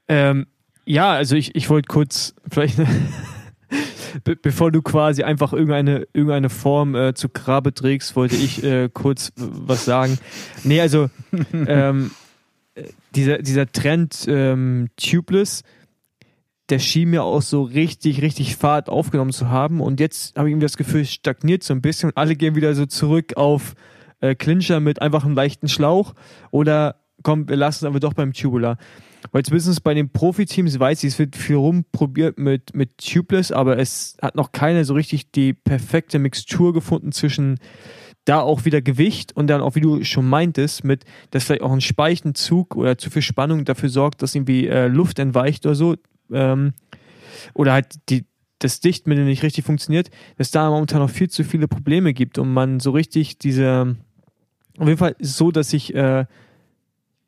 Ähm, 0.09 0.47
ja, 0.85 1.13
also 1.13 1.37
ich, 1.37 1.55
ich 1.55 1.71
wollte 1.71 1.89
kurz, 1.89 2.35
vielleicht, 2.51 2.79
be 4.25 4.37
bevor 4.37 4.71
du 4.71 4.83
quasi 4.83 5.23
einfach 5.23 5.53
irgendeine, 5.53 6.07
irgendeine 6.13 6.51
Form 6.51 6.95
äh, 6.95 7.15
zu 7.15 7.29
Grabe 7.29 7.75
trägst, 7.75 8.17
wollte 8.17 8.37
ich 8.37 8.63
äh, 8.63 8.89
kurz 8.93 9.33
was 9.37 9.85
sagen. 9.85 10.19
Nee, 10.65 10.81
also 10.81 11.11
ähm, 11.53 12.11
äh, 12.75 12.85
dieser, 13.15 13.39
dieser 13.39 13.71
Trend 13.71 14.27
ähm, 14.29 14.89
Tubeless, 14.97 15.63
der 16.69 16.79
schien 16.79 17.11
mir 17.11 17.23
auch 17.23 17.43
so 17.43 17.63
richtig, 17.63 18.23
richtig 18.23 18.57
Fahrt 18.57 18.89
aufgenommen 18.89 19.33
zu 19.33 19.49
haben. 19.49 19.81
Und 19.81 20.01
jetzt 20.01 20.37
habe 20.37 20.49
ich 20.49 20.53
irgendwie 20.53 20.67
das 20.67 20.77
Gefühl, 20.77 21.03
es 21.03 21.13
stagniert 21.13 21.63
so 21.63 21.73
ein 21.73 21.81
bisschen 21.81 22.11
und 22.11 22.17
alle 22.17 22.37
gehen 22.37 22.57
wieder 22.57 22.75
so 22.75 22.87
zurück 22.87 23.37
auf 23.37 23.75
äh, 24.21 24.35
Clincher 24.35 24.81
mit 24.81 25.01
einfach 25.01 25.25
einem 25.25 25.35
leichten 25.35 25.69
Schlauch. 25.69 26.15
Oder 26.51 26.97
komm, 27.23 27.49
wir 27.49 27.57
lassen 27.57 27.85
es 27.85 27.89
aber 27.89 28.01
doch 28.01 28.15
beim 28.15 28.33
Tubular. 28.33 28.79
Weil 29.33 29.45
zumindest 29.45 29.83
bei 29.83 29.95
den 29.95 30.11
Profiteams 30.11 30.79
weiß 30.79 31.05
ich, 31.05 31.13
es 31.13 31.19
wird 31.19 31.37
viel 31.37 31.57
rumprobiert 31.57 32.39
mit, 32.39 32.75
mit 32.75 32.99
Tubeless, 32.99 33.53
aber 33.53 33.79
es 33.79 34.17
hat 34.23 34.35
noch 34.37 34.53
keine 34.53 34.85
so 34.85 34.95
richtig 34.95 35.33
die 35.33 35.53
perfekte 35.53 36.19
Mixtur 36.19 36.73
gefunden 36.73 37.13
zwischen 37.13 37.59
da 38.25 38.41
auch 38.41 38.65
wieder 38.65 38.83
Gewicht 38.83 39.37
und 39.37 39.47
dann 39.47 39.61
auch, 39.61 39.77
wie 39.77 39.81
du 39.81 40.03
schon 40.05 40.29
meintest, 40.29 40.85
mit, 40.85 41.05
dass 41.31 41.45
vielleicht 41.45 41.63
auch 41.63 41.73
ein 41.73 41.81
Speichenzug 41.81 42.75
oder 42.75 42.99
zu 42.99 43.09
viel 43.09 43.23
Spannung 43.23 43.65
dafür 43.65 43.89
sorgt, 43.89 44.21
dass 44.21 44.35
irgendwie 44.35 44.67
äh, 44.67 44.89
Luft 44.89 45.21
entweicht 45.21 45.65
oder 45.65 45.77
so. 45.77 45.95
Ähm, 46.33 46.73
oder 47.55 47.73
halt 47.73 47.87
die, 48.09 48.25
das 48.59 48.81
Dichtmittel 48.81 49.25
nicht 49.25 49.43
richtig 49.43 49.65
funktioniert, 49.65 50.11
dass 50.39 50.51
da 50.51 50.71
momentan 50.71 51.01
noch 51.01 51.11
viel 51.11 51.29
zu 51.29 51.45
viele 51.45 51.69
Probleme 51.69 52.15
gibt 52.15 52.39
und 52.39 52.53
man 52.53 52.81
so 52.81 52.91
richtig 52.91 53.39
diese, 53.39 53.97
auf 54.79 54.87
jeden 54.87 54.99
Fall 54.99 55.15
ist 55.19 55.31
es 55.31 55.37
so, 55.37 55.51
dass 55.51 55.71
sich 55.71 55.95
äh, 55.95 56.27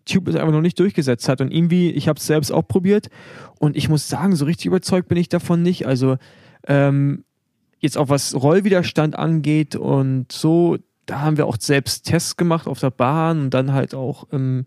Tubeless 0.07 0.37
einfach 0.37 0.53
noch 0.53 0.63
nicht 0.63 0.79
durchgesetzt 0.79 1.29
hat 1.29 1.41
und 1.41 1.53
irgendwie, 1.53 1.91
ich 1.91 2.09
habe 2.09 2.19
es 2.19 2.27
selbst 2.27 2.51
auch 2.51 2.67
probiert 2.67 3.11
und 3.59 3.77
ich 3.77 3.89
muss 3.89 4.09
sagen, 4.09 4.35
so 4.35 4.47
richtig 4.47 4.67
überzeugt 4.67 5.09
bin 5.09 5.19
ich 5.19 5.29
davon 5.29 5.63
nicht. 5.63 5.87
Also 5.87 6.17
ähm, 6.67 7.25
jetzt 7.79 7.99
auch 7.99 8.09
was 8.09 8.35
Rollwiderstand 8.35 9.17
angeht 9.17 9.77
und 9.77 10.33
so, 10.33 10.79
da 11.07 11.21
haben 11.21 11.37
wir 11.37 11.47
auch 11.47 11.57
selbst 11.61 12.07
Tests 12.07 12.37
gemacht 12.37 12.67
auf 12.67 12.81
der 12.81 12.91
Bahn 12.91 13.41
und 13.41 13.55
dann 13.55 13.73
halt 13.73 13.95
auch 13.95 14.29
im 14.31 14.65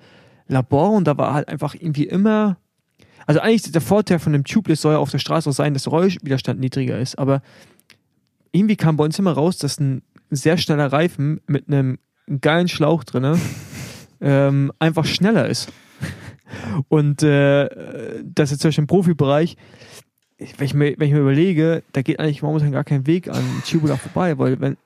Labor 0.48 0.92
und 0.92 1.06
da 1.06 1.18
war 1.18 1.34
halt 1.34 1.48
einfach 1.48 1.76
irgendwie 1.76 2.08
immer, 2.08 2.58
also 3.26 3.40
eigentlich 3.40 3.72
der 3.72 3.82
Vorteil 3.82 4.20
von 4.20 4.34
dem 4.34 4.44
Tubeless 4.44 4.82
soll 4.82 4.94
ja 4.94 5.00
auf 5.00 5.12
der 5.12 5.20
Straße 5.20 5.50
auch 5.50 5.54
sein, 5.54 5.74
dass 5.74 5.84
der 5.84 5.94
Rollwiderstand 5.94 6.60
niedriger 6.60 7.00
ist, 7.00 7.18
aber 7.18 7.42
irgendwie 8.52 8.76
kam 8.76 8.98
bei 8.98 9.04
uns 9.04 9.18
immer 9.20 9.32
raus, 9.34 9.58
dass 9.58 9.80
ein 9.80 10.02
sehr 10.30 10.58
schneller 10.58 10.92
Reifen 10.92 11.42
mit 11.48 11.68
einem 11.68 12.00
geilen 12.42 12.68
Schlauch 12.68 13.04
drinne 13.04 13.40
ähm, 14.22 14.72
einfach 14.80 15.06
schneller 15.06 15.48
ist. 15.48 15.72
Und 16.90 17.24
äh, 17.24 17.70
das 18.24 18.52
ist 18.52 18.62
zum 18.62 18.70
Beispiel 18.70 18.84
im 18.84 18.88
Profibereich, 18.88 19.56
wenn 20.58 20.66
ich, 20.66 20.74
mir, 20.74 20.96
wenn 20.98 21.08
ich 21.08 21.14
mir 21.14 21.22
überlege, 21.22 21.84
da 21.94 22.02
geht 22.02 22.20
eigentlich 22.20 22.42
momentan 22.42 22.72
gar 22.72 22.84
kein 22.84 23.06
Weg 23.08 23.30
an 23.30 23.44
Tubular 23.70 23.98
vorbei, 23.98 24.38
weil 24.38 24.60
wenn 24.60 24.78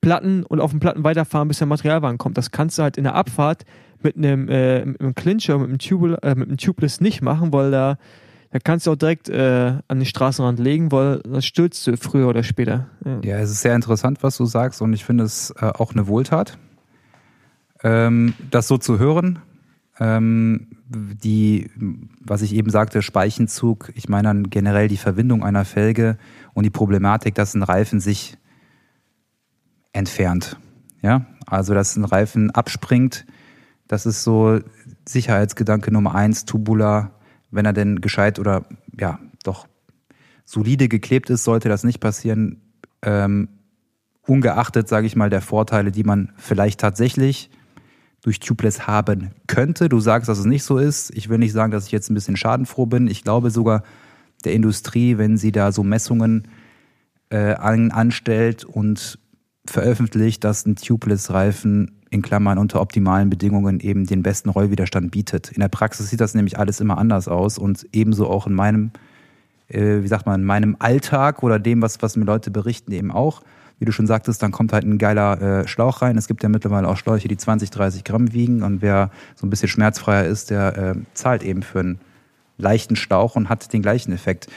Platten 0.00 0.44
und 0.44 0.60
auf 0.60 0.70
den 0.70 0.80
Platten 0.80 1.04
weiterfahren, 1.04 1.48
bis 1.48 1.58
der 1.58 1.66
Materialwagen 1.66 2.18
kommt, 2.18 2.38
das 2.38 2.50
kannst 2.50 2.78
du 2.78 2.82
halt 2.82 2.96
in 2.96 3.04
der 3.04 3.14
Abfahrt 3.14 3.64
mit 4.02 4.16
einem, 4.16 4.48
äh, 4.48 4.84
mit 4.84 5.00
einem 5.00 5.14
Clincher, 5.14 5.58
mit 5.58 5.68
einem, 5.68 5.78
Tubular, 5.78 6.22
äh, 6.22 6.34
mit 6.34 6.48
einem 6.48 6.56
Tubeless 6.56 7.00
nicht 7.00 7.22
machen, 7.22 7.52
weil 7.52 7.70
da, 7.70 7.98
da 8.50 8.58
kannst 8.58 8.86
du 8.86 8.92
auch 8.92 8.96
direkt 8.96 9.28
äh, 9.28 9.74
an 9.88 9.98
den 9.98 10.06
Straßenrand 10.06 10.58
legen, 10.58 10.90
weil 10.90 11.20
das 11.20 11.44
stürzt 11.44 11.86
du 11.86 11.96
früher 11.96 12.28
oder 12.28 12.42
später. 12.42 12.86
Ja. 13.04 13.20
ja, 13.22 13.38
es 13.38 13.50
ist 13.50 13.60
sehr 13.60 13.74
interessant, 13.74 14.22
was 14.22 14.36
du 14.36 14.46
sagst 14.46 14.80
und 14.80 14.92
ich 14.92 15.04
finde 15.04 15.24
es 15.24 15.50
äh, 15.60 15.66
auch 15.66 15.92
eine 15.92 16.06
Wohltat, 16.06 16.58
ähm, 17.82 18.34
das 18.50 18.68
so 18.68 18.78
zu 18.78 18.98
hören. 18.98 19.40
Ähm, 19.98 20.68
die, 20.88 21.70
was 22.24 22.40
ich 22.42 22.54
eben 22.54 22.70
sagte, 22.70 23.02
Speichenzug, 23.02 23.92
ich 23.94 24.08
meine 24.08 24.28
dann 24.28 24.50
generell 24.50 24.88
die 24.88 24.96
Verwindung 24.96 25.44
einer 25.44 25.66
Felge 25.66 26.16
und 26.54 26.64
die 26.64 26.70
Problematik, 26.70 27.34
dass 27.34 27.54
ein 27.54 27.62
Reifen 27.62 28.00
sich 28.00 28.38
entfernt. 29.92 30.58
Ja, 31.02 31.26
also 31.46 31.74
dass 31.74 31.96
ein 31.96 32.04
Reifen 32.04 32.50
abspringt, 32.50 33.26
das 33.88 34.06
ist 34.06 34.22
so 34.22 34.60
Sicherheitsgedanke 35.04 35.92
Nummer 35.92 36.14
eins, 36.14 36.44
Tubula. 36.44 37.10
Wenn 37.50 37.66
er 37.66 37.72
denn 37.72 38.00
gescheit 38.00 38.38
oder 38.38 38.64
ja, 38.96 39.18
doch 39.42 39.66
solide 40.44 40.88
geklebt 40.88 41.28
ist, 41.30 41.42
sollte 41.42 41.68
das 41.68 41.82
nicht 41.82 41.98
passieren. 41.98 42.60
Ähm, 43.02 43.48
ungeachtet, 44.26 44.88
sage 44.88 45.08
ich 45.08 45.16
mal, 45.16 45.30
der 45.30 45.40
Vorteile, 45.40 45.90
die 45.90 46.04
man 46.04 46.32
vielleicht 46.36 46.78
tatsächlich 46.78 47.50
durch 48.22 48.38
Tubeless 48.38 48.86
haben 48.86 49.32
könnte. 49.46 49.88
Du 49.88 49.98
sagst, 49.98 50.28
dass 50.28 50.38
es 50.38 50.44
nicht 50.44 50.62
so 50.62 50.78
ist. 50.78 51.10
Ich 51.16 51.28
will 51.28 51.38
nicht 51.38 51.52
sagen, 51.52 51.72
dass 51.72 51.86
ich 51.86 51.92
jetzt 51.92 52.10
ein 52.10 52.14
bisschen 52.14 52.36
schadenfroh 52.36 52.86
bin. 52.86 53.08
Ich 53.08 53.24
glaube 53.24 53.50
sogar 53.50 53.82
der 54.44 54.52
Industrie, 54.52 55.18
wenn 55.18 55.36
sie 55.36 55.50
da 55.50 55.72
so 55.72 55.82
Messungen 55.82 56.48
äh, 57.30 57.54
an, 57.54 57.90
anstellt 57.90 58.64
und 58.64 59.18
veröffentlicht, 59.70 60.44
dass 60.44 60.66
ein 60.66 60.76
Tubeless-Reifen 60.76 61.92
in 62.10 62.22
Klammern 62.22 62.58
unter 62.58 62.80
optimalen 62.80 63.30
Bedingungen 63.30 63.80
eben 63.80 64.06
den 64.06 64.22
besten 64.22 64.48
Rollwiderstand 64.48 65.10
bietet. 65.10 65.52
In 65.52 65.60
der 65.60 65.68
Praxis 65.68 66.10
sieht 66.10 66.20
das 66.20 66.34
nämlich 66.34 66.58
alles 66.58 66.80
immer 66.80 66.98
anders 66.98 67.28
aus 67.28 67.58
und 67.58 67.86
ebenso 67.92 68.28
auch 68.28 68.46
in 68.46 68.54
meinem, 68.54 68.90
äh, 69.68 70.02
wie 70.02 70.08
sagt 70.08 70.26
man, 70.26 70.40
in 70.40 70.46
meinem 70.46 70.76
Alltag 70.78 71.42
oder 71.42 71.58
dem, 71.58 71.82
was, 71.82 72.02
was 72.02 72.16
mir 72.16 72.24
Leute 72.24 72.50
berichten, 72.50 72.92
eben 72.92 73.10
auch 73.10 73.42
wie 73.80 73.86
du 73.86 73.92
schon 73.92 74.06
sagtest, 74.06 74.42
dann 74.42 74.52
kommt 74.52 74.74
halt 74.74 74.84
ein 74.84 74.98
geiler 74.98 75.40
äh, 75.62 75.66
Schlauch 75.66 76.02
rein. 76.02 76.18
Es 76.18 76.28
gibt 76.28 76.42
ja 76.42 76.50
mittlerweile 76.50 76.86
auch 76.86 76.98
Schläuche, 76.98 77.28
die 77.28 77.38
20, 77.38 77.70
30 77.70 78.04
Gramm 78.04 78.32
wiegen 78.34 78.62
und 78.62 78.82
wer 78.82 79.10
so 79.34 79.46
ein 79.46 79.50
bisschen 79.50 79.70
schmerzfreier 79.70 80.26
ist, 80.26 80.50
der 80.50 80.76
äh, 80.76 80.94
zahlt 81.14 81.42
eben 81.42 81.62
für 81.62 81.80
einen 81.80 82.00
leichten 82.58 82.94
Schlauch 82.94 83.36
und 83.36 83.48
hat 83.48 83.72
den 83.72 83.80
gleichen 83.80 84.12
Effekt. 84.12 84.48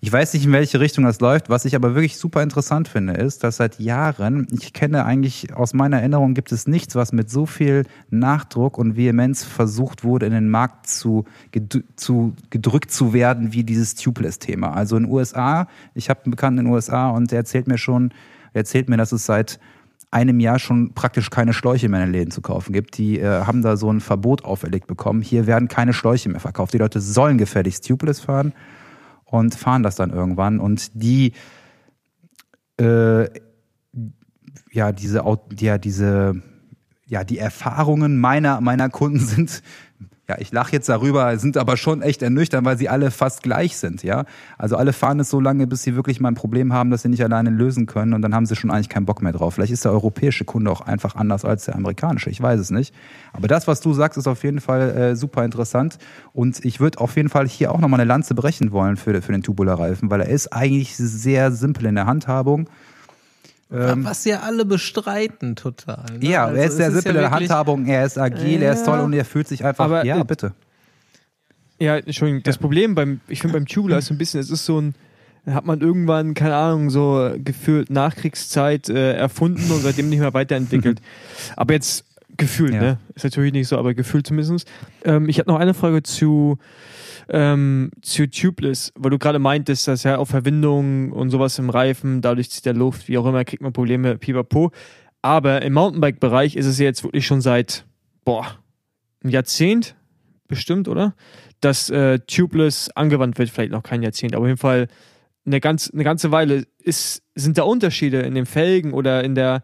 Ich 0.00 0.12
weiß 0.12 0.34
nicht, 0.34 0.44
in 0.44 0.52
welche 0.52 0.80
Richtung 0.80 1.04
das 1.04 1.20
läuft. 1.20 1.48
Was 1.48 1.64
ich 1.64 1.74
aber 1.74 1.94
wirklich 1.94 2.18
super 2.18 2.42
interessant 2.42 2.88
finde, 2.88 3.14
ist, 3.14 3.44
dass 3.44 3.56
seit 3.56 3.78
Jahren, 3.80 4.46
ich 4.50 4.72
kenne 4.72 5.04
eigentlich 5.04 5.54
aus 5.54 5.74
meiner 5.74 5.98
Erinnerung, 5.98 6.34
gibt 6.34 6.52
es 6.52 6.66
nichts, 6.66 6.94
was 6.94 7.12
mit 7.12 7.30
so 7.30 7.46
viel 7.46 7.84
Nachdruck 8.10 8.78
und 8.78 8.96
Vehemenz 8.96 9.44
versucht 9.44 10.04
wurde, 10.04 10.26
in 10.26 10.32
den 10.32 10.48
Markt 10.48 10.86
zu, 10.86 11.24
zu 11.96 12.34
gedrückt 12.50 12.90
zu 12.90 13.12
werden, 13.12 13.52
wie 13.52 13.64
dieses 13.64 13.94
Tubeless-Thema. 13.94 14.72
Also 14.72 14.96
in 14.96 15.04
den 15.04 15.12
USA, 15.12 15.68
ich 15.94 16.10
habe 16.10 16.24
einen 16.24 16.30
Bekannten 16.32 16.60
in 16.60 16.64
den 16.66 16.74
USA 16.74 17.10
und 17.10 17.30
der 17.30 17.38
erzählt 17.38 17.66
mir 17.66 17.78
schon, 17.78 18.12
erzählt 18.52 18.88
mir, 18.88 18.96
dass 18.96 19.12
es 19.12 19.24
seit 19.24 19.58
einem 20.10 20.40
Jahr 20.40 20.58
schon 20.58 20.94
praktisch 20.94 21.30
keine 21.30 21.52
Schläuche 21.52 21.88
mehr 21.88 22.00
in 22.00 22.06
den 22.06 22.12
Läden 22.12 22.30
zu 22.30 22.40
kaufen 22.40 22.72
gibt. 22.72 22.96
Die 22.96 23.18
äh, 23.18 23.44
haben 23.44 23.62
da 23.62 23.76
so 23.76 23.90
ein 23.90 24.00
Verbot 24.00 24.44
auferlegt 24.44 24.86
bekommen. 24.86 25.20
Hier 25.20 25.46
werden 25.46 25.68
keine 25.68 25.92
Schläuche 25.92 26.28
mehr 26.28 26.40
verkauft. 26.40 26.74
Die 26.74 26.78
Leute 26.78 27.00
sollen 27.00 27.38
gefälligst 27.38 27.86
Tubeless 27.86 28.20
fahren 28.20 28.52
und 29.26 29.54
fahren 29.54 29.82
das 29.82 29.96
dann 29.96 30.10
irgendwann. 30.10 30.60
Und 30.60 30.90
die, 30.94 31.32
äh, 32.80 33.28
ja, 34.70 34.92
diese, 34.92 35.22
ja, 35.58 35.78
diese, 35.78 36.42
ja, 37.06 37.24
die 37.24 37.38
Erfahrungen 37.38 38.18
meiner, 38.18 38.60
meiner 38.60 38.88
Kunden 38.88 39.20
sind 39.26 39.62
ja, 40.28 40.36
ich 40.40 40.50
lache 40.50 40.72
jetzt 40.72 40.88
darüber, 40.88 41.38
sind 41.38 41.56
aber 41.56 41.76
schon 41.76 42.02
echt 42.02 42.20
ernüchtert, 42.20 42.64
weil 42.64 42.76
sie 42.76 42.88
alle 42.88 43.12
fast 43.12 43.44
gleich 43.44 43.76
sind, 43.76 44.02
ja. 44.02 44.24
Also 44.58 44.76
alle 44.76 44.92
fahren 44.92 45.20
es 45.20 45.30
so 45.30 45.40
lange, 45.40 45.68
bis 45.68 45.82
sie 45.82 45.94
wirklich 45.94 46.18
mal 46.18 46.28
ein 46.28 46.34
Problem 46.34 46.72
haben, 46.72 46.90
das 46.90 47.02
sie 47.02 47.08
nicht 47.08 47.22
alleine 47.22 47.50
lösen 47.50 47.86
können 47.86 48.12
und 48.12 48.22
dann 48.22 48.34
haben 48.34 48.44
sie 48.44 48.56
schon 48.56 48.70
eigentlich 48.70 48.88
keinen 48.88 49.06
Bock 49.06 49.22
mehr 49.22 49.32
drauf. 49.32 49.54
Vielleicht 49.54 49.72
ist 49.72 49.84
der 49.84 49.92
europäische 49.92 50.44
Kunde 50.44 50.70
auch 50.72 50.80
einfach 50.80 51.14
anders 51.14 51.44
als 51.44 51.66
der 51.66 51.76
amerikanische, 51.76 52.28
ich 52.28 52.42
weiß 52.42 52.58
es 52.58 52.70
nicht. 52.70 52.92
Aber 53.32 53.46
das, 53.46 53.68
was 53.68 53.80
du 53.80 53.92
sagst, 53.92 54.18
ist 54.18 54.26
auf 54.26 54.42
jeden 54.42 54.60
Fall 54.60 54.90
äh, 54.90 55.16
super 55.16 55.44
interessant 55.44 55.98
und 56.32 56.64
ich 56.64 56.80
würde 56.80 56.98
auf 56.98 57.14
jeden 57.16 57.28
Fall 57.28 57.46
hier 57.46 57.70
auch 57.70 57.78
nochmal 57.78 58.00
eine 58.00 58.08
Lanze 58.08 58.34
brechen 58.34 58.72
wollen 58.72 58.96
für, 58.96 59.22
für 59.22 59.32
den 59.32 59.42
Tubular-Reifen, 59.42 60.10
weil 60.10 60.22
er 60.22 60.28
ist 60.28 60.52
eigentlich 60.52 60.96
sehr 60.96 61.52
simpel 61.52 61.86
in 61.86 61.94
der 61.94 62.06
Handhabung 62.06 62.68
ähm, 63.72 64.04
Was 64.04 64.24
ja 64.24 64.40
alle 64.40 64.64
bestreiten 64.64 65.56
total. 65.56 66.04
Ne? 66.18 66.28
Ja, 66.28 66.46
also 66.46 66.56
er 66.56 66.66
ist 66.66 66.76
sehr 66.76 66.92
simpel 66.92 67.16
in 67.16 67.20
der 67.20 67.30
Handhabung, 67.30 67.86
er 67.86 68.04
ist 68.04 68.18
agil, 68.18 68.60
ja. 68.60 68.68
er 68.68 68.72
ist 68.74 68.84
toll 68.84 69.00
und 69.00 69.12
er 69.12 69.24
fühlt 69.24 69.48
sich 69.48 69.64
einfach. 69.64 69.86
Aber, 69.86 70.04
ja, 70.04 70.22
bitte. 70.22 70.52
Ja, 71.78 71.96
Entschuldigung, 71.96 72.42
das 72.44 72.58
Problem 72.58 72.94
beim, 72.94 73.20
ich 73.28 73.40
finde 73.40 73.54
beim 73.54 73.66
Tubular 73.66 73.98
ist 74.00 74.06
so 74.06 74.14
ein 74.14 74.18
bisschen, 74.18 74.40
es 74.40 74.50
ist 74.50 74.64
so 74.64 74.80
ein, 74.80 74.94
hat 75.46 75.64
man 75.66 75.80
irgendwann, 75.80 76.34
keine 76.34 76.56
Ahnung, 76.56 76.90
so 76.90 77.30
gefühlt 77.36 77.90
Nachkriegszeit 77.90 78.88
äh, 78.88 79.14
erfunden 79.14 79.70
und 79.70 79.80
seitdem 79.80 80.08
nicht 80.08 80.20
mehr 80.20 80.34
weiterentwickelt. 80.34 81.00
aber 81.56 81.74
jetzt 81.74 82.05
gefühlt, 82.36 82.74
ja. 82.74 82.80
ne? 82.80 82.98
Ist 83.14 83.24
natürlich 83.24 83.52
nicht 83.52 83.68
so, 83.68 83.78
aber 83.78 83.94
gefühlt 83.94 84.26
zumindest. 84.26 84.70
Ähm, 85.04 85.28
ich 85.28 85.38
hatte 85.38 85.50
noch 85.50 85.58
eine 85.58 85.74
Frage 85.74 86.02
zu 86.02 86.58
ähm, 87.28 87.90
zu 88.02 88.28
Tubeless, 88.28 88.92
weil 88.96 89.10
du 89.10 89.18
gerade 89.18 89.38
meintest, 89.38 89.88
dass 89.88 90.04
ja 90.04 90.16
auf 90.16 90.28
Verwindung 90.28 91.12
und 91.12 91.30
sowas 91.30 91.58
im 91.58 91.70
Reifen, 91.70 92.22
dadurch 92.22 92.50
zieht 92.50 92.66
der 92.66 92.74
Luft, 92.74 93.08
wie 93.08 93.18
auch 93.18 93.26
immer, 93.26 93.44
kriegt 93.44 93.62
man 93.62 93.72
Probleme, 93.72 94.16
pipapo. 94.16 94.70
Aber 95.22 95.62
im 95.62 95.72
Mountainbike-Bereich 95.72 96.54
ist 96.54 96.66
es 96.66 96.78
jetzt 96.78 97.02
wirklich 97.02 97.26
schon 97.26 97.40
seit, 97.40 97.84
boah, 98.24 98.46
ein 99.24 99.30
Jahrzehnt 99.30 99.96
bestimmt, 100.46 100.86
oder? 100.86 101.14
Dass 101.60 101.90
äh, 101.90 102.20
Tubeless 102.20 102.90
angewandt 102.94 103.38
wird, 103.38 103.50
vielleicht 103.50 103.72
noch 103.72 103.82
kein 103.82 104.02
Jahrzehnt, 104.02 104.34
aber 104.34 104.42
auf 104.42 104.48
jeden 104.48 104.58
Fall 104.58 104.86
eine, 105.44 105.60
ganz, 105.60 105.90
eine 105.90 106.04
ganze 106.04 106.30
Weile. 106.30 106.66
Ist, 106.78 107.22
sind 107.34 107.58
da 107.58 107.64
Unterschiede 107.64 108.20
in 108.20 108.34
den 108.34 108.46
Felgen 108.46 108.92
oder 108.92 109.24
in 109.24 109.34
der 109.34 109.62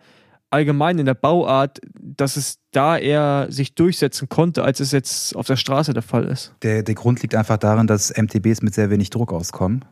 allgemein 0.52 0.98
in 0.98 1.06
der 1.06 1.14
Bauart, 1.14 1.80
dass 1.94 2.36
es 2.36 2.58
da 2.70 2.96
eher 2.96 3.46
sich 3.50 3.74
durchsetzen 3.74 4.28
konnte, 4.28 4.62
als 4.64 4.80
es 4.80 4.92
jetzt 4.92 5.36
auf 5.36 5.46
der 5.46 5.56
Straße 5.56 5.94
der 5.94 6.02
Fall 6.02 6.24
ist? 6.24 6.54
Der, 6.62 6.82
der 6.82 6.94
Grund 6.94 7.22
liegt 7.22 7.34
einfach 7.34 7.56
darin, 7.56 7.86
dass 7.86 8.12
MTBs 8.16 8.62
mit 8.62 8.74
sehr 8.74 8.90
wenig 8.90 9.10
Druck 9.10 9.32
auskommen. 9.32 9.84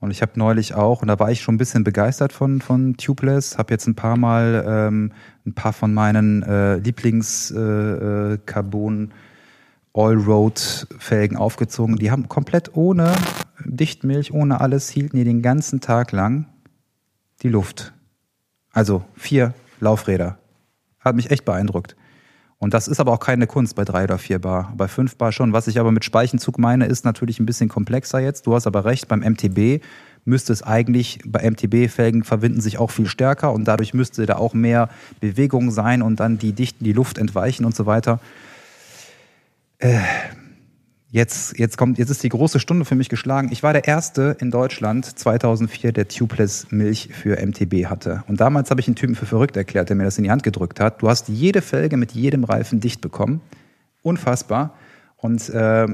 Und 0.00 0.10
ich 0.10 0.22
habe 0.22 0.32
neulich 0.36 0.74
auch, 0.74 1.02
und 1.02 1.08
da 1.08 1.18
war 1.18 1.30
ich 1.30 1.40
schon 1.40 1.54
ein 1.54 1.58
bisschen 1.58 1.84
begeistert 1.84 2.32
von, 2.32 2.60
von 2.60 2.96
Tubeless, 2.96 3.58
habe 3.58 3.72
jetzt 3.72 3.86
ein 3.86 3.94
paar 3.94 4.16
Mal 4.16 4.64
ähm, 4.66 5.12
ein 5.46 5.54
paar 5.54 5.72
von 5.72 5.94
meinen 5.94 6.42
äh, 6.42 6.74
Lieblings-Carbon- 6.76 9.00
äh, 9.00 9.04
äh 9.04 9.08
All-Road-Felgen 9.94 11.36
aufgezogen. 11.36 11.96
Die 11.96 12.10
haben 12.10 12.28
komplett 12.28 12.76
ohne 12.76 13.14
Dichtmilch, 13.64 14.32
ohne 14.32 14.60
alles, 14.60 14.90
hielten 14.90 15.16
die 15.16 15.24
den 15.24 15.40
ganzen 15.40 15.80
Tag 15.80 16.10
lang 16.10 16.46
die 17.42 17.48
Luft. 17.48 17.92
Also 18.72 19.04
vier 19.14 19.54
Laufräder. 19.84 20.38
Hat 20.98 21.14
mich 21.14 21.30
echt 21.30 21.44
beeindruckt. 21.44 21.96
Und 22.58 22.72
das 22.72 22.88
ist 22.88 22.98
aber 22.98 23.12
auch 23.12 23.20
keine 23.20 23.46
Kunst 23.46 23.76
bei 23.76 23.84
drei 23.84 24.04
oder 24.04 24.18
vier 24.18 24.38
Bar. 24.38 24.72
Bei 24.76 24.88
fünf 24.88 25.16
Bar 25.16 25.32
schon. 25.32 25.52
Was 25.52 25.66
ich 25.66 25.78
aber 25.78 25.92
mit 25.92 26.04
Speichenzug 26.04 26.58
meine, 26.58 26.86
ist 26.86 27.04
natürlich 27.04 27.38
ein 27.38 27.46
bisschen 27.46 27.68
komplexer 27.68 28.20
jetzt. 28.20 28.46
Du 28.46 28.54
hast 28.54 28.66
aber 28.66 28.84
recht, 28.84 29.06
beim 29.06 29.20
MTB 29.20 29.82
müsste 30.24 30.52
es 30.52 30.62
eigentlich, 30.62 31.18
bei 31.26 31.48
MTB-Felgen 31.48 32.24
verbinden 32.24 32.62
sich 32.62 32.78
auch 32.78 32.90
viel 32.90 33.06
stärker 33.06 33.52
und 33.52 33.66
dadurch 33.66 33.92
müsste 33.92 34.24
da 34.24 34.36
auch 34.36 34.54
mehr 34.54 34.88
Bewegung 35.20 35.70
sein 35.70 36.00
und 36.00 36.20
dann 36.20 36.38
die 36.38 36.52
Dichten, 36.52 36.84
die 36.84 36.94
Luft 36.94 37.18
entweichen 37.18 37.66
und 37.66 37.76
so 37.76 37.84
weiter. 37.84 38.20
Äh, 39.78 39.98
Jetzt, 41.14 41.56
jetzt 41.60 41.78
kommt, 41.78 41.98
jetzt 41.98 42.10
ist 42.10 42.24
die 42.24 42.28
große 42.28 42.58
Stunde 42.58 42.84
für 42.84 42.96
mich 42.96 43.08
geschlagen. 43.08 43.50
Ich 43.52 43.62
war 43.62 43.72
der 43.72 43.86
erste 43.86 44.36
in 44.40 44.50
Deutschland 44.50 45.06
2004, 45.16 45.92
der 45.92 46.08
Tubeless 46.08 46.72
Milch 46.72 47.10
für 47.12 47.36
MTB 47.40 47.86
hatte. 47.86 48.24
Und 48.26 48.40
damals 48.40 48.68
habe 48.72 48.80
ich 48.80 48.88
einen 48.88 48.96
Typen 48.96 49.14
für 49.14 49.24
verrückt 49.24 49.56
erklärt, 49.56 49.90
der 49.90 49.94
mir 49.94 50.02
das 50.02 50.18
in 50.18 50.24
die 50.24 50.32
Hand 50.32 50.42
gedrückt 50.42 50.80
hat. 50.80 51.02
Du 51.02 51.08
hast 51.08 51.28
jede 51.28 51.62
Felge 51.62 51.96
mit 51.96 52.10
jedem 52.10 52.42
Reifen 52.42 52.80
dicht 52.80 53.00
bekommen. 53.00 53.42
Unfassbar. 54.02 54.74
Und 55.16 55.48
äh, 55.50 55.86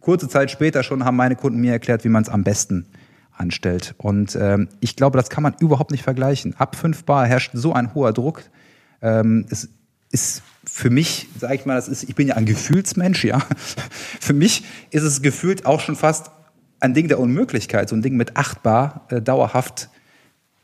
kurze 0.00 0.28
Zeit 0.28 0.50
später 0.50 0.82
schon 0.82 1.06
haben 1.06 1.16
meine 1.16 1.36
Kunden 1.36 1.58
mir 1.58 1.72
erklärt, 1.72 2.04
wie 2.04 2.10
man 2.10 2.22
es 2.22 2.28
am 2.28 2.44
besten 2.44 2.84
anstellt. 3.32 3.94
Und 3.96 4.34
äh, 4.34 4.58
ich 4.80 4.94
glaube, 4.94 5.16
das 5.16 5.30
kann 5.30 5.42
man 5.42 5.54
überhaupt 5.58 5.90
nicht 5.90 6.02
vergleichen. 6.02 6.54
Ab 6.58 6.76
5 6.76 7.04
Bar 7.04 7.26
herrscht 7.26 7.52
so 7.54 7.72
ein 7.72 7.94
hoher 7.94 8.12
Druck. 8.12 8.42
Ähm, 9.00 9.46
es 9.48 9.70
ist 10.10 10.42
für 10.80 10.90
mich, 10.90 11.28
sage 11.38 11.54
ich 11.54 11.66
mal, 11.66 11.74
das 11.74 11.88
ist, 11.88 12.08
ich 12.08 12.14
bin 12.14 12.26
ja 12.26 12.36
ein 12.36 12.46
Gefühlsmensch, 12.46 13.24
ja. 13.24 13.38
Für 14.20 14.32
mich 14.32 14.64
ist 14.90 15.02
es 15.02 15.20
gefühlt 15.20 15.66
auch 15.66 15.80
schon 15.80 15.94
fast 15.94 16.30
ein 16.80 16.94
Ding 16.94 17.06
der 17.08 17.20
Unmöglichkeit, 17.20 17.90
so 17.90 17.96
ein 17.96 18.02
Ding 18.02 18.16
mit 18.16 18.36
8 18.38 18.62
Bar 18.62 19.06
äh, 19.10 19.20
dauerhaft 19.20 19.90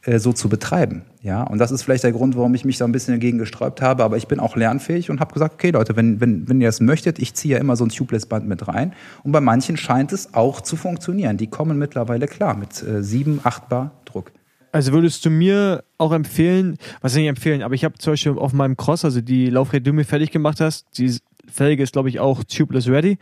äh, 0.04 0.18
so 0.18 0.32
zu 0.32 0.48
betreiben. 0.48 1.02
Ja, 1.20 1.42
und 1.42 1.58
das 1.58 1.70
ist 1.70 1.82
vielleicht 1.82 2.04
der 2.04 2.12
Grund, 2.12 2.34
warum 2.34 2.54
ich 2.54 2.64
mich 2.64 2.78
da 2.78 2.86
ein 2.86 2.92
bisschen 2.92 3.12
dagegen 3.12 3.36
gesträubt 3.36 3.82
habe. 3.82 4.04
Aber 4.04 4.16
ich 4.16 4.26
bin 4.26 4.40
auch 4.40 4.56
lernfähig 4.56 5.10
und 5.10 5.20
habe 5.20 5.34
gesagt, 5.34 5.54
okay 5.54 5.70
Leute, 5.70 5.96
wenn, 5.96 6.18
wenn, 6.18 6.48
wenn 6.48 6.62
ihr 6.62 6.68
das 6.68 6.80
möchtet, 6.80 7.18
ich 7.18 7.34
ziehe 7.34 7.56
ja 7.56 7.60
immer 7.60 7.76
so 7.76 7.84
ein 7.84 7.90
Tubeless-Band 7.90 8.48
mit 8.48 8.66
rein. 8.66 8.94
Und 9.22 9.32
bei 9.32 9.42
manchen 9.42 9.76
scheint 9.76 10.12
es 10.12 10.32
auch 10.32 10.62
zu 10.62 10.76
funktionieren. 10.76 11.36
Die 11.36 11.48
kommen 11.48 11.76
mittlerweile 11.76 12.26
klar 12.26 12.56
mit 12.56 12.82
äh, 12.82 13.02
7, 13.02 13.40
8 13.44 13.68
Bar 13.68 13.90
Druck. 14.06 14.32
Also 14.76 14.92
würdest 14.92 15.24
du 15.24 15.30
mir 15.30 15.84
auch 15.96 16.12
empfehlen, 16.12 16.76
was 17.00 17.16
ich 17.16 17.26
empfehlen, 17.26 17.62
aber 17.62 17.74
ich 17.74 17.82
habe 17.82 17.96
zum 17.96 18.12
Beispiel 18.12 18.32
auf 18.32 18.52
meinem 18.52 18.76
Cross, 18.76 19.06
also 19.06 19.22
die 19.22 19.48
Laufräder, 19.48 19.84
die 19.84 19.90
du 19.90 19.94
mir 19.94 20.04
fertig 20.04 20.30
gemacht 20.32 20.60
hast, 20.60 20.98
die 20.98 21.16
Felge 21.50 21.82
ist, 21.82 21.94
glaube 21.94 22.10
ich, 22.10 22.20
auch 22.20 22.44
tubeless 22.44 22.86
ready. 22.86 23.16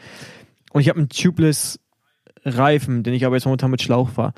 Und 0.73 0.81
ich 0.81 0.89
habe 0.89 0.99
einen 0.99 1.09
tubeless 1.11 1.79
Reifen, 2.45 3.05
den 3.05 3.15
ich 3.15 3.25
aber 3.25 3.37
jetzt 3.37 3.45
momentan 3.45 3.71
mit 3.71 3.83
Schlauch 3.83 4.11
fahre. 4.11 4.35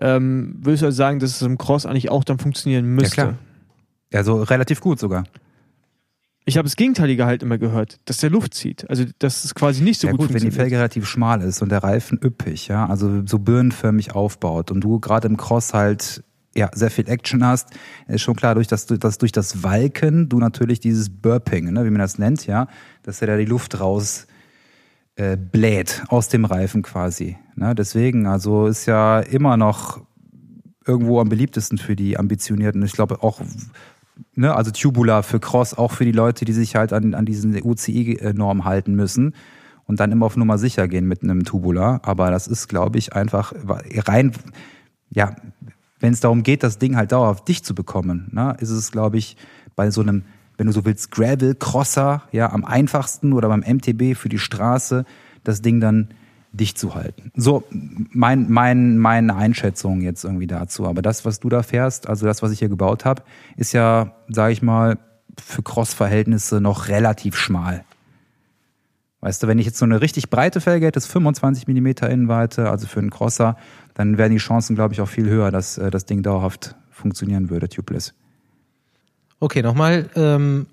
Ähm, 0.00 0.54
würdest 0.60 0.82
du 0.82 0.86
also 0.86 0.96
sagen, 0.96 1.18
dass 1.18 1.32
es 1.32 1.42
im 1.42 1.58
Cross 1.58 1.86
eigentlich 1.86 2.08
auch 2.08 2.22
dann 2.22 2.38
funktionieren 2.38 2.86
müsste? 2.86 3.20
Ja, 3.20 3.24
klar. 3.24 3.38
Also 4.12 4.40
relativ 4.40 4.80
gut 4.80 5.00
sogar. 5.00 5.24
Ich 6.44 6.56
habe 6.56 6.66
das 6.66 6.76
Gegenteilige 6.76 7.26
halt 7.26 7.42
immer 7.42 7.58
gehört, 7.58 7.98
dass 8.04 8.18
der 8.18 8.30
Luft 8.30 8.54
zieht. 8.54 8.88
Also, 8.88 9.06
dass 9.18 9.44
es 9.44 9.56
quasi 9.56 9.82
nicht 9.82 9.98
so 9.98 10.06
ja, 10.06 10.12
gut, 10.12 10.20
gut 10.20 10.28
wenn 10.28 10.34
die 10.34 10.40
funktioniert. 10.42 10.70
Felge 10.70 10.76
relativ 10.76 11.08
schmal 11.08 11.42
ist 11.42 11.62
und 11.62 11.70
der 11.70 11.82
Reifen 11.82 12.20
üppig, 12.22 12.68
ja, 12.68 12.86
also 12.86 13.26
so 13.26 13.40
birnenförmig 13.40 14.14
aufbaut 14.14 14.70
und 14.70 14.82
du 14.82 15.00
gerade 15.00 15.26
im 15.26 15.36
Cross 15.36 15.74
halt 15.74 16.22
ja, 16.56 16.70
sehr 16.72 16.90
viel 16.90 17.08
Action 17.08 17.44
hast, 17.44 17.70
ist 18.06 18.22
schon 18.22 18.36
klar, 18.36 18.54
durch 18.54 18.68
das, 18.68 18.86
dass 18.86 19.18
durch 19.18 19.32
das 19.32 19.62
Walken 19.62 20.28
du 20.28 20.38
natürlich 20.38 20.80
dieses 20.80 21.10
Burping, 21.10 21.72
ne, 21.72 21.84
wie 21.84 21.90
man 21.90 22.00
das 22.00 22.18
nennt, 22.18 22.46
ja, 22.46 22.68
dass 23.02 23.20
er 23.20 23.26
da 23.26 23.36
die 23.36 23.44
Luft 23.44 23.80
raus 23.80 24.26
äh, 25.16 25.36
bläht 25.36 26.02
aus 26.08 26.28
dem 26.28 26.44
Reifen 26.44 26.82
quasi. 26.82 27.36
Ne? 27.56 27.74
Deswegen, 27.74 28.26
also 28.26 28.66
ist 28.66 28.86
ja 28.86 29.20
immer 29.20 29.56
noch 29.56 30.02
irgendwo 30.86 31.20
am 31.20 31.28
beliebtesten 31.28 31.78
für 31.78 31.96
die 31.96 32.18
Ambitionierten. 32.18 32.82
Ich 32.84 32.92
glaube 32.92 33.22
auch, 33.22 33.40
ne, 34.34 34.54
also 34.54 34.70
Tubular 34.70 35.22
für 35.22 35.40
Cross, 35.40 35.74
auch 35.74 35.92
für 35.92 36.04
die 36.04 36.12
Leute, 36.12 36.44
die 36.44 36.52
sich 36.52 36.76
halt 36.76 36.92
an, 36.92 37.14
an 37.14 37.24
diesen 37.24 37.54
UCI-Norm 37.62 38.64
halten 38.64 38.94
müssen 38.94 39.34
und 39.86 40.00
dann 40.00 40.12
immer 40.12 40.26
auf 40.26 40.36
Nummer 40.36 40.58
sicher 40.58 40.88
gehen 40.88 41.06
mit 41.06 41.22
einem 41.22 41.44
Tubular. 41.44 42.00
Aber 42.04 42.30
das 42.30 42.46
ist, 42.46 42.68
glaube 42.68 42.98
ich, 42.98 43.14
einfach 43.14 43.52
rein, 44.06 44.32
ja, 45.10 45.36
wenn 46.00 46.12
es 46.12 46.20
darum 46.20 46.42
geht, 46.42 46.62
das 46.62 46.78
Ding 46.78 46.96
halt 46.96 47.12
dauerhaft 47.12 47.46
dicht 47.48 47.64
zu 47.64 47.74
bekommen, 47.74 48.28
ne, 48.32 48.56
ist 48.60 48.70
es, 48.70 48.92
glaube 48.92 49.18
ich, 49.18 49.36
bei 49.76 49.90
so 49.90 50.00
einem, 50.00 50.24
wenn 50.56 50.66
du 50.66 50.72
so 50.72 50.84
willst, 50.84 51.10
Gravel-Crosser, 51.10 52.22
ja, 52.32 52.52
am 52.52 52.64
einfachsten 52.64 53.32
oder 53.32 53.48
beim 53.48 53.60
MTB 53.60 54.16
für 54.16 54.28
die 54.28 54.38
Straße, 54.38 55.04
das 55.42 55.62
Ding 55.62 55.80
dann 55.80 56.08
dicht 56.52 56.78
zu 56.78 56.94
halten. 56.94 57.32
So, 57.34 57.64
mein, 57.70 58.50
mein, 58.50 58.98
meine 58.98 59.34
Einschätzung 59.34 60.00
jetzt 60.02 60.24
irgendwie 60.24 60.46
dazu. 60.46 60.86
Aber 60.86 61.02
das, 61.02 61.24
was 61.24 61.40
du 61.40 61.48
da 61.48 61.62
fährst, 61.62 62.08
also 62.08 62.26
das, 62.26 62.42
was 62.42 62.52
ich 62.52 62.60
hier 62.60 62.68
gebaut 62.68 63.04
habe, 63.04 63.22
ist 63.56 63.72
ja, 63.72 64.12
sage 64.28 64.52
ich 64.52 64.62
mal, 64.62 64.98
für 65.42 65.62
Cross-Verhältnisse 65.62 66.60
noch 66.60 66.88
relativ 66.88 67.36
schmal. 67.36 67.84
Weißt 69.20 69.42
du, 69.42 69.46
wenn 69.46 69.58
ich 69.58 69.66
jetzt 69.66 69.78
so 69.78 69.84
eine 69.84 70.00
richtig 70.00 70.30
breite 70.30 70.60
Felge 70.60 70.86
hätte, 70.86 70.98
das 70.98 71.06
25 71.06 71.66
mm 71.66 71.86
Innenweite, 72.08 72.70
also 72.70 72.86
für 72.86 73.00
einen 73.00 73.10
Crosser, 73.10 73.56
dann 73.94 74.18
wären 74.18 74.32
die 74.32 74.38
Chancen, 74.38 74.74
glaube 74.74 74.94
ich, 74.94 75.00
auch 75.00 75.08
viel 75.08 75.28
höher, 75.28 75.50
dass 75.50 75.78
äh, 75.78 75.90
das 75.90 76.04
Ding 76.04 76.22
dauerhaft 76.22 76.74
funktionieren 76.90 77.50
würde, 77.50 77.68
tubeless. 77.68 78.14
Okay, 79.40 79.62
nochmal 79.62 80.08
ähm, 80.16 80.66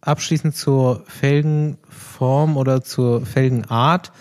abschließend 0.00 0.54
zur 0.54 1.04
Felgenform 1.06 2.56
oder 2.56 2.82
zur 2.82 3.26
Felgenart 3.26 4.12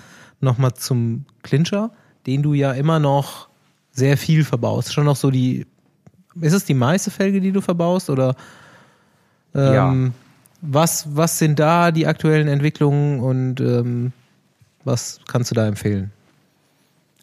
nochmal 0.41 0.73
zum 0.73 1.25
Clincher, 1.43 1.91
den 2.25 2.43
du 2.43 2.53
ja 2.53 2.73
immer 2.73 2.99
noch 2.99 3.47
sehr 3.91 4.17
viel 4.17 4.43
verbaust. 4.43 4.93
Schon 4.93 5.05
noch 5.05 5.15
so 5.15 5.31
die, 5.31 5.65
ist 6.39 6.53
es 6.53 6.65
die 6.65 6.73
meiste 6.73 7.09
Felge, 7.11 7.41
die 7.41 7.51
du 7.51 7.61
verbaust 7.61 8.09
oder 8.09 8.35
ähm, 9.55 9.73
Ja. 9.73 10.11
was, 10.61 11.15
was 11.15 11.39
sind 11.39 11.57
da 11.59 11.91
die 11.91 12.05
aktuellen 12.05 12.47
Entwicklungen 12.47 13.19
und 13.21 13.59
ähm, 13.61 14.11
was 14.83 15.19
kannst 15.27 15.51
du 15.51 15.55
da 15.55 15.67
empfehlen? 15.67 16.11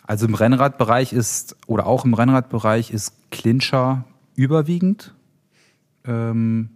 Also 0.07 0.27
im 0.27 0.35
Rennradbereich 0.35 1.13
ist, 1.13 1.57
oder 1.67 1.87
auch 1.87 2.05
im 2.05 2.15
Rennradbereich 2.15 2.91
ist 2.91 3.15
Clincher 3.31 4.05
überwiegend. 4.37 5.15
Ähm, 6.07 6.69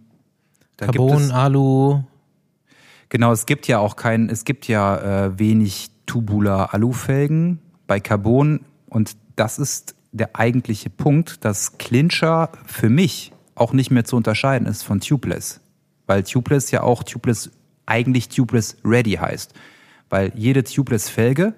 Carbon, 0.77 1.23
es, 1.23 1.31
Alu, 1.31 2.03
genau, 3.09 3.31
es 3.31 3.45
gibt 3.45 3.67
ja 3.67 3.79
auch 3.79 3.95
kein, 3.95 4.29
es 4.29 4.45
gibt 4.45 4.67
ja 4.67 5.25
äh, 5.25 5.39
wenig 5.39 5.91
tubular 6.05 6.73
Alufelgen 6.73 7.59
bei 7.85 7.99
Carbon 7.99 8.61
und 8.87 9.15
das 9.35 9.59
ist 9.59 9.95
der 10.11 10.35
eigentliche 10.35 10.89
Punkt, 10.89 11.45
dass 11.45 11.77
Clincher 11.77 12.51
für 12.65 12.89
mich 12.89 13.31
auch 13.53 13.73
nicht 13.73 13.91
mehr 13.91 14.05
zu 14.05 14.15
unterscheiden 14.15 14.67
ist 14.67 14.83
von 14.83 15.01
Tubeless. 15.01 15.61
Weil 16.07 16.23
Tubeless 16.23 16.71
ja 16.71 16.81
auch 16.81 17.03
Tubeless, 17.03 17.51
eigentlich 17.85 18.29
Tubeless 18.29 18.77
Ready 18.83 19.13
heißt. 19.13 19.53
Weil 20.09 20.31
jede 20.35 20.63
Tubeless-Felge 20.63 21.53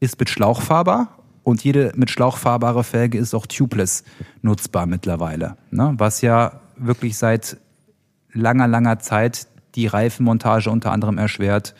ist 0.00 0.18
mit 0.18 0.28
Schlauch 0.30 0.60
fahrbar 0.62 1.18
und 1.42 1.62
jede 1.64 1.92
mit 1.96 2.10
Schlauch 2.10 2.36
fahrbare 2.36 2.84
Felge 2.84 3.18
ist 3.18 3.34
auch 3.34 3.46
Tubeless 3.46 4.04
nutzbar 4.42 4.86
mittlerweile. 4.86 5.56
Ne? 5.70 5.94
Was 5.98 6.20
ja 6.20 6.60
wirklich 6.76 7.16
seit 7.16 7.56
langer, 8.32 8.66
langer 8.68 8.98
Zeit 8.98 9.46
die 9.74 9.86
Reifenmontage 9.86 10.70
unter 10.70 10.92
anderem 10.92 11.18
erschwert, 11.18 11.74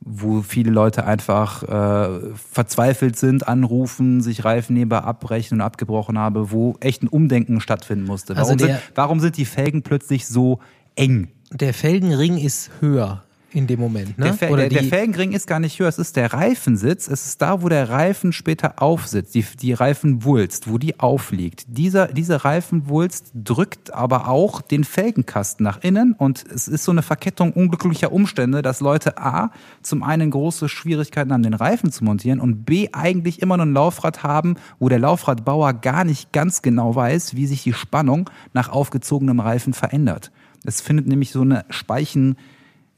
wo 0.00 0.42
viele 0.42 0.70
Leute 0.70 1.04
einfach 1.04 1.62
äh, 1.64 2.20
verzweifelt 2.36 3.16
sind, 3.18 3.48
anrufen, 3.48 4.20
sich 4.20 4.44
Reifenheber 4.44 5.04
abbrechen 5.04 5.56
und 5.56 5.60
abgebrochen 5.60 6.16
habe, 6.18 6.52
wo 6.52 6.76
echt 6.80 7.02
ein 7.02 7.08
Umdenken 7.08 7.60
stattfinden 7.60 8.04
musste. 8.04 8.36
Also 8.36 8.50
Warum, 8.50 8.58
der- 8.58 8.66
sind, 8.68 8.92
warum 8.94 9.20
sind 9.20 9.36
die 9.36 9.44
Felgen 9.44 9.82
plötzlich 9.82 10.26
so 10.26 10.60
eng? 10.94 11.28
der 11.50 11.72
Felgenring 11.72 12.36
ist 12.36 12.70
höher 12.80 13.24
in 13.50 13.66
dem 13.66 13.80
Moment, 13.80 14.18
ne? 14.18 14.26
Der, 14.26 14.34
Fe 14.34 14.50
oder 14.50 14.68
der, 14.68 14.82
der 14.82 14.84
Felgenring 14.84 15.32
ist 15.32 15.46
gar 15.46 15.58
nicht 15.58 15.78
höher, 15.78 15.88
es 15.88 15.98
ist 15.98 16.16
der 16.16 16.34
Reifensitz, 16.34 17.08
es 17.08 17.24
ist 17.24 17.40
da, 17.40 17.62
wo 17.62 17.70
der 17.70 17.88
Reifen 17.88 18.32
später 18.32 18.82
aufsitzt, 18.82 19.34
die, 19.34 19.44
die 19.60 19.72
Reifenwulst, 19.72 20.70
wo 20.70 20.76
die 20.76 21.00
aufliegt. 21.00 21.64
Dieser, 21.66 22.08
diese 22.08 22.44
Reifenwulst 22.44 23.32
drückt 23.34 23.94
aber 23.94 24.28
auch 24.28 24.60
den 24.60 24.84
Felgenkasten 24.84 25.64
nach 25.64 25.82
innen 25.82 26.12
und 26.12 26.44
es 26.52 26.68
ist 26.68 26.84
so 26.84 26.92
eine 26.92 27.00
Verkettung 27.00 27.52
unglücklicher 27.52 28.12
Umstände, 28.12 28.60
dass 28.60 28.80
Leute 28.80 29.16
A, 29.16 29.50
zum 29.82 30.02
einen 30.02 30.30
große 30.30 30.68
Schwierigkeiten 30.68 31.32
haben, 31.32 31.42
den 31.42 31.54
Reifen 31.54 31.90
zu 31.90 32.04
montieren 32.04 32.40
und 32.40 32.64
B, 32.64 32.90
eigentlich 32.92 33.40
immer 33.40 33.56
nur 33.56 33.64
ein 33.64 33.72
Laufrad 33.72 34.22
haben, 34.22 34.56
wo 34.78 34.90
der 34.90 34.98
Laufradbauer 34.98 35.72
gar 35.72 36.04
nicht 36.04 36.32
ganz 36.32 36.60
genau 36.60 36.94
weiß, 36.94 37.34
wie 37.34 37.46
sich 37.46 37.62
die 37.62 37.72
Spannung 37.72 38.28
nach 38.52 38.68
aufgezogenem 38.68 39.40
Reifen 39.40 39.72
verändert. 39.72 40.30
Es 40.64 40.82
findet 40.82 41.06
nämlich 41.06 41.30
so 41.30 41.40
eine 41.40 41.64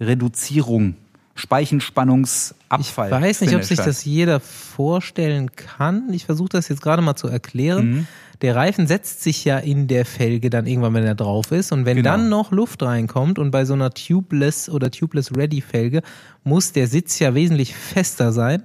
Speichenreduzierung, 0.01 0.95
Speichenspannungsabfall. 1.35 3.09
Ich 3.09 3.13
weiß 3.13 3.41
nicht, 3.43 3.55
ob 3.55 3.65
sich 3.65 3.79
das 3.79 4.05
jeder 4.05 4.41
vorstellen 4.41 5.53
kann. 5.55 6.13
Ich 6.13 6.25
versuche 6.25 6.49
das 6.51 6.69
jetzt 6.69 6.83
gerade 6.83 7.03
mal 7.03 7.17
zu 7.17 7.29
erklären. 7.29 7.91
Mhm. 7.91 8.07
Der 8.43 8.57
Reifen 8.57 8.87
setzt 8.87 9.23
sich 9.23 9.45
ja 9.45 9.59
in 9.59 9.87
der 9.87 10.07
Felge 10.07 10.49
dann 10.49 10.67
irgendwann, 10.67 10.95
wenn 10.95 11.05
er 11.05 11.15
drauf 11.15 11.53
ist. 11.53 11.73
Und 11.73 11.85
wenn 11.85 11.99
Genau. 11.99 12.11
dann 12.11 12.29
noch 12.31 12.53
Luft 12.53 12.83
reinkommt 12.83 13.39
und 13.39 13.51
bei 13.51 13.67
so 13.67 13.75
einer 13.75 13.91
Tubeless 13.91 14.71
oder 14.71 14.91
Tubeless 14.91 15.37
Ready 15.37 15.61
Felge 15.61 16.01
muss 16.43 16.73
der 16.73 16.87
Sitz 16.87 17.19
ja 17.19 17.35
wesentlich 17.35 17.75
fester 17.75 18.33
sein, 18.33 18.63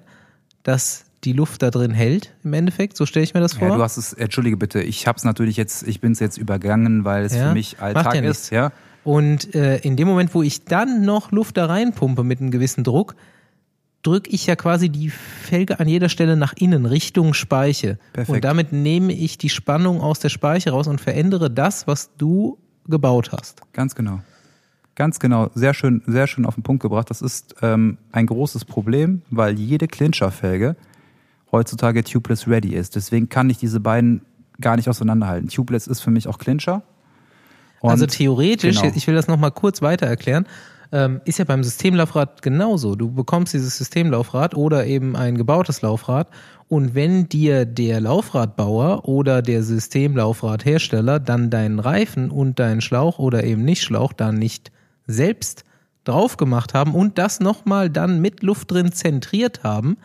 dass 0.64 1.04
die 1.26 1.34
Luft 1.34 1.62
da 1.62 1.72
drin 1.72 1.92
hält 1.92 2.32
im 2.46 2.54
Endeffekt. 2.54 2.96
So 2.96 3.06
stelle 3.06 3.26
ich 3.26 3.34
mir 3.34 3.42
das 3.42 3.56
vor. 3.56 3.68
Ja, 3.68 3.76
du 3.76 3.82
hast 3.82 3.98
es, 3.98 4.14
entschuldige 4.14 4.56
bitte, 4.56 4.82
ich 4.82 5.08
hab's 5.08 5.26
natürlich 5.26 5.58
jetzt, 5.58 5.84
ich 5.86 6.00
bin's 6.00 6.20
jetzt 6.20 6.38
übergangen, 6.38 7.04
weil 7.04 7.26
es 7.26 7.34
Ja, 7.36 7.48
für 7.50 7.54
mich 7.54 7.82
Alltag 7.82 8.16
ja 8.16 8.22
ist, 8.22 8.52
ja. 8.52 8.72
Und 9.06 9.54
äh, 9.54 9.78
in 9.78 9.96
dem 9.96 10.08
Moment, 10.08 10.34
wo 10.34 10.42
ich 10.42 10.66
dann 10.66 11.06
noch 11.06 11.32
Luft 11.32 11.58
da 11.58 11.68
reinpumpe 11.68 12.24
mit 12.24 12.42
einem 12.42 12.50
gewissen 12.50 12.84
Druck, 12.84 13.16
drücke 14.02 14.32
ich 14.32 14.48
ja 14.48 14.56
quasi 14.56 14.90
die 14.90 15.10
Felge 15.10 15.80
an 15.80 15.88
jeder 15.88 16.10
Stelle 16.10 16.36
nach 16.36 16.54
innen, 16.54 16.88
Richtung 16.88 17.36
Speiche. 17.36 18.00
Perfekt. 18.14 18.36
Und 18.36 18.44
damit 18.44 18.74
nehme 18.74 19.14
ich 19.14 19.38
die 19.38 19.50
Spannung 19.50 20.02
aus 20.02 20.20
der 20.20 20.30
Speiche 20.30 20.72
raus 20.72 20.88
und 20.88 21.00
verändere 21.00 21.52
das, 21.52 21.86
was 21.86 22.16
du 22.18 22.58
gebaut 22.88 23.32
hast. 23.32 23.62
Ganz 23.74 23.94
genau. 23.94 24.22
Ganz 24.96 25.20
genau. 25.20 25.52
Sehr 25.54 25.76
schön, 25.76 26.02
sehr 26.08 26.26
schön 26.26 26.46
auf 26.48 26.56
den 26.56 26.64
Punkt 26.64 26.82
gebracht. 26.82 27.10
Das 27.12 27.22
ist 27.22 27.56
ähm, 27.62 28.00
ein 28.12 28.26
großes 28.26 28.66
Problem, 28.66 29.22
weil 29.30 29.60
jede 29.60 29.88
Clincher-Felge 29.88 30.76
heutzutage 31.52 32.04
tubeless 32.04 32.48
ready 32.48 32.74
ist. 32.74 32.96
Deswegen 32.96 33.30
kann 33.30 33.52
ich 33.52 33.60
diese 33.60 33.80
beiden 33.80 34.22
gar 34.60 34.78
nicht 34.78 34.90
auseinanderhalten. 34.90 35.50
Tubeless 35.50 35.86
ist 35.86 36.02
für 36.02 36.12
mich 36.12 36.28
auch 36.28 36.40
Clincher. 36.40 36.82
Und 37.86 37.92
also 37.92 38.06
theoretisch, 38.06 38.82
genau. 38.82 38.94
ich 38.96 39.08
will 39.08 39.16
das 39.16 39.28
nochmal 39.28 39.52
kurz 39.52 39.82
weiter 39.82 40.06
erklären, 40.06 40.46
ähm, 40.92 41.22
ist 41.26 41.40
ja 41.40 41.46
beim 41.46 41.64
Systemlaufrad 41.64 42.42
genauso. 42.42 42.96
Du 42.96 43.12
bekommst 43.12 43.54
dieses 43.54 43.78
Systemlaufrad 43.78 44.56
oder 44.56 44.86
eben 44.86 45.16
ein 45.16 45.38
gebautes 45.38 45.82
Laufrad 45.82 46.28
und 46.68 46.96
wenn 46.96 47.30
dir 47.30 47.66
der 47.66 48.02
Laufradbauer 48.02 49.08
oder 49.08 49.42
der 49.42 49.64
Systemlaufradhersteller 49.64 51.20
dann 51.20 51.50
deinen 51.50 51.80
Reifen 51.80 52.32
und 52.32 52.60
deinen 52.60 52.82
Schlauch 52.82 53.20
oder 53.20 53.44
eben 53.44 53.64
nicht 53.64 53.84
Schlauch 53.84 54.14
dann 54.14 54.38
nicht 54.38 54.72
selbst 55.06 55.64
drauf 56.06 56.38
gemacht 56.38 56.74
haben 56.74 56.96
und 56.96 57.18
das 57.18 57.40
nochmal 57.40 57.90
dann 57.90 58.22
mit 58.22 58.42
Luft 58.42 58.72
drin 58.72 58.92
zentriert 58.92 59.64
haben, 59.64 59.98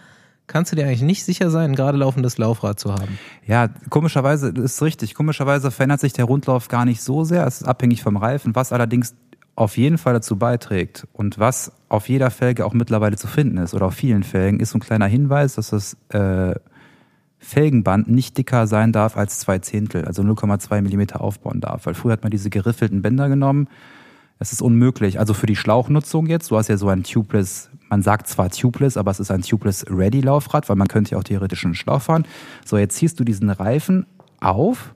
kannst 0.51 0.73
du 0.73 0.77
dir 0.77 0.87
eigentlich 0.87 1.03
nicht 1.03 1.25
sicher 1.25 1.51
sein, 1.51 1.71
ein 1.71 1.77
gerade 1.77 1.97
laufendes 1.97 2.37
Laufrad 2.37 2.79
zu 2.79 2.93
haben. 2.93 3.19
Ja, 3.47 3.69
komischerweise 3.89 4.49
ist 4.49 4.83
richtig. 4.83 5.15
Komischerweise 5.15 5.71
verändert 5.71 6.01
sich 6.01 6.13
der 6.13 6.27
Rundlauf 6.27 6.69
gar 6.69 6.85
nicht 6.85 7.03
so 7.03 7.25
sehr. 7.25 7.47
Es 7.47 7.63
ist 7.63 7.67
abhängig 7.67 8.03
vom 8.03 8.17
Reifen, 8.17 8.55
was 8.55 8.73
allerdings 8.73 9.15
auf 9.55 9.77
jeden 9.77 9.99
Fall 9.99 10.15
dazu 10.15 10.37
beiträgt 10.37 11.07
und 11.13 11.39
was 11.39 11.73
auf 11.89 12.09
jeder 12.09 12.31
Felge 12.31 12.65
auch 12.65 12.73
mittlerweile 12.73 13.17
zu 13.17 13.27
finden 13.27 13.59
ist 13.59 13.75
oder 13.75 13.87
auf 13.87 13.95
vielen 13.95 14.23
Felgen, 14.23 14.61
ist 14.61 14.71
so 14.71 14.79
ein 14.79 14.81
kleiner 14.81 15.07
Hinweis, 15.07 15.55
dass 15.55 15.71
das 15.71 15.97
äh, 16.09 16.55
Felgenband 17.39 18.09
nicht 18.09 18.37
dicker 18.39 18.67
sein 18.67 18.93
darf 18.93 19.17
als 19.17 19.39
zwei 19.39 19.59
Zehntel, 19.59 20.05
also 20.05 20.23
0,2 20.23 20.83
Millimeter 20.83 21.21
aufbauen 21.21 21.61
darf. 21.61 21.87
Weil 21.87 21.95
früher 21.95 22.13
hat 22.13 22.23
man 22.23 22.31
diese 22.31 22.51
geriffelten 22.51 23.03
Bänder 23.03 23.29
genommen. 23.29 23.69
Es 24.43 24.53
ist 24.53 24.63
unmöglich. 24.63 25.19
Also 25.19 25.35
für 25.35 25.45
die 25.45 25.55
Schlauchnutzung 25.55 26.27
jetzt, 26.27 26.51
du 26.51 26.57
hast 26.57 26.69
ja 26.69 26.79
so 26.79 26.89
ein 26.89 27.03
Tubeless, 27.03 27.69
man 27.91 28.03
sagt 28.03 28.27
zwar 28.27 28.49
Tubeless, 28.49 28.97
aber 28.97 29.11
es 29.11 29.21
ist 29.21 29.31
ein 29.31 29.43
Tubeless 29.43 29.85
Ready 29.91 30.23
Laufrad, 30.23 30.67
weil 30.71 30.77
man 30.77 30.89
könnte 30.89 31.13
ja 31.13 31.19
auch 31.19 31.25
theoretisch 31.25 31.65
einen 31.67 31.75
Schlauch 31.75 32.01
fahren. 32.01 32.27
So, 32.65 32.79
jetzt 32.79 32.97
ziehst 32.97 33.21
du 33.21 33.25
diesen 33.25 33.51
Reifen 33.51 34.07
auf 34.41 34.95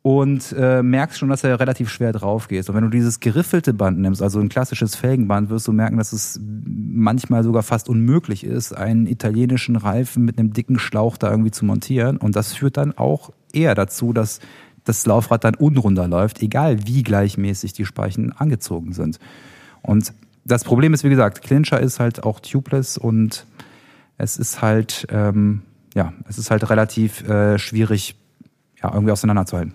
und 0.00 0.54
äh, 0.56 0.82
merkst 0.82 1.18
schon, 1.18 1.28
dass 1.28 1.44
er 1.44 1.60
relativ 1.60 1.90
schwer 1.90 2.14
drauf 2.14 2.48
geht. 2.48 2.66
Und 2.70 2.74
wenn 2.74 2.84
du 2.84 2.88
dieses 2.88 3.20
geriffelte 3.20 3.74
Band 3.74 3.98
nimmst, 3.98 4.22
also 4.22 4.40
ein 4.40 4.48
klassisches 4.48 4.94
Felgenband, 4.94 5.50
wirst 5.50 5.68
du 5.68 5.72
merken, 5.72 5.98
dass 5.98 6.14
es 6.14 6.40
manchmal 6.42 7.44
sogar 7.44 7.62
fast 7.62 7.90
unmöglich 7.90 8.42
ist, 8.42 8.72
einen 8.72 9.06
italienischen 9.06 9.76
Reifen 9.76 10.24
mit 10.24 10.38
einem 10.38 10.54
dicken 10.54 10.78
Schlauch 10.78 11.18
da 11.18 11.30
irgendwie 11.30 11.50
zu 11.50 11.66
montieren. 11.66 12.16
Und 12.16 12.36
das 12.36 12.54
führt 12.54 12.78
dann 12.78 12.96
auch 12.96 13.32
eher 13.52 13.74
dazu, 13.74 14.14
dass 14.14 14.40
das 14.88 15.04
Laufrad 15.06 15.44
dann 15.44 15.54
unrunder 15.54 16.08
läuft, 16.08 16.42
egal 16.42 16.86
wie 16.86 17.02
gleichmäßig 17.02 17.72
die 17.72 17.84
Speichen 17.84 18.32
angezogen 18.32 18.92
sind. 18.92 19.18
Und 19.82 20.12
das 20.44 20.64
Problem 20.64 20.94
ist, 20.94 21.04
wie 21.04 21.10
gesagt, 21.10 21.42
Clincher 21.42 21.78
ist 21.78 22.00
halt 22.00 22.24
auch 22.24 22.40
tubeless 22.40 22.96
und 22.96 23.46
es 24.16 24.36
ist 24.36 24.62
halt, 24.62 25.06
ähm, 25.10 25.62
ja, 25.94 26.12
es 26.28 26.38
ist 26.38 26.50
halt 26.50 26.68
relativ 26.70 27.22
äh, 27.28 27.58
schwierig, 27.58 28.16
ja, 28.82 28.92
irgendwie 28.92 29.12
auseinanderzuhalten. 29.12 29.74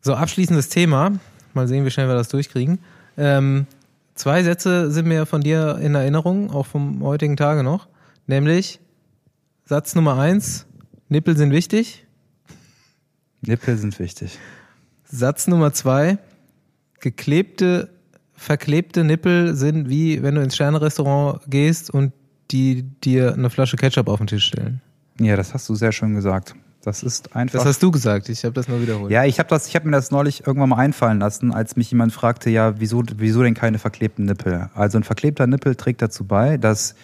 So, 0.00 0.14
abschließendes 0.14 0.68
Thema. 0.70 1.12
Mal 1.54 1.68
sehen, 1.68 1.84
wie 1.84 1.90
schnell 1.90 2.08
wir 2.08 2.14
das 2.14 2.28
durchkriegen. 2.28 2.78
Ähm, 3.16 3.66
zwei 4.14 4.42
Sätze 4.42 4.90
sind 4.90 5.06
mir 5.06 5.26
von 5.26 5.42
dir 5.42 5.78
in 5.78 5.94
Erinnerung, 5.94 6.50
auch 6.50 6.66
vom 6.66 7.02
heutigen 7.02 7.36
Tage 7.36 7.62
noch. 7.62 7.88
Nämlich 8.26 8.80
Satz 9.64 9.94
Nummer 9.94 10.18
eins, 10.18 10.66
Nippel 11.08 11.36
sind 11.36 11.52
wichtig. 11.52 12.06
Nippel 13.42 13.76
sind 13.76 13.98
wichtig. 13.98 14.38
Satz 15.04 15.46
Nummer 15.46 15.72
zwei, 15.72 16.18
geklebte, 17.00 17.90
verklebte 18.34 19.04
Nippel 19.04 19.54
sind 19.54 19.88
wie 19.88 20.22
wenn 20.22 20.34
du 20.34 20.42
ins 20.42 20.54
Sternerestaurant 20.54 21.40
gehst 21.46 21.90
und 21.90 22.12
die 22.50 22.82
dir 22.82 23.34
eine 23.34 23.50
Flasche 23.50 23.76
Ketchup 23.76 24.08
auf 24.08 24.18
den 24.18 24.26
Tisch 24.26 24.46
stellen. 24.46 24.80
Ja, 25.20 25.36
das 25.36 25.54
hast 25.54 25.68
du 25.68 25.74
sehr 25.74 25.92
schön 25.92 26.14
gesagt. 26.14 26.54
Das 26.82 27.02
ist 27.02 27.34
einfach. 27.34 27.58
Das 27.58 27.66
hast 27.66 27.82
du 27.82 27.90
gesagt, 27.90 28.28
ich 28.28 28.44
habe 28.44 28.54
das 28.54 28.68
nur 28.68 28.80
wiederholt. 28.80 29.10
Ja, 29.10 29.24
ich 29.24 29.38
habe 29.38 29.48
das, 29.48 29.66
ich 29.66 29.74
habe 29.74 29.86
mir 29.86 29.92
das 29.92 30.10
neulich 30.10 30.46
irgendwann 30.46 30.70
mal 30.70 30.76
einfallen 30.76 31.18
lassen, 31.18 31.52
als 31.52 31.76
mich 31.76 31.90
jemand 31.90 32.12
fragte, 32.12 32.50
ja, 32.50 32.80
wieso, 32.80 33.02
wieso 33.16 33.42
denn 33.42 33.54
keine 33.54 33.78
verklebten 33.78 34.24
Nippel? 34.24 34.70
Also 34.74 34.98
ein 34.98 35.04
verklebter 35.04 35.46
Nippel 35.46 35.74
trägt 35.74 36.00
dazu 36.02 36.24
bei, 36.24 36.56
dass 36.56 36.94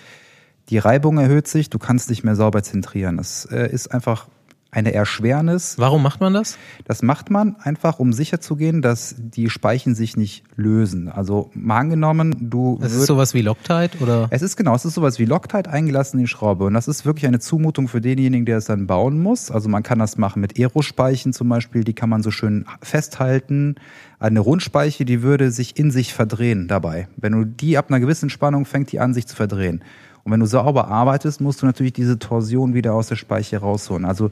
die 0.71 0.79
Reibung 0.79 1.19
erhöht 1.19 1.49
sich, 1.49 1.71
du 1.71 1.79
kannst 1.79 2.09
nicht 2.09 2.25
mehr 2.25 2.37
sauber 2.37 2.63
zentrieren. 2.63 3.17
Das 3.17 3.47
äh, 3.47 3.69
ist 3.71 3.89
einfach 3.89 4.29
eine 4.75 4.93
Erschwernis. 4.93 5.77
Warum 5.79 6.03
macht 6.03 6.21
man 6.21 6.35
das? 6.35 6.59
Das 6.85 7.03
macht 7.03 7.31
man 7.31 7.57
einfach, 7.61 8.01
um 8.01 8.13
sicherzugehen, 8.13 8.83
dass 8.83 9.15
die 9.17 9.49
Speichen 9.49 9.95
sich 9.95 10.17
nicht 10.17 10.45
lösen. 10.57 11.09
Also 11.09 11.51
mal 11.55 11.79
angenommen, 11.79 12.35
du. 12.41 12.79
Es 12.83 12.93
ist 12.93 13.07
sowas 13.07 13.35
wie 13.35 13.43
Loctite 13.43 13.99
oder? 14.01 14.27
Es 14.31 14.43
ist 14.43 14.57
genau, 14.57 14.75
es 14.75 14.85
ist 14.85 14.95
sowas 14.95 15.19
wie 15.19 15.25
Loctite 15.25 15.71
eingelassen 15.71 16.19
in 16.19 16.25
die 16.25 16.29
Schraube. 16.29 16.65
Und 16.65 16.75
das 16.75 16.89
ist 16.89 17.07
wirklich 17.07 17.27
eine 17.27 17.39
Zumutung 17.39 17.87
für 17.87 18.01
denjenigen, 18.01 18.47
der 18.47 18.59
es 18.59 18.65
dann 18.65 18.87
bauen 18.87 19.23
muss. 19.23 19.51
Also 19.51 19.69
man 19.69 19.85
kann 19.85 20.01
das 20.01 20.19
machen 20.19 20.41
mit 20.41 20.59
Aerospeichen 20.59 21.33
zum 21.33 21.49
Beispiel, 21.49 21.85
die 21.85 21.95
kann 21.95 22.11
man 22.11 22.23
so 22.23 22.33
schön 22.33 22.67
festhalten. 22.83 23.77
Eine 24.19 24.41
Rundspeiche, 24.41 25.05
die 25.05 25.23
würde 25.23 25.53
sich 25.53 25.79
in 25.79 25.93
sich 25.93 26.13
verdrehen 26.13 26.67
dabei. 26.67 27.09
Wenn 27.17 27.33
du 27.33 27.45
die 27.45 27.79
ab 27.79 27.87
einer 27.89 28.01
gewissen 28.01 28.31
Spannung 28.31 28.65
fängt 28.65 28.91
die 28.91 28.99
an, 28.99 29.15
sich 29.15 29.27
zu 29.27 29.37
verdrehen. 29.37 29.83
Und 30.25 30.33
wenn 30.33 30.41
du 30.41 30.47
sauber 30.47 30.89
arbeitest, 30.89 31.41
musst 31.41 31.63
du 31.63 31.67
natürlich 31.67 31.93
diese 31.93 32.19
Torsion 32.19 32.75
wieder 32.75 32.95
aus 32.95 33.09
der 33.09 33.17
Speiche 33.17 33.59
rausholen. 33.59 34.07
Also 34.07 34.31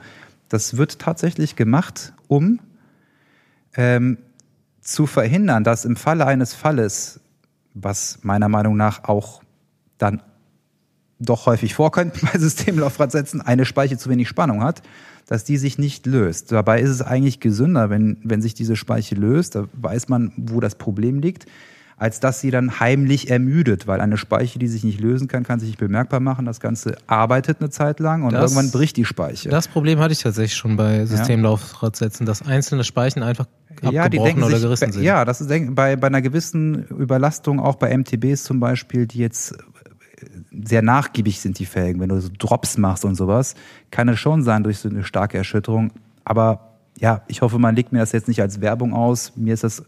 das 0.52 0.76
wird 0.76 0.98
tatsächlich 0.98 1.56
gemacht, 1.56 2.12
um 2.28 2.60
ähm, 3.74 4.18
zu 4.82 5.06
verhindern, 5.06 5.64
dass 5.64 5.86
im 5.86 5.96
Falle 5.96 6.26
eines 6.26 6.52
Falles, 6.52 7.20
was 7.72 8.18
meiner 8.22 8.50
Meinung 8.50 8.76
nach 8.76 9.04
auch 9.04 9.42
dann 9.96 10.22
doch 11.18 11.46
häufig 11.46 11.74
vorkommt 11.74 12.20
bei 12.32 12.38
Systemlaufradsätzen, 12.38 13.40
eine 13.40 13.64
Speiche 13.64 13.96
zu 13.96 14.10
wenig 14.10 14.28
Spannung 14.28 14.62
hat, 14.62 14.82
dass 15.26 15.44
die 15.44 15.56
sich 15.56 15.78
nicht 15.78 16.04
löst. 16.04 16.52
Dabei 16.52 16.82
ist 16.82 16.90
es 16.90 17.00
eigentlich 17.00 17.40
gesünder, 17.40 17.88
wenn, 17.88 18.18
wenn 18.22 18.42
sich 18.42 18.52
diese 18.52 18.76
Speiche 18.76 19.14
löst, 19.14 19.54
da 19.54 19.68
weiß 19.72 20.10
man, 20.10 20.32
wo 20.36 20.60
das 20.60 20.74
Problem 20.74 21.20
liegt 21.20 21.46
als 22.02 22.18
dass 22.18 22.40
sie 22.40 22.50
dann 22.50 22.80
heimlich 22.80 23.30
ermüdet, 23.30 23.86
weil 23.86 24.00
eine 24.00 24.16
Speiche, 24.16 24.58
die 24.58 24.66
sich 24.66 24.82
nicht 24.82 25.00
lösen 25.00 25.28
kann, 25.28 25.44
kann 25.44 25.60
sich 25.60 25.68
nicht 25.68 25.78
bemerkbar 25.78 26.18
machen. 26.18 26.46
Das 26.46 26.58
Ganze 26.58 26.96
arbeitet 27.06 27.58
eine 27.60 27.70
Zeit 27.70 28.00
lang 28.00 28.24
und 28.24 28.32
das, 28.32 28.50
irgendwann 28.50 28.72
bricht 28.72 28.96
die 28.96 29.04
Speiche. 29.04 29.50
Das 29.50 29.68
Problem 29.68 30.00
hatte 30.00 30.12
ich 30.12 30.18
tatsächlich 30.18 30.56
schon 30.56 30.76
bei 30.76 31.06
Systemlaufradsätzen, 31.06 32.26
dass 32.26 32.42
einzelne 32.42 32.82
Speichen 32.82 33.22
einfach 33.22 33.46
ja, 33.82 34.02
abgebrochen 34.02 34.42
oder 34.42 34.58
gerissen 34.58 34.86
sich, 34.86 34.94
sind. 34.94 35.04
Ja, 35.04 35.24
das 35.24 35.42
ist 35.42 35.48
bei, 35.76 35.94
bei 35.94 36.08
einer 36.08 36.22
gewissen 36.22 36.86
Überlastung, 36.86 37.60
auch 37.60 37.76
bei 37.76 37.96
MTBs 37.96 38.42
zum 38.42 38.58
Beispiel, 38.58 39.06
die 39.06 39.18
jetzt 39.18 39.54
sehr 40.50 40.82
nachgiebig 40.82 41.40
sind, 41.40 41.60
die 41.60 41.66
Felgen. 41.66 42.00
Wenn 42.00 42.08
du 42.08 42.20
so 42.20 42.30
Drops 42.36 42.78
machst 42.78 43.04
und 43.04 43.14
sowas, 43.14 43.54
kann 43.92 44.08
es 44.08 44.18
schon 44.18 44.42
sein 44.42 44.64
durch 44.64 44.78
so 44.78 44.88
eine 44.88 45.04
starke 45.04 45.38
Erschütterung. 45.38 45.92
Aber 46.24 46.72
ja, 46.98 47.22
ich 47.28 47.42
hoffe, 47.42 47.60
man 47.60 47.76
legt 47.76 47.92
mir 47.92 48.00
das 48.00 48.10
jetzt 48.10 48.26
nicht 48.26 48.40
als 48.40 48.60
Werbung 48.60 48.92
aus. 48.92 49.32
Mir 49.36 49.54
ist 49.54 49.62
das 49.62 49.84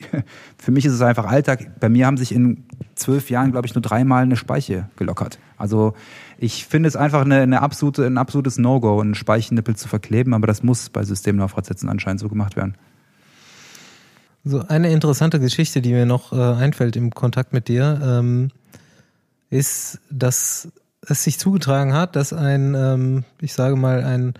für 0.58 0.70
mich 0.70 0.84
ist 0.84 0.92
es 0.92 1.02
einfach 1.02 1.24
Alltag. 1.26 1.80
Bei 1.80 1.88
mir 1.88 2.06
haben 2.06 2.16
sich 2.16 2.32
in 2.32 2.64
zwölf 2.94 3.30
Jahren, 3.30 3.52
glaube 3.52 3.66
ich, 3.66 3.74
nur 3.74 3.82
dreimal 3.82 4.22
eine 4.22 4.36
Speiche 4.36 4.88
gelockert. 4.96 5.38
Also 5.56 5.94
ich 6.38 6.66
finde 6.66 6.88
es 6.88 6.96
einfach 6.96 7.22
eine, 7.22 7.40
eine 7.40 7.62
absolute, 7.62 8.06
ein 8.06 8.18
absolutes 8.18 8.58
No-Go, 8.58 9.00
einen 9.00 9.14
Speichennippel 9.14 9.76
zu 9.76 9.88
verkleben, 9.88 10.34
aber 10.34 10.46
das 10.46 10.62
muss 10.62 10.90
bei 10.90 11.02
Systemlaufradsätzen 11.04 11.88
anscheinend 11.88 12.20
so 12.20 12.28
gemacht 12.28 12.56
werden. 12.56 12.74
So 14.44 14.66
eine 14.66 14.90
interessante 14.90 15.38
Geschichte, 15.38 15.82
die 15.82 15.92
mir 15.92 16.06
noch 16.06 16.32
äh, 16.32 16.36
einfällt 16.36 16.96
im 16.96 17.10
Kontakt 17.10 17.52
mit 17.52 17.68
dir, 17.68 18.00
ähm, 18.02 18.50
ist, 19.50 20.00
dass 20.10 20.68
es 21.02 21.24
sich 21.24 21.38
zugetragen 21.38 21.92
hat, 21.92 22.16
dass 22.16 22.32
ein, 22.32 22.74
ähm, 22.74 23.24
ich 23.40 23.52
sage 23.52 23.76
mal, 23.76 24.02
ein 24.04 24.34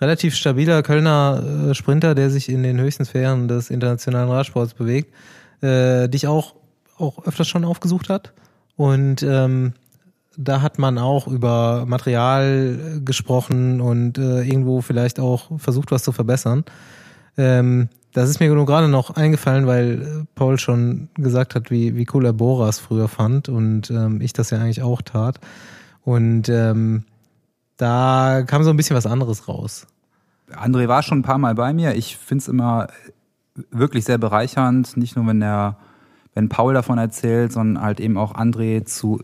relativ 0.00 0.34
stabiler 0.34 0.82
Kölner 0.82 1.42
äh, 1.70 1.74
Sprinter, 1.74 2.14
der 2.14 2.30
sich 2.30 2.48
in 2.48 2.62
den 2.62 2.80
höchsten 2.80 3.04
Sphären 3.04 3.48
des 3.48 3.70
internationalen 3.70 4.30
Radsports 4.30 4.74
bewegt, 4.74 5.12
äh, 5.60 6.08
dich 6.08 6.26
auch, 6.26 6.54
auch 6.98 7.24
öfters 7.26 7.48
schon 7.48 7.64
aufgesucht 7.64 8.08
hat. 8.08 8.32
Und 8.76 9.22
ähm, 9.22 9.72
da 10.36 10.62
hat 10.62 10.78
man 10.78 10.98
auch 10.98 11.26
über 11.26 11.84
Material 11.86 13.00
gesprochen 13.04 13.80
und 13.80 14.18
äh, 14.18 14.42
irgendwo 14.42 14.80
vielleicht 14.82 15.18
auch 15.18 15.58
versucht, 15.58 15.90
was 15.90 16.04
zu 16.04 16.12
verbessern. 16.12 16.64
Ähm, 17.36 17.88
das 18.12 18.30
ist 18.30 18.40
mir 18.40 18.52
nur 18.52 18.66
gerade 18.66 18.88
noch 18.88 19.16
eingefallen, 19.16 19.66
weil 19.66 20.02
äh, 20.02 20.24
Paul 20.34 20.58
schon 20.58 21.08
gesagt 21.14 21.54
hat, 21.54 21.70
wie, 21.70 21.96
wie 21.96 22.06
cool 22.14 22.24
er 22.24 22.32
Boras 22.32 22.78
früher 22.78 23.08
fand 23.08 23.48
und 23.48 23.90
ähm, 23.90 24.20
ich 24.20 24.32
das 24.32 24.50
ja 24.50 24.58
eigentlich 24.58 24.82
auch 24.82 25.02
tat. 25.02 25.40
Und 26.04 26.48
ähm, 26.48 27.04
da 27.78 28.42
kam 28.46 28.62
so 28.62 28.70
ein 28.70 28.76
bisschen 28.76 28.96
was 28.96 29.06
anderes 29.06 29.48
raus. 29.48 29.86
André 30.52 30.88
war 30.88 31.02
schon 31.02 31.20
ein 31.20 31.22
paar 31.22 31.38
Mal 31.38 31.54
bei 31.54 31.72
mir. 31.72 31.94
Ich 31.94 32.16
finde 32.16 32.42
es 32.42 32.48
immer 32.48 32.88
wirklich 33.70 34.04
sehr 34.04 34.18
bereichernd, 34.18 34.96
nicht 34.96 35.16
nur 35.16 35.26
wenn 35.26 35.40
der, 35.40 35.76
wenn 36.34 36.48
Paul 36.48 36.74
davon 36.74 36.98
erzählt, 36.98 37.52
sondern 37.52 37.82
halt 37.82 38.00
eben 38.00 38.18
auch 38.18 38.34
André 38.34 38.84
zu 38.84 39.22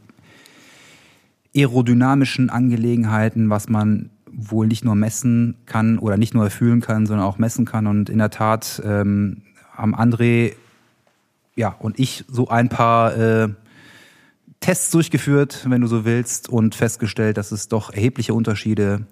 aerodynamischen 1.55 2.51
Angelegenheiten, 2.51 3.51
was 3.51 3.69
man 3.69 4.11
wohl 4.31 4.67
nicht 4.67 4.85
nur 4.85 4.97
messen 4.97 5.57
kann 5.67 5.99
oder 5.99 6.17
nicht 6.17 6.35
nur 6.35 6.51
fühlen 6.51 6.81
kann, 6.81 7.07
sondern 7.07 7.27
auch 7.27 7.39
messen 7.39 7.65
kann. 7.65 7.87
Und 7.87 8.09
in 8.09 8.19
der 8.19 8.31
Tat 8.31 8.83
ähm, 8.85 9.43
haben 9.73 9.95
André 9.95 10.55
ja, 11.57 11.75
und 11.79 11.99
ich 11.99 12.25
so 12.29 12.49
ein 12.49 12.69
paar 12.69 13.17
äh, 13.17 13.49
Tests 14.65 14.91
durchgeführt, 14.93 15.67
wenn 15.69 15.83
du 15.83 15.87
so 15.87 16.07
willst, 16.07 16.49
und 16.49 16.75
festgestellt, 16.75 17.37
dass 17.37 17.53
es 17.53 17.69
doch 17.69 17.93
erhebliche 17.93 18.33
Unterschiede 18.33 19.05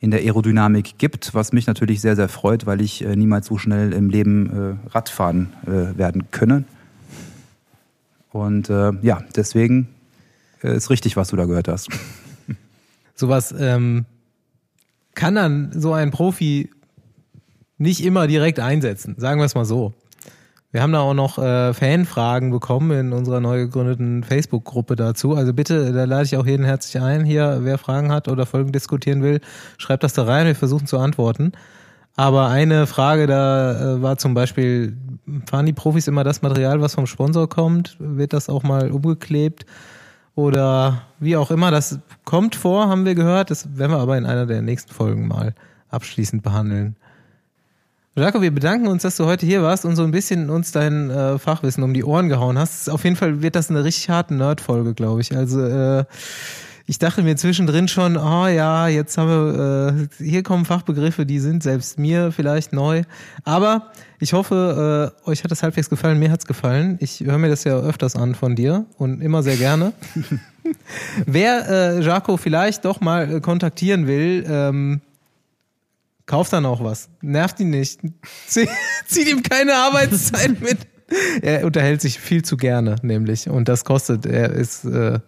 in 0.00 0.10
der 0.10 0.20
Aerodynamik 0.20 0.98
gibt, 0.98 1.32
was 1.32 1.54
mich 1.54 1.66
natürlich 1.66 2.02
sehr, 2.02 2.14
sehr 2.14 2.28
freut, 2.28 2.66
weil 2.66 2.82
ich 2.82 3.02
äh, 3.02 3.16
niemals 3.16 3.46
so 3.46 3.56
schnell 3.56 3.94
im 3.94 4.10
Leben 4.10 4.78
äh, 4.86 4.90
Radfahren 4.90 5.54
äh, 5.66 5.96
werden 5.96 6.30
könne. 6.30 6.64
Und 8.32 8.68
äh, 8.68 8.92
ja, 9.00 9.22
deswegen 9.34 9.88
äh, 10.62 10.76
ist 10.76 10.90
richtig, 10.90 11.16
was 11.16 11.28
du 11.28 11.36
da 11.36 11.46
gehört 11.46 11.68
hast. 11.68 11.88
Sowas 13.14 13.54
ähm, 13.58 14.04
kann 15.14 15.34
dann 15.34 15.72
so 15.72 15.94
ein 15.94 16.10
Profi 16.10 16.68
nicht 17.78 18.04
immer 18.04 18.26
direkt 18.26 18.60
einsetzen, 18.60 19.14
sagen 19.16 19.40
wir 19.40 19.46
es 19.46 19.54
mal 19.54 19.64
so. 19.64 19.94
Wir 20.70 20.82
haben 20.82 20.92
da 20.92 21.00
auch 21.00 21.14
noch 21.14 21.38
äh, 21.38 21.72
Fanfragen 21.72 22.50
bekommen 22.50 22.90
in 22.90 23.12
unserer 23.14 23.40
neu 23.40 23.58
gegründeten 23.60 24.22
Facebook-Gruppe 24.22 24.96
dazu. 24.96 25.34
Also 25.34 25.54
bitte, 25.54 25.92
da 25.94 26.04
lade 26.04 26.24
ich 26.24 26.36
auch 26.36 26.44
jeden 26.44 26.66
herzlich 26.66 27.02
ein. 27.02 27.24
Hier, 27.24 27.60
wer 27.62 27.78
Fragen 27.78 28.12
hat 28.12 28.28
oder 28.28 28.44
Folgen 28.44 28.70
diskutieren 28.70 29.22
will, 29.22 29.40
schreibt 29.78 30.02
das 30.02 30.12
da 30.12 30.24
rein. 30.24 30.46
Wir 30.46 30.54
versuchen 30.54 30.86
zu 30.86 30.98
antworten. 30.98 31.52
Aber 32.16 32.48
eine 32.48 32.86
Frage 32.86 33.26
da 33.26 33.94
äh, 33.96 34.02
war 34.02 34.18
zum 34.18 34.34
Beispiel, 34.34 34.96
fahren 35.48 35.64
die 35.64 35.72
Profis 35.72 36.06
immer 36.06 36.24
das 36.24 36.42
Material, 36.42 36.82
was 36.82 36.94
vom 36.94 37.06
Sponsor 37.06 37.48
kommt? 37.48 37.96
Wird 37.98 38.34
das 38.34 38.50
auch 38.50 38.62
mal 38.62 38.90
umgeklebt? 38.90 39.64
Oder 40.34 41.02
wie 41.18 41.36
auch 41.36 41.50
immer, 41.50 41.70
das 41.70 41.98
kommt 42.24 42.56
vor, 42.56 42.88
haben 42.88 43.06
wir 43.06 43.14
gehört. 43.14 43.50
Das 43.50 43.78
werden 43.78 43.92
wir 43.92 44.00
aber 44.00 44.18
in 44.18 44.26
einer 44.26 44.44
der 44.44 44.60
nächsten 44.60 44.92
Folgen 44.92 45.28
mal 45.28 45.54
abschließend 45.88 46.42
behandeln. 46.42 46.96
Jaco, 48.18 48.42
wir 48.42 48.50
bedanken 48.50 48.88
uns, 48.88 49.02
dass 49.02 49.16
du 49.16 49.26
heute 49.26 49.46
hier 49.46 49.62
warst 49.62 49.84
und 49.84 49.94
so 49.94 50.02
ein 50.02 50.10
bisschen 50.10 50.50
uns 50.50 50.72
dein 50.72 51.08
äh, 51.08 51.38
Fachwissen 51.38 51.84
um 51.84 51.94
die 51.94 52.02
Ohren 52.02 52.28
gehauen 52.28 52.58
hast. 52.58 52.90
Auf 52.90 53.04
jeden 53.04 53.14
Fall 53.14 53.42
wird 53.42 53.54
das 53.54 53.70
eine 53.70 53.84
richtig 53.84 54.10
harte 54.10 54.34
Nerd-Folge, 54.34 54.94
glaube 54.94 55.20
ich. 55.20 55.36
Also 55.36 55.64
äh, 55.64 56.04
ich 56.86 56.98
dachte 56.98 57.22
mir 57.22 57.36
zwischendrin 57.36 57.86
schon, 57.86 58.16
oh 58.16 58.48
ja, 58.48 58.88
jetzt 58.88 59.18
haben 59.18 59.28
wir, 59.28 60.08
äh, 60.18 60.24
hier 60.24 60.42
kommen 60.42 60.64
Fachbegriffe, 60.64 61.26
die 61.26 61.38
sind 61.38 61.62
selbst 61.62 61.96
mir 61.96 62.32
vielleicht 62.32 62.72
neu. 62.72 63.02
Aber 63.44 63.92
ich 64.18 64.32
hoffe, 64.32 65.14
äh, 65.24 65.30
euch 65.30 65.44
hat 65.44 65.52
das 65.52 65.62
halbwegs 65.62 65.88
gefallen, 65.88 66.18
mir 66.18 66.32
hat's 66.32 66.46
gefallen. 66.46 66.96
Ich 67.00 67.20
höre 67.20 67.38
mir 67.38 67.50
das 67.50 67.62
ja 67.62 67.78
öfters 67.78 68.16
an 68.16 68.34
von 68.34 68.56
dir 68.56 68.86
und 68.96 69.20
immer 69.20 69.44
sehr 69.44 69.56
gerne. 69.56 69.92
Wer 71.26 71.68
äh, 71.68 72.02
Jaco 72.02 72.36
vielleicht 72.36 72.84
doch 72.84 73.00
mal 73.00 73.40
kontaktieren 73.40 74.08
will, 74.08 74.44
ähm, 74.48 75.02
kauft 76.28 76.52
dann 76.52 76.64
auch 76.64 76.84
was. 76.84 77.08
Nervt 77.20 77.58
ihn 77.58 77.70
nicht. 77.70 78.00
Zieht 78.46 78.68
ihm 79.28 79.42
keine 79.42 79.74
Arbeitszeit 79.74 80.60
mit. 80.60 80.78
Er 81.42 81.64
unterhält 81.64 82.02
sich 82.02 82.20
viel 82.20 82.44
zu 82.44 82.56
gerne, 82.56 82.96
nämlich. 83.02 83.48
Und 83.48 83.68
das 83.68 83.84
kostet. 83.84 84.26
Er 84.26 84.50
ist, 84.50 84.84
äh, 84.84 85.18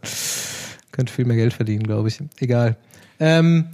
könnte 0.92 1.12
viel 1.12 1.24
mehr 1.24 1.36
Geld 1.36 1.54
verdienen, 1.54 1.82
glaube 1.82 2.08
ich. 2.08 2.20
Egal. 2.38 2.76
Ähm, 3.18 3.66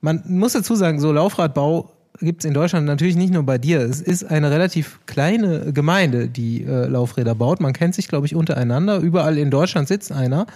man 0.00 0.22
muss 0.26 0.52
dazu 0.52 0.74
sagen, 0.74 1.00
so 1.00 1.12
Laufradbau 1.12 1.92
gibt 2.20 2.42
es 2.42 2.48
in 2.48 2.54
Deutschland 2.54 2.86
natürlich 2.86 3.16
nicht 3.16 3.32
nur 3.32 3.44
bei 3.44 3.58
dir. 3.58 3.80
Es 3.80 4.00
ist 4.00 4.24
eine 4.24 4.50
relativ 4.50 4.98
kleine 5.06 5.72
Gemeinde, 5.72 6.28
die 6.28 6.64
äh, 6.64 6.86
Laufräder 6.86 7.36
baut. 7.36 7.60
Man 7.60 7.72
kennt 7.72 7.94
sich, 7.94 8.08
glaube 8.08 8.26
ich, 8.26 8.34
untereinander. 8.34 8.98
Überall 8.98 9.38
in 9.38 9.50
Deutschland 9.50 9.86
sitzt 9.86 10.10
einer. 10.10 10.46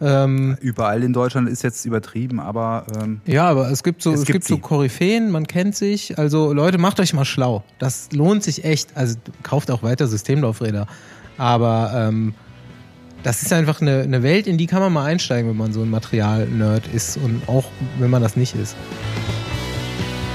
Ähm, 0.00 0.56
Überall 0.60 1.02
in 1.02 1.12
Deutschland 1.12 1.48
ist 1.48 1.62
jetzt 1.62 1.84
übertrieben, 1.84 2.40
aber 2.40 2.86
ähm, 3.00 3.20
ja, 3.26 3.48
aber 3.48 3.70
es 3.70 3.82
gibt 3.82 4.02
so 4.02 4.12
es, 4.12 4.20
es 4.20 4.26
gibt, 4.26 4.40
gibt 4.40 4.48
so 4.48 4.58
Koryphäen, 4.58 5.30
man 5.30 5.46
kennt 5.46 5.76
sich. 5.76 6.18
Also 6.18 6.52
Leute, 6.52 6.78
macht 6.78 7.00
euch 7.00 7.14
mal 7.14 7.24
schlau. 7.24 7.62
Das 7.78 8.10
lohnt 8.12 8.42
sich 8.42 8.64
echt. 8.64 8.96
Also 8.96 9.16
kauft 9.42 9.70
auch 9.70 9.82
weiter 9.82 10.06
Systemlaufräder, 10.06 10.86
aber 11.38 11.92
ähm, 11.94 12.34
das 13.22 13.42
ist 13.42 13.52
einfach 13.52 13.80
eine, 13.80 14.02
eine 14.02 14.22
Welt, 14.22 14.46
in 14.46 14.58
die 14.58 14.66
kann 14.66 14.80
man 14.80 14.92
mal 14.92 15.06
einsteigen, 15.06 15.50
wenn 15.50 15.56
man 15.56 15.72
so 15.72 15.80
ein 15.80 15.90
Material-Nerd 15.90 16.88
ist 16.92 17.16
und 17.16 17.42
auch 17.48 17.64
wenn 17.98 18.10
man 18.10 18.22
das 18.22 18.36
nicht 18.36 18.54
ist. 18.54 18.76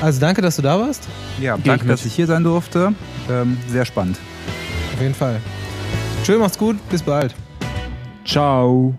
Also 0.01 0.19
danke, 0.19 0.41
dass 0.41 0.55
du 0.55 0.61
da 0.61 0.79
warst. 0.79 1.07
Ja, 1.39 1.57
danke, 1.57 1.85
dass 1.85 2.05
ich 2.05 2.13
hier 2.13 2.25
sein 2.25 2.43
durfte. 2.43 2.93
Ähm, 3.29 3.57
sehr 3.67 3.85
spannend. 3.85 4.17
Auf 4.93 5.01
jeden 5.01 5.13
Fall. 5.13 5.39
Schön, 6.23 6.39
macht's 6.39 6.57
gut, 6.57 6.77
bis 6.89 7.03
bald. 7.03 7.35
Ciao. 8.25 8.95